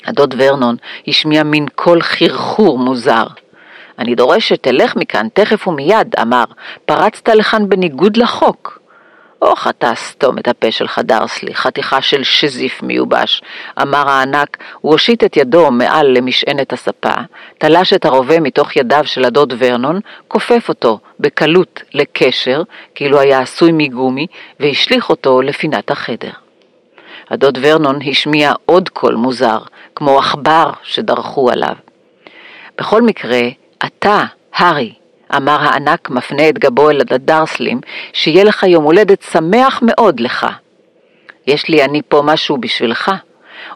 הדוד 0.05 0.35
ורנון 0.37 0.75
השמיע 1.07 1.43
מין 1.43 1.65
קול 1.75 2.01
חרחור 2.01 2.79
מוזר. 2.79 3.27
אני 3.99 4.15
דורש 4.15 4.49
שתלך 4.49 4.95
מכאן 4.95 5.27
תכף 5.33 5.67
ומיד, 5.67 6.15
אמר, 6.21 6.43
פרצת 6.85 7.29
לכאן 7.29 7.69
בניגוד 7.69 8.17
לחוק. 8.17 8.79
אוח, 9.41 9.67
אתה 9.67 9.95
סתום 9.95 10.37
את 10.37 10.47
הפה 10.47 10.71
שלך, 10.71 10.99
דרסלי, 11.03 11.55
חתיכה 11.55 12.01
של 12.01 12.23
שזיף 12.23 12.83
מיובש, 12.83 13.41
אמר 13.81 14.09
הענק, 14.09 14.57
הוא 14.81 14.91
הושיט 14.91 15.23
את 15.23 15.37
ידו 15.37 15.71
מעל 15.71 16.07
למשענת 16.07 16.73
הספה, 16.73 17.13
תלש 17.57 17.93
את 17.93 18.05
הרובה 18.05 18.39
מתוך 18.39 18.75
ידיו 18.75 19.03
של 19.05 19.25
הדוד 19.25 19.53
ורנון, 19.57 19.99
כופף 20.27 20.69
אותו 20.69 20.99
בקלות 21.19 21.81
לקשר, 21.93 22.63
כאילו 22.95 23.19
היה 23.19 23.39
עשוי 23.39 23.71
מגומי, 23.73 24.27
והשליך 24.59 25.09
אותו 25.09 25.41
לפינת 25.41 25.91
החדר. 25.91 26.31
הדוד 27.29 27.57
ורנון 27.61 27.99
השמיע 28.09 28.53
עוד 28.65 28.89
קול 28.89 29.15
מוזר, 29.15 29.59
כמו 29.95 30.19
עכבר 30.19 30.71
שדרכו 30.83 31.49
עליו. 31.49 31.75
בכל 32.77 33.01
מקרה, 33.01 33.41
אתה, 33.85 34.23
הארי, 34.53 34.93
אמר 35.35 35.57
הענק 35.61 36.09
מפנה 36.09 36.49
את 36.49 36.59
גבו 36.59 36.89
אל 36.89 37.01
הדרסלים, 37.11 37.81
שיהיה 38.13 38.43
לך 38.43 38.63
יום 38.63 38.83
הולדת 38.83 39.21
שמח 39.21 39.79
מאוד 39.81 40.19
לך. 40.19 40.47
יש 41.47 41.69
לי 41.69 41.83
אני 41.83 42.01
פה 42.09 42.21
משהו 42.25 42.57
בשבילך. 42.57 43.11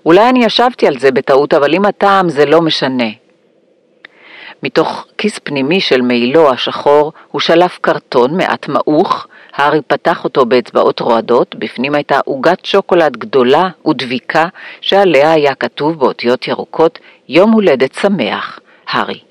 אולי 0.06 0.30
אני 0.30 0.46
ישבתי 0.46 0.88
על 0.88 1.00
זה 1.00 1.12
בטעות, 1.12 1.54
אבל 1.54 1.74
אם 1.74 1.86
הטעם 1.86 2.30
זה 2.30 2.46
לא 2.46 2.62
משנה. 2.62 3.10
מתוך 4.64 5.06
כיס 5.18 5.40
פנימי 5.40 5.82
של 5.82 6.02
מעילו 6.02 6.50
השחור 6.50 7.14
הוא 7.32 7.42
שלף 7.42 7.78
קרטון 7.82 8.38
מעט 8.38 8.68
מעוך, 8.68 9.28
הארי 9.56 9.82
פתח 9.88 10.24
אותו 10.24 10.46
באצבעות 10.46 11.00
רועדות, 11.00 11.56
בפנים 11.56 11.96
הייתה 11.96 12.20
עוגת 12.26 12.66
שוקולד 12.66 13.18
גדולה 13.18 13.70
ודביקה, 13.88 14.46
שעליה 14.82 15.32
היה 15.32 15.56
כתוב 15.56 16.00
באותיות 16.00 16.48
ירוקות 16.48 17.00
יום 17.30 17.52
הולדת 17.52 17.94
שמח, 17.94 18.60
הארי. 18.88 19.31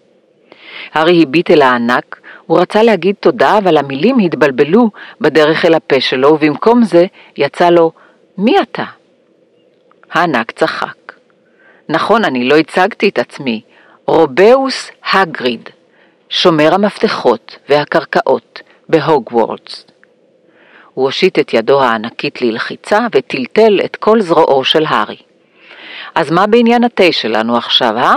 הארי 0.93 1.23
הביט 1.23 1.51
אל 1.51 1.63
הענק, 1.63 2.21
הוא 2.47 2.61
רצה 2.61 2.83
להגיד 2.83 3.15
תודה, 3.21 3.59
אבל 3.59 3.77
המילים 3.77 4.19
התבלבלו 4.19 4.91
בדרך 5.21 5.65
אל 5.65 5.75
הפה 5.75 6.01
שלו, 6.01 6.29
ובמקום 6.29 6.85
זה 6.85 7.07
יצא 7.37 7.71
לו, 7.71 7.93
מי 8.39 8.61
אתה? 8.63 8.85
הענק 10.13 10.51
צחק. 10.51 11.13
נכון, 11.89 12.25
אני 12.25 12.49
לא 12.49 12.57
הצגתי 12.57 13.09
את 13.09 13.19
עצמי. 13.19 13.63
רובאוס 14.07 14.91
הגריד, 15.13 15.69
שומר 16.29 16.75
המפתחות 16.75 17.57
והקרקעות 17.69 18.63
בהוגוורטס. 18.89 19.87
הוא 20.95 21.05
הושיט 21.05 21.39
את 21.39 21.55
ידו 21.55 21.83
הענקית 21.83 22.43
ללחיצה 22.43 23.07
וטלטל 23.15 23.81
את 23.85 23.97
כל 23.97 24.21
זרועו 24.21 24.65
של 24.65 24.85
הארי. 24.89 25.17
אז 26.15 26.31
מה 26.31 26.47
בעניין 26.47 26.85
התה 26.85 27.13
שלנו 27.13 27.57
עכשיו, 27.57 27.99
אה? 27.99 28.15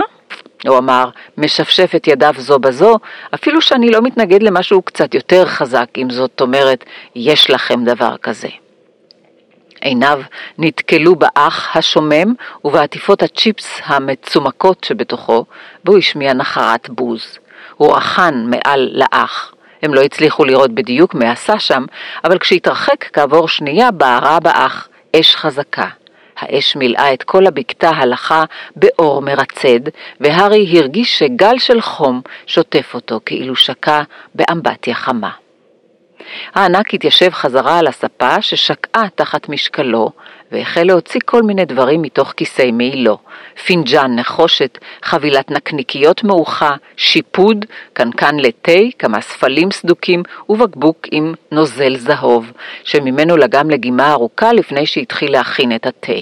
הוא 0.67 0.77
אמר, 0.77 1.09
משפשף 1.37 1.91
את 1.95 2.07
ידיו 2.07 2.33
זו 2.37 2.59
בזו, 2.59 2.97
אפילו 3.33 3.61
שאני 3.61 3.91
לא 3.91 4.01
מתנגד 4.01 4.43
למשהו 4.43 4.81
קצת 4.81 5.13
יותר 5.13 5.45
חזק, 5.45 5.87
אם 5.97 6.09
זאת 6.09 6.41
אומרת, 6.41 6.83
יש 7.15 7.49
לכם 7.49 7.83
דבר 7.85 8.17
כזה. 8.17 8.47
עיניו 9.81 10.21
נתקלו 10.57 11.15
באח 11.15 11.77
השומם 11.77 12.33
ובעטיפות 12.65 13.23
הצ'יפס 13.23 13.81
המצומקות 13.85 14.83
שבתוכו, 14.83 15.45
והוא 15.85 15.97
השמיע 15.97 16.33
נחרת 16.33 16.89
בוז. 16.89 17.39
הוא 17.77 17.95
רחן 17.95 18.45
מעל 18.47 18.89
לאח. 18.93 19.53
הם 19.83 19.93
לא 19.93 20.01
הצליחו 20.01 20.45
לראות 20.45 20.71
בדיוק 20.71 21.13
מה 21.13 21.31
עשה 21.31 21.59
שם, 21.59 21.85
אבל 22.23 22.37
כשהתרחק 22.39 23.05
כעבור 23.13 23.47
שנייה 23.47 23.91
בערה 23.91 24.39
באח 24.39 24.87
אש 25.15 25.35
חזקה. 25.35 25.87
האש 26.39 26.75
מילאה 26.75 27.13
את 27.13 27.23
כל 27.23 27.47
הבקתה 27.47 27.89
הלכה 27.89 28.43
באור 28.75 29.21
מרצד, 29.21 29.89
והארי 30.19 30.79
הרגיש 30.79 31.19
שגל 31.19 31.57
של 31.57 31.81
חום 31.81 32.21
שוטף 32.47 32.91
אותו 32.93 33.19
כאילו 33.25 33.55
שקע 33.55 34.01
באמבטיה 34.35 34.95
חמה. 34.95 35.31
הענק 36.55 36.93
התיישב 36.93 37.29
חזרה 37.31 37.79
על 37.79 37.87
הספה 37.87 38.41
ששקעה 38.41 39.03
תחת 39.15 39.49
משקלו, 39.49 40.09
והחל 40.53 40.83
להוציא 40.83 41.19
כל 41.25 41.41
מיני 41.41 41.65
דברים 41.65 42.01
מתוך 42.01 42.33
כיסי 42.37 42.71
מעילו. 42.71 43.17
פינג'אן 43.65 44.15
נחושת, 44.15 44.77
חבילת 45.03 45.51
נקניקיות 45.51 46.23
מעוכה, 46.23 46.75
שיפוד, 46.97 47.65
קנקן 47.93 48.35
לתה, 48.35 48.79
כמה 48.99 49.21
ספלים 49.21 49.71
סדוקים 49.71 50.23
ובקבוק 50.49 50.97
עם 51.11 51.33
נוזל 51.51 51.95
זהוב, 51.95 52.51
שממנו 52.83 53.37
לגם 53.37 53.69
לגימה 53.69 54.11
ארוכה 54.11 54.53
לפני 54.53 54.85
שהתחיל 54.85 55.31
להכין 55.31 55.75
את 55.75 55.85
התה. 55.85 56.13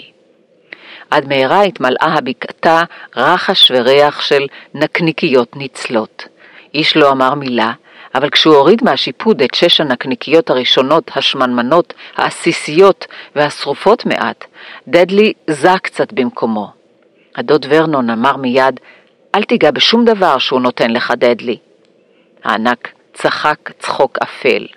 עד 1.11 1.27
מהרה 1.27 1.61
התמלאה 1.61 2.13
הבקתה 2.17 2.83
רחש 3.15 3.71
וריח 3.75 4.21
של 4.21 4.47
נקניקיות 4.73 5.55
ניצלות. 5.55 6.27
איש 6.73 6.97
לא 6.97 7.11
אמר 7.11 7.33
מילה, 7.33 7.71
אבל 8.15 8.29
כשהוא 8.29 8.55
הוריד 8.55 8.83
מהשיפוד 8.83 9.41
את 9.41 9.53
שש 9.53 9.81
הנקניקיות 9.81 10.49
הראשונות, 10.49 11.11
השמנמנות, 11.15 11.93
העסיסיות 12.15 13.07
והשרופות 13.35 14.05
מעט, 14.05 14.45
דדלי 14.87 15.33
זע 15.47 15.77
קצת 15.77 16.13
במקומו. 16.13 16.71
הדוד 17.35 17.65
ורנון 17.69 18.09
אמר 18.09 18.37
מיד, 18.37 18.79
אל 19.35 19.43
תיגע 19.43 19.71
בשום 19.71 20.05
דבר 20.05 20.37
שהוא 20.37 20.61
נותן 20.61 20.91
לך, 20.91 21.13
דדלי. 21.17 21.57
הענק 22.43 22.87
צחק 23.13 23.71
צחוק 23.79 24.17
אפל. 24.23 24.67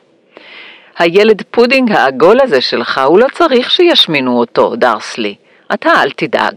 הילד 0.99 1.43
פודינג 1.51 1.93
העגול 1.93 2.41
הזה 2.43 2.61
שלך, 2.61 3.01
הוא 3.07 3.19
לא 3.19 3.27
צריך 3.33 3.71
שישמינו 3.71 4.39
אותו, 4.39 4.77
דרסלי. 4.77 5.35
אתה 5.75 6.03
אל 6.03 6.11
תדאג. 6.11 6.55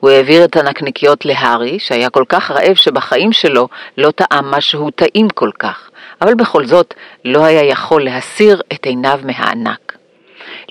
הוא 0.00 0.10
העביר 0.10 0.44
את 0.44 0.56
הנקניקיות 0.56 1.24
להארי, 1.24 1.78
שהיה 1.78 2.10
כל 2.10 2.24
כך 2.28 2.50
רעב 2.50 2.74
שבחיים 2.74 3.32
שלו 3.32 3.68
לא 3.98 4.10
טעם 4.10 4.50
משהו 4.50 4.90
טעים 4.90 5.28
כל 5.28 5.50
כך, 5.58 5.90
אבל 6.22 6.34
בכל 6.34 6.66
זאת 6.66 6.94
לא 7.24 7.44
היה 7.44 7.64
יכול 7.64 8.04
להסיר 8.04 8.60
את 8.72 8.86
עיניו 8.86 9.20
מהענק. 9.24 9.96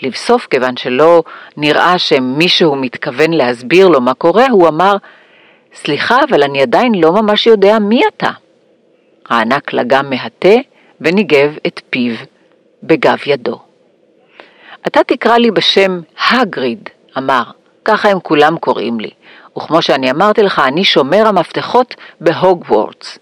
לבסוף, 0.02 0.48
כיוון 0.48 0.78
שלא 0.78 1.24
נראה 1.58 1.98
שמישהו 1.98 2.76
מתכוון 2.76 3.34
להסביר 3.34 3.88
לו 3.88 4.02
מה 4.02 4.14
קורה, 4.14 4.48
הוא 4.50 4.68
אמר, 4.68 4.96
סליחה, 5.74 6.18
אבל 6.30 6.44
אני 6.44 6.62
עדיין 6.62 6.96
לא 6.96 7.12
ממש 7.14 7.48
יודע 7.48 7.80
מי 7.80 8.02
אתה. 8.08 8.30
הענק 9.30 9.74
לגם 9.74 10.10
מהתה 10.10 10.56
וניגב 11.02 11.58
את 11.68 11.82
פיו 11.90 12.16
בגב 12.84 13.18
ידו. 13.26 13.60
אתה 14.88 15.04
תקרא 15.04 15.38
לי 15.38 15.52
בשם 15.52 16.00
הגריד, 16.30 16.90
אמר, 17.18 17.44
ככה 17.86 18.10
הם 18.10 18.20
כולם 18.20 18.58
קוראים 18.58 19.00
לי. 19.00 19.10
וכמו 19.58 19.82
שאני 19.82 20.12
אמרתי 20.12 20.44
לך, 20.44 20.62
אני 20.68 20.84
שומר 20.84 21.28
המפתחות 21.28 21.96
בהוגוורטס. 22.22 23.20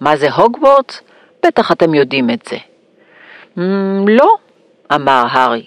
מה 0.00 0.16
זה 0.16 0.30
הוגוורטס? 0.30 1.02
בטח 1.46 1.72
אתם 1.72 1.94
יודעים 1.94 2.30
את 2.30 2.48
זה. 2.50 2.56
Mm, 3.56 3.60
לא, 4.08 4.34
אמר 4.94 5.24
הארי. 5.30 5.64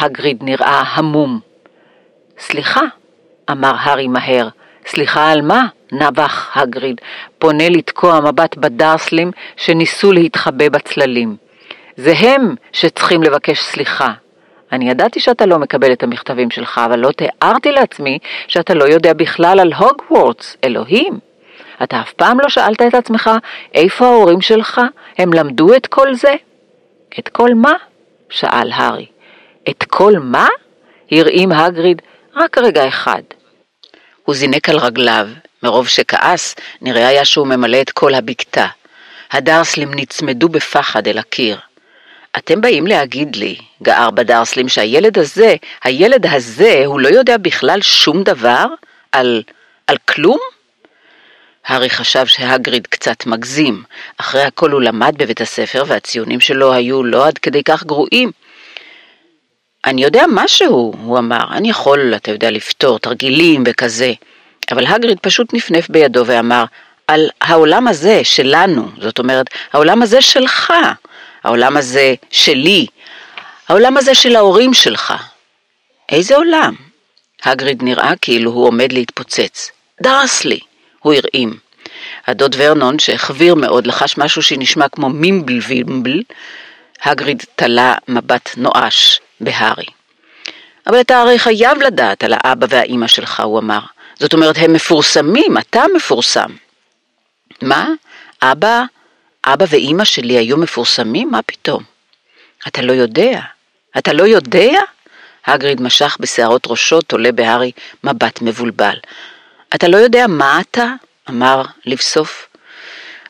הגריד 0.00 0.38
נראה 0.42 0.82
המום. 0.86 1.40
סליחה, 2.38 2.80
אמר 3.50 3.72
הארי 3.78 4.08
מהר. 4.08 4.48
סליחה 4.86 5.32
על 5.32 5.42
מה? 5.42 5.66
נבח 5.92 6.50
הגריד, 6.54 7.00
פונה 7.38 7.68
לתקוע 7.68 8.20
מבט 8.20 8.56
בדרסלים 8.56 9.30
שניסו 9.56 10.12
להתחבא 10.12 10.68
בצללים. 10.68 11.36
זה 11.96 12.12
הם 12.18 12.54
שצריכים 12.72 13.22
לבקש 13.22 13.60
סליחה, 13.60 14.12
אני 14.72 14.90
ידעתי 14.90 15.20
שאתה 15.20 15.46
לא 15.46 15.58
מקבל 15.58 15.92
את 15.92 16.02
המכתבים 16.02 16.50
שלך, 16.50 16.80
אבל 16.84 16.98
לא 16.98 17.10
תיארתי 17.12 17.72
לעצמי 17.72 18.18
שאתה 18.48 18.74
לא 18.74 18.84
יודע 18.84 19.12
בכלל 19.12 19.60
על 19.60 19.72
הוגוורטס, 19.72 20.56
אלוהים. 20.64 21.18
אתה 21.82 22.00
אף 22.00 22.12
פעם 22.12 22.40
לא 22.40 22.48
שאלת 22.48 22.82
את 22.82 22.94
עצמך 22.94 23.30
איפה 23.74 24.06
ההורים 24.06 24.40
שלך? 24.40 24.80
הם 25.18 25.32
למדו 25.32 25.74
את 25.74 25.86
כל 25.86 26.14
זה? 26.14 26.34
את 27.18 27.28
כל 27.28 27.54
מה? 27.54 27.72
שאל 28.30 28.72
הארי. 28.72 29.06
את 29.70 29.84
כל 29.88 30.12
מה? 30.20 30.46
הרעים 31.10 31.52
הגריד 31.52 32.02
רק 32.36 32.58
רגע 32.58 32.88
אחד. 32.88 33.22
הוא 34.24 34.34
זינק 34.34 34.68
על 34.68 34.78
רגליו, 34.78 35.28
מרוב 35.62 35.88
שכעס, 35.88 36.54
נראה 36.80 37.08
היה 37.08 37.24
שהוא 37.24 37.46
ממלא 37.46 37.80
את 37.80 37.90
כל 37.90 38.14
הבקתה. 38.14 38.66
הדרסלים 39.32 39.90
נצמדו 39.94 40.48
בפחד 40.48 41.08
אל 41.08 41.18
הקיר. 41.18 41.58
אתם 42.36 42.60
באים 42.60 42.86
להגיד 42.86 43.36
לי, 43.36 43.56
גער 43.82 44.10
בדרסלים, 44.10 44.68
שהילד 44.68 45.18
הזה, 45.18 45.54
הילד 45.84 46.26
הזה, 46.26 46.82
הוא 46.86 47.00
לא 47.00 47.08
יודע 47.08 47.36
בכלל 47.36 47.82
שום 47.82 48.22
דבר? 48.22 48.66
על, 49.12 49.42
על 49.86 49.96
כלום? 50.08 50.38
הארי 51.66 51.90
חשב 51.90 52.26
שהגריד 52.26 52.86
קצת 52.86 53.26
מגזים. 53.26 53.82
אחרי 54.16 54.42
הכל 54.42 54.70
הוא 54.70 54.82
למד 54.82 55.14
בבית 55.18 55.40
הספר 55.40 55.84
והציונים 55.86 56.40
שלו 56.40 56.72
היו 56.72 57.02
לא 57.02 57.26
עד 57.26 57.38
כדי 57.38 57.62
כך 57.62 57.84
גרועים. 57.84 58.30
אני 59.84 60.02
יודע 60.02 60.24
משהו, 60.28 60.94
הוא 61.02 61.18
אמר, 61.18 61.44
אני 61.50 61.70
יכול, 61.70 62.12
אתה 62.16 62.30
יודע, 62.30 62.50
לפתור 62.50 62.98
תרגילים 62.98 63.64
וכזה. 63.66 64.12
אבל 64.72 64.86
הגריד 64.86 65.18
פשוט 65.20 65.54
נפנף 65.54 65.90
בידו 65.90 66.26
ואמר, 66.26 66.64
על 67.08 67.28
העולם 67.40 67.88
הזה 67.88 68.20
שלנו, 68.24 68.88
זאת 68.98 69.18
אומרת, 69.18 69.46
העולם 69.72 70.02
הזה 70.02 70.22
שלך. 70.22 70.72
העולם 71.44 71.76
הזה 71.76 72.14
שלי, 72.30 72.86
העולם 73.68 73.96
הזה 73.96 74.14
של 74.14 74.36
ההורים 74.36 74.74
שלך. 74.74 75.14
איזה 76.08 76.36
עולם? 76.36 76.74
הגריד 77.44 77.82
נראה 77.82 78.12
כאילו 78.20 78.50
הוא 78.50 78.66
עומד 78.66 78.92
להתפוצץ. 78.92 79.70
דרסלי! 80.02 80.60
הוא 81.00 81.12
הרעים. 81.12 81.58
הדוד 82.26 82.56
ורנון, 82.58 82.98
שהחביר 82.98 83.54
מאוד, 83.54 83.86
לחש 83.86 84.18
משהו 84.18 84.42
שנשמע 84.42 84.88
כמו 84.88 85.08
מימבל 85.10 85.58
וימבל, 85.68 86.22
הגריד 87.02 87.42
תלה 87.56 87.94
מבט 88.08 88.50
נואש 88.56 89.20
בהארי. 89.40 89.86
אבל 90.86 91.00
אתה 91.00 91.20
הרי 91.20 91.38
חייב 91.38 91.82
לדעת 91.82 92.24
על 92.24 92.34
האבא 92.36 92.66
והאימא 92.70 93.06
שלך, 93.06 93.40
הוא 93.40 93.58
אמר. 93.58 93.80
זאת 94.18 94.32
אומרת, 94.32 94.54
הם 94.58 94.72
מפורסמים, 94.72 95.58
אתה 95.58 95.84
מפורסם. 95.96 96.50
מה? 97.62 97.88
אבא 98.42 98.82
אבא 99.46 99.64
ואימא 99.68 100.04
שלי 100.04 100.38
היו 100.38 100.56
מפורסמים? 100.56 101.30
מה 101.30 101.42
פתאום? 101.42 101.82
אתה 102.68 102.82
לא 102.82 102.92
יודע. 102.92 103.40
אתה 103.98 104.12
לא 104.12 104.22
יודע? 104.22 104.80
הגריד 105.46 105.80
משך 105.80 106.16
בשערות 106.20 106.66
ראשו, 106.66 107.00
תולה 107.00 107.32
בהארי 107.32 107.72
מבט 108.04 108.42
מבולבל. 108.42 108.96
אתה 109.74 109.88
לא 109.88 109.96
יודע 109.96 110.26
מה 110.26 110.60
אתה? 110.60 110.92
אמר 111.30 111.62
לבסוף. 111.86 112.48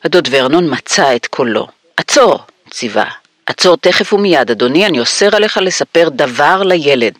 הדוד 0.03 0.27
ורנון 0.31 0.73
מצא 0.73 1.15
את 1.15 1.27
קולו. 1.27 1.67
עצור! 1.97 2.39
ציווה. 2.69 3.09
עצור 3.45 3.77
תכף 3.77 4.13
ומיד, 4.13 4.51
אדוני, 4.51 4.85
אני 4.85 4.99
אוסר 4.99 5.35
עליך 5.35 5.57
לספר 5.57 6.09
דבר 6.09 6.63
לילד. 6.63 7.13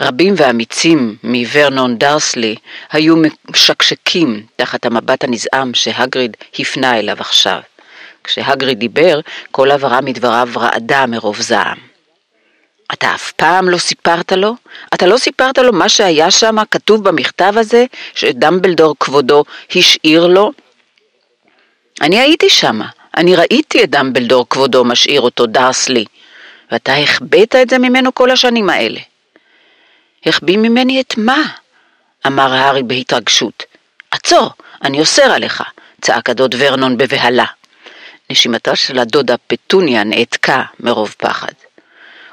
רבים 0.00 0.34
ואמיצים 0.36 1.16
מוורנון 1.22 1.98
דרסלי 1.98 2.54
היו 2.92 3.14
משקשקים 3.50 4.42
תחת 4.56 4.86
המבט 4.86 5.24
הנזעם 5.24 5.74
שהגריד 5.74 6.36
הפנה 6.58 6.98
אליו 6.98 7.16
עכשיו. 7.20 7.60
כשהגריד 8.24 8.78
דיבר, 8.78 9.20
כל 9.50 9.70
הבהרה 9.70 10.00
מדבריו 10.00 10.48
רעדה 10.56 11.06
מרוב 11.06 11.40
זעם. 11.40 11.78
אתה 12.92 13.14
אף 13.14 13.32
פעם 13.32 13.68
לא 13.68 13.78
סיפרת 13.78 14.32
לו? 14.32 14.54
אתה 14.94 15.06
לא 15.06 15.18
סיפרת 15.18 15.58
לו 15.58 15.72
מה 15.72 15.88
שהיה 15.88 16.30
שם 16.30 16.56
כתוב 16.70 17.08
במכתב 17.08 17.52
הזה 17.56 17.84
שדמבלדור 18.14 18.94
כבודו 19.00 19.44
השאיר 19.76 20.26
לו? 20.26 20.52
אני 22.00 22.18
הייתי 22.18 22.50
שם, 22.50 22.80
אני 23.16 23.36
ראיתי 23.36 23.84
את 23.84 23.90
דמבלדור 23.90 24.46
כבודו 24.50 24.84
משאיר 24.84 25.20
אותו 25.20 25.46
דרסלי, 25.46 26.04
ואתה 26.72 26.96
החבאת 26.96 27.54
את 27.62 27.70
זה 27.70 27.78
ממנו 27.78 28.14
כל 28.14 28.30
השנים 28.30 28.70
האלה. 28.70 29.00
החביא 30.26 30.58
ממני 30.58 31.00
את 31.00 31.14
מה? 31.16 31.42
אמר 32.26 32.52
הארי 32.54 32.82
בהתרגשות. 32.82 33.62
עצור, 34.10 34.50
אני 34.82 35.00
אוסר 35.00 35.22
עליך, 35.22 35.62
צעק 36.00 36.30
הדוד 36.30 36.54
ורנון 36.58 36.96
בבהלה. 36.96 37.44
נשימתה 38.30 38.76
של 38.76 38.98
הדודה 38.98 39.34
פטוניה 39.46 40.04
נעתקה 40.04 40.62
מרוב 40.80 41.14
פחד. 41.18 41.52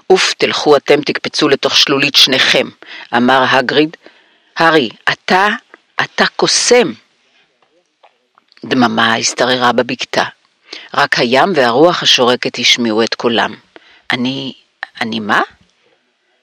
אוף, 0.10 0.34
תלכו 0.38 0.78
אתם 0.78 1.02
תקפצו 1.02 1.50
לתוך 1.50 1.76
שלולית 1.76 2.16
שניכם, 2.16 2.68
אמר 3.16 3.44
הגריד. 3.50 3.98
הארי, 4.58 4.90
אתה 5.12 5.48
אתה 6.04 6.26
קוסם. 6.36 6.92
דממה 8.66 9.16
השתררה 9.16 9.72
בבקתה. 9.72 10.24
רק 10.94 11.20
הים 11.20 11.52
והרוח 11.56 12.04
השורקת 12.04 12.60
השמיעו 12.60 13.04
את 13.04 13.16
קולם. 13.16 13.56
אני... 14.12 14.54
אני 15.02 15.20
מה? 15.20 15.42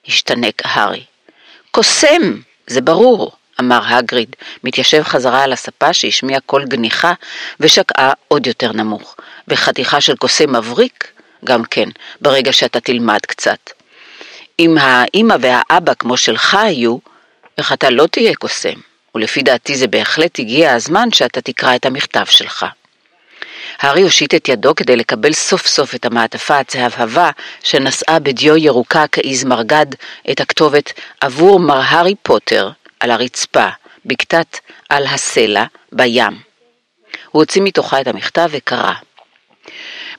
השתנק 0.09 0.63
הארי. 0.65 1.05
קוסם, 1.75 2.41
זה 2.67 2.81
ברור, 2.81 3.33
אמר 3.61 3.81
הגריד, 3.85 4.37
מתיישב 4.65 5.03
חזרה 5.03 5.43
על 5.43 5.53
הספה 5.53 5.93
שהשמיע 5.93 6.41
קול 6.41 6.65
גניחה 6.65 7.13
ושקעה 7.61 8.13
עוד 8.29 8.47
יותר 8.47 8.73
נמוך. 8.73 9.17
וחתיכה 9.49 10.01
של 10.01 10.17
קוסם 10.17 10.57
מבריק? 10.57 11.13
גם 11.45 11.65
כן, 11.65 11.89
ברגע 12.21 12.53
שאתה 12.53 12.81
תלמד 12.81 13.21
קצת. 13.27 13.71
אם 14.59 14.79
האימא 14.81 15.37
והאבא 15.41 15.95
כמו 15.99 16.17
שלך 16.17 16.55
היו, 16.55 16.99
איך 17.59 17.73
אתה 17.73 17.91
לא 17.91 18.07
תהיה 18.07 18.35
קוסם, 18.35 18.81
ולפי 19.15 19.43
דעתי 19.43 19.77
זה 19.77 19.87
בהחלט 19.87 20.39
הגיע 20.39 20.73
הזמן 20.73 21.09
שאתה 21.13 21.41
תקרא 21.41 21.75
את 21.75 21.87
המכתב 21.87 22.25
שלך. 22.27 22.67
הארי 23.83 24.03
הושיט 24.03 24.35
את 24.35 24.49
ידו 24.49 24.75
כדי 24.75 24.97
לקבל 24.97 25.33
סוף 25.33 25.67
סוף 25.67 25.95
את 25.95 26.05
המעטפה 26.05 26.59
הצהבהבה 26.59 27.31
שנשאה 27.63 28.19
בדיו 28.19 28.57
ירוקה 28.57 29.07
כאיז 29.07 29.45
מרגד 29.45 29.87
את 30.31 30.41
הכתובת 30.41 30.93
עבור 31.21 31.61
מר 31.61 31.81
הארי 31.85 32.15
פוטר 32.23 32.71
על 33.01 33.11
הרצפה, 33.11 33.69
בקתת 34.05 34.59
על 34.89 35.07
הסלע, 35.07 35.65
בים. 35.93 36.39
הוא 37.31 37.43
הוציא 37.43 37.63
מתוכה 37.63 38.01
את 38.01 38.07
המכתב 38.07 38.49
וקרא: 38.53 38.93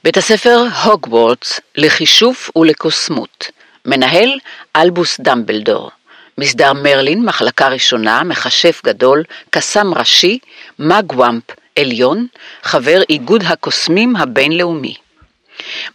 בית 0.03 0.17
הספר 0.17 0.65
הוגוורטס 0.83 1.59
לחישוף 1.75 2.49
ולקוסמות, 2.55 3.51
מנהל 3.85 4.39
אלבוס 4.75 5.19
דמבלדור, 5.19 5.91
מסדר 6.37 6.73
מרלין, 6.73 7.25
מחלקה 7.25 7.67
ראשונה, 7.67 8.23
מכשף 8.23 8.81
גדול, 8.85 9.23
קסם 9.49 9.93
ראשי, 9.93 10.39
מגוואמפ 10.79 11.43
עליון, 11.79 12.27
חבר 12.63 13.01
איגוד 13.09 13.43
הקוסמים 13.47 14.15
הבינלאומי. 14.15 14.95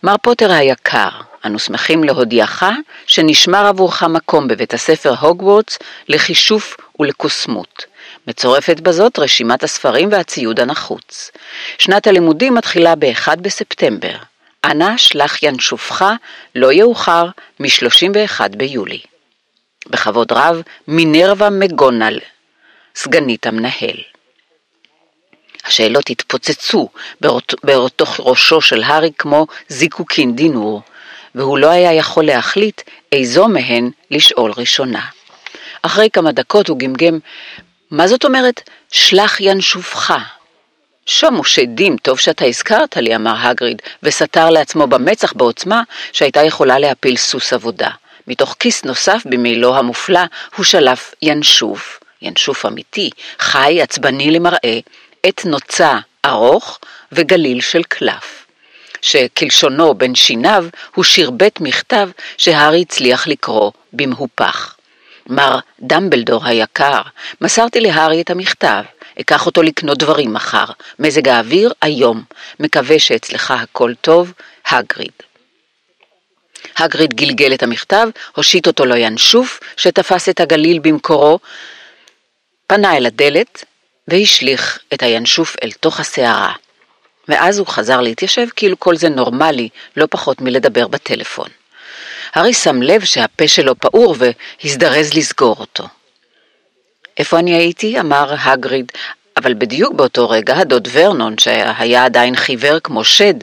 מר 0.03 0.15
פוטר 0.23 0.53
היקר, 0.53 1.09
אנו 1.45 1.59
שמחים 1.59 2.05
להודיעך 2.05 2.65
שנשמר 3.07 3.67
עבורך 3.67 4.03
מקום 4.03 4.49
בבית 4.49 4.75
הספר 4.75 5.15
הוגוורטס 5.21 5.79
לחישוף 6.09 6.77
ולקוסמות. 7.01 7.85
מצורפת 8.27 8.81
בזאת 8.81 9.19
רשימת 9.19 9.63
הספרים 9.63 10.13
והציוד 10.13 10.61
הנחוץ. 10.61 11.31
שנת 11.79 12.07
הלימודים 12.07 12.55
מתחילה 12.55 12.95
ב-1 12.95 13.37
בספטמבר. 13.41 14.17
אנא 14.65 14.97
שלח 14.97 15.43
ינשופך 15.43 16.05
לא 16.55 16.73
יאוחר 16.73 17.27
מ-31 17.61 18.41
ביולי. 18.57 19.01
בכבוד 19.87 20.33
רב, 20.33 20.63
מינרווה 20.89 21.51
מגונל, 21.51 22.19
סגנית 22.95 23.47
המנהל. 23.47 23.97
השאלות 25.69 26.11
התפוצצו 26.11 26.89
בתוך 27.65 28.20
ראשו 28.20 28.61
של 28.61 28.82
הארי 28.82 29.11
כמו 29.19 29.47
זיקוקין 29.69 30.36
דינור, 30.36 30.82
והוא 31.35 31.59
לא 31.59 31.70
היה 31.70 31.93
יכול 31.93 32.24
להחליט 32.24 32.82
איזו 33.12 33.49
מהן 33.49 33.90
לשאול 34.11 34.53
ראשונה. 34.57 35.01
אחרי 35.82 36.09
כמה 36.12 36.32
דקות 36.32 36.69
הוא 36.69 36.78
גמגם, 36.78 37.19
מה 37.90 38.09
זאת 38.09 38.24
אומרת 38.24 38.70
שלח 38.93 39.40
ינשופך? 39.40 40.12
שומו 41.07 41.45
שדים, 41.45 41.97
טוב 41.97 42.19
שאתה 42.19 42.45
הזכרת 42.45 42.97
לי, 42.97 43.16
אמר 43.16 43.35
הגריד, 43.36 43.82
וסתר 44.03 44.51
לעצמו 44.51 44.86
במצח 44.86 45.32
בעוצמה 45.32 45.82
שהייתה 46.12 46.43
יכולה 46.43 46.78
להפיל 46.78 47.16
סוס 47.16 47.53
עבודה. 47.53 47.90
מתוך 48.27 48.57
כיס 48.59 48.85
נוסף 48.85 49.23
במעילו 49.24 49.77
המופלא 49.77 50.20
הוא 50.57 50.65
שלף 50.65 51.15
ינשוף, 51.23 52.01
ינשוף 52.23 52.66
אמיתי, 52.66 53.11
חי, 53.39 53.82
עצבני 53.82 54.31
למראה, 54.31 54.78
עת 55.23 55.45
נוצה 55.45 55.99
ארוך 56.24 56.78
וגליל 57.12 57.61
של 57.61 57.82
קלף. 57.82 58.47
שכלשונו 59.03 59.95
בין 59.95 60.15
שיניו 60.15 60.66
הוא 60.95 61.05
שרבט 61.05 61.61
מכתב 61.61 62.11
שהארי 62.39 62.81
הצליח 62.82 63.27
לקרוא 63.27 63.73
במהופך. 63.93 64.74
מר 65.27 65.59
דמבלדור 65.81 66.47
היקר, 66.47 67.03
מסרתי 67.40 67.81
להארי 67.81 68.20
את 68.20 68.31
המכתב, 68.31 68.82
אקח 69.20 69.47
אותו 69.47 69.62
לקנות 69.62 69.99
דברים 69.99 70.32
מחר, 70.32 70.65
מזג 70.99 71.28
האוויר 71.28 71.73
היום, 71.82 72.23
מקווה 72.61 72.99
שאצלך 72.99 73.51
הכל 73.51 73.95
טוב, 74.01 74.32
הגריד. 74.66 75.12
הגריד 76.77 77.15
גלגל 77.15 77.55
את 77.55 77.62
המכתב, 77.62 78.09
הושיט 78.35 78.66
אותו 78.66 78.85
לינשוף, 78.85 79.61
שתפס 79.77 80.28
את 80.28 80.40
הגליל 80.40 80.78
במקורו, 80.78 81.39
פנה 82.66 82.97
אל 82.97 83.07
הדלת 83.07 83.65
והשליך 84.09 84.78
את 84.94 85.02
הינשוף 85.02 85.56
אל 85.62 85.70
תוך 85.72 86.01
הסערה. 86.01 86.52
ואז 87.28 87.59
הוא 87.59 87.66
חזר 87.66 88.01
להתיישב 88.01 88.47
כאילו 88.56 88.80
כל 88.80 88.97
זה 88.97 89.09
נורמלי, 89.09 89.68
לא 89.97 90.06
פחות 90.10 90.40
מלדבר 90.40 90.89
בטלפון. 90.89 91.48
הארי 92.35 92.55
שם 92.55 92.82
לב 92.82 93.05
שהפה 93.05 93.48
שלו 93.48 93.78
פעור 93.78 94.16
והזדרז 94.18 95.14
לסגור 95.14 95.56
אותו. 95.60 95.89
איפה 97.18 97.39
אני 97.39 97.55
הייתי? 97.55 98.01
אמר 98.01 98.35
הגריד, 98.39 98.93
אבל 99.36 99.55
בדיוק 99.55 99.94
באותו 99.94 100.30
רגע 100.30 100.56
הדוד 100.56 100.89
ורנון, 100.93 101.39
שהיה 101.39 102.05
עדיין 102.05 102.36
חיוור 102.36 102.78
כמו 102.80 103.05
שד, 103.05 103.35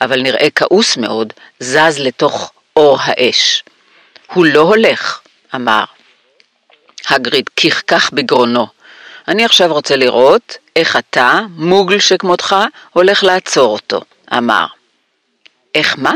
אבל 0.00 0.22
נראה 0.22 0.50
כעוס 0.54 0.96
מאוד, 0.96 1.32
זז 1.60 1.98
לתוך 1.98 2.52
אור 2.76 2.98
האש. 3.00 3.64
הוא 4.32 4.46
לא 4.46 4.60
הולך, 4.60 5.20
אמר. 5.54 5.84
הגריד 7.08 7.44
כחכך 7.56 8.10
בגרונו. 8.12 8.73
אני 9.28 9.44
עכשיו 9.44 9.72
רוצה 9.72 9.96
לראות 9.96 10.56
איך 10.76 10.96
אתה, 10.96 11.40
מוגל 11.56 11.98
שכמותך, 11.98 12.56
הולך 12.92 13.24
לעצור 13.24 13.72
אותו, 13.72 14.00
אמר. 14.36 14.66
איך 15.74 15.94
מה? 15.98 16.14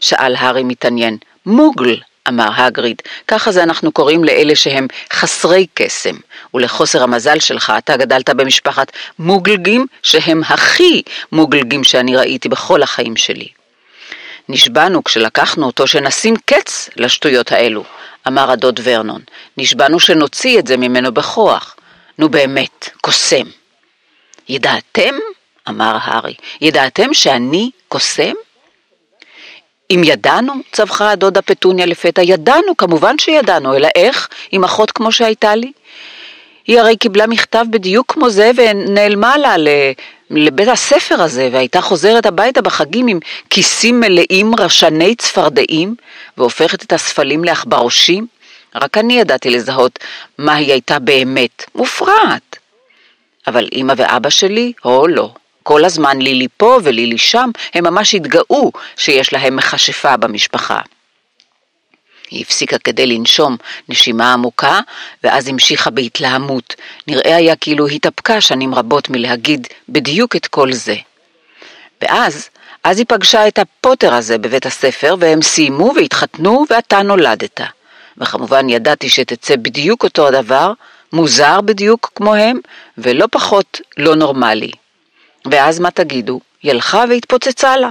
שאל 0.00 0.36
הארי 0.36 0.62
מתעניין. 0.62 1.18
מוגל, 1.46 1.96
אמר 2.28 2.48
הגריד, 2.56 3.02
ככה 3.28 3.52
זה 3.52 3.62
אנחנו 3.62 3.92
קוראים 3.92 4.24
לאלה 4.24 4.56
שהם 4.56 4.86
חסרי 5.12 5.66
קסם, 5.74 6.14
ולחוסר 6.54 7.02
המזל 7.02 7.40
שלך 7.40 7.72
אתה 7.78 7.96
גדלת 7.96 8.30
במשפחת 8.30 8.92
מוגלגים 9.18 9.86
שהם 10.02 10.42
הכי 10.48 11.02
מוגלגים 11.32 11.84
שאני 11.84 12.16
ראיתי 12.16 12.48
בכל 12.48 12.82
החיים 12.82 13.16
שלי. 13.16 13.48
נשבענו 14.48 15.04
כשלקחנו 15.04 15.66
אותו 15.66 15.86
שנשים 15.86 16.34
קץ 16.46 16.90
לשטויות 16.96 17.52
האלו, 17.52 17.84
אמר 18.28 18.50
הדוד 18.50 18.80
ורנון. 18.82 19.20
נשבענו 19.56 20.00
שנוציא 20.00 20.58
את 20.58 20.66
זה 20.66 20.76
ממנו 20.76 21.12
בכוח. 21.12 21.76
נו 22.18 22.28
באמת, 22.28 22.88
קוסם. 23.00 23.46
ידעתם? 24.48 25.14
אמר 25.68 25.96
הארי. 26.00 26.34
ידעתם 26.60 27.14
שאני 27.14 27.70
קוסם? 27.88 28.32
אם 29.90 30.02
ידענו, 30.04 30.52
צווחה 30.72 31.10
הדודה 31.10 31.42
פטוניה 31.42 31.86
לפתע, 31.86 32.22
ידענו, 32.22 32.76
כמובן 32.76 33.18
שידענו, 33.18 33.76
אלא 33.76 33.88
איך, 33.94 34.28
עם 34.52 34.64
אחות 34.64 34.90
כמו 34.90 35.12
שהייתה 35.12 35.54
לי? 35.54 35.72
היא 36.66 36.80
הרי 36.80 36.96
קיבלה 36.96 37.26
מכתב 37.26 37.64
בדיוק 37.70 38.12
כמו 38.12 38.30
זה 38.30 38.50
ונעלמה 38.56 39.36
לה 39.38 39.54
לבית 40.30 40.68
הספר 40.68 41.22
הזה, 41.22 41.48
והייתה 41.52 41.80
חוזרת 41.80 42.26
הביתה 42.26 42.62
בחגים 42.62 43.06
עם 43.06 43.18
כיסים 43.50 44.00
מלאים 44.00 44.54
רשני 44.58 45.14
צפרדעים, 45.14 45.94
והופכת 46.36 46.82
את 46.82 46.92
הספלים 46.92 47.44
לעכברושים. 47.44 48.26
רק 48.74 48.98
אני 48.98 49.18
ידעתי 49.18 49.50
לזהות 49.50 49.98
מה 50.38 50.54
היא 50.54 50.72
הייתה 50.72 50.98
באמת, 50.98 51.64
מופרעת. 51.74 52.56
אבל 53.46 53.68
אמא 53.72 53.94
ואבא 53.96 54.30
שלי, 54.30 54.72
הו 54.82 55.06
לא. 55.06 55.30
כל 55.62 55.84
הזמן 55.84 56.18
לילי 56.18 56.46
פה 56.56 56.78
ולילי 56.82 57.18
שם, 57.18 57.50
הם 57.74 57.84
ממש 57.84 58.14
התגאו 58.14 58.72
שיש 58.96 59.32
להם 59.32 59.56
מכשפה 59.56 60.16
במשפחה. 60.16 60.80
היא 62.30 62.42
הפסיקה 62.42 62.78
כדי 62.78 63.06
לנשום 63.06 63.56
נשימה 63.88 64.32
עמוקה, 64.32 64.80
ואז 65.24 65.48
המשיכה 65.48 65.90
בהתלהמות. 65.90 66.74
נראה 67.06 67.36
היה 67.36 67.56
כאילו 67.56 67.86
התאפקה 67.86 68.40
שנים 68.40 68.74
רבות 68.74 69.08
מלהגיד 69.10 69.66
בדיוק 69.88 70.36
את 70.36 70.46
כל 70.46 70.72
זה. 70.72 70.96
ואז, 72.02 72.48
אז 72.84 72.98
היא 72.98 73.06
פגשה 73.08 73.48
את 73.48 73.58
הפוטר 73.58 74.14
הזה 74.14 74.38
בבית 74.38 74.66
הספר, 74.66 75.14
והם 75.18 75.42
סיימו 75.42 75.92
והתחתנו, 75.96 76.64
ואתה 76.70 77.02
נולדת. 77.02 77.60
וכמובן 78.18 78.68
ידעתי 78.68 79.08
שתצא 79.08 79.56
בדיוק 79.56 80.04
אותו 80.04 80.28
הדבר, 80.28 80.72
מוזר 81.12 81.60
בדיוק 81.60 82.10
כמוהם, 82.14 82.60
ולא 82.98 83.26
פחות 83.30 83.80
לא 83.96 84.14
נורמלי. 84.14 84.70
ואז 85.50 85.80
מה 85.80 85.90
תגידו? 85.90 86.40
היא 86.62 86.70
הלכה 86.70 87.04
והתפוצצה 87.08 87.76
לה, 87.76 87.88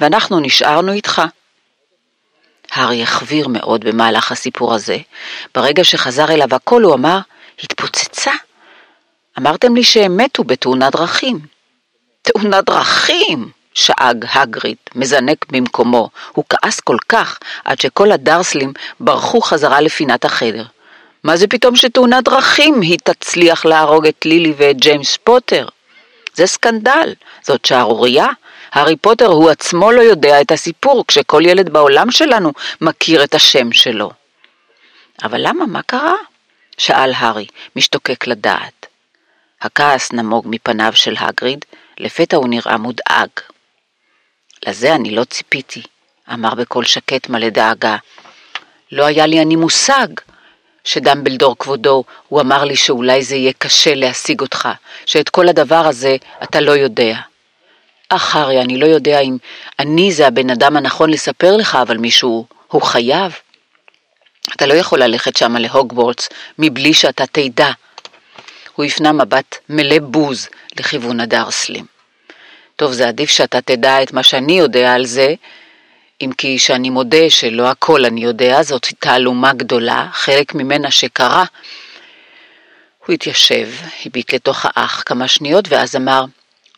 ואנחנו 0.00 0.40
נשארנו 0.40 0.92
איתך. 0.92 1.22
הארי 2.70 3.02
החוויר 3.02 3.48
מאוד 3.48 3.84
במהלך 3.84 4.32
הסיפור 4.32 4.74
הזה. 4.74 4.98
ברגע 5.54 5.84
שחזר 5.84 6.32
אליו 6.32 6.54
הכל 6.54 6.82
הוא 6.82 6.94
אמר, 6.94 7.18
התפוצצה? 7.62 8.32
אמרתם 9.38 9.76
לי 9.76 9.84
שהם 9.84 10.16
מתו 10.16 10.44
בתאונת 10.44 10.92
דרכים. 10.92 11.38
תאונת 12.22 12.64
דרכים! 12.64 13.50
שאג 13.74 14.24
הגריד, 14.32 14.76
מזנק 14.94 15.46
במקומו. 15.48 16.08
הוא 16.32 16.44
כעס 16.48 16.80
כל 16.80 16.96
כך, 17.08 17.38
עד 17.64 17.80
שכל 17.80 18.12
הדרסלים 18.12 18.72
ברחו 19.00 19.40
חזרה 19.40 19.80
לפינת 19.80 20.24
החדר. 20.24 20.64
מה 21.24 21.36
זה 21.36 21.46
פתאום 21.46 21.76
שתאונת 21.76 22.24
דרכים 22.24 22.80
תצליח 22.80 23.64
להרוג 23.64 24.06
את 24.06 24.24
לילי 24.24 24.54
ואת 24.56 24.76
ג'יימס 24.76 25.16
פוטר? 25.16 25.66
זה 26.34 26.46
סקנדל, 26.46 27.14
זאת 27.42 27.64
שערורייה. 27.64 28.26
הארי 28.72 28.96
פוטר 28.96 29.26
הוא 29.26 29.50
עצמו 29.50 29.92
לא 29.92 30.00
יודע 30.00 30.40
את 30.40 30.52
הסיפור, 30.52 31.04
כשכל 31.08 31.42
ילד 31.46 31.68
בעולם 31.68 32.10
שלנו 32.10 32.52
מכיר 32.80 33.24
את 33.24 33.34
השם 33.34 33.72
שלו. 33.72 34.10
אבל 35.22 35.38
למה, 35.48 35.66
מה 35.66 35.82
קרה? 35.82 36.14
שאל 36.78 37.12
הארי, 37.16 37.46
משתוקק 37.76 38.26
לדעת. 38.26 38.86
הכעס 39.62 40.12
נמוג 40.12 40.46
מפניו 40.48 40.92
של 40.94 41.14
הגריד, 41.18 41.64
לפתע 41.98 42.36
הוא 42.36 42.48
נראה 42.48 42.76
מודאג. 42.76 43.28
לזה 44.66 44.94
אני 44.94 45.10
לא 45.10 45.24
ציפיתי, 45.24 45.82
אמר 46.32 46.54
בקול 46.54 46.84
שקט 46.84 47.28
מלא 47.28 47.48
דאגה. 47.48 47.96
לא 48.92 49.04
היה 49.04 49.26
לי 49.26 49.42
אני 49.42 49.56
מושג 49.56 50.06
שדמבלדור 50.84 51.56
כבודו, 51.58 52.04
הוא 52.28 52.40
אמר 52.40 52.64
לי 52.64 52.76
שאולי 52.76 53.22
זה 53.22 53.36
יהיה 53.36 53.52
קשה 53.58 53.94
להשיג 53.94 54.40
אותך, 54.40 54.68
שאת 55.06 55.28
כל 55.28 55.48
הדבר 55.48 55.86
הזה 55.86 56.16
אתה 56.42 56.60
לא 56.60 56.72
יודע. 56.72 57.16
אך 58.08 58.36
הארי, 58.36 58.60
אני 58.60 58.78
לא 58.78 58.86
יודע 58.86 59.20
אם 59.20 59.36
אני 59.78 60.12
זה 60.12 60.26
הבן 60.26 60.50
אדם 60.50 60.76
הנכון 60.76 61.10
לספר 61.10 61.56
לך, 61.56 61.78
אבל 61.82 61.96
מישהו, 61.96 62.46
הוא 62.68 62.82
חייב. 62.82 63.32
אתה 64.56 64.66
לא 64.66 64.74
יכול 64.74 65.02
ללכת 65.02 65.36
שמה 65.36 65.58
להוגוורטס 65.58 66.28
מבלי 66.58 66.94
שאתה 66.94 67.26
תדע. 67.26 67.70
הוא 68.74 68.84
הפנה 68.84 69.12
מבט 69.12 69.56
מלא 69.68 69.98
בוז 69.98 70.48
לכיוון 70.78 71.20
הדרסלים. 71.20 71.93
טוב, 72.76 72.92
זה 72.92 73.08
עדיף 73.08 73.30
שאתה 73.30 73.60
תדע 73.60 74.02
את 74.02 74.12
מה 74.12 74.22
שאני 74.22 74.58
יודע 74.58 74.92
על 74.92 75.06
זה, 75.06 75.34
אם 76.20 76.30
כי 76.38 76.58
שאני 76.58 76.90
מודה 76.90 77.30
שלא 77.30 77.70
הכל 77.70 78.04
אני 78.04 78.24
יודע, 78.24 78.62
זאת 78.62 78.86
תעלומה 78.98 79.52
גדולה, 79.52 80.08
חלק 80.12 80.54
ממנה 80.54 80.90
שקרה. 80.90 81.44
הוא 83.06 83.14
התיישב, 83.14 83.68
הביט 84.06 84.34
לתוך 84.34 84.66
האח 84.68 85.02
כמה 85.06 85.28
שניות, 85.28 85.64
ואז 85.68 85.96
אמר, 85.96 86.24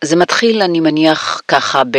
זה 0.05 0.17
מתחיל, 0.17 0.63
אני 0.63 0.81
מניח, 0.81 1.41
ככה 1.49 1.83
ב, 1.91 1.99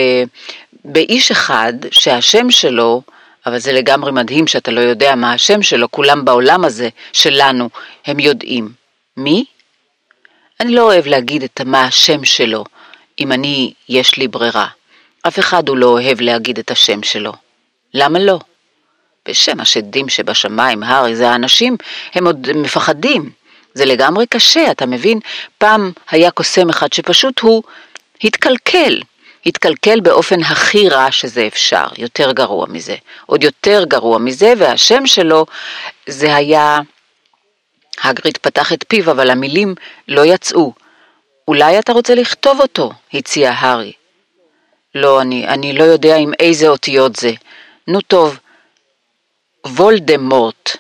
באיש 0.86 1.32
אחד 1.32 1.74
שהשם 1.92 2.52
שלו, 2.52 3.02
אבל 3.46 3.58
זה 3.58 3.72
לגמרי 3.72 4.12
מדהים 4.12 4.48
שאתה 4.48 4.72
לא 4.72 4.80
יודע 4.80 5.16
מה 5.16 5.34
השם 5.34 5.64
שלו, 5.64 5.92
כולם 5.92 6.26
בעולם 6.26 6.66
הזה 6.66 6.90
שלנו, 7.14 7.70
הם 8.06 8.20
יודעים. 8.20 8.72
מי? 9.18 9.46
אני 10.60 10.76
לא 10.76 10.82
אוהב 10.82 11.08
להגיד 11.08 11.44
את 11.44 11.62
מה 11.62 11.84
השם 11.84 12.26
שלו, 12.26 12.64
אם 13.20 13.32
אני, 13.32 13.74
יש 13.90 14.18
לי 14.18 14.28
ברירה. 14.28 14.68
אף 15.28 15.40
אחד 15.40 15.70
הוא 15.70 15.78
לא 15.78 15.86
אוהב 15.86 16.22
להגיד 16.22 16.60
את 16.60 16.72
השם 16.72 17.04
שלו. 17.04 17.34
למה 17.94 18.20
לא? 18.20 18.40
בשם 19.28 19.60
השדים 19.60 20.10
שבשמיים, 20.10 20.84
הארי, 20.84 21.16
זה 21.16 21.30
האנשים, 21.30 21.78
הם 22.14 22.26
עוד 22.26 22.48
מפחדים. 22.56 23.32
זה 23.74 23.86
לגמרי 23.86 24.28
קשה, 24.28 24.72
אתה 24.72 24.86
מבין? 24.86 25.20
פעם 25.58 25.92
היה 26.10 26.32
קוסם 26.32 26.70
אחד 26.70 26.94
שפשוט 26.94 27.40
הוא 27.40 27.64
התקלקל. 28.24 29.02
התקלקל 29.46 30.00
באופן 30.00 30.42
הכי 30.42 30.90
רע 30.90 31.12
שזה 31.12 31.48
אפשר, 31.48 31.86
יותר 31.98 32.32
גרוע 32.32 32.66
מזה. 32.70 32.96
עוד 33.26 33.44
יותר 33.44 33.84
גרוע 33.88 34.18
מזה, 34.18 34.54
והשם 34.58 35.08
שלו 35.08 35.46
זה 36.08 36.36
היה... 36.36 36.80
הגריד 38.04 38.38
פתח 38.38 38.74
את 38.74 38.86
פיו, 38.88 39.12
אבל 39.12 39.30
המילים 39.30 39.76
לא 40.08 40.26
יצאו. 40.26 40.74
אולי 41.48 41.80
אתה 41.80 41.94
רוצה 41.94 42.16
לכתוב 42.16 42.62
אותו? 42.62 42.92
הציע 43.14 43.52
הארי. 43.52 43.94
לא, 44.96 45.22
אני, 45.22 45.48
אני 45.48 45.74
לא 45.74 45.84
יודע 45.84 46.16
עם 46.16 46.32
איזה 46.40 46.68
אותיות 46.68 47.16
זה. 47.16 47.32
נו 47.88 48.02
טוב, 48.02 48.40
וולדמורט. 49.68 50.78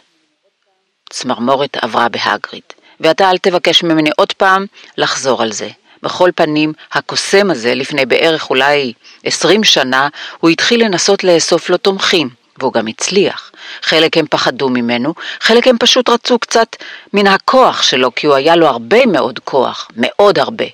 צמרמורת 1.10 1.78
עברה 1.78 2.10
בהגריד, 2.10 2.64
ואתה 3.00 3.32
אל 3.32 3.38
תבקש 3.38 3.84
ממני 3.84 4.10
עוד 4.18 4.34
פעם 4.34 4.66
לחזור 4.98 5.42
על 5.42 5.52
זה. 5.52 5.70
בכל 6.04 6.30
פנים, 6.36 6.74
הקוסם 6.92 7.52
הזה, 7.52 7.76
לפני 7.76 8.06
בערך 8.06 8.50
אולי 8.50 8.94
עשרים 9.24 9.64
שנה, 9.64 10.08
הוא 10.40 10.50
התחיל 10.50 10.84
לנסות 10.84 11.24
לאסוף 11.24 11.70
לו 11.70 11.78
תומכים, 11.78 12.30
והוא 12.58 12.74
גם 12.74 12.88
הצליח. 12.88 13.52
חלק 13.82 14.18
הם 14.18 14.26
פחדו 14.30 14.70
ממנו, 14.70 15.14
חלק 15.40 15.68
הם 15.68 15.78
פשוט 15.78 16.10
רצו 16.10 16.40
קצת 16.40 16.76
מן 17.14 17.28
הכוח 17.28 17.82
שלו, 17.82 18.16
כי 18.16 18.28
הוא 18.28 18.36
היה 18.36 18.56
לו 18.56 18.68
הרבה 18.68 19.06
מאוד 19.06 19.40
כוח, 19.40 19.88
מאוד 19.98 20.40
הרבה. 20.40 20.66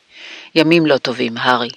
ימים 0.55 0.85
לא 0.85 0.97
טובים, 0.97 1.37
הארי. 1.37 1.69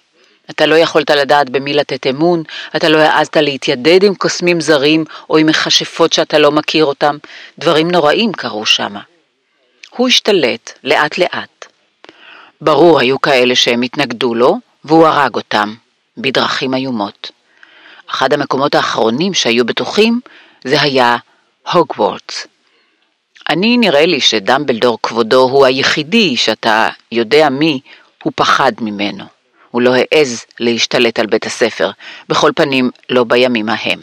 אתה 0.51 0.67
לא 0.67 0.75
יכולת 0.75 1.11
לדעת 1.11 1.51
במי 1.51 1.75
לתת 1.75 2.07
אמון, 2.07 2.43
אתה 2.77 2.89
לא 2.89 2.99
העזת 2.99 3.37
להתיידד 3.37 4.03
עם 4.03 4.15
קוסמים 4.15 4.61
זרים 4.61 5.05
או 5.31 5.37
עם 5.37 5.47
מכשפות 5.47 6.13
שאתה 6.13 6.39
לא 6.39 6.53
מכיר 6.53 6.85
אותם. 6.85 7.17
דברים 7.59 7.91
נוראים 7.91 8.33
קרו 8.33 8.67
שמה. 8.67 9.01
הוא 9.91 10.09
השתלט 10.09 10.79
לאט 10.85 11.19
לאט. 11.19 11.67
ברור, 12.61 13.01
היו 13.01 13.21
כאלה 13.21 13.57
שהם 13.57 13.83
התנגדו 13.83 14.35
לו, 14.35 14.59
והוא 14.85 15.07
הרג 15.07 15.35
אותם, 15.35 15.75
בדרכים 16.19 16.75
איומות. 16.75 17.31
אחד 18.11 18.33
המקומות 18.33 18.75
האחרונים 18.75 19.35
שהיו 19.35 19.65
בטוחים 19.65 20.21
זה 20.65 20.81
היה 20.83 21.17
הוגוורטס. 21.73 22.47
אני 23.49 23.79
נראה 23.79 24.07
לי 24.07 24.21
שדמבלדור 24.21 24.99
כבודו 25.03 25.43
הוא 25.43 25.67
היחידי 25.67 26.37
שאתה 26.37 26.89
יודע 27.13 27.49
מי 27.49 27.81
הוא 28.23 28.33
פחד 28.37 28.73
ממנו. 28.81 29.25
הוא 29.71 29.83
לא 29.83 29.95
העז 29.95 30.45
להשתלט 30.61 31.19
על 31.19 31.27
בית 31.27 31.47
הספר, 31.47 31.91
בכל 32.29 32.53
פנים 32.57 32.91
לא 33.11 33.25
בימים 33.25 33.69
ההם. 33.69 34.01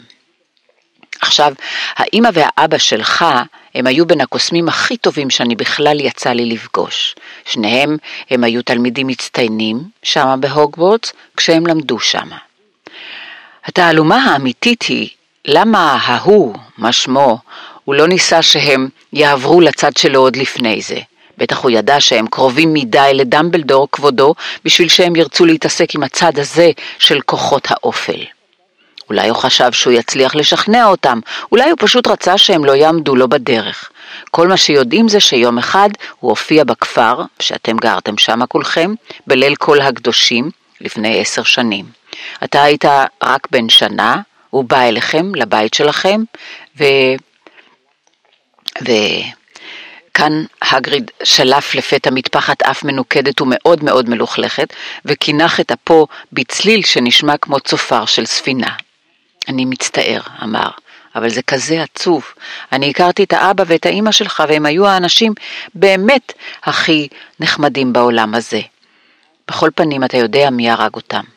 עכשיו, 1.20 1.52
האימא 1.96 2.28
והאבא 2.32 2.78
שלך, 2.78 3.24
הם 3.74 3.86
היו 3.86 4.06
בין 4.06 4.20
הקוסמים 4.20 4.68
הכי 4.68 4.96
טובים 4.96 5.30
שאני 5.30 5.56
בכלל 5.56 6.00
יצא 6.00 6.30
לי 6.30 6.46
לפגוש. 6.46 7.14
שניהם, 7.44 7.96
הם 8.30 8.44
היו 8.44 8.62
תלמידים 8.62 9.06
מצטיינים 9.06 9.82
שמה 10.02 10.36
בהוגוורטס, 10.36 11.12
כשהם 11.36 11.66
למדו 11.66 12.00
שמה. 12.00 12.36
התעלומה 13.66 14.24
האמיתית 14.24 14.82
היא, 14.82 15.08
למה 15.44 15.98
ההוא, 16.04 16.54
מה 16.78 16.92
שמו, 16.92 17.38
הוא 17.84 17.94
לא 17.94 18.08
ניסה 18.08 18.42
שהם 18.42 18.88
יעברו 19.12 19.60
לצד 19.60 19.96
שלו 19.96 20.20
עוד 20.20 20.36
לפני 20.36 20.82
זה. 20.82 20.98
בטח 21.38 21.58
הוא 21.58 21.70
ידע 21.70 22.00
שהם 22.00 22.26
קרובים 22.26 22.74
מדי 22.74 23.10
לדמבלדור 23.14 23.88
כבודו 23.92 24.34
בשביל 24.64 24.88
שהם 24.88 25.16
ירצו 25.16 25.44
להתעסק 25.44 25.94
עם 25.94 26.02
הצד 26.02 26.38
הזה 26.38 26.70
של 26.98 27.20
כוחות 27.20 27.66
האופל. 27.70 28.24
אולי 29.08 29.28
הוא 29.28 29.36
חשב 29.36 29.72
שהוא 29.72 29.92
יצליח 29.92 30.34
לשכנע 30.34 30.86
אותם, 30.86 31.20
אולי 31.52 31.70
הוא 31.70 31.78
פשוט 31.80 32.06
רצה 32.06 32.38
שהם 32.38 32.64
לא 32.64 32.72
יעמדו 32.72 33.16
לו 33.16 33.28
בדרך. 33.28 33.90
כל 34.30 34.48
מה 34.48 34.56
שיודעים 34.56 35.08
זה 35.08 35.20
שיום 35.20 35.58
אחד 35.58 35.88
הוא 36.20 36.30
הופיע 36.30 36.64
בכפר, 36.64 37.22
שאתם 37.40 37.76
גרתם 37.76 38.18
שם 38.18 38.46
כולכם, 38.48 38.94
בליל 39.26 39.54
כל 39.56 39.80
הקדושים, 39.80 40.50
לפני 40.80 41.20
עשר 41.20 41.42
שנים. 41.42 42.03
אתה 42.44 42.62
היית 42.62 42.84
רק 43.22 43.48
בן 43.50 43.68
שנה, 43.68 44.20
הוא 44.50 44.64
בא 44.64 44.82
אליכם, 44.82 45.34
לבית 45.34 45.74
שלכם, 45.74 46.20
ו... 46.78 46.84
ו... 48.84 48.92
כאן 50.14 50.44
הגריד 50.62 51.10
שלף 51.24 51.74
לפתע 51.74 52.10
מטפחת 52.10 52.62
אף 52.62 52.84
מנוקדת 52.84 53.40
ומאוד 53.40 53.84
מאוד 53.84 54.08
מלוכלכת, 54.08 54.72
וקינח 55.04 55.60
את 55.60 55.72
אפו 55.72 56.06
בצליל 56.32 56.84
שנשמע 56.84 57.36
כמו 57.36 57.60
צופר 57.60 58.04
של 58.06 58.26
ספינה. 58.26 58.70
אני 59.48 59.64
מצטער, 59.64 60.20
אמר, 60.42 60.70
אבל 61.16 61.28
זה 61.28 61.42
כזה 61.42 61.82
עצוב. 61.82 62.24
אני 62.72 62.90
הכרתי 62.90 63.24
את 63.24 63.32
האבא 63.32 63.64
ואת 63.66 63.86
האימא 63.86 64.12
שלך, 64.12 64.42
והם 64.48 64.66
היו 64.66 64.86
האנשים 64.86 65.32
באמת 65.74 66.32
הכי 66.64 67.08
נחמדים 67.40 67.92
בעולם 67.92 68.34
הזה. 68.34 68.60
בכל 69.48 69.70
פנים, 69.74 70.04
אתה 70.04 70.16
יודע 70.16 70.50
מי 70.50 70.70
הרג 70.70 70.94
אותם. 70.94 71.33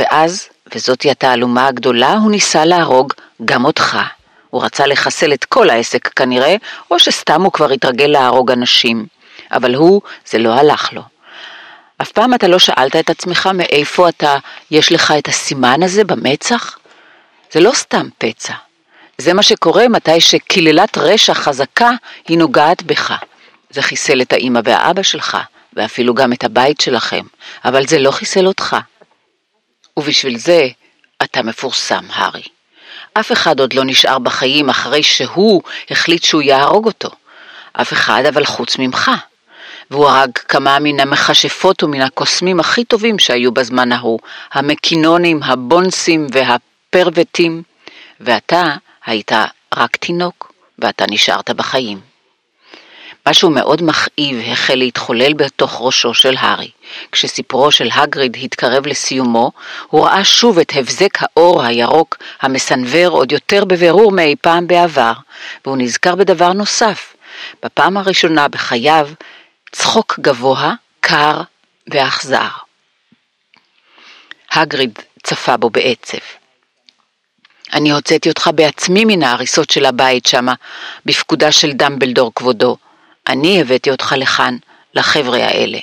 ואז, 0.00 0.48
וזאתי 0.74 1.10
התעלומה 1.10 1.66
הגדולה, 1.66 2.12
הוא 2.12 2.30
ניסה 2.30 2.64
להרוג 2.64 3.12
גם 3.44 3.64
אותך. 3.64 3.98
הוא 4.50 4.64
רצה 4.64 4.86
לחסל 4.86 5.32
את 5.32 5.44
כל 5.44 5.70
העסק 5.70 6.08
כנראה, 6.08 6.56
או 6.90 6.98
שסתם 6.98 7.42
הוא 7.42 7.52
כבר 7.52 7.70
התרגל 7.70 8.06
להרוג 8.06 8.50
אנשים. 8.50 9.06
אבל 9.52 9.74
הוא, 9.74 10.02
זה 10.26 10.38
לא 10.38 10.54
הלך 10.54 10.92
לו. 10.92 11.02
אף 12.02 12.12
פעם 12.12 12.34
אתה 12.34 12.48
לא 12.48 12.58
שאלת 12.58 12.96
את 12.96 13.10
עצמך 13.10 13.50
מאיפה 13.54 14.08
אתה, 14.08 14.36
יש 14.70 14.92
לך 14.92 15.14
את 15.18 15.28
הסימן 15.28 15.82
הזה 15.82 16.04
במצח? 16.04 16.78
זה 17.52 17.60
לא 17.60 17.72
סתם 17.74 18.08
פצע. 18.18 18.54
זה 19.18 19.34
מה 19.34 19.42
שקורה 19.42 19.88
מתי 19.88 20.20
שקללת 20.20 20.98
רשע 20.98 21.34
חזקה 21.34 21.90
היא 22.28 22.38
נוגעת 22.38 22.82
בך. 22.82 23.14
זה 23.70 23.82
חיסל 23.82 24.22
את 24.22 24.32
האימא 24.32 24.60
והאבא 24.64 25.02
שלך, 25.02 25.38
ואפילו 25.72 26.14
גם 26.14 26.32
את 26.32 26.44
הבית 26.44 26.80
שלכם, 26.80 27.24
אבל 27.64 27.86
זה 27.86 27.98
לא 27.98 28.10
חיסל 28.10 28.46
אותך. 28.46 28.76
ובשביל 29.96 30.38
זה 30.38 30.68
אתה 31.22 31.42
מפורסם, 31.42 32.04
הארי. 32.12 32.42
אף 33.12 33.32
אחד 33.32 33.60
עוד 33.60 33.72
לא 33.72 33.84
נשאר 33.84 34.18
בחיים 34.18 34.68
אחרי 34.68 35.02
שהוא 35.02 35.62
החליט 35.90 36.24
שהוא 36.24 36.42
יהרוג 36.42 36.86
אותו. 36.86 37.08
אף 37.72 37.92
אחד 37.92 38.22
אבל 38.28 38.44
חוץ 38.44 38.78
ממך. 38.78 39.10
והוא 39.90 40.08
הרג 40.08 40.30
כמה 40.48 40.78
מן 40.78 41.00
המכשפות 41.00 41.82
ומן 41.82 42.00
הקוסמים 42.00 42.60
הכי 42.60 42.84
טובים 42.84 43.18
שהיו 43.18 43.52
בזמן 43.52 43.92
ההוא, 43.92 44.18
המקינונים, 44.52 45.42
הבונסים 45.42 46.26
והפרוותים, 46.32 47.62
ואתה 48.20 48.74
היית 49.06 49.32
רק 49.76 49.96
תינוק, 49.96 50.52
ואתה 50.78 51.04
נשארת 51.10 51.50
בחיים. 51.50 52.09
משהו 53.28 53.50
מאוד 53.50 53.82
מכאיב 53.82 54.42
החל 54.52 54.74
להתחולל 54.74 55.32
בתוך 55.32 55.76
ראשו 55.80 56.14
של 56.14 56.34
הארי. 56.38 56.70
כשסיפורו 57.12 57.70
של 57.72 57.88
הגריד 57.92 58.36
התקרב 58.42 58.86
לסיומו, 58.86 59.52
הוא 59.86 60.06
ראה 60.06 60.24
שוב 60.24 60.58
את 60.58 60.72
הבזק 60.74 61.18
האור 61.20 61.62
הירוק 61.62 62.16
המסנוור 62.40 63.08
עוד 63.08 63.32
יותר 63.32 63.64
בבירור 63.64 64.12
מאי 64.12 64.34
פעם 64.40 64.66
בעבר, 64.66 65.12
והוא 65.64 65.76
נזכר 65.76 66.14
בדבר 66.14 66.52
נוסף. 66.52 67.16
בפעם 67.62 67.96
הראשונה 67.96 68.48
בחייו, 68.48 69.08
צחוק 69.72 70.18
גבוה, 70.20 70.74
קר 71.00 71.40
ואכזר. 71.90 72.48
הגריד 74.52 74.98
צפה 75.22 75.56
בו 75.56 75.70
בעצב. 75.70 76.18
אני 77.72 77.92
הוצאתי 77.92 78.28
אותך 78.28 78.50
בעצמי 78.54 79.04
מן 79.04 79.22
ההריסות 79.22 79.70
של 79.70 79.84
הבית 79.84 80.26
שמה, 80.26 80.54
בפקודה 81.06 81.52
של 81.52 81.72
דמבלדור 81.72 82.32
כבודו. 82.34 82.76
אני 83.28 83.60
הבאתי 83.60 83.90
אותך 83.90 84.14
לכאן, 84.16 84.56
לחבר'ה 84.94 85.38
האלה. 85.38 85.78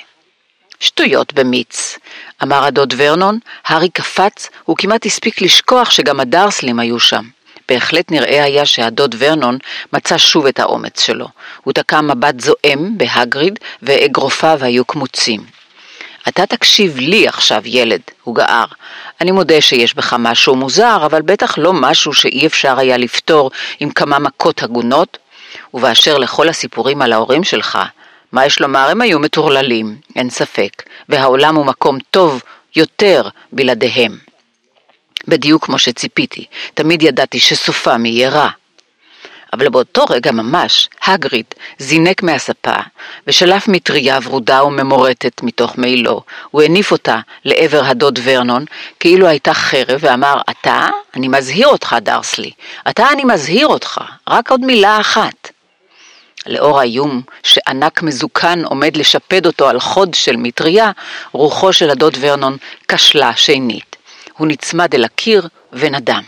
שטויות 0.80 1.32
במיץ, 1.32 1.98
אמר 2.42 2.64
הדוד 2.64 2.94
ורנון, 2.96 3.38
הארי 3.66 3.88
קפץ, 3.88 4.50
הוא 4.64 4.76
כמעט 4.76 5.06
הספיק 5.06 5.42
לשכוח 5.42 5.90
שגם 5.90 6.20
הדרסלים 6.20 6.78
היו 6.78 7.00
שם. 7.00 7.24
בהחלט 7.68 8.10
נראה 8.10 8.44
היה 8.44 8.66
שהדוד 8.66 9.14
ורנון 9.18 9.58
מצא 9.92 10.18
שוב 10.18 10.46
את 10.46 10.60
האומץ 10.60 11.00
שלו. 11.00 11.28
הוא 11.64 11.72
תקע 11.72 12.00
מבט 12.00 12.40
זועם 12.40 12.98
בהגריד, 12.98 13.58
ואגרופיו 13.82 14.58
היו 14.62 14.84
קמוצים. 14.84 15.40
אתה 16.28 16.46
תקשיב 16.46 16.98
לי 16.98 17.28
עכשיו, 17.28 17.62
ילד, 17.64 18.00
הוא 18.24 18.34
גער. 18.34 18.64
אני 19.20 19.30
מודה 19.30 19.60
שיש 19.60 19.94
בך 19.94 20.16
משהו 20.18 20.56
מוזר, 20.56 20.98
אבל 21.06 21.22
בטח 21.22 21.58
לא 21.58 21.72
משהו 21.72 22.14
שאי 22.14 22.46
אפשר 22.46 22.78
היה 22.78 22.96
לפתור 22.96 23.50
עם 23.80 23.90
כמה 23.90 24.18
מכות 24.18 24.62
הגונות. 24.62 25.18
ובאשר 25.74 26.18
לכל 26.18 26.48
הסיפורים 26.48 27.02
על 27.02 27.12
ההורים 27.12 27.44
שלך, 27.44 27.78
מה 28.32 28.46
יש 28.46 28.60
לומר, 28.60 28.88
הם 28.90 29.00
היו 29.00 29.18
מטורללים, 29.18 29.96
אין 30.16 30.30
ספק, 30.30 30.82
והעולם 31.08 31.56
הוא 31.56 31.66
מקום 31.66 31.98
טוב 32.10 32.42
יותר 32.76 33.28
בלעדיהם. 33.52 34.18
בדיוק 35.28 35.64
כמו 35.64 35.78
שציפיתי, 35.78 36.44
תמיד 36.74 37.02
ידעתי 37.02 37.40
שסופם 37.40 38.06
יהיה 38.06 38.28
רע. 38.30 38.48
אבל 39.52 39.68
באותו 39.68 40.04
רגע 40.10 40.32
ממש, 40.32 40.88
הגריד 41.06 41.44
זינק 41.78 42.22
מהספה 42.22 42.76
ושלף 43.26 43.68
מטריה 43.68 44.18
ורודה 44.22 44.64
וממורטת 44.64 45.42
מתוך 45.42 45.78
מעילו. 45.78 46.22
הוא 46.50 46.62
הניף 46.62 46.92
אותה 46.92 47.18
לעבר 47.44 47.84
הדוד 47.84 48.18
ורנון, 48.22 48.64
כאילו 49.00 49.26
הייתה 49.26 49.54
חרב, 49.54 49.98
ואמר, 50.00 50.40
אתה? 50.50 50.86
אני 51.14 51.28
מזהיר 51.28 51.68
אותך, 51.68 51.96
דרסלי. 52.00 52.50
אתה, 52.90 53.06
אני 53.12 53.24
מזהיר 53.24 53.66
אותך. 53.66 54.00
רק 54.28 54.50
עוד 54.50 54.60
מילה 54.60 55.00
אחת. 55.00 55.50
לאור 56.48 56.80
האיום 56.80 57.22
שענק 57.42 58.02
מזוקן 58.02 58.64
עומד 58.64 58.96
לשפד 58.96 59.46
אותו 59.46 59.68
על 59.68 59.80
חוד 59.80 60.14
של 60.14 60.36
מטריה, 60.36 60.90
רוחו 61.32 61.72
של 61.72 61.90
הדוד 61.90 62.16
ורנון 62.20 62.56
כשלה 62.88 63.36
שנית. 63.36 63.96
הוא 64.32 64.46
נצמד 64.46 64.94
אל 64.94 65.04
הקיר 65.04 65.48
ונדם. 65.72 66.22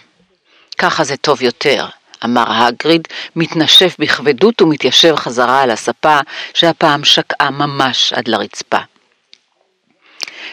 ככה 0.78 1.05
זה 1.05 1.16
טוב 1.16 1.42
יותר. 1.42 1.86
אמר 2.24 2.44
הגריד, 2.48 3.09
מתנשף 3.36 3.97
בכבדות 3.98 4.62
ומתיישב 4.62 5.16
חזרה 5.16 5.62
על 5.62 5.70
הספה, 5.70 6.18
שהפעם 6.55 7.05
שקעה 7.05 7.51
ממש 7.51 8.12
עד 8.12 8.28
לרצפה. 8.28 8.78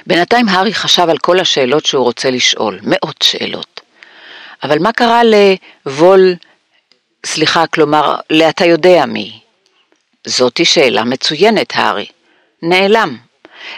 בינתיים 0.08 0.50
הארי 0.50 0.74
חשב 0.74 1.10
על 1.10 1.18
כל 1.18 1.40
השאלות 1.40 1.86
שהוא 1.86 2.04
רוצה 2.04 2.30
לשאול, 2.30 2.80
מאות 2.84 3.22
שאלות. 3.24 3.82
אבל 4.64 4.80
מה 4.80 4.92
קרה 4.92 5.22
לוול, 5.24 6.36
סליחה, 7.26 7.68
כלומר, 7.68 8.16
ל"אתה 8.30 8.66
יודע 8.66 9.06
מי"? 9.06 9.47
זאתי 10.26 10.66
שאלה 10.66 11.04
מצוינת, 11.04 11.68
הארי. 11.74 12.06
נעלם. 12.62 13.18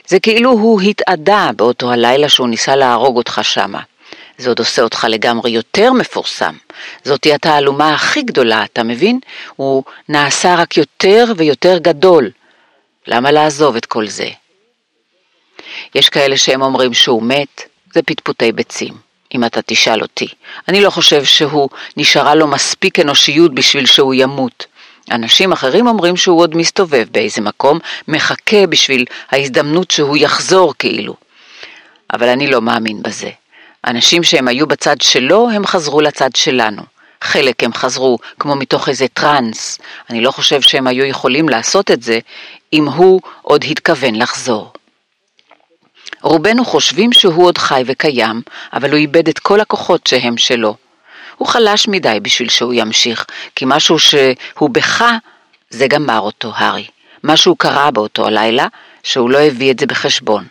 זה 0.07 0.20
כאילו 0.20 0.52
הוא 0.52 0.82
התאדה 0.82 1.49
באותו 1.56 1.91
הלילה 1.91 2.30
שהוא 2.30 2.48
ניסה 2.49 2.76
להרוג 2.76 3.18
אותך 3.18 3.40
שמה. 3.44 3.82
זה 4.38 4.49
עוד 4.49 4.60
עושה 4.60 4.82
אותך 4.82 5.07
לגמרי 5.10 5.52
יותר 5.52 5.94
מפורסם. 5.94 6.56
זאתי 7.03 7.34
התעלומה 7.34 7.94
הכי 7.94 8.22
גדולה, 8.22 8.64
אתה 8.64 8.84
מבין? 8.84 9.20
הוא 9.56 9.84
נעשה 10.10 10.56
רק 10.56 10.78
יותר 10.78 11.26
ויותר 11.38 11.78
גדול. 11.78 12.32
למה 13.07 13.32
לעזוב 13.32 13.76
את 13.76 13.86
כל 13.86 14.07
זה? 14.07 14.30
יש 15.95 16.10
כאלה 16.10 16.38
שהם 16.38 16.61
אומרים 16.61 16.94
שהוא 16.94 17.24
מת, 17.24 17.61
זה 17.94 18.02
פטפוטי 18.02 18.52
ביצים, 18.52 18.94
אם 19.36 19.44
אתה 19.44 19.61
תשאל 19.61 20.02
אותי. 20.02 20.28
אני 20.68 20.82
לא 20.82 20.90
חושב 20.90 21.24
שהוא, 21.24 21.70
נשארה 21.98 22.36
לו 22.36 22.48
מספיק 22.48 22.99
אנושיות 22.99 23.53
בשביל 23.53 23.86
שהוא 23.86 24.14
ימות. 24.14 24.66
אנשים 25.11 25.52
אחרים 25.52 25.88
אומרים 25.88 26.18
שהוא 26.18 26.40
עוד 26.40 26.56
מסתובב 26.56 27.06
באיזה 27.11 27.41
מקום, 27.41 27.80
מחכה 28.07 28.68
בשביל 28.68 29.06
ההזדמנות 29.31 29.91
שהוא 29.91 30.18
יחזור 30.18 30.73
כאילו. 30.80 31.15
אבל 32.14 32.27
אני 32.27 32.48
לא 32.48 32.61
מאמין 32.61 33.02
בזה. 33.03 33.30
אנשים 33.88 34.23
שהם 34.23 34.48
היו 34.48 34.68
בצד 34.68 35.02
שלו, 35.02 35.49
הם 35.49 35.65
חזרו 35.65 36.02
לצד 36.02 36.36
שלנו. 36.36 36.81
חלק 37.22 37.64
הם 37.64 37.73
חזרו 37.73 38.18
כמו 38.40 38.56
מתוך 38.56 38.90
איזה 38.90 39.07
טראנס. 39.07 39.80
אני 40.10 40.22
לא 40.22 40.31
חושב 40.31 40.61
שהם 40.61 40.88
היו 40.88 41.06
יכולים 41.06 41.49
לעשות 41.49 41.91
את 41.91 42.03
זה 42.03 42.19
אם 42.73 42.88
הוא 42.88 43.22
עוד 43.41 43.64
התכוון 43.64 44.15
לחזור. 44.15 44.73
רובנו 46.22 46.65
חושבים 46.65 47.14
שהוא 47.14 47.45
עוד 47.45 47.57
חי 47.57 47.84
וקיים, 47.86 48.41
אבל 48.73 48.90
הוא 48.90 48.98
איבד 48.98 49.30
את 49.30 49.40
כל 49.40 49.61
הכוחות 49.61 50.07
שהם 50.07 50.38
שלו. 50.38 50.76
הוא 51.40 51.48
חלש 51.48 51.88
מדי 51.88 52.18
בשביל 52.22 52.49
שהוא 52.49 52.74
ימשיך, 52.74 53.26
כי 53.56 53.66
משהו 53.68 53.99
שהוא 53.99 54.70
בך, 54.70 55.06
זה 55.70 55.88
גמר 55.88 56.20
אותו, 56.20 56.52
הארי. 56.56 56.88
משהו 57.24 57.56
קרה 57.56 57.91
באותו 57.91 58.26
הלילה, 58.26 58.68
שהוא 59.03 59.30
לא 59.30 59.38
הביא 59.38 59.72
את 59.72 59.80
זה 59.80 59.86
בחשבון. 59.86 60.45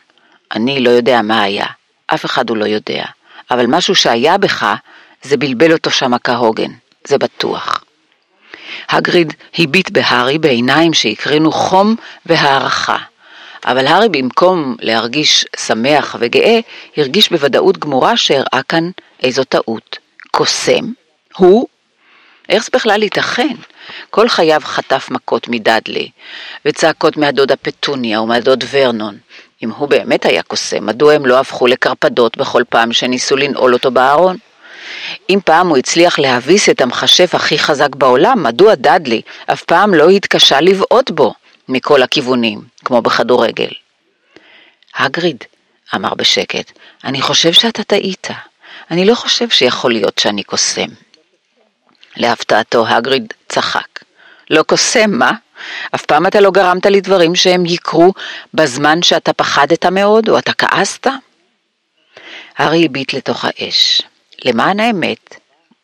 אני 0.53 0.81
לא 0.81 0.91
יודע 0.91 1.23
מה 1.23 1.43
היה, 1.43 1.67
אף 2.07 2.25
אחד 2.25 2.49
הוא 2.49 2.57
לא 2.57 2.65
יודע. 2.65 3.05
אבל 3.51 3.67
משהו 3.67 3.95
שהיה 3.95 4.39
בך, 4.39 4.75
זה 5.23 5.37
בלבל 5.37 5.73
אותו 5.73 5.91
שמה 5.91 6.19
כהוגן, 6.19 6.71
זה 7.05 7.19
בטוח. 7.19 7.85
הגריד 8.89 9.33
הביט 9.59 9.91
בהארי 9.91 10.39
בעיניים 10.39 10.95
שהקרינו 10.95 11.53
חום 11.53 11.97
והערכה. 12.27 12.99
אבל 13.65 13.87
הארי 13.87 14.09
במקום 14.09 14.77
להרגיש 14.81 15.45
שמח 15.57 16.17
וגאה, 16.19 16.61
הרגיש 16.97 17.31
בוודאות 17.31 17.79
גמורה 17.79 18.17
שהראה 18.17 18.61
כאן 18.69 18.91
איזו 19.23 19.45
טעות. 19.45 19.99
קוסם? 20.39 20.93
הוא? 21.37 21.67
איך 22.49 22.65
זה 22.65 22.71
בכלל 22.73 23.03
ייתכן? 23.03 23.55
כל 24.11 24.29
חייו 24.29 24.61
חטף 24.65 25.09
מכות 25.11 25.49
מדאדלי, 25.49 26.11
וצעקות 26.65 27.17
מהדודה 27.17 27.57
פטוניה 27.57 28.21
ומהדוד 28.21 28.65
ורנון, 28.71 29.19
אם 29.63 29.71
הוא 29.71 29.89
באמת 29.89 30.27
היה 30.27 30.43
קוסם, 30.43 30.87
מדוע 30.87 31.13
הם 31.13 31.27
לא 31.27 31.41
הפכו 31.41 31.67
לקרפדות 31.67 32.37
בכל 32.37 32.63
פעם 32.69 32.93
שניסו 32.93 33.37
לנעול 33.37 33.75
אותו 33.75 33.91
בארון? 33.91 34.37
אם 35.31 35.39
פעם 35.45 35.69
הוא 35.69 35.77
הצליח 35.77 36.19
להביס 36.19 36.69
את 36.69 36.81
המכשף 36.81 37.35
הכי 37.35 37.59
חזק 37.59 37.95
בעולם, 37.97 38.43
מדוע 38.43 38.75
דאדלי 38.75 39.23
אף 39.47 39.63
פעם 39.63 39.95
לא 39.95 40.09
התקשה 40.09 40.61
לבעוט 40.61 41.11
בו 41.11 41.35
מכל 41.69 42.03
הכיוונים, 42.03 42.61
כמו 42.85 43.03
בכדורגל? 43.03 43.71
הגריד, 44.97 45.45
אמר 45.95 46.15
בשקט, 46.15 46.73
אני 47.05 47.21
חושב 47.23 47.53
שאתה 47.53 47.85
טעית. 47.85 48.29
אני 48.91 49.05
לא 49.05 49.15
חושב 49.15 49.49
שיכול 49.49 49.93
להיות 49.93 50.19
שאני 50.19 50.43
קוסם. 50.43 50.89
להפתעתו 52.17 52.89
הגריד 52.89 53.33
צחק. 53.49 53.89
לא 54.51 54.63
קוסם, 54.63 55.11
מה? 55.11 55.33
אף 55.95 56.05
פעם 56.05 56.27
אתה 56.27 56.41
לא 56.41 56.51
גרמת 56.51 56.87
לי 56.87 57.01
דברים 57.01 57.35
שהם 57.35 57.67
יקרו 57.67 58.13
בזמן 58.55 59.03
שאתה 59.03 59.33
פחדת 59.33 59.87
מאוד 59.87 60.29
או 60.29 60.39
אתה 60.39 60.53
כעסת? 60.53 61.07
הארי 62.59 62.85
הביט 62.85 63.13
לתוך 63.13 63.45
האש. 63.45 64.03
למען 64.45 64.81
האמת, 64.81 65.35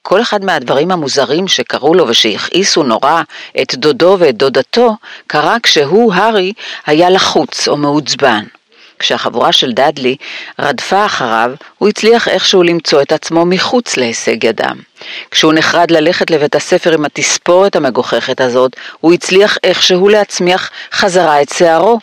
כל 0.03 0.23
אחד 0.23 0.45
מהדברים 0.45 0.91
המוזרים 0.91 1.49
שקרו 1.49 1.95
לו 1.95 2.09
ושהכעיסו 2.09 2.83
נורא 2.83 3.23
את 3.63 3.75
דודו 3.75 4.17
ואת 4.21 4.37
דודתו, 4.37 4.97
קרה 5.27 5.57
כשהוא, 5.63 6.15
הארי, 6.15 6.53
היה 6.87 7.11
לחוץ 7.11 7.69
או 7.69 7.77
מעוצבן. 7.77 8.45
כשהחבורה 9.05 9.53
של 9.53 9.73
דאדלי 9.73 10.17
רדפה 10.59 11.07
אחריו, 11.07 11.51
הוא 11.79 11.89
הצליח 11.89 12.29
איכשהו 12.29 12.63
למצוא 12.63 13.03
את 13.03 13.13
עצמו 13.13 13.47
מחוץ 13.47 13.97
להישג 13.97 14.45
ידם. 14.45 14.77
כשהוא 15.31 15.53
נחרד 15.53 15.91
ללכת 15.91 16.31
לבית 16.31 16.55
הספר 16.55 16.95
עם 16.95 17.05
התספורת 17.05 17.77
המגוחכת 17.77 18.41
הזאת, 18.41 18.77
הוא 19.01 19.13
הצליח 19.13 19.59
איכשהו 19.65 20.09
להצמיח 20.09 20.71
חזרה 20.93 21.43
את 21.43 21.53
שערו. 21.53 21.99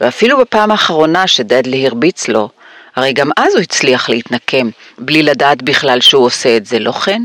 ואפילו 0.00 0.38
בפעם 0.38 0.70
האחרונה 0.70 1.26
שדאדלי 1.26 1.86
הרביץ 1.86 2.28
לו, 2.28 2.48
הרי 2.96 3.12
גם 3.12 3.30
אז 3.36 3.54
הוא 3.54 3.62
הצליח 3.62 4.08
להתנקם, 4.08 4.70
בלי 4.98 5.22
לדעת 5.22 5.62
בכלל 5.62 6.00
שהוא 6.00 6.24
עושה 6.24 6.56
את 6.56 6.66
זה, 6.66 6.78
לא 6.78 6.92
כן? 6.92 7.22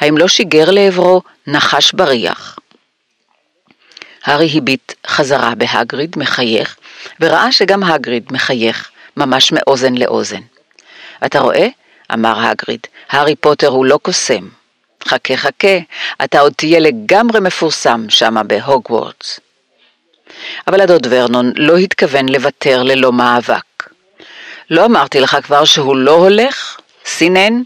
האם 0.00 0.18
לא 0.18 0.28
שיגר 0.28 0.70
לעברו 0.70 1.22
נחש 1.46 1.92
בריח? 1.92 2.58
הארי 4.24 4.50
הביט 4.54 4.92
חזרה 5.06 5.54
בהגריד, 5.54 6.14
מחייך, 6.16 6.76
וראה 7.20 7.52
שגם 7.52 7.82
הגריד 7.82 8.24
מחייך, 8.30 8.90
ממש 9.16 9.52
מאוזן 9.52 9.94
לאוזן. 9.94 10.40
אתה 11.26 11.40
רואה? 11.40 11.68
אמר 12.12 12.38
הגריד, 12.38 12.80
הארי 13.10 13.36
פוטר 13.36 13.68
הוא 13.68 13.86
לא 13.86 13.98
קוסם. 14.02 14.48
חכה 15.08 15.36
חכה, 15.36 15.78
אתה 16.24 16.40
עוד 16.40 16.52
תהיה 16.56 16.80
לגמרי 16.80 17.40
מפורסם 17.40 18.04
שמה 18.08 18.42
בהוגוורטס. 18.42 19.40
אבל 20.66 20.80
הדוד 20.80 21.06
ורנון 21.10 21.52
לא 21.56 21.76
התכוון 21.76 22.28
לוותר 22.28 22.82
ללא 22.82 23.12
מאבק. 23.12 23.90
לא 24.70 24.84
אמרתי 24.84 25.20
לך 25.20 25.36
כבר 25.42 25.64
שהוא 25.64 25.96
לא 25.96 26.12
הולך? 26.14 26.80
סינן? 27.04 27.62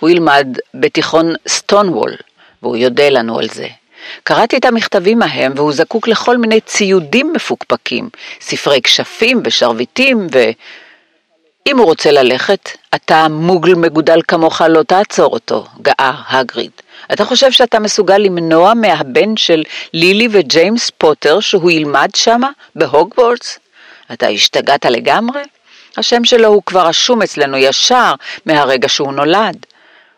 הוא 0.00 0.10
ילמד 0.10 0.46
בתיכון 0.74 1.34
סטונוול, 1.48 2.16
והוא 2.62 2.76
יודה 2.76 3.08
לנו 3.08 3.38
על 3.38 3.48
זה. 3.48 3.68
קראתי 4.24 4.56
את 4.56 4.64
המכתבים 4.64 5.22
ההם, 5.22 5.52
והוא 5.56 5.72
זקוק 5.72 6.08
לכל 6.08 6.36
מיני 6.36 6.60
ציודים 6.60 7.32
מפוקפקים, 7.32 8.08
ספרי 8.40 8.80
כשפים 8.82 9.42
ושרביטים, 9.44 10.26
ו... 10.32 10.38
אם 11.66 11.78
הוא 11.78 11.86
רוצה 11.86 12.10
ללכת, 12.10 12.70
מוגל 12.94 13.74
מגודל 13.74 14.20
כמוך 14.28 14.60
לא 14.60 14.82
תעצור 14.82 15.32
אותו, 15.32 15.66
געה 15.82 16.12
הגריד. 16.28 16.70
אתה 17.12 17.24
חושב 17.24 17.52
שאתה 17.52 17.78
מסוגל 17.78 18.18
למנוע 18.18 18.74
מהבן 18.74 19.36
של 19.36 19.62
לילי 19.92 20.28
וג'יימס 20.30 20.90
פוטר 20.90 21.40
שהוא 21.40 21.70
ילמד 21.70 22.08
שמה, 22.14 22.50
בהוגוורטס? 22.74 23.58
אתה 24.12 24.28
השתגעת 24.28 24.84
לגמרי? 24.84 25.42
השם 25.96 26.24
שלו 26.24 26.48
הוא 26.48 26.62
כבר 26.66 26.86
רשום 26.86 27.22
אצלנו 27.22 27.56
ישר 27.56 28.14
מהרגע 28.46 28.88
שהוא 28.88 29.12
נולד. 29.12 29.66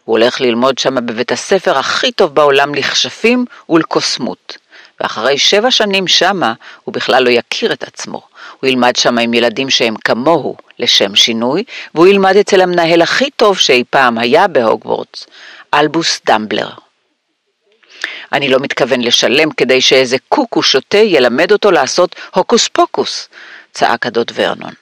הוא 0.08 0.18
הולך 0.18 0.40
ללמוד 0.40 0.78
שם 0.78 1.06
בבית 1.06 1.32
הספר 1.32 1.78
הכי 1.78 2.12
טוב 2.12 2.34
בעולם 2.34 2.74
לכשפים 2.74 3.44
ולקוסמות. 3.68 4.56
ואחרי 5.00 5.38
שבע 5.38 5.70
שנים 5.70 6.06
שמה, 6.06 6.52
הוא 6.84 6.94
בכלל 6.94 7.24
לא 7.24 7.30
יכיר 7.30 7.72
את 7.72 7.82
עצמו. 7.82 8.22
הוא 8.60 8.68
ילמד 8.70 8.96
שם 8.96 9.18
עם 9.18 9.34
ילדים 9.34 9.70
שהם 9.70 9.94
כמוהו, 9.96 10.56
לשם 10.78 11.14
שינוי, 11.14 11.64
והוא 11.94 12.06
ילמד 12.06 12.36
אצל 12.36 12.60
המנהל 12.60 13.02
הכי 13.02 13.30
טוב 13.30 13.58
שאי 13.58 13.84
פעם 13.90 14.18
היה 14.18 14.48
בהוגוורטס, 14.48 15.26
אלבוס 15.74 16.20
דמבלר. 16.26 16.70
אני 18.32 18.48
לא 18.48 18.58
מתכוון 18.60 19.00
לשלם 19.00 19.50
כדי 19.50 19.80
שאיזה 19.80 20.16
קוקו 20.28 20.62
שוטה 20.62 20.98
ילמד 20.98 21.52
אותו 21.52 21.70
לעשות 21.70 22.16
הוקוס 22.34 22.68
פוקוס, 22.68 23.28
צעק 23.72 24.06
הדוד 24.06 24.32
ורנון. 24.34 24.72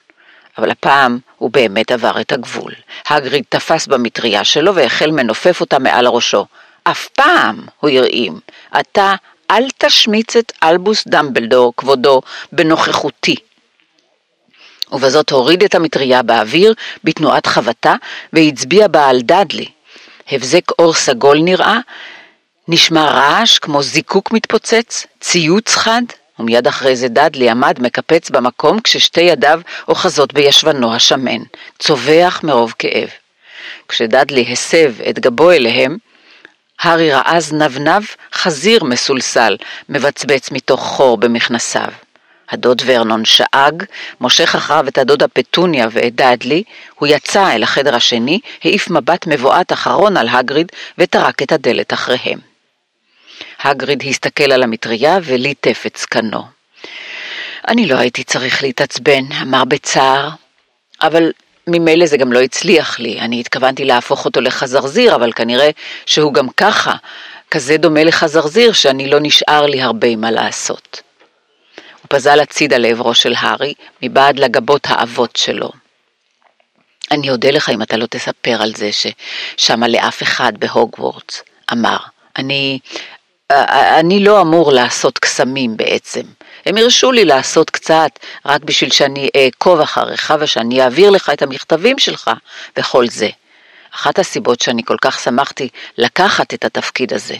אבל 0.57 0.71
הפעם 0.71 1.19
הוא 1.37 1.51
באמת 1.51 1.91
עבר 1.91 2.21
את 2.21 2.31
הגבול. 2.31 2.73
הגריד 3.09 3.43
תפס 3.49 3.87
במטריה 3.87 4.43
שלו 4.43 4.75
והחל 4.75 5.11
מנופף 5.11 5.61
אותה 5.61 5.79
מעל 5.79 6.07
ראשו. 6.07 6.45
אף 6.83 7.07
פעם, 7.07 7.65
הוא 7.79 7.89
הרעים, 7.89 8.39
אתה 8.79 9.15
אל 9.51 9.67
תשמיץ 9.77 10.35
את 10.35 10.51
אלבוס 10.63 11.07
דמבלדור, 11.07 11.73
כבודו, 11.77 12.21
בנוכחותי. 12.51 13.35
ובזאת 14.91 15.29
הוריד 15.29 15.63
את 15.63 15.75
המטריה 15.75 16.23
באוויר 16.23 16.73
בתנועת 17.03 17.45
חבטה 17.45 17.95
והצביע 18.33 18.87
בה 18.87 19.07
על 19.07 19.21
דאדלי. 19.21 19.67
הבזק 20.31 20.71
אור 20.79 20.93
סגול 20.93 21.39
נראה, 21.39 21.79
נשמע 22.67 23.05
רעש 23.05 23.59
כמו 23.59 23.83
זיקוק 23.83 24.31
מתפוצץ, 24.31 25.05
ציוץ 25.19 25.75
חד, 25.75 26.01
ומיד 26.39 26.67
אחרי 26.67 26.95
זה 26.95 27.07
דאדלי 27.07 27.49
עמד 27.49 27.77
מקפץ 27.81 28.29
במקום 28.29 28.79
כששתי 28.79 29.21
ידיו 29.21 29.61
אוחזות 29.87 30.33
בישבנו 30.33 30.95
השמן, 30.95 31.41
צווח 31.79 32.43
מרוב 32.43 32.73
כאב. 32.79 33.09
כשדאדלי 33.87 34.45
הסב 34.51 35.01
את 35.09 35.19
גבו 35.19 35.51
אליהם, 35.51 35.97
הארי 36.81 37.11
ראה 37.11 37.39
זנבנב 37.39 38.03
חזיר 38.33 38.83
מסולסל, 38.83 39.57
מבצבץ 39.89 40.51
מתוך 40.51 40.81
חור 40.81 41.17
במכנסיו. 41.17 41.89
הדוד 42.51 42.81
ורנון 42.85 43.25
שאג, 43.25 43.83
מושך 44.21 44.55
אחריו 44.55 44.87
את 44.87 44.97
הדודה 44.97 45.27
פטוניה 45.27 45.87
ואת 45.91 46.15
דאדלי, 46.15 46.63
הוא 46.95 47.07
יצא 47.07 47.51
אל 47.51 47.63
החדר 47.63 47.95
השני, 47.95 48.39
העיף 48.63 48.89
מבט 48.89 49.27
מבועת 49.27 49.73
אחרון 49.73 50.17
על 50.17 50.27
הגריד 50.29 50.71
וטרק 50.97 51.41
את 51.41 51.51
הדלת 51.51 51.93
אחריהם. 51.93 52.56
הגריד 53.59 54.03
הסתכל 54.09 54.51
על 54.51 54.63
המטריה 54.63 55.17
וליטף 55.23 55.83
את 55.87 55.97
זקנו. 55.97 56.43
אני 57.67 57.87
לא 57.87 57.95
הייתי 57.95 58.23
צריך 58.23 58.63
להתעצבן, 58.63 59.23
אמר 59.41 59.65
בצער, 59.65 60.29
אבל 61.01 61.31
ממילא 61.67 62.05
זה 62.05 62.17
גם 62.17 62.33
לא 62.33 62.41
הצליח 62.41 62.99
לי. 62.99 63.19
אני 63.19 63.39
התכוונתי 63.39 63.85
להפוך 63.85 64.25
אותו 64.25 64.41
לחזרזיר, 64.41 65.15
אבל 65.15 65.31
כנראה 65.33 65.69
שהוא 66.05 66.33
גם 66.33 66.49
ככה, 66.49 66.95
כזה 67.51 67.77
דומה 67.77 68.03
לחזרזיר, 68.03 68.73
שאני 68.73 69.09
לא 69.09 69.17
נשאר 69.21 69.65
לי 69.65 69.81
הרבה 69.81 70.15
מה 70.15 70.31
לעשות. 70.31 71.01
הוא 72.01 72.07
פזל 72.09 72.39
הצידה 72.39 72.77
לעברו 72.77 73.13
של 73.13 73.33
הארי, 73.37 73.73
מבעד 74.01 74.39
לגבות 74.39 74.81
האבות 74.89 75.35
שלו. 75.35 75.69
אני 77.11 77.29
אודה 77.29 77.51
לך 77.51 77.69
אם 77.69 77.81
אתה 77.81 77.97
לא 77.97 78.05
תספר 78.05 78.61
על 78.61 78.73
זה 78.75 78.89
ששמה 78.91 79.87
לאף 79.87 80.23
אחד 80.23 80.53
בהוגוורטס, 80.59 81.43
אמר. 81.73 81.97
אני, 82.37 82.79
אני 83.51 84.23
לא 84.23 84.41
אמור 84.41 84.71
לעשות 84.71 85.19
קסמים 85.19 85.77
בעצם. 85.77 86.21
הם 86.65 86.77
הרשו 86.77 87.11
לי 87.11 87.25
לעשות 87.25 87.69
קצת, 87.69 88.09
רק 88.45 88.63
בשביל 88.63 88.91
שאני 88.91 89.29
אעקוב 89.35 89.79
אחריך 89.79 90.33
ושאני 90.39 90.81
אעביר 90.81 91.09
לך 91.09 91.29
את 91.29 91.41
המכתבים 91.41 91.99
שלך 91.99 92.31
וכל 92.77 93.07
זה. 93.07 93.29
אחת 93.95 94.19
הסיבות 94.19 94.61
שאני 94.61 94.83
כל 94.85 94.97
כך 95.01 95.19
שמחתי 95.19 95.69
לקחת 95.97 96.53
את 96.53 96.65
התפקיד 96.65 97.13
הזה. 97.13 97.35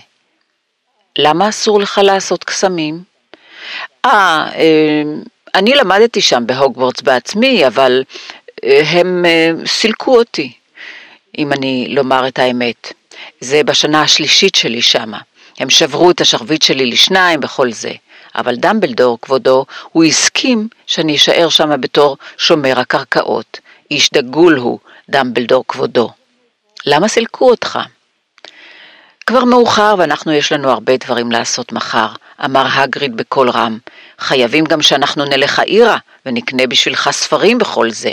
למה 1.17 1.49
אסור 1.49 1.79
לך 1.79 2.01
לעשות 2.03 2.43
קסמים? 2.43 3.03
אה, 4.05 4.11
אה 4.55 5.03
אני 5.55 5.73
למדתי 5.73 6.21
שם 6.21 6.43
בהוגוורטס 6.45 7.01
בעצמי, 7.01 7.67
אבל 7.67 8.03
אה, 8.63 8.81
הם 8.85 9.25
אה, 9.25 9.51
סילקו 9.65 10.17
אותי, 10.17 10.53
אם 11.37 11.53
אני 11.53 11.87
לומר 11.89 12.27
את 12.27 12.39
האמת. 12.39 12.93
זה 13.39 13.63
בשנה 13.63 14.01
השלישית 14.01 14.55
שלי 14.55 14.81
שמה. 14.81 15.17
הם 15.59 15.69
שברו 15.69 16.11
את 16.11 16.21
השרביט 16.21 16.61
שלי 16.61 16.85
לשניים 16.85 17.39
וכל 17.43 17.71
זה. 17.71 17.91
אבל 18.35 18.55
דמבלדור, 18.55 19.17
כבודו, 19.21 19.65
הוא 19.91 20.03
הסכים 20.03 20.67
שאני 20.87 21.15
אשאר 21.15 21.49
שם 21.49 21.81
בתור 21.81 22.17
שומר 22.37 22.79
הקרקעות. 22.79 23.59
איש 23.91 24.09
דגול 24.13 24.57
הוא, 24.57 24.79
דמבלדור 25.09 25.63
כבודו. 25.67 26.09
למה 26.85 27.07
סילקו 27.07 27.49
אותך? 27.49 27.79
כבר 29.25 29.43
מאוחר 29.43 29.95
ואנחנו 29.97 30.31
יש 30.31 30.51
לנו 30.51 30.69
הרבה 30.69 30.97
דברים 30.97 31.31
לעשות 31.31 31.71
מחר, 31.71 32.07
אמר 32.45 32.67
הגריד 32.71 33.17
בקול 33.17 33.49
רם. 33.49 33.77
חייבים 34.19 34.65
גם 34.65 34.81
שאנחנו 34.81 35.25
נלך 35.25 35.59
העירה 35.59 35.97
ונקנה 36.25 36.67
בשבילך 36.67 37.09
ספרים 37.11 37.57
בכל 37.57 37.91
זה. 37.91 38.11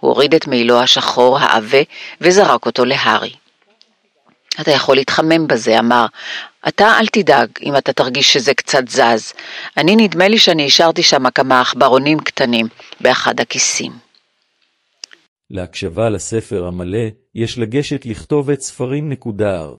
הוא 0.00 0.10
הוריד 0.10 0.34
את 0.34 0.46
מעילו 0.46 0.80
השחור 0.80 1.38
העבה 1.38 1.78
וזרק 2.20 2.66
אותו 2.66 2.84
להארי. 2.84 3.32
אתה 4.60 4.70
יכול 4.70 4.96
להתחמם 4.96 5.46
בזה, 5.46 5.78
אמר. 5.78 6.06
אתה 6.68 6.98
אל 6.98 7.06
תדאג 7.06 7.48
אם 7.62 7.76
אתה 7.76 7.92
תרגיש 7.92 8.32
שזה 8.32 8.54
קצת 8.54 8.88
זז. 8.88 9.32
אני 9.76 9.96
נדמה 9.96 10.28
לי 10.28 10.38
שאני 10.38 10.66
השארתי 10.66 11.02
שם 11.02 11.30
כמה 11.30 11.60
עכברונים 11.60 12.18
קטנים 12.18 12.66
באחד 13.00 13.40
הכיסים. 13.40 13.92
להקשבה 15.50 16.08
לספר 16.10 16.66
המלא 16.66 17.08
יש 17.34 17.58
לגשת 17.58 18.06
לכתובת 18.06 18.60
ספרים 18.60 19.08
נקודר 19.10 19.74